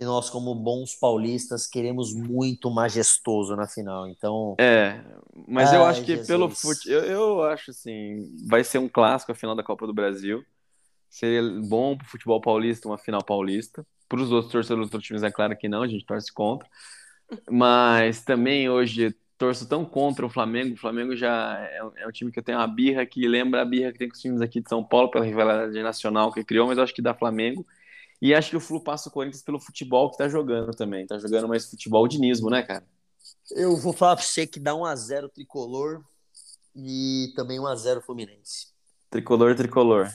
E 0.00 0.04
nós, 0.04 0.28
como 0.28 0.54
bons 0.54 0.94
paulistas, 0.94 1.66
queremos 1.66 2.12
muito 2.12 2.70
majestoso 2.70 3.54
na 3.54 3.66
final. 3.66 4.08
Então. 4.08 4.56
É, 4.58 5.00
mas 5.46 5.70
Ai, 5.70 5.76
eu 5.76 5.84
acho 5.84 6.00
que 6.00 6.12
Jesus. 6.12 6.26
pelo 6.26 6.50
futebol. 6.50 6.98
Eu, 6.98 7.04
eu 7.04 7.42
acho 7.44 7.70
assim. 7.70 8.34
Vai 8.48 8.64
ser 8.64 8.78
um 8.78 8.88
clássico 8.88 9.30
a 9.30 9.34
final 9.34 9.54
da 9.54 9.62
Copa 9.62 9.86
do 9.86 9.94
Brasil. 9.94 10.42
Seria 11.08 11.42
bom 11.62 11.96
pro 11.96 12.06
futebol 12.06 12.40
paulista 12.40 12.88
uma 12.88 12.98
final 12.98 13.22
paulista. 13.22 13.86
Para 14.08 14.20
os 14.20 14.32
outros 14.32 14.50
torcedores 14.50 14.88
dos 14.88 14.94
outros 14.94 15.06
times, 15.06 15.22
é 15.22 15.30
claro 15.30 15.56
que 15.56 15.68
não, 15.68 15.82
a 15.82 15.88
gente 15.88 16.04
torce 16.04 16.32
contra. 16.32 16.68
Mas 17.50 18.24
também 18.24 18.68
hoje 18.68 19.14
torço 19.40 19.66
tão 19.66 19.84
contra 19.84 20.24
o 20.26 20.28
Flamengo. 20.28 20.74
O 20.74 20.78
Flamengo 20.78 21.16
já 21.16 21.58
é, 21.58 21.78
é, 21.96 22.06
um 22.06 22.12
time 22.12 22.30
que 22.30 22.38
eu 22.38 22.42
tenho 22.42 22.58
uma 22.58 22.66
birra 22.66 23.06
que 23.06 23.26
lembra 23.26 23.62
a 23.62 23.64
birra 23.64 23.90
que 23.90 23.98
tem 23.98 24.08
com 24.08 24.14
os 24.14 24.20
times 24.20 24.42
aqui 24.42 24.60
de 24.60 24.68
São 24.68 24.84
Paulo 24.84 25.10
pela 25.10 25.24
rivalidade 25.24 25.82
nacional 25.82 26.30
que 26.30 26.44
criou, 26.44 26.66
mas 26.66 26.76
eu 26.76 26.84
acho 26.84 26.94
que 26.94 27.00
dá 27.00 27.14
Flamengo. 27.14 27.66
E 28.20 28.34
acho 28.34 28.50
que 28.50 28.56
o 28.56 28.60
Flu 28.60 28.82
passa 28.82 29.08
o 29.08 29.12
Corinthians 29.12 29.42
pelo 29.42 29.58
futebol 29.58 30.10
que 30.10 30.18
tá 30.18 30.28
jogando 30.28 30.72
também. 30.72 31.06
Tá 31.06 31.18
jogando 31.18 31.48
mais 31.48 31.70
futebol 31.70 32.06
dinismo, 32.06 32.50
né, 32.50 32.62
cara? 32.62 32.84
Eu 33.50 33.76
vou 33.78 33.94
falar 33.94 34.16
pra 34.16 34.24
você 34.24 34.46
que 34.46 34.60
dá 34.60 34.72
1x0 34.72 35.30
tricolor 35.30 36.02
e 36.76 37.32
também 37.34 37.58
1x0 37.58 38.02
Fluminense. 38.02 38.68
Tricolor, 39.08 39.56
tricolor. 39.56 40.10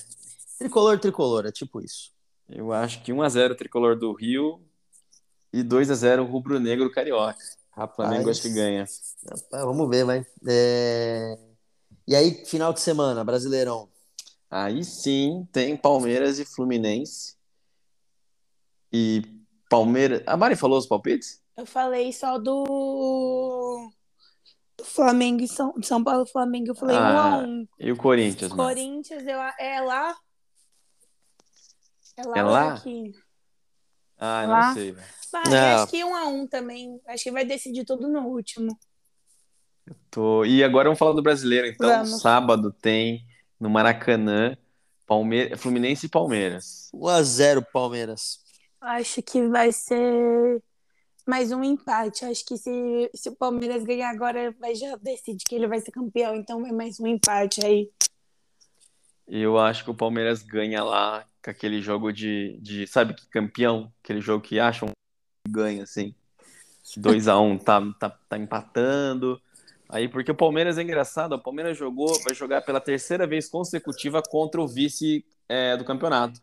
Tricolor, 0.60 1.00
tricolor, 1.00 1.46
é 1.48 1.52
tipo 1.52 1.82
isso. 1.82 2.12
Eu 2.48 2.72
acho 2.72 3.02
que 3.02 3.12
1x0 3.12 3.56
tricolor 3.56 3.98
do 3.98 4.14
Rio 4.14 4.62
e 5.56 5.64
2x0 5.64 6.30
rubro-negro 6.30 6.92
carioca. 6.92 7.40
Rapaz, 7.72 7.96
Flamengo 7.96 8.30
acho 8.30 8.42
que 8.42 8.50
ganha. 8.50 8.86
Rapaz, 9.24 9.64
vamos 9.64 9.90
ver, 9.90 10.04
vai. 10.04 10.26
É... 10.46 11.38
E 12.06 12.14
aí, 12.14 12.46
final 12.46 12.74
de 12.74 12.82
semana, 12.82 13.24
Brasileirão. 13.24 13.90
Aí 14.52 14.84
sim, 14.84 15.48
tem 15.54 15.78
Palmeiras 15.78 16.40
e 16.40 16.46
Fluminense. 16.46 17.38
E 18.92 19.22
Palmeiras. 19.70 20.24
A 20.26 20.36
Mari 20.36 20.58
falou 20.58 20.78
os 20.78 20.88
palpites? 20.88 21.42
Eu 21.56 21.66
falei 21.66 22.12
só 22.12 22.38
do. 22.38 23.90
do 24.78 24.84
Flamengo 24.84 25.42
e 25.42 25.48
São, 25.48 25.74
São 25.82 26.04
Paulo 26.04 26.26
Flamengo. 26.26 26.72
Eu 26.72 26.76
falei 26.76 26.98
ah, 26.98 27.00
1 27.00 27.18
a 27.18 27.38
1 27.38 27.68
E 27.80 27.92
o 27.94 27.98
Corinthians? 27.98 28.52
Corinthians, 28.52 29.26
eu... 29.26 29.40
é 29.40 29.82
lá. 29.82 30.18
É 32.18 32.24
lá? 32.24 32.38
É 32.38 32.44
lá? 32.44 32.74
Aqui. 32.74 33.14
Ah, 34.18 34.46
lá? 34.48 34.68
não 34.68 34.74
sei, 34.74 34.92
velho. 34.92 35.08
acho 35.34 35.88
que 35.92 36.04
1 36.04 36.16
a 36.16 36.28
1 36.28 36.48
também. 36.48 37.02
Acho 37.08 37.24
que 37.24 37.32
vai 37.32 37.46
decidir 37.46 37.86
tudo 37.86 38.08
no 38.08 38.28
último. 38.28 38.78
Eu 39.86 39.96
tô... 40.10 40.46
E 40.46 40.64
agora 40.64 40.86
vamos 40.86 41.00
falar 41.00 41.14
do 41.14 41.22
brasileiro. 41.22 41.68
Então, 41.68 41.90
vamos. 41.90 42.22
sábado 42.22 42.72
tem 42.72 43.26
no 43.60 43.70
Maracanã 43.70 44.58
Palme... 45.06 45.56
Fluminense 45.56 46.08
e 46.08 46.10
Palmeiras. 46.10 46.90
1 46.94 47.08
a 47.08 47.22
0 47.22 47.66
Palmeiras. 47.72 48.40
Acho 48.82 49.22
que 49.22 49.48
vai 49.48 49.72
ser 49.72 50.62
mais 51.28 51.52
um 51.52 51.64
empate. 51.64 52.26
Acho 52.26 52.46
que 52.46 52.58
se, 52.58 53.10
se 53.14 53.30
o 53.30 53.36
Palmeiras 53.36 53.84
ganhar 53.84 54.10
agora, 54.10 54.56
vai 54.60 54.76
já 54.76 54.96
decide 54.98 55.44
que 55.44 55.56
ele 55.56 55.68
vai 55.68 55.80
ser 55.80 55.92
campeão. 55.92 56.36
Então 56.36 56.62
vai 56.62 56.72
mais 56.72 57.00
um 57.00 57.08
empate 57.08 57.66
aí. 57.66 57.90
Eu 59.28 59.58
acho 59.58 59.84
que 59.84 59.92
o 59.92 59.96
Palmeiras 59.96 60.44
ganha 60.44 60.84
lá 60.84 61.26
com 61.44 61.50
aquele 61.50 61.82
jogo 61.82 62.12
de, 62.12 62.58
de 62.62 62.88
sabe, 62.88 63.14
que 63.14 63.28
campeão, 63.28 63.92
aquele 64.04 64.22
jogo 64.22 64.44
que 64.44 64.60
acham 64.60 64.90
ganha, 65.48 65.84
assim. 65.84 66.14
2 66.98 67.28
a 67.28 67.40
1 67.40 67.52
um, 67.52 67.58
tá, 67.58 67.82
tá, 68.00 68.10
tá 68.10 68.38
empatando. 68.38 69.42
Aí, 69.90 70.08
porque 70.08 70.32
o 70.32 70.36
Palmeiras 70.36 70.78
é 70.78 70.84
engraçado, 70.84 71.34
o 71.34 71.42
Palmeiras 71.42 71.78
jogou, 71.78 72.08
vai 72.24 72.36
jogar 72.36 72.62
pela 72.62 72.80
terceira 72.80 73.28
vez 73.28 73.48
consecutiva 73.48 74.22
contra 74.22 74.62
o 74.62 74.68
vice 74.68 75.26
é, 75.48 75.78
do 75.78 75.86
campeonato. 75.86 76.42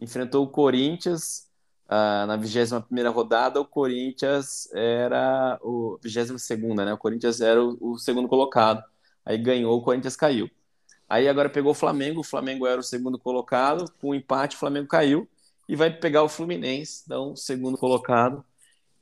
Enfrentou 0.00 0.44
o 0.44 0.48
Corinthians 0.48 1.48
Uh, 1.88 2.26
na 2.26 2.36
21 2.36 3.10
rodada, 3.10 3.58
o 3.58 3.64
Corinthians 3.64 4.68
era 4.74 5.58
o 5.62 5.98
22, 6.02 6.44
né? 6.76 6.92
O 6.92 6.98
Corinthians 6.98 7.40
era 7.40 7.64
o, 7.64 7.78
o, 7.80 7.98
segundo 7.98 8.28
colocado. 8.28 8.84
Aí 9.24 9.38
ganhou, 9.38 9.74
o 9.78 9.82
Corinthians 9.82 10.14
caiu. 10.14 10.50
Aí 11.08 11.28
agora 11.28 11.48
pegou 11.48 11.72
o 11.72 11.74
Flamengo, 11.74 12.20
o 12.20 12.24
Flamengo 12.24 12.66
era 12.66 12.80
o 12.80 12.84
segundo 12.84 13.18
colocado, 13.18 13.90
com 14.00 14.10
o 14.10 14.14
empate 14.14 14.56
o 14.56 14.58
Flamengo 14.58 14.86
caiu 14.86 15.26
e 15.68 15.74
vai 15.74 15.90
pegar 15.90 16.22
o 16.22 16.28
Fluminense, 16.28 17.02
então 17.04 17.34
segundo 17.34 17.78
colocado. 17.78 18.44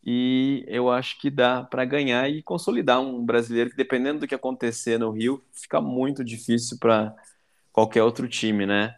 E 0.05 0.65
eu 0.69 0.89
acho 0.89 1.21
que 1.21 1.29
dá 1.29 1.65
para 1.65 1.85
ganhar 1.85 2.31
e 2.31 2.41
consolidar 2.41 3.01
um 3.01 3.25
brasileiro 3.25 3.71
que 3.71 3.77
dependendo 3.77 4.21
do 4.21 4.29
que 4.29 4.37
acontecer 4.37 4.99
no 4.99 5.11
Rio, 5.11 5.43
fica 5.53 5.81
muito 5.81 6.23
difícil 6.23 6.79
para 6.79 7.13
qualquer 7.73 8.05
outro 8.05 8.29
time, 8.29 8.67
né? 8.67 8.95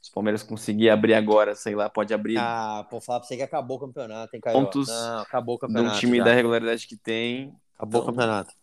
Se 0.00 0.10
o 0.10 0.14
Palmeiras 0.14 0.44
conseguir 0.44 0.88
abrir 0.88 1.14
agora, 1.14 1.56
sei 1.56 1.74
lá, 1.74 1.88
pode 1.90 2.14
abrir. 2.14 2.38
Ah, 2.38 2.86
pô, 2.88 3.00
falar 3.00 3.18
pra 3.18 3.28
você 3.28 3.36
que 3.36 3.42
acabou 3.42 3.76
o 3.76 3.80
campeonato, 3.80 4.36
hein, 4.36 4.40
Caio? 4.40 4.56
Pontos 4.56 4.88
Não, 4.88 5.18
acabou 5.18 5.56
o 5.56 5.58
campeonato. 5.58 5.90
De 5.90 5.96
um 5.96 5.98
time 5.98 6.18
já. 6.18 6.24
da 6.24 6.32
regularidade 6.32 6.86
que 6.86 6.96
tem. 6.96 7.52
Acabou 7.76 8.02
então... 8.02 8.12
o 8.12 8.14
campeonato. 8.14 8.54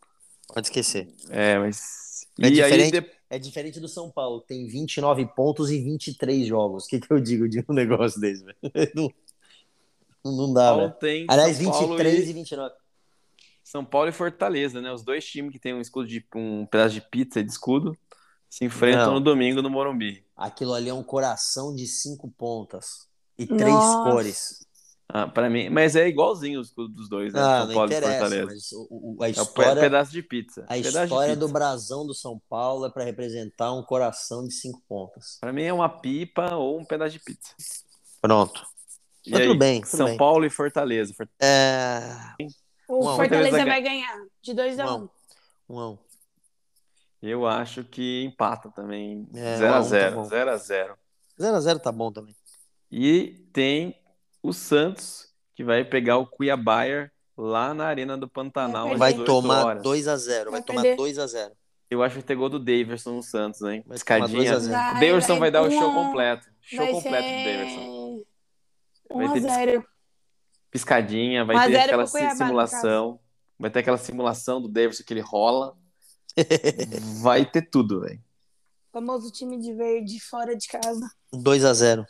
Pode 0.53 0.67
esquecer. 0.67 1.13
É, 1.29 1.59
mas. 1.59 2.25
É, 2.41 2.47
e 2.47 2.51
diferente, 2.51 2.95
aí, 2.95 3.01
de... 3.01 3.18
é 3.29 3.37
diferente 3.37 3.79
do 3.79 3.87
São 3.87 4.09
Paulo, 4.09 4.41
tem 4.41 4.65
29 4.67 5.27
pontos 5.35 5.69
e 5.69 5.79
23 5.79 6.47
jogos. 6.47 6.85
O 6.85 6.87
que, 6.87 6.99
que 6.99 7.11
eu 7.11 7.19
digo 7.19 7.47
de 7.47 7.63
um 7.69 7.73
negócio 7.73 8.19
desse, 8.19 8.43
velho? 8.43 8.57
Não, 10.21 10.33
não 10.35 10.53
dá, 10.53 10.75
velho. 10.75 10.91
Tem 10.99 11.25
Aliás, 11.29 11.55
São 11.55 11.71
23 11.71 12.27
e... 12.27 12.29
e 12.29 12.33
29. 12.33 12.75
São 13.63 13.85
Paulo 13.85 14.09
e 14.09 14.11
Fortaleza, 14.11 14.81
né? 14.81 14.91
Os 14.91 15.01
dois 15.01 15.23
times 15.25 15.53
que 15.53 15.59
tem 15.59 15.73
um 15.73 15.79
escudo 15.79 16.07
de 16.07 16.25
um 16.35 16.65
pedaço 16.65 16.95
de 16.95 17.01
pizza 17.01 17.41
de 17.41 17.49
escudo 17.49 17.95
se 18.49 18.65
enfrentam 18.65 19.05
Não. 19.05 19.13
no 19.13 19.19
domingo 19.21 19.61
no 19.61 19.69
Morumbi. 19.69 20.25
Aquilo 20.35 20.73
ali 20.73 20.89
é 20.89 20.93
um 20.93 21.03
coração 21.03 21.73
de 21.73 21.85
cinco 21.85 22.29
pontas 22.31 23.07
e 23.37 23.45
três 23.45 23.73
Nossa. 23.73 24.11
cores. 24.11 24.67
Ah, 25.11 25.27
para 25.27 25.49
mim, 25.49 25.69
mas 25.69 25.95
é 25.95 26.07
igualzinho 26.07 26.59
os 26.59 26.71
dos 26.71 27.09
dois, 27.09 27.33
né? 27.33 27.41
Ah, 27.41 27.65
São 27.65 27.73
Paulo 27.73 27.91
e 27.91 27.95
Fortaleza. 27.99 28.45
Mas 28.45 28.71
o, 28.73 28.87
o, 28.91 29.23
a 29.23 29.29
história, 29.29 29.69
é 29.69 29.73
um 29.73 29.79
pedaço 29.79 30.11
de 30.11 30.21
pizza. 30.21 30.65
A 30.69 30.77
história 30.77 31.35
do 31.35 31.47
brasão 31.47 32.05
do 32.05 32.13
São 32.13 32.39
Paulo 32.47 32.85
é 32.85 32.91
para 32.91 33.03
representar 33.03 33.73
um 33.73 33.81
coração 33.81 34.47
de 34.47 34.53
cinco 34.53 34.83
pontas. 34.87 35.39
Para 35.41 35.51
mim 35.51 35.63
é 35.63 35.73
uma 35.73 35.89
pipa 35.89 36.55
ou 36.55 36.79
um 36.79 36.85
pedaço 36.85 37.13
de 37.13 37.19
pizza. 37.19 37.55
Pronto. 38.21 38.63
E 39.25 39.35
aí, 39.35 39.47
tudo 39.47 39.57
bem. 39.57 39.81
Tudo 39.81 39.89
São 39.89 40.05
bem. 40.05 40.17
Paulo 40.17 40.45
e 40.45 40.49
Fortaleza. 40.49 41.15
É... 41.41 42.01
O 42.87 43.09
um 43.09 43.15
Fortaleza 43.15 43.65
vai 43.65 43.81
ganhar 43.81 44.15
de 44.43 44.53
2 44.53 44.79
a 44.79 44.95
1 44.95 44.97
um. 44.99 45.09
Um 45.69 45.79
a 45.79 45.89
um. 45.89 45.97
Eu 47.21 47.47
acho 47.47 47.83
que 47.83 48.23
empata 48.23 48.69
também. 48.69 49.27
0x0. 49.33 50.29
0x0. 50.29 50.95
0x0 51.39 51.79
tá 51.79 51.91
bom 51.91 52.11
também. 52.11 52.35
E 52.91 53.45
tem 53.51 53.98
o 54.41 54.53
Santos, 54.53 55.27
que 55.55 55.63
vai 55.63 55.83
pegar 55.83 56.17
o 56.17 56.25
Cuiabá 56.25 56.83
lá 57.37 57.73
na 57.73 57.85
Arena 57.85 58.17
do 58.17 58.27
Pantanal. 58.27 58.97
Vai 58.97 59.13
tomar 59.13 59.77
2x0. 59.77 60.51
Vai, 60.51 60.63
tomar 60.63 60.83
2x0. 60.83 61.51
Eu 61.89 62.03
acho 62.03 62.17
que 62.17 62.23
tem 62.23 62.37
gol 62.37 62.49
do 62.49 62.59
Daverson 62.59 63.15
no 63.15 63.23
Santos, 63.23 63.61
hein? 63.61 63.83
Vai 63.85 63.97
Escadinha. 63.97 64.57
O 64.57 64.67
Daverson 64.67 65.33
vai, 65.33 65.39
vai 65.39 65.51
dar 65.51 65.63
o 65.63 65.71
show 65.71 65.93
completo. 65.93 66.47
Show 66.61 66.87
completo 66.87 67.27
do 67.27 67.43
Daverson. 67.43 68.23
1x0. 69.11 69.85
Piscadinha, 70.71 71.43
vai 71.43 71.67
ter 71.67 71.77
aquela 71.77 72.05
simulação. 72.05 73.19
Vai 73.57 73.71
ter 73.71 73.79
aquela 73.79 73.97
simulação 73.97 74.61
do 74.61 74.67
Daverson 74.67 75.03
que 75.03 75.13
ele 75.13 75.21
rola. 75.21 75.75
Vai 77.21 77.43
ter 77.43 77.63
tudo, 77.63 78.01
velho. 78.01 78.23
Famoso 78.93 79.31
time 79.31 79.59
de 79.59 79.73
verde 79.73 80.19
fora 80.19 80.55
de 80.55 80.67
casa. 80.67 81.11
2 81.33 81.65
a 81.65 81.73
0 81.73 82.05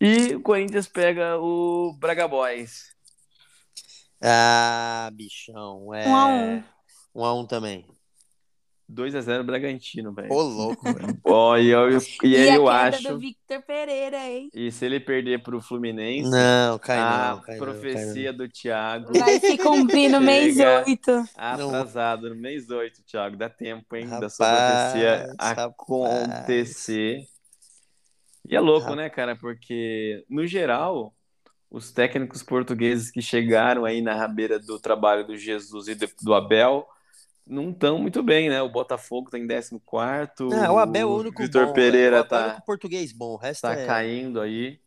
E 0.00 0.34
o 0.34 0.40
Corinthians 0.40 0.88
pega 0.88 1.38
o 1.38 1.94
Braga 1.98 2.26
Boys. 2.28 2.94
Ah, 4.22 5.10
bichão. 5.12 5.94
É... 5.94 6.08
1 6.08 6.16
a 6.16 6.26
1 6.26 6.64
1 7.14 7.24
a 7.24 7.34
1 7.34 7.46
também. 7.46 7.86
2x0 8.90 9.42
Bragantino, 9.44 10.12
velho. 10.12 10.32
Ô, 10.32 10.42
louco, 10.42 10.84
velho. 10.84 11.18
Ó, 11.24 11.56
e, 11.56 11.68
eu, 11.68 11.88
e, 11.90 12.00
e 12.22 12.36
aí 12.36 12.54
eu 12.54 12.68
acho. 12.68 13.08
do 13.08 13.18
Victor 13.18 13.62
Pereira, 13.62 14.18
hein? 14.28 14.50
E 14.52 14.70
se 14.70 14.84
ele 14.84 15.00
perder 15.00 15.42
pro 15.42 15.60
Fluminense. 15.60 16.28
Não, 16.28 16.78
cai 16.78 16.98
a 16.98 17.34
não. 17.34 17.42
Cai 17.42 17.56
profecia 17.56 18.32
não, 18.32 18.38
do 18.38 18.48
Thiago. 18.48 19.18
Vai 19.18 19.40
se 19.40 19.56
cumprir 19.58 20.10
no 20.10 20.20
mês 20.20 20.56
8. 20.58 21.24
Atrasado, 21.34 22.28
no 22.28 22.36
mês 22.36 22.68
8, 22.68 23.02
Thiago. 23.04 23.36
Dá 23.36 23.48
tempo, 23.48 23.96
hein? 23.96 24.04
Rapaz, 24.04 24.20
da 24.20 24.28
sua 24.28 24.46
profecia 24.46 25.34
acontecer. 25.38 27.26
E 28.48 28.54
é 28.54 28.60
louco, 28.60 28.80
rapaz. 28.80 28.96
né, 28.96 29.10
cara? 29.10 29.36
Porque, 29.36 30.24
no 30.28 30.46
geral, 30.46 31.14
os 31.70 31.90
técnicos 31.90 32.42
portugueses 32.42 33.10
que 33.10 33.22
chegaram 33.22 33.84
aí 33.84 34.00
na 34.00 34.14
rabeira 34.14 34.58
do 34.58 34.78
trabalho 34.78 35.26
do 35.26 35.36
Jesus 35.36 35.88
e 35.88 35.96
do 36.22 36.34
Abel 36.34 36.86
não 37.46 37.70
estão 37.70 37.98
muito 37.98 38.22
bem, 38.22 38.48
né? 38.48 38.62
O 38.62 38.70
Botafogo 38.70 39.30
tá 39.30 39.38
em 39.38 39.46
14. 39.46 40.56
É, 40.56 40.70
o 40.70 40.78
Abel 40.78 41.02
é 41.02 41.12
o 41.12 41.18
único 41.18 41.42
Vitor 41.42 41.72
Pereira 41.72 42.18
né? 42.18 42.22
o 42.22 42.24
tá. 42.24 42.54
É 42.56 42.58
o 42.58 42.64
português 42.64 43.12
bom, 43.12 43.32
o 43.32 43.36
resto 43.36 43.62
tá 43.62 43.74
é... 43.74 43.86
caindo 43.86 44.40
aí. 44.40 44.80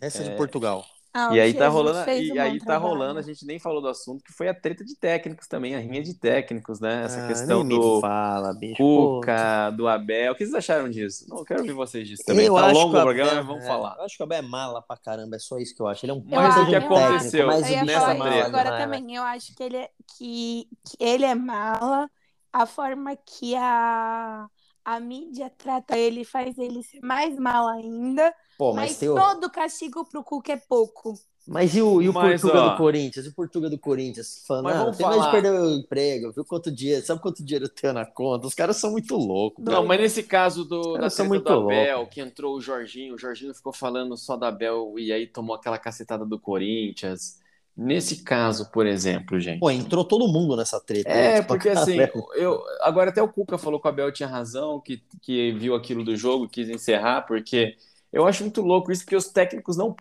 Resto 0.00 0.22
é, 0.22 0.24
de 0.24 0.36
Portugal. 0.36 0.84
Ah, 1.14 1.28
e 1.34 1.40
aí 1.40 1.52
tá 1.52 1.68
rolando, 1.68 2.10
e 2.10 2.38
aí 2.38 2.58
tá 2.58 2.78
rolando, 2.78 3.18
a 3.18 3.22
gente 3.22 3.44
nem 3.44 3.58
falou 3.58 3.82
do 3.82 3.88
assunto, 3.88 4.24
que 4.24 4.32
foi 4.32 4.48
a 4.48 4.54
treta 4.54 4.82
de 4.82 4.96
técnicos 4.96 5.46
também, 5.46 5.74
a 5.74 5.78
rinha 5.78 6.02
de 6.02 6.14
técnicos, 6.14 6.80
né? 6.80 7.04
Essa 7.04 7.24
ah, 7.24 7.28
questão 7.28 7.66
do 7.66 8.00
fala, 8.00 8.54
bicho, 8.54 8.76
Cuca, 8.76 9.70
do 9.76 9.86
Abel. 9.86 10.32
O 10.32 10.34
que 10.34 10.44
vocês 10.44 10.54
acharam 10.54 10.88
disso? 10.88 11.26
Não, 11.28 11.38
eu 11.38 11.44
quero 11.44 11.60
ouvir 11.60 11.74
vocês 11.74 12.08
disso 12.08 12.24
também. 12.24 12.46
Eu 12.46 12.54
tá 12.54 12.72
longo 12.72 12.96
o 12.96 13.02
programa, 13.02 13.34
mas 13.34 13.46
vamos 13.46 13.62
é, 13.62 13.66
falar. 13.66 13.96
Eu 13.98 14.04
acho 14.04 14.16
que 14.16 14.22
o 14.22 14.24
Abel 14.24 14.38
é 14.38 14.42
mala 14.42 14.80
pra 14.80 14.96
caramba, 14.96 15.36
é 15.36 15.38
só 15.38 15.58
isso 15.58 15.74
que 15.74 15.82
eu 15.82 15.86
acho. 15.86 16.06
Ele 16.06 16.12
é 16.12 16.14
um 16.14 16.24
Mas 16.24 16.56
o 16.56 16.66
que 16.66 16.74
aconteceu 16.76 17.46
mas 17.46 17.70
eu 17.70 17.84
nessa 17.84 18.14
treta? 18.14 18.46
Agora 18.46 18.78
também, 18.78 19.14
eu 19.14 19.22
acho 19.22 19.54
que 19.54 19.62
ele 19.62 19.76
é, 19.76 19.90
que, 20.16 20.66
que 20.82 20.96
ele 20.98 21.26
é 21.26 21.34
mala, 21.34 22.08
a 22.50 22.64
forma 22.64 23.14
que 23.16 23.54
a 23.54 24.46
a 24.84 24.98
mídia 24.98 25.50
trata 25.56 25.96
ele, 25.96 26.24
faz 26.24 26.58
ele 26.58 26.82
ser 26.82 27.00
mais 27.00 27.38
mal 27.38 27.68
ainda. 27.68 28.34
Pô, 28.62 28.72
mas, 28.72 28.92
mas 28.92 28.98
todo 29.00 29.50
castigo 29.50 30.04
pro 30.04 30.22
Cuca 30.22 30.52
é 30.52 30.56
pouco. 30.56 31.18
Mas 31.48 31.74
e 31.74 31.82
o, 31.82 32.00
e 32.00 32.08
o 32.08 32.12
mas, 32.12 32.40
Portuga 32.40 32.62
ó, 32.62 32.68
do 32.70 32.76
Corinthians? 32.76 33.26
E 33.26 33.28
o 33.28 33.34
Portuga 33.34 33.68
do 33.68 33.76
Corinthians? 33.76 34.44
Falando, 34.46 34.64
mas 34.64 34.76
vamos 34.76 34.98
falar... 34.98 35.24
de 35.24 35.30
perder 35.32 35.50
o 35.50 35.70
emprego, 35.74 36.30
viu 36.30 36.44
quanto 36.44 36.70
dinheiro, 36.70 37.04
sabe 37.04 37.20
quanto 37.20 37.44
dinheiro 37.44 37.68
tem 37.68 37.92
na 37.92 38.06
conta? 38.06 38.46
Os 38.46 38.54
caras 38.54 38.76
são 38.76 38.92
muito 38.92 39.16
loucos. 39.16 39.64
Não, 39.64 39.84
mas 39.84 40.00
nesse 40.00 40.22
caso 40.22 40.64
do, 40.64 40.96
da 40.96 41.10
são 41.10 41.26
muito 41.26 41.42
do 41.42 41.70
Abel, 41.70 41.96
louco. 41.96 42.12
que 42.12 42.20
entrou 42.20 42.54
o 42.54 42.60
Jorginho, 42.60 43.16
o 43.16 43.18
Jorginho 43.18 43.52
ficou 43.52 43.72
falando 43.72 44.16
só 44.16 44.36
da 44.36 44.46
Abel 44.46 44.94
e 44.96 45.12
aí 45.12 45.26
tomou 45.26 45.56
aquela 45.56 45.76
cacetada 45.76 46.24
do 46.24 46.38
Corinthians. 46.38 47.42
Nesse 47.76 48.22
caso, 48.22 48.70
por 48.70 48.86
exemplo, 48.86 49.40
gente. 49.40 49.58
Pô, 49.58 49.72
entrou 49.72 50.04
todo 50.04 50.28
mundo 50.28 50.56
nessa 50.56 50.78
treta. 50.78 51.08
É, 51.08 51.40
né? 51.40 51.42
porque 51.42 51.70
assim, 51.70 51.96
eu, 52.36 52.62
agora 52.82 53.10
até 53.10 53.20
o 53.20 53.28
Cuca 53.28 53.58
falou 53.58 53.80
que 53.80 53.88
o 53.88 53.90
Abel 53.90 54.12
tinha 54.12 54.28
razão, 54.28 54.78
que, 54.78 55.02
que 55.20 55.50
viu 55.50 55.74
aquilo 55.74 56.04
do 56.04 56.14
jogo, 56.14 56.48
quis 56.48 56.68
encerrar, 56.68 57.22
porque 57.22 57.76
eu 58.12 58.26
acho 58.26 58.42
muito 58.42 58.60
louco 58.60 58.92
isso, 58.92 59.02
porque 59.04 59.16
os 59.16 59.28
técnicos 59.28 59.76
não. 59.76 59.96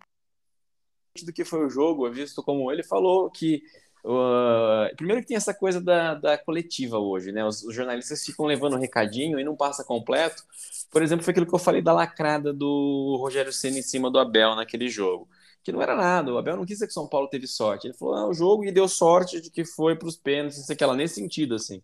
do 1.24 1.34
que 1.34 1.46
foi 1.46 1.66
o 1.66 1.70
jogo, 1.70 2.10
visto 2.12 2.44
como 2.44 2.72
ele 2.72 2.84
falou 2.84 3.30
que. 3.30 3.64
Uh, 4.04 4.96
primeiro 4.96 5.22
que 5.22 5.28
tem 5.28 5.38
essa 5.38 5.54
coisa 5.54 5.80
da, 5.80 6.16
da 6.16 6.36
coletiva 6.36 6.98
hoje, 6.98 7.32
né? 7.32 7.46
Os, 7.46 7.64
os 7.64 7.76
jornalistas 7.76 8.26
ficam 8.26 8.48
levando 8.48 8.76
um 8.76 8.80
recadinho 8.80 9.40
e 9.40 9.44
não 9.44 9.56
passa 9.56 9.84
completo. 9.84 10.44
Por 10.90 11.04
exemplo, 11.04 11.24
foi 11.24 11.32
aquilo 11.32 11.46
que 11.46 11.54
eu 11.54 11.60
falei 11.60 11.82
da 11.84 11.94
lacrada 11.94 12.52
do 12.52 13.18
Rogério 13.20 13.54
Senna 13.54 13.78
em 13.78 13.84
cima 13.84 14.10
do 14.10 14.20
Abel 14.20 14.56
naquele 14.56 14.90
jogo 14.90 15.30
que 15.64 15.72
não 15.72 15.82
era 15.82 15.96
nada. 15.96 16.34
O 16.34 16.38
Abel 16.38 16.58
não 16.58 16.66
quis 16.66 16.76
dizer 16.78 16.88
que 16.88 16.92
o 16.92 16.94
São 16.94 17.08
Paulo 17.08 17.28
teve 17.28 17.48
sorte. 17.48 17.88
Ele 17.88 17.94
falou, 17.94 18.16
ah, 18.16 18.28
o 18.28 18.34
jogo 18.34 18.66
e 18.66 18.72
deu 18.72 18.88
sorte 18.88 19.40
de 19.42 19.52
que 19.52 19.64
foi 19.66 19.96
para 19.96 20.08
os 20.08 20.18
pênaltis, 20.18 20.58
não 20.60 20.66
sei 20.66 20.76
que 20.76 20.86
lá, 20.86 20.96
nesse 20.96 21.16
sentido, 21.16 21.56
assim. 21.56 21.82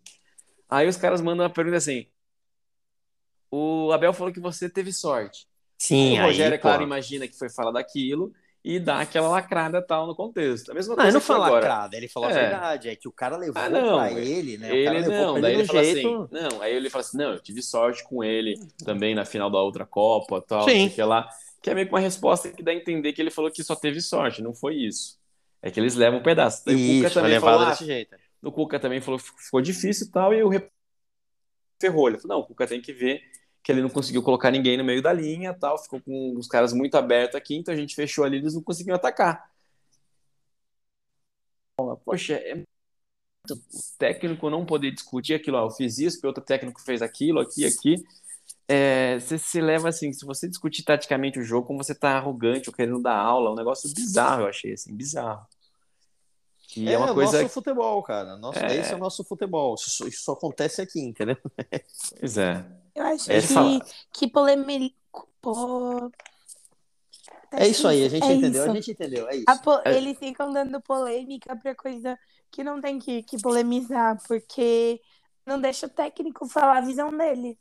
Aí 0.68 0.88
os 0.88 0.96
caras 0.96 1.20
mandam 1.20 1.44
uma 1.46 1.52
pergunta 1.52 1.76
assim: 1.78 2.06
o 3.50 3.92
Abel 3.92 4.12
falou 4.12 4.32
que 4.32 4.40
você 4.40 4.68
teve 4.68 4.92
sorte. 4.92 5.47
Sim, 5.78 6.18
o 6.18 6.22
Rogério, 6.24 6.54
é 6.54 6.58
claro, 6.58 6.82
imagina 6.82 7.28
que 7.28 7.38
foi 7.38 7.48
falar 7.48 7.70
daquilo 7.70 8.32
e 8.64 8.80
dá 8.80 9.00
aquela 9.00 9.28
lacrada 9.28 9.80
tal 9.80 10.06
no 10.06 10.14
contexto. 10.14 10.72
A 10.72 10.74
mesma 10.74 10.96
não, 10.96 11.04
ele 11.04 11.12
não 11.12 11.20
falou 11.20 11.48
lacrada, 11.48 11.96
ele 11.96 12.08
falou 12.08 12.28
é. 12.28 12.32
a 12.32 12.34
verdade, 12.34 12.88
é 12.88 12.96
que 12.96 13.08
o 13.08 13.12
cara 13.12 13.36
levou 13.36 13.62
ah, 13.62 13.68
não, 13.68 13.98
pra 13.98 14.12
ele, 14.12 14.58
né? 14.58 14.76
ele 14.76 15.06
não, 15.06 15.40
daí 15.40 15.54
ele 15.54 15.66
fala 15.66 15.84
jeito... 15.84 16.22
assim, 16.22 16.28
não, 16.32 16.62
aí 16.62 16.74
ele 16.74 16.90
fala 16.90 17.04
assim, 17.04 17.16
não, 17.16 17.32
eu 17.32 17.40
tive 17.40 17.62
sorte 17.62 18.02
com 18.04 18.24
ele 18.24 18.58
também 18.84 19.14
na 19.14 19.24
final 19.24 19.48
da 19.48 19.60
outra 19.60 19.86
Copa, 19.86 20.42
tal, 20.42 20.68
Sim. 20.68 20.88
que 20.88 21.02
lá 21.02 21.28
que 21.62 21.70
é 21.70 21.74
meio 21.74 21.86
que 21.86 21.92
uma 21.92 22.00
resposta 22.00 22.50
que 22.50 22.62
dá 22.62 22.70
a 22.70 22.74
entender 22.74 23.12
que 23.12 23.20
ele 23.20 23.30
falou 23.30 23.50
que 23.50 23.62
só 23.62 23.74
teve 23.74 24.00
sorte, 24.00 24.42
não 24.42 24.54
foi 24.54 24.76
isso. 24.76 25.18
É 25.60 25.70
que 25.70 25.80
eles 25.80 25.94
levam 25.94 26.20
um 26.20 26.22
pedaço. 26.22 26.62
Daí 26.64 26.76
isso, 26.76 27.00
o 27.00 27.08
Cuca 27.08 27.20
também 27.20 27.40
falou, 27.40 27.66
desse 27.68 27.84
jeito. 27.84 28.16
O 28.42 28.52
Cuca 28.52 28.80
também 28.80 29.00
falou 29.00 29.18
que 29.18 29.44
ficou 29.44 29.60
difícil 29.60 30.06
e 30.06 30.10
tal, 30.10 30.32
e 30.32 30.42
o 30.42 30.50
ferrou. 31.80 32.08
Ele 32.08 32.18
falou, 32.18 32.36
não, 32.36 32.44
o 32.44 32.46
Cuca 32.46 32.66
tem 32.66 32.80
que 32.80 32.92
ver 32.92 33.22
que 33.68 33.72
ele 33.72 33.82
não 33.82 33.90
conseguiu 33.90 34.22
colocar 34.22 34.50
ninguém 34.50 34.78
no 34.78 34.82
meio 34.82 35.02
da 35.02 35.12
linha 35.12 35.52
tal, 35.52 35.76
ficou 35.76 36.00
com 36.00 36.34
os 36.38 36.48
caras 36.48 36.72
muito 36.72 36.94
abertos 36.94 37.36
aqui, 37.36 37.54
então 37.54 37.74
a 37.74 37.76
gente 37.76 37.94
fechou 37.94 38.24
ali, 38.24 38.38
eles 38.38 38.54
não 38.54 38.62
conseguiam 38.62 38.96
atacar. 38.96 39.50
Poxa, 42.02 42.36
é 42.36 42.62
o 43.50 43.56
técnico 43.98 44.48
não 44.48 44.64
poder 44.64 44.90
discutir 44.92 45.34
aquilo, 45.34 45.58
ó, 45.58 45.66
eu 45.66 45.70
fiz 45.70 45.98
isso, 45.98 46.26
outro 46.26 46.42
técnico 46.42 46.80
fez 46.80 47.02
aquilo, 47.02 47.40
aqui, 47.40 47.66
aqui 47.66 47.96
é, 48.66 49.20
você 49.20 49.36
se 49.36 49.60
leva 49.60 49.90
assim, 49.90 50.14
se 50.14 50.24
você 50.24 50.48
discutir 50.48 50.82
taticamente 50.82 51.38
o 51.38 51.44
jogo, 51.44 51.66
como 51.66 51.84
você 51.84 51.94
tá 51.94 52.16
arrogante 52.16 52.70
ou 52.70 52.74
querendo 52.74 53.02
dar 53.02 53.18
aula, 53.18 53.50
é 53.50 53.52
um 53.52 53.56
negócio 53.56 53.92
bizarro, 53.92 54.44
eu 54.44 54.48
achei 54.48 54.72
assim, 54.72 54.96
bizarro. 54.96 55.46
Que 56.68 56.88
é, 56.88 56.92
é 56.92 56.98
uma 56.98 57.12
coisa. 57.12 57.42
nosso 57.42 57.52
futebol, 57.52 58.02
cara. 58.02 58.36
Nosso, 58.36 58.58
é... 58.58 58.76
Esse 58.76 58.92
é 58.92 58.96
o 58.96 58.98
nosso 58.98 59.24
futebol. 59.24 59.74
Isso, 59.74 60.06
isso 60.06 60.22
só 60.22 60.32
acontece 60.32 60.82
aqui, 60.82 61.00
entendeu? 61.00 61.36
Pois 62.20 62.36
é. 62.36 62.62
Eu 62.98 63.04
acho 63.04 63.30
é, 63.30 63.40
que, 63.40 63.92
que 64.12 64.28
polêmico. 64.28 65.28
Po... 65.40 66.10
É 67.52 67.68
isso 67.68 67.86
aí, 67.86 68.04
a 68.04 68.08
gente 68.08 68.26
é 68.26 68.32
entendeu, 68.34 68.62
isso. 68.62 68.70
a 68.70 68.74
gente 68.74 68.90
entendeu, 68.90 69.28
é 69.28 69.36
isso. 69.36 69.62
Po... 69.62 69.80
É. 69.84 69.96
Eles 69.96 70.18
ficam 70.18 70.52
dando 70.52 70.80
polêmica 70.80 71.54
pra 71.54 71.76
coisa 71.76 72.18
que 72.50 72.64
não 72.64 72.80
tem 72.80 72.98
que, 72.98 73.22
que 73.22 73.40
polemizar, 73.40 74.20
porque 74.26 75.00
não 75.46 75.60
deixa 75.60 75.86
o 75.86 75.90
técnico 75.90 76.48
falar 76.48 76.78
a 76.78 76.80
visão 76.80 77.16
dele. 77.16 77.56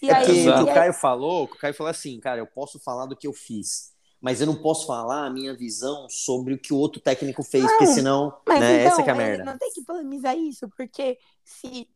E 0.00 0.08
é 0.08 0.14
aí, 0.14 0.26
que, 0.26 0.48
o 0.48 0.66
Caio 0.66 0.92
falou, 0.92 1.44
o 1.44 1.48
Caio 1.48 1.74
falou 1.74 1.90
assim, 1.90 2.20
cara, 2.20 2.38
eu 2.38 2.46
posso 2.46 2.78
falar 2.78 3.06
do 3.06 3.16
que 3.16 3.26
eu 3.26 3.32
fiz, 3.32 3.92
mas 4.20 4.40
eu 4.40 4.46
não 4.46 4.54
posso 4.54 4.86
falar 4.86 5.26
a 5.26 5.30
minha 5.30 5.52
visão 5.52 6.08
sobre 6.08 6.54
o 6.54 6.58
que 6.58 6.72
o 6.72 6.76
outro 6.76 7.00
técnico 7.00 7.42
fez, 7.42 7.64
não, 7.64 7.70
porque 7.70 7.86
senão, 7.86 8.26
né, 8.46 8.56
então, 8.56 8.62
essa 8.62 9.02
é 9.02 9.10
a 9.10 9.14
merda. 9.16 9.44
Não 9.44 9.58
tem 9.58 9.72
que 9.72 9.82
polemizar 9.82 10.38
isso, 10.38 10.68
porque 10.76 11.18
se 11.44 11.88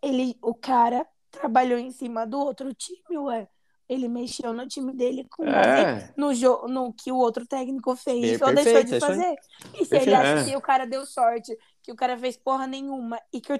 ele, 0.00 0.38
o 0.40 0.54
cara 0.54 1.04
trabalhou 1.30 1.78
em 1.78 1.90
cima 1.90 2.26
do 2.26 2.38
outro 2.38 2.72
time, 2.74 3.18
ué, 3.18 3.48
ele 3.88 4.06
mexeu 4.06 4.52
no 4.52 4.68
time 4.68 4.92
dele 4.92 5.26
com 5.30 5.44
é. 5.46 6.12
no, 6.16 6.34
jogo, 6.34 6.68
no 6.68 6.92
que 6.92 7.10
o 7.10 7.16
outro 7.16 7.46
técnico 7.46 7.96
fez 7.96 8.40
ou 8.42 8.54
deixou 8.54 8.84
de 8.84 8.96
é 8.96 9.00
fazer. 9.00 9.34
E 9.80 9.84
se 9.84 9.96
ele 9.96 10.14
acha 10.14 10.44
que 10.44 10.54
o 10.54 10.60
cara 10.60 10.86
deu 10.86 11.06
sorte, 11.06 11.56
que 11.82 11.90
o 11.90 11.96
cara 11.96 12.18
fez 12.18 12.36
porra 12.36 12.66
nenhuma 12.66 13.18
e 13.32 13.40
que 13.40 13.50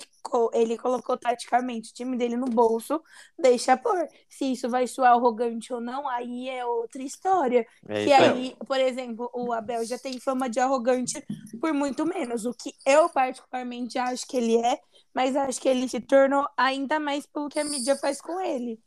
ele 0.53 0.77
colocou 0.77 1.17
taticamente 1.17 1.91
o 1.91 1.95
time 1.95 2.15
dele 2.15 2.37
no 2.37 2.45
bolso, 2.45 3.03
deixa 3.39 3.75
por. 3.75 3.97
Se 4.29 4.53
isso 4.53 4.69
vai 4.69 4.87
soar 4.87 5.13
arrogante 5.13 5.73
ou 5.73 5.81
não, 5.81 6.07
aí 6.07 6.47
é 6.51 6.63
outra 6.65 7.03
história. 7.03 7.67
É 7.89 8.05
que 8.05 8.13
aí, 8.13 8.55
por 8.67 8.79
exemplo, 8.79 9.31
o 9.33 9.51
Abel 9.51 9.83
já 9.87 9.99
tem 9.99 10.21
fama 10.21 10.47
de 10.51 10.61
arrogante 10.61 11.25
por 11.59 11.73
muito 11.73 12.05
menos, 12.05 12.45
o 12.45 12.53
que 12.53 12.75
eu 12.85 13.09
particularmente 13.09 13.99
acho 13.99 14.27
que 14.27 14.37
ele 14.37 14.59
é, 14.59 14.79
mas 15.19 15.35
acho 15.35 15.61
que 15.61 15.69
ele 15.69 15.89
se 15.89 15.99
tornou 15.99 16.49
ainda 16.57 17.01
mais 17.01 17.27
pelo 17.27 17.49
que 17.49 17.59
a 17.59 17.65
mídia 17.65 17.97
faz 17.97 18.21
com 18.21 18.41
ele. 18.41 18.79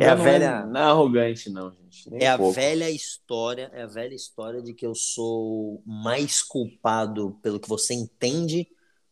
É 0.00 0.08
a 0.08 0.14
velha. 0.14 0.64
Não 0.64 0.80
é 0.80 0.84
arrogante, 0.84 1.50
não, 1.50 1.72
gente. 1.72 2.08
Nem 2.08 2.24
é 2.24 2.36
um 2.36 2.50
a 2.50 2.52
velha 2.52 2.88
história, 2.88 3.68
é 3.74 3.82
a 3.82 3.86
velha 3.86 4.14
história 4.14 4.62
de 4.62 4.72
que 4.72 4.86
eu 4.86 4.94
sou 4.94 5.82
mais 5.84 6.40
culpado 6.40 7.36
pelo 7.42 7.58
que 7.58 7.68
você 7.68 7.94
entende 7.94 8.68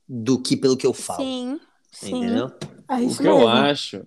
do 0.09 0.41
que 0.41 0.57
pelo 0.57 0.77
que 0.77 0.87
eu 0.87 0.95
falo. 0.95 1.25
Sim. 1.25 1.61
Entendeu? 2.05 2.51
Sim. 2.51 2.55
É 2.89 2.95
o 2.95 2.99
que 2.99 3.05
mesmo. 3.05 3.27
eu 3.27 3.49
acho 3.49 4.07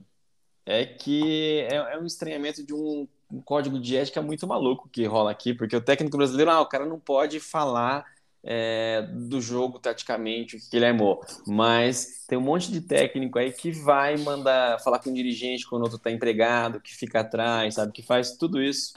é 0.66 0.86
que 0.86 1.68
é, 1.70 1.76
é 1.76 1.99
um 1.99 2.05
estranhamento 2.05 2.66
de 2.66 2.74
um, 2.74 3.09
um, 3.30 3.41
código 3.41 3.78
de 3.78 3.97
ética 3.97 4.22
muito 4.22 4.47
maluco 4.47 4.88
que 4.88 5.05
rola 5.05 5.32
aqui, 5.32 5.53
porque 5.53 5.76
o 5.76 5.82
técnico 5.82 6.16
brasileiro, 6.16 6.49
ah, 6.49 6.61
o 6.61 6.66
cara 6.66 6.86
não 6.86 6.97
pode 6.97 7.41
falar 7.41 8.05
é, 8.47 9.01
do 9.11 9.41
jogo 9.41 9.79
taticamente, 9.79 10.55
o 10.55 10.59
que 10.59 10.77
ele 10.77 10.85
armou. 10.85 11.19
Mas 11.47 12.23
tem 12.27 12.37
um 12.37 12.41
monte 12.41 12.71
de 12.71 12.79
técnico 12.79 13.39
aí 13.39 13.51
que 13.51 13.71
vai 13.71 14.15
mandar 14.17 14.79
falar 14.81 14.99
com 14.99 15.09
o 15.09 15.13
dirigente 15.13 15.67
quando 15.67 15.81
o 15.81 15.85
outro 15.85 15.97
está 15.97 16.11
empregado, 16.11 16.79
que 16.79 16.95
fica 16.95 17.21
atrás, 17.21 17.73
sabe? 17.73 17.91
Que 17.91 18.03
faz 18.03 18.37
tudo 18.37 18.61
isso. 18.61 18.93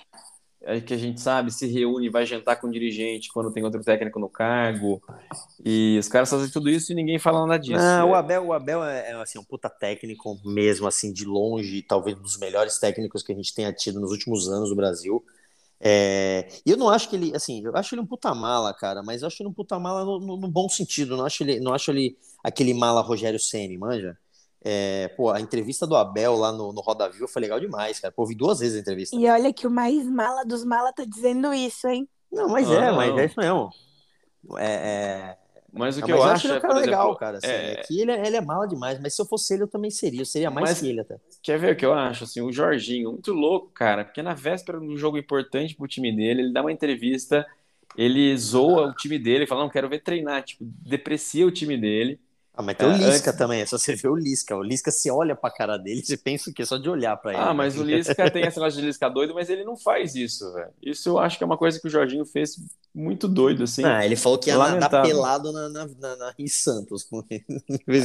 É 0.60 0.80
que 0.80 0.92
a 0.92 0.98
gente 0.98 1.20
sabe, 1.20 1.52
se 1.52 1.66
reúne, 1.66 2.10
vai 2.10 2.26
jantar 2.26 2.56
com 2.56 2.66
o 2.66 2.70
dirigente 2.70 3.32
quando 3.32 3.52
tem 3.52 3.64
outro 3.64 3.82
técnico 3.82 4.18
no 4.18 4.28
cargo. 4.28 5.00
E 5.64 5.96
os 5.98 6.08
caras 6.08 6.28
fazem 6.28 6.50
tudo 6.50 6.68
isso 6.68 6.92
e 6.92 6.94
ninguém 6.94 7.18
fala 7.18 7.46
nada 7.46 7.58
disso. 7.58 7.78
Não, 7.78 8.10
o 8.10 8.14
Abel, 8.14 8.44
o 8.44 8.52
Abel 8.52 8.84
é, 8.84 9.12
é 9.12 9.14
assim, 9.14 9.38
um 9.38 9.44
puta 9.44 9.70
técnico 9.70 10.36
mesmo, 10.44 10.86
assim, 10.86 11.12
de 11.12 11.24
longe, 11.24 11.80
talvez 11.80 12.18
um 12.18 12.22
dos 12.22 12.38
melhores 12.38 12.76
técnicos 12.76 13.22
que 13.22 13.32
a 13.32 13.34
gente 13.34 13.54
tenha 13.54 13.72
tido 13.72 14.00
nos 14.00 14.10
últimos 14.10 14.48
anos 14.48 14.68
no 14.68 14.76
Brasil. 14.76 15.24
É, 15.80 16.48
eu 16.66 16.76
não 16.76 16.88
acho 16.88 17.08
que 17.08 17.16
ele, 17.16 17.34
assim, 17.36 17.62
eu 17.64 17.76
acho 17.76 17.94
ele 17.94 18.02
um 18.02 18.06
puta 18.06 18.34
mala, 18.34 18.74
cara, 18.74 19.02
mas 19.02 19.22
eu 19.22 19.28
acho 19.28 19.42
ele 19.42 19.48
um 19.48 19.52
puta 19.52 19.78
mala 19.78 20.04
no, 20.04 20.18
no, 20.18 20.36
no 20.36 20.48
bom 20.48 20.68
sentido. 20.68 21.16
Não 21.16 21.24
acho 21.24 21.42
ele, 21.42 21.60
não 21.60 21.72
acho 21.72 21.90
ele 21.90 22.16
aquele 22.42 22.74
mala 22.74 23.00
Rogério 23.00 23.38
Ceni, 23.38 23.78
manja. 23.78 24.16
É, 24.60 25.08
pô, 25.16 25.30
a 25.30 25.40
entrevista 25.40 25.86
do 25.86 25.94
Abel 25.94 26.34
lá 26.36 26.50
no, 26.50 26.72
no 26.72 26.80
Roda 26.80 27.08
Viva 27.08 27.28
foi 27.28 27.42
legal 27.42 27.60
demais, 27.60 28.00
cara. 28.00 28.12
Pô, 28.12 28.22
ouvi 28.22 28.34
duas 28.34 28.58
vezes 28.58 28.76
a 28.76 28.80
entrevista. 28.80 29.16
E 29.16 29.28
olha 29.28 29.52
que 29.52 29.66
o 29.66 29.70
mais 29.70 30.04
mala 30.08 30.44
dos 30.44 30.64
mala 30.64 30.92
tá 30.92 31.04
dizendo 31.04 31.54
isso, 31.54 31.86
hein? 31.86 32.08
Não, 32.30 32.48
mas 32.48 32.70
é, 32.70 32.90
mas 32.90 33.16
é 33.16 33.24
isso 33.24 33.38
mesmo. 33.38 33.70
É, 34.58 34.66
é, 34.66 35.38
mas 35.72 35.98
o 35.98 36.02
que 36.02 36.10
eu 36.10 36.22
acho 36.22 36.48
é, 36.48 36.52
legal, 36.54 36.78
exemplo, 36.80 37.16
cara. 37.16 37.38
Assim, 37.38 37.46
é... 37.46 37.72
é... 37.72 37.76
que 37.82 38.00
ele, 38.00 38.10
é, 38.10 38.26
ele 38.26 38.36
é 38.36 38.40
mala 38.40 38.66
demais, 38.66 38.98
mas 39.00 39.14
se 39.14 39.20
eu 39.20 39.26
fosse 39.26 39.52
ele, 39.54 39.64
eu 39.64 39.68
também 39.68 39.90
seria. 39.90 40.20
Eu 40.20 40.26
seria 40.26 40.50
mais 40.50 40.70
mas, 40.70 40.80
que 40.80 40.88
ele 40.88 41.00
até. 41.00 41.16
Quer 41.42 41.58
ver 41.58 41.72
o 41.74 41.76
que 41.76 41.84
eu 41.84 41.92
acho? 41.92 42.24
Assim, 42.24 42.40
o 42.40 42.52
Jorginho, 42.52 43.12
muito 43.12 43.32
louco, 43.32 43.68
cara, 43.68 44.04
porque 44.04 44.22
na 44.22 44.34
véspera 44.34 44.80
de 44.80 44.86
um 44.86 44.96
jogo 44.96 45.18
importante 45.18 45.74
pro 45.74 45.86
time 45.86 46.14
dele, 46.14 46.42
ele 46.42 46.52
dá 46.52 46.62
uma 46.62 46.72
entrevista, 46.72 47.46
ele 47.96 48.36
zoa 48.36 48.88
o 48.88 48.94
time 48.94 49.18
dele, 49.18 49.46
fala, 49.46 49.62
não, 49.62 49.70
quero 49.70 49.88
ver 49.88 50.02
treinar, 50.02 50.42
tipo, 50.42 50.64
deprecia 50.64 51.46
o 51.46 51.50
time 51.50 51.76
dele. 51.76 52.18
Ah, 52.58 52.62
mas 52.62 52.76
tem 52.76 52.88
o 52.88 52.90
Lisca 52.90 53.30
antes... 53.30 53.38
também, 53.38 53.60
é 53.60 53.66
só 53.66 53.78
você 53.78 53.94
ver 53.94 54.08
o 54.08 54.16
Lisca. 54.16 54.56
O 54.56 54.64
Lisca 54.64 54.90
se 54.90 55.08
olha 55.08 55.36
pra 55.36 55.48
cara 55.48 55.76
dele, 55.76 56.04
você 56.04 56.16
pensa 56.16 56.50
o 56.50 56.52
quê? 56.52 56.66
Só 56.66 56.76
de 56.76 56.90
olhar 56.90 57.16
pra 57.16 57.32
ele. 57.32 57.40
Ah, 57.40 57.54
mas 57.54 57.76
né? 57.76 57.80
o 57.80 57.84
Lisca 57.84 58.28
tem 58.28 58.44
esse 58.44 58.58
negócio 58.58 58.80
de 58.80 58.84
Lisca 58.84 59.08
doido, 59.08 59.32
mas 59.32 59.48
ele 59.48 59.62
não 59.62 59.76
faz 59.76 60.16
isso, 60.16 60.52
velho. 60.52 60.72
Isso 60.82 61.08
eu 61.08 61.20
acho 61.20 61.38
que 61.38 61.44
é 61.44 61.46
uma 61.46 61.56
coisa 61.56 61.78
que 61.80 61.86
o 61.86 61.90
Jorginho 61.90 62.26
fez 62.26 62.56
muito 62.92 63.28
doido, 63.28 63.62
assim. 63.62 63.84
Ah, 63.84 64.04
ele 64.04 64.16
falou 64.16 64.38
que 64.38 64.50
ia 64.50 64.58
nadar 64.58 65.04
pelado 65.04 65.52
na, 65.52 65.68
na, 65.68 65.86
na, 65.86 66.16
na, 66.16 66.34
em 66.36 66.48
Santos. 66.48 67.06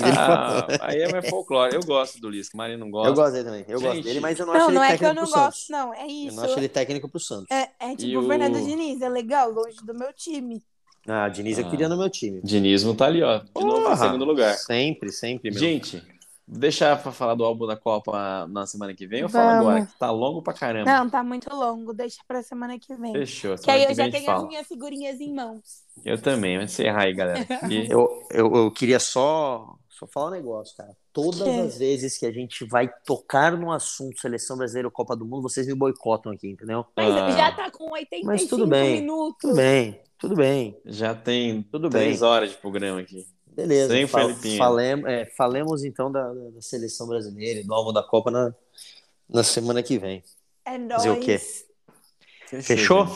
ah, 0.06 0.68
aí 0.82 1.02
é 1.02 1.12
mais 1.12 1.28
folclore. 1.28 1.74
Eu 1.74 1.82
gosto 1.82 2.22
do 2.22 2.30
Lisca, 2.30 2.56
Maria 2.56 2.78
não 2.78 2.92
gosta. 2.92 3.10
Eu 3.10 3.16
gosto 3.16 3.32
dele 3.32 3.46
também. 3.46 3.66
Eu 3.68 3.80
Gente, 3.80 3.88
gosto 3.88 4.04
dele, 4.04 4.20
mas 4.20 4.40
eu 4.40 4.46
não, 4.46 4.54
não 4.54 4.60
acho 4.60 4.70
ele 4.70 4.76
não 4.76 4.84
é 4.84 4.90
técnico 4.90 5.04
que 5.04 5.20
eu 5.20 5.24
não 5.24 5.32
gosto, 5.32 5.58
Santos. 5.58 5.70
não. 5.70 5.94
É 5.96 6.06
isso. 6.06 6.28
Eu 6.28 6.36
não 6.36 6.44
acho 6.44 6.60
ele 6.60 6.70
técnico 6.70 7.10
pro 7.10 7.20
Santos. 7.20 7.48
É, 7.50 7.70
é 7.80 7.96
tipo 7.96 8.20
o 8.20 8.28
Fernando 8.28 8.64
Diniz, 8.64 9.02
é 9.02 9.10
legal, 9.10 9.50
longe 9.50 9.78
do 9.84 9.96
meu 9.96 10.14
time. 10.14 10.64
Ah, 11.08 11.28
Diniz 11.28 11.58
eu 11.58 11.70
queria 11.70 11.90
no 11.90 11.98
meu 11.98 12.10
time. 12.10 12.42
Dinismo 12.44 12.96
tá 12.96 13.06
ali, 13.06 13.22
ó. 13.22 13.40
De 13.40 13.52
Porra, 13.52 13.68
novo 13.68 13.92
em 13.92 13.98
segundo 13.98 14.26
lugar. 14.26 14.54
Sempre, 14.56 15.12
sempre. 15.12 15.52
Meu. 15.52 15.60
Gente, 15.60 16.02
deixar 16.48 17.02
pra 17.02 17.12
falar 17.12 17.36
do 17.36 17.44
álbum 17.44 17.66
da 17.66 17.76
Copa 17.76 18.48
na 18.48 18.66
semana 18.66 18.94
que 18.94 19.06
vem 19.06 19.24
ou 19.24 19.30
fala 19.30 19.60
agora? 19.60 19.86
Que 19.86 20.00
tá 20.00 20.12
longo 20.12 20.42
pra 20.42 20.54
caramba. 20.54 20.90
Não, 20.90 21.10
tá 21.10 21.24
muito 21.24 21.54
longo. 21.54 21.94
Deixa 21.94 22.18
pra 22.28 22.42
semana 22.42 22.80
que 22.80 22.96
vem. 22.96 23.12
Fechou. 23.12 23.58
Que 23.58 23.70
aí 23.70 23.84
eu 23.84 23.94
já 23.94 24.10
tenho 24.10 24.32
as 24.32 24.48
minhas 24.48 24.68
figurinhas 24.68 25.20
em 25.20 25.34
mãos. 25.34 25.84
Eu 26.06 26.22
também. 26.22 26.56
Vou 26.56 26.66
encerrar 26.66 27.04
aí, 27.04 27.14
galera. 27.14 27.46
E... 27.70 27.88
eu, 27.92 28.28
eu, 28.32 28.56
eu 28.56 28.72
queria 28.72 29.00
só, 29.00 29.76
só 29.90 30.08
falar 30.08 30.28
um 30.28 30.32
negócio, 30.32 30.76
cara. 30.78 30.96
Todas 31.12 31.44
que? 31.44 31.60
as 31.60 31.78
vezes 31.78 32.18
que 32.18 32.26
a 32.26 32.32
gente 32.32 32.66
vai 32.66 32.90
tocar 33.06 33.58
no 33.58 33.72
assunto 33.72 34.20
seleção 34.20 34.58
brasileira 34.58 34.88
ou 34.88 34.92
Copa 34.92 35.16
do 35.16 35.26
Mundo, 35.26 35.44
vocês 35.44 35.68
me 35.68 35.76
boicotam 35.76 36.32
aqui, 36.32 36.50
entendeu? 36.50 36.86
Mas 36.96 37.14
ah. 37.14 37.30
já 37.32 37.52
tá 37.52 37.70
com 37.70 37.92
85 37.92 38.26
Mas 38.26 38.46
tudo 38.48 38.66
bem, 38.66 39.02
minutos. 39.02 39.42
Tudo 39.42 39.56
bem. 39.56 40.02
Tudo 40.24 40.38
bem. 40.38 40.78
Já 40.86 41.14
tem 41.14 41.64
tudo 41.64 41.90
três 41.90 42.22
bem. 42.22 42.30
horas 42.30 42.52
de 42.52 42.56
programa 42.56 43.02
aqui. 43.02 43.28
Beleza. 43.46 43.94
Sem 43.94 44.08
fal 44.08 44.30
falemos, 44.58 45.06
é, 45.06 45.26
falemos 45.26 45.84
então 45.84 46.10
da, 46.10 46.32
da, 46.32 46.62
seleção 46.62 47.08
brasileira 47.08 47.60
e 47.60 47.64
do 47.66 47.74
álbum 47.74 47.92
da 47.92 48.02
Copa 48.02 48.32
na, 48.32 48.56
na 49.30 49.44
semana 49.44 49.84
que 49.84 49.98
vem. 49.98 50.24
É 50.64 50.78
nóis. 50.78 50.94
Fazer 50.94 51.10
o 51.10 51.20
quê? 51.20 51.38
Fechou? 52.48 53.06
Fechou? 53.06 53.08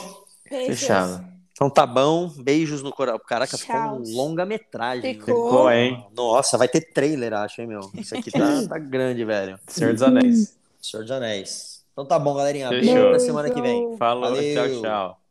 Fechado. 0.49 1.25
Então 1.53 1.69
tá 1.69 1.85
bom. 1.85 2.27
Beijos 2.39 2.83
no 2.83 2.91
coração. 2.91 3.21
Caraca, 3.25 3.57
ficou 3.57 3.77
um 3.77 4.03
longa-metragem. 4.13 5.13
Ficou. 5.13 5.45
ficou, 5.45 5.71
hein? 5.71 6.05
Nossa, 6.13 6.57
vai 6.57 6.67
ter 6.67 6.91
trailer, 6.91 7.31
acho, 7.31 7.61
hein, 7.61 7.67
meu? 7.67 7.89
Isso 7.93 8.17
aqui 8.17 8.29
tá, 8.29 8.39
tá 8.67 8.77
grande, 8.77 9.23
velho. 9.23 9.57
Senhor 9.65 9.93
dos 9.93 10.03
Anéis. 10.03 10.57
Senhor 10.81 11.03
dos 11.03 11.11
Anéis. 11.11 11.85
Então 11.93 12.05
tá 12.05 12.19
bom, 12.19 12.33
galerinha. 12.33 12.67
Fechou. 12.67 12.93
Beijo 12.93 13.11
na 13.11 13.19
semana 13.19 13.49
que 13.49 13.61
vem. 13.61 13.95
Falou, 13.95 14.35
Valeu. 14.35 14.53
tchau, 14.53 14.81
tchau. 14.81 15.21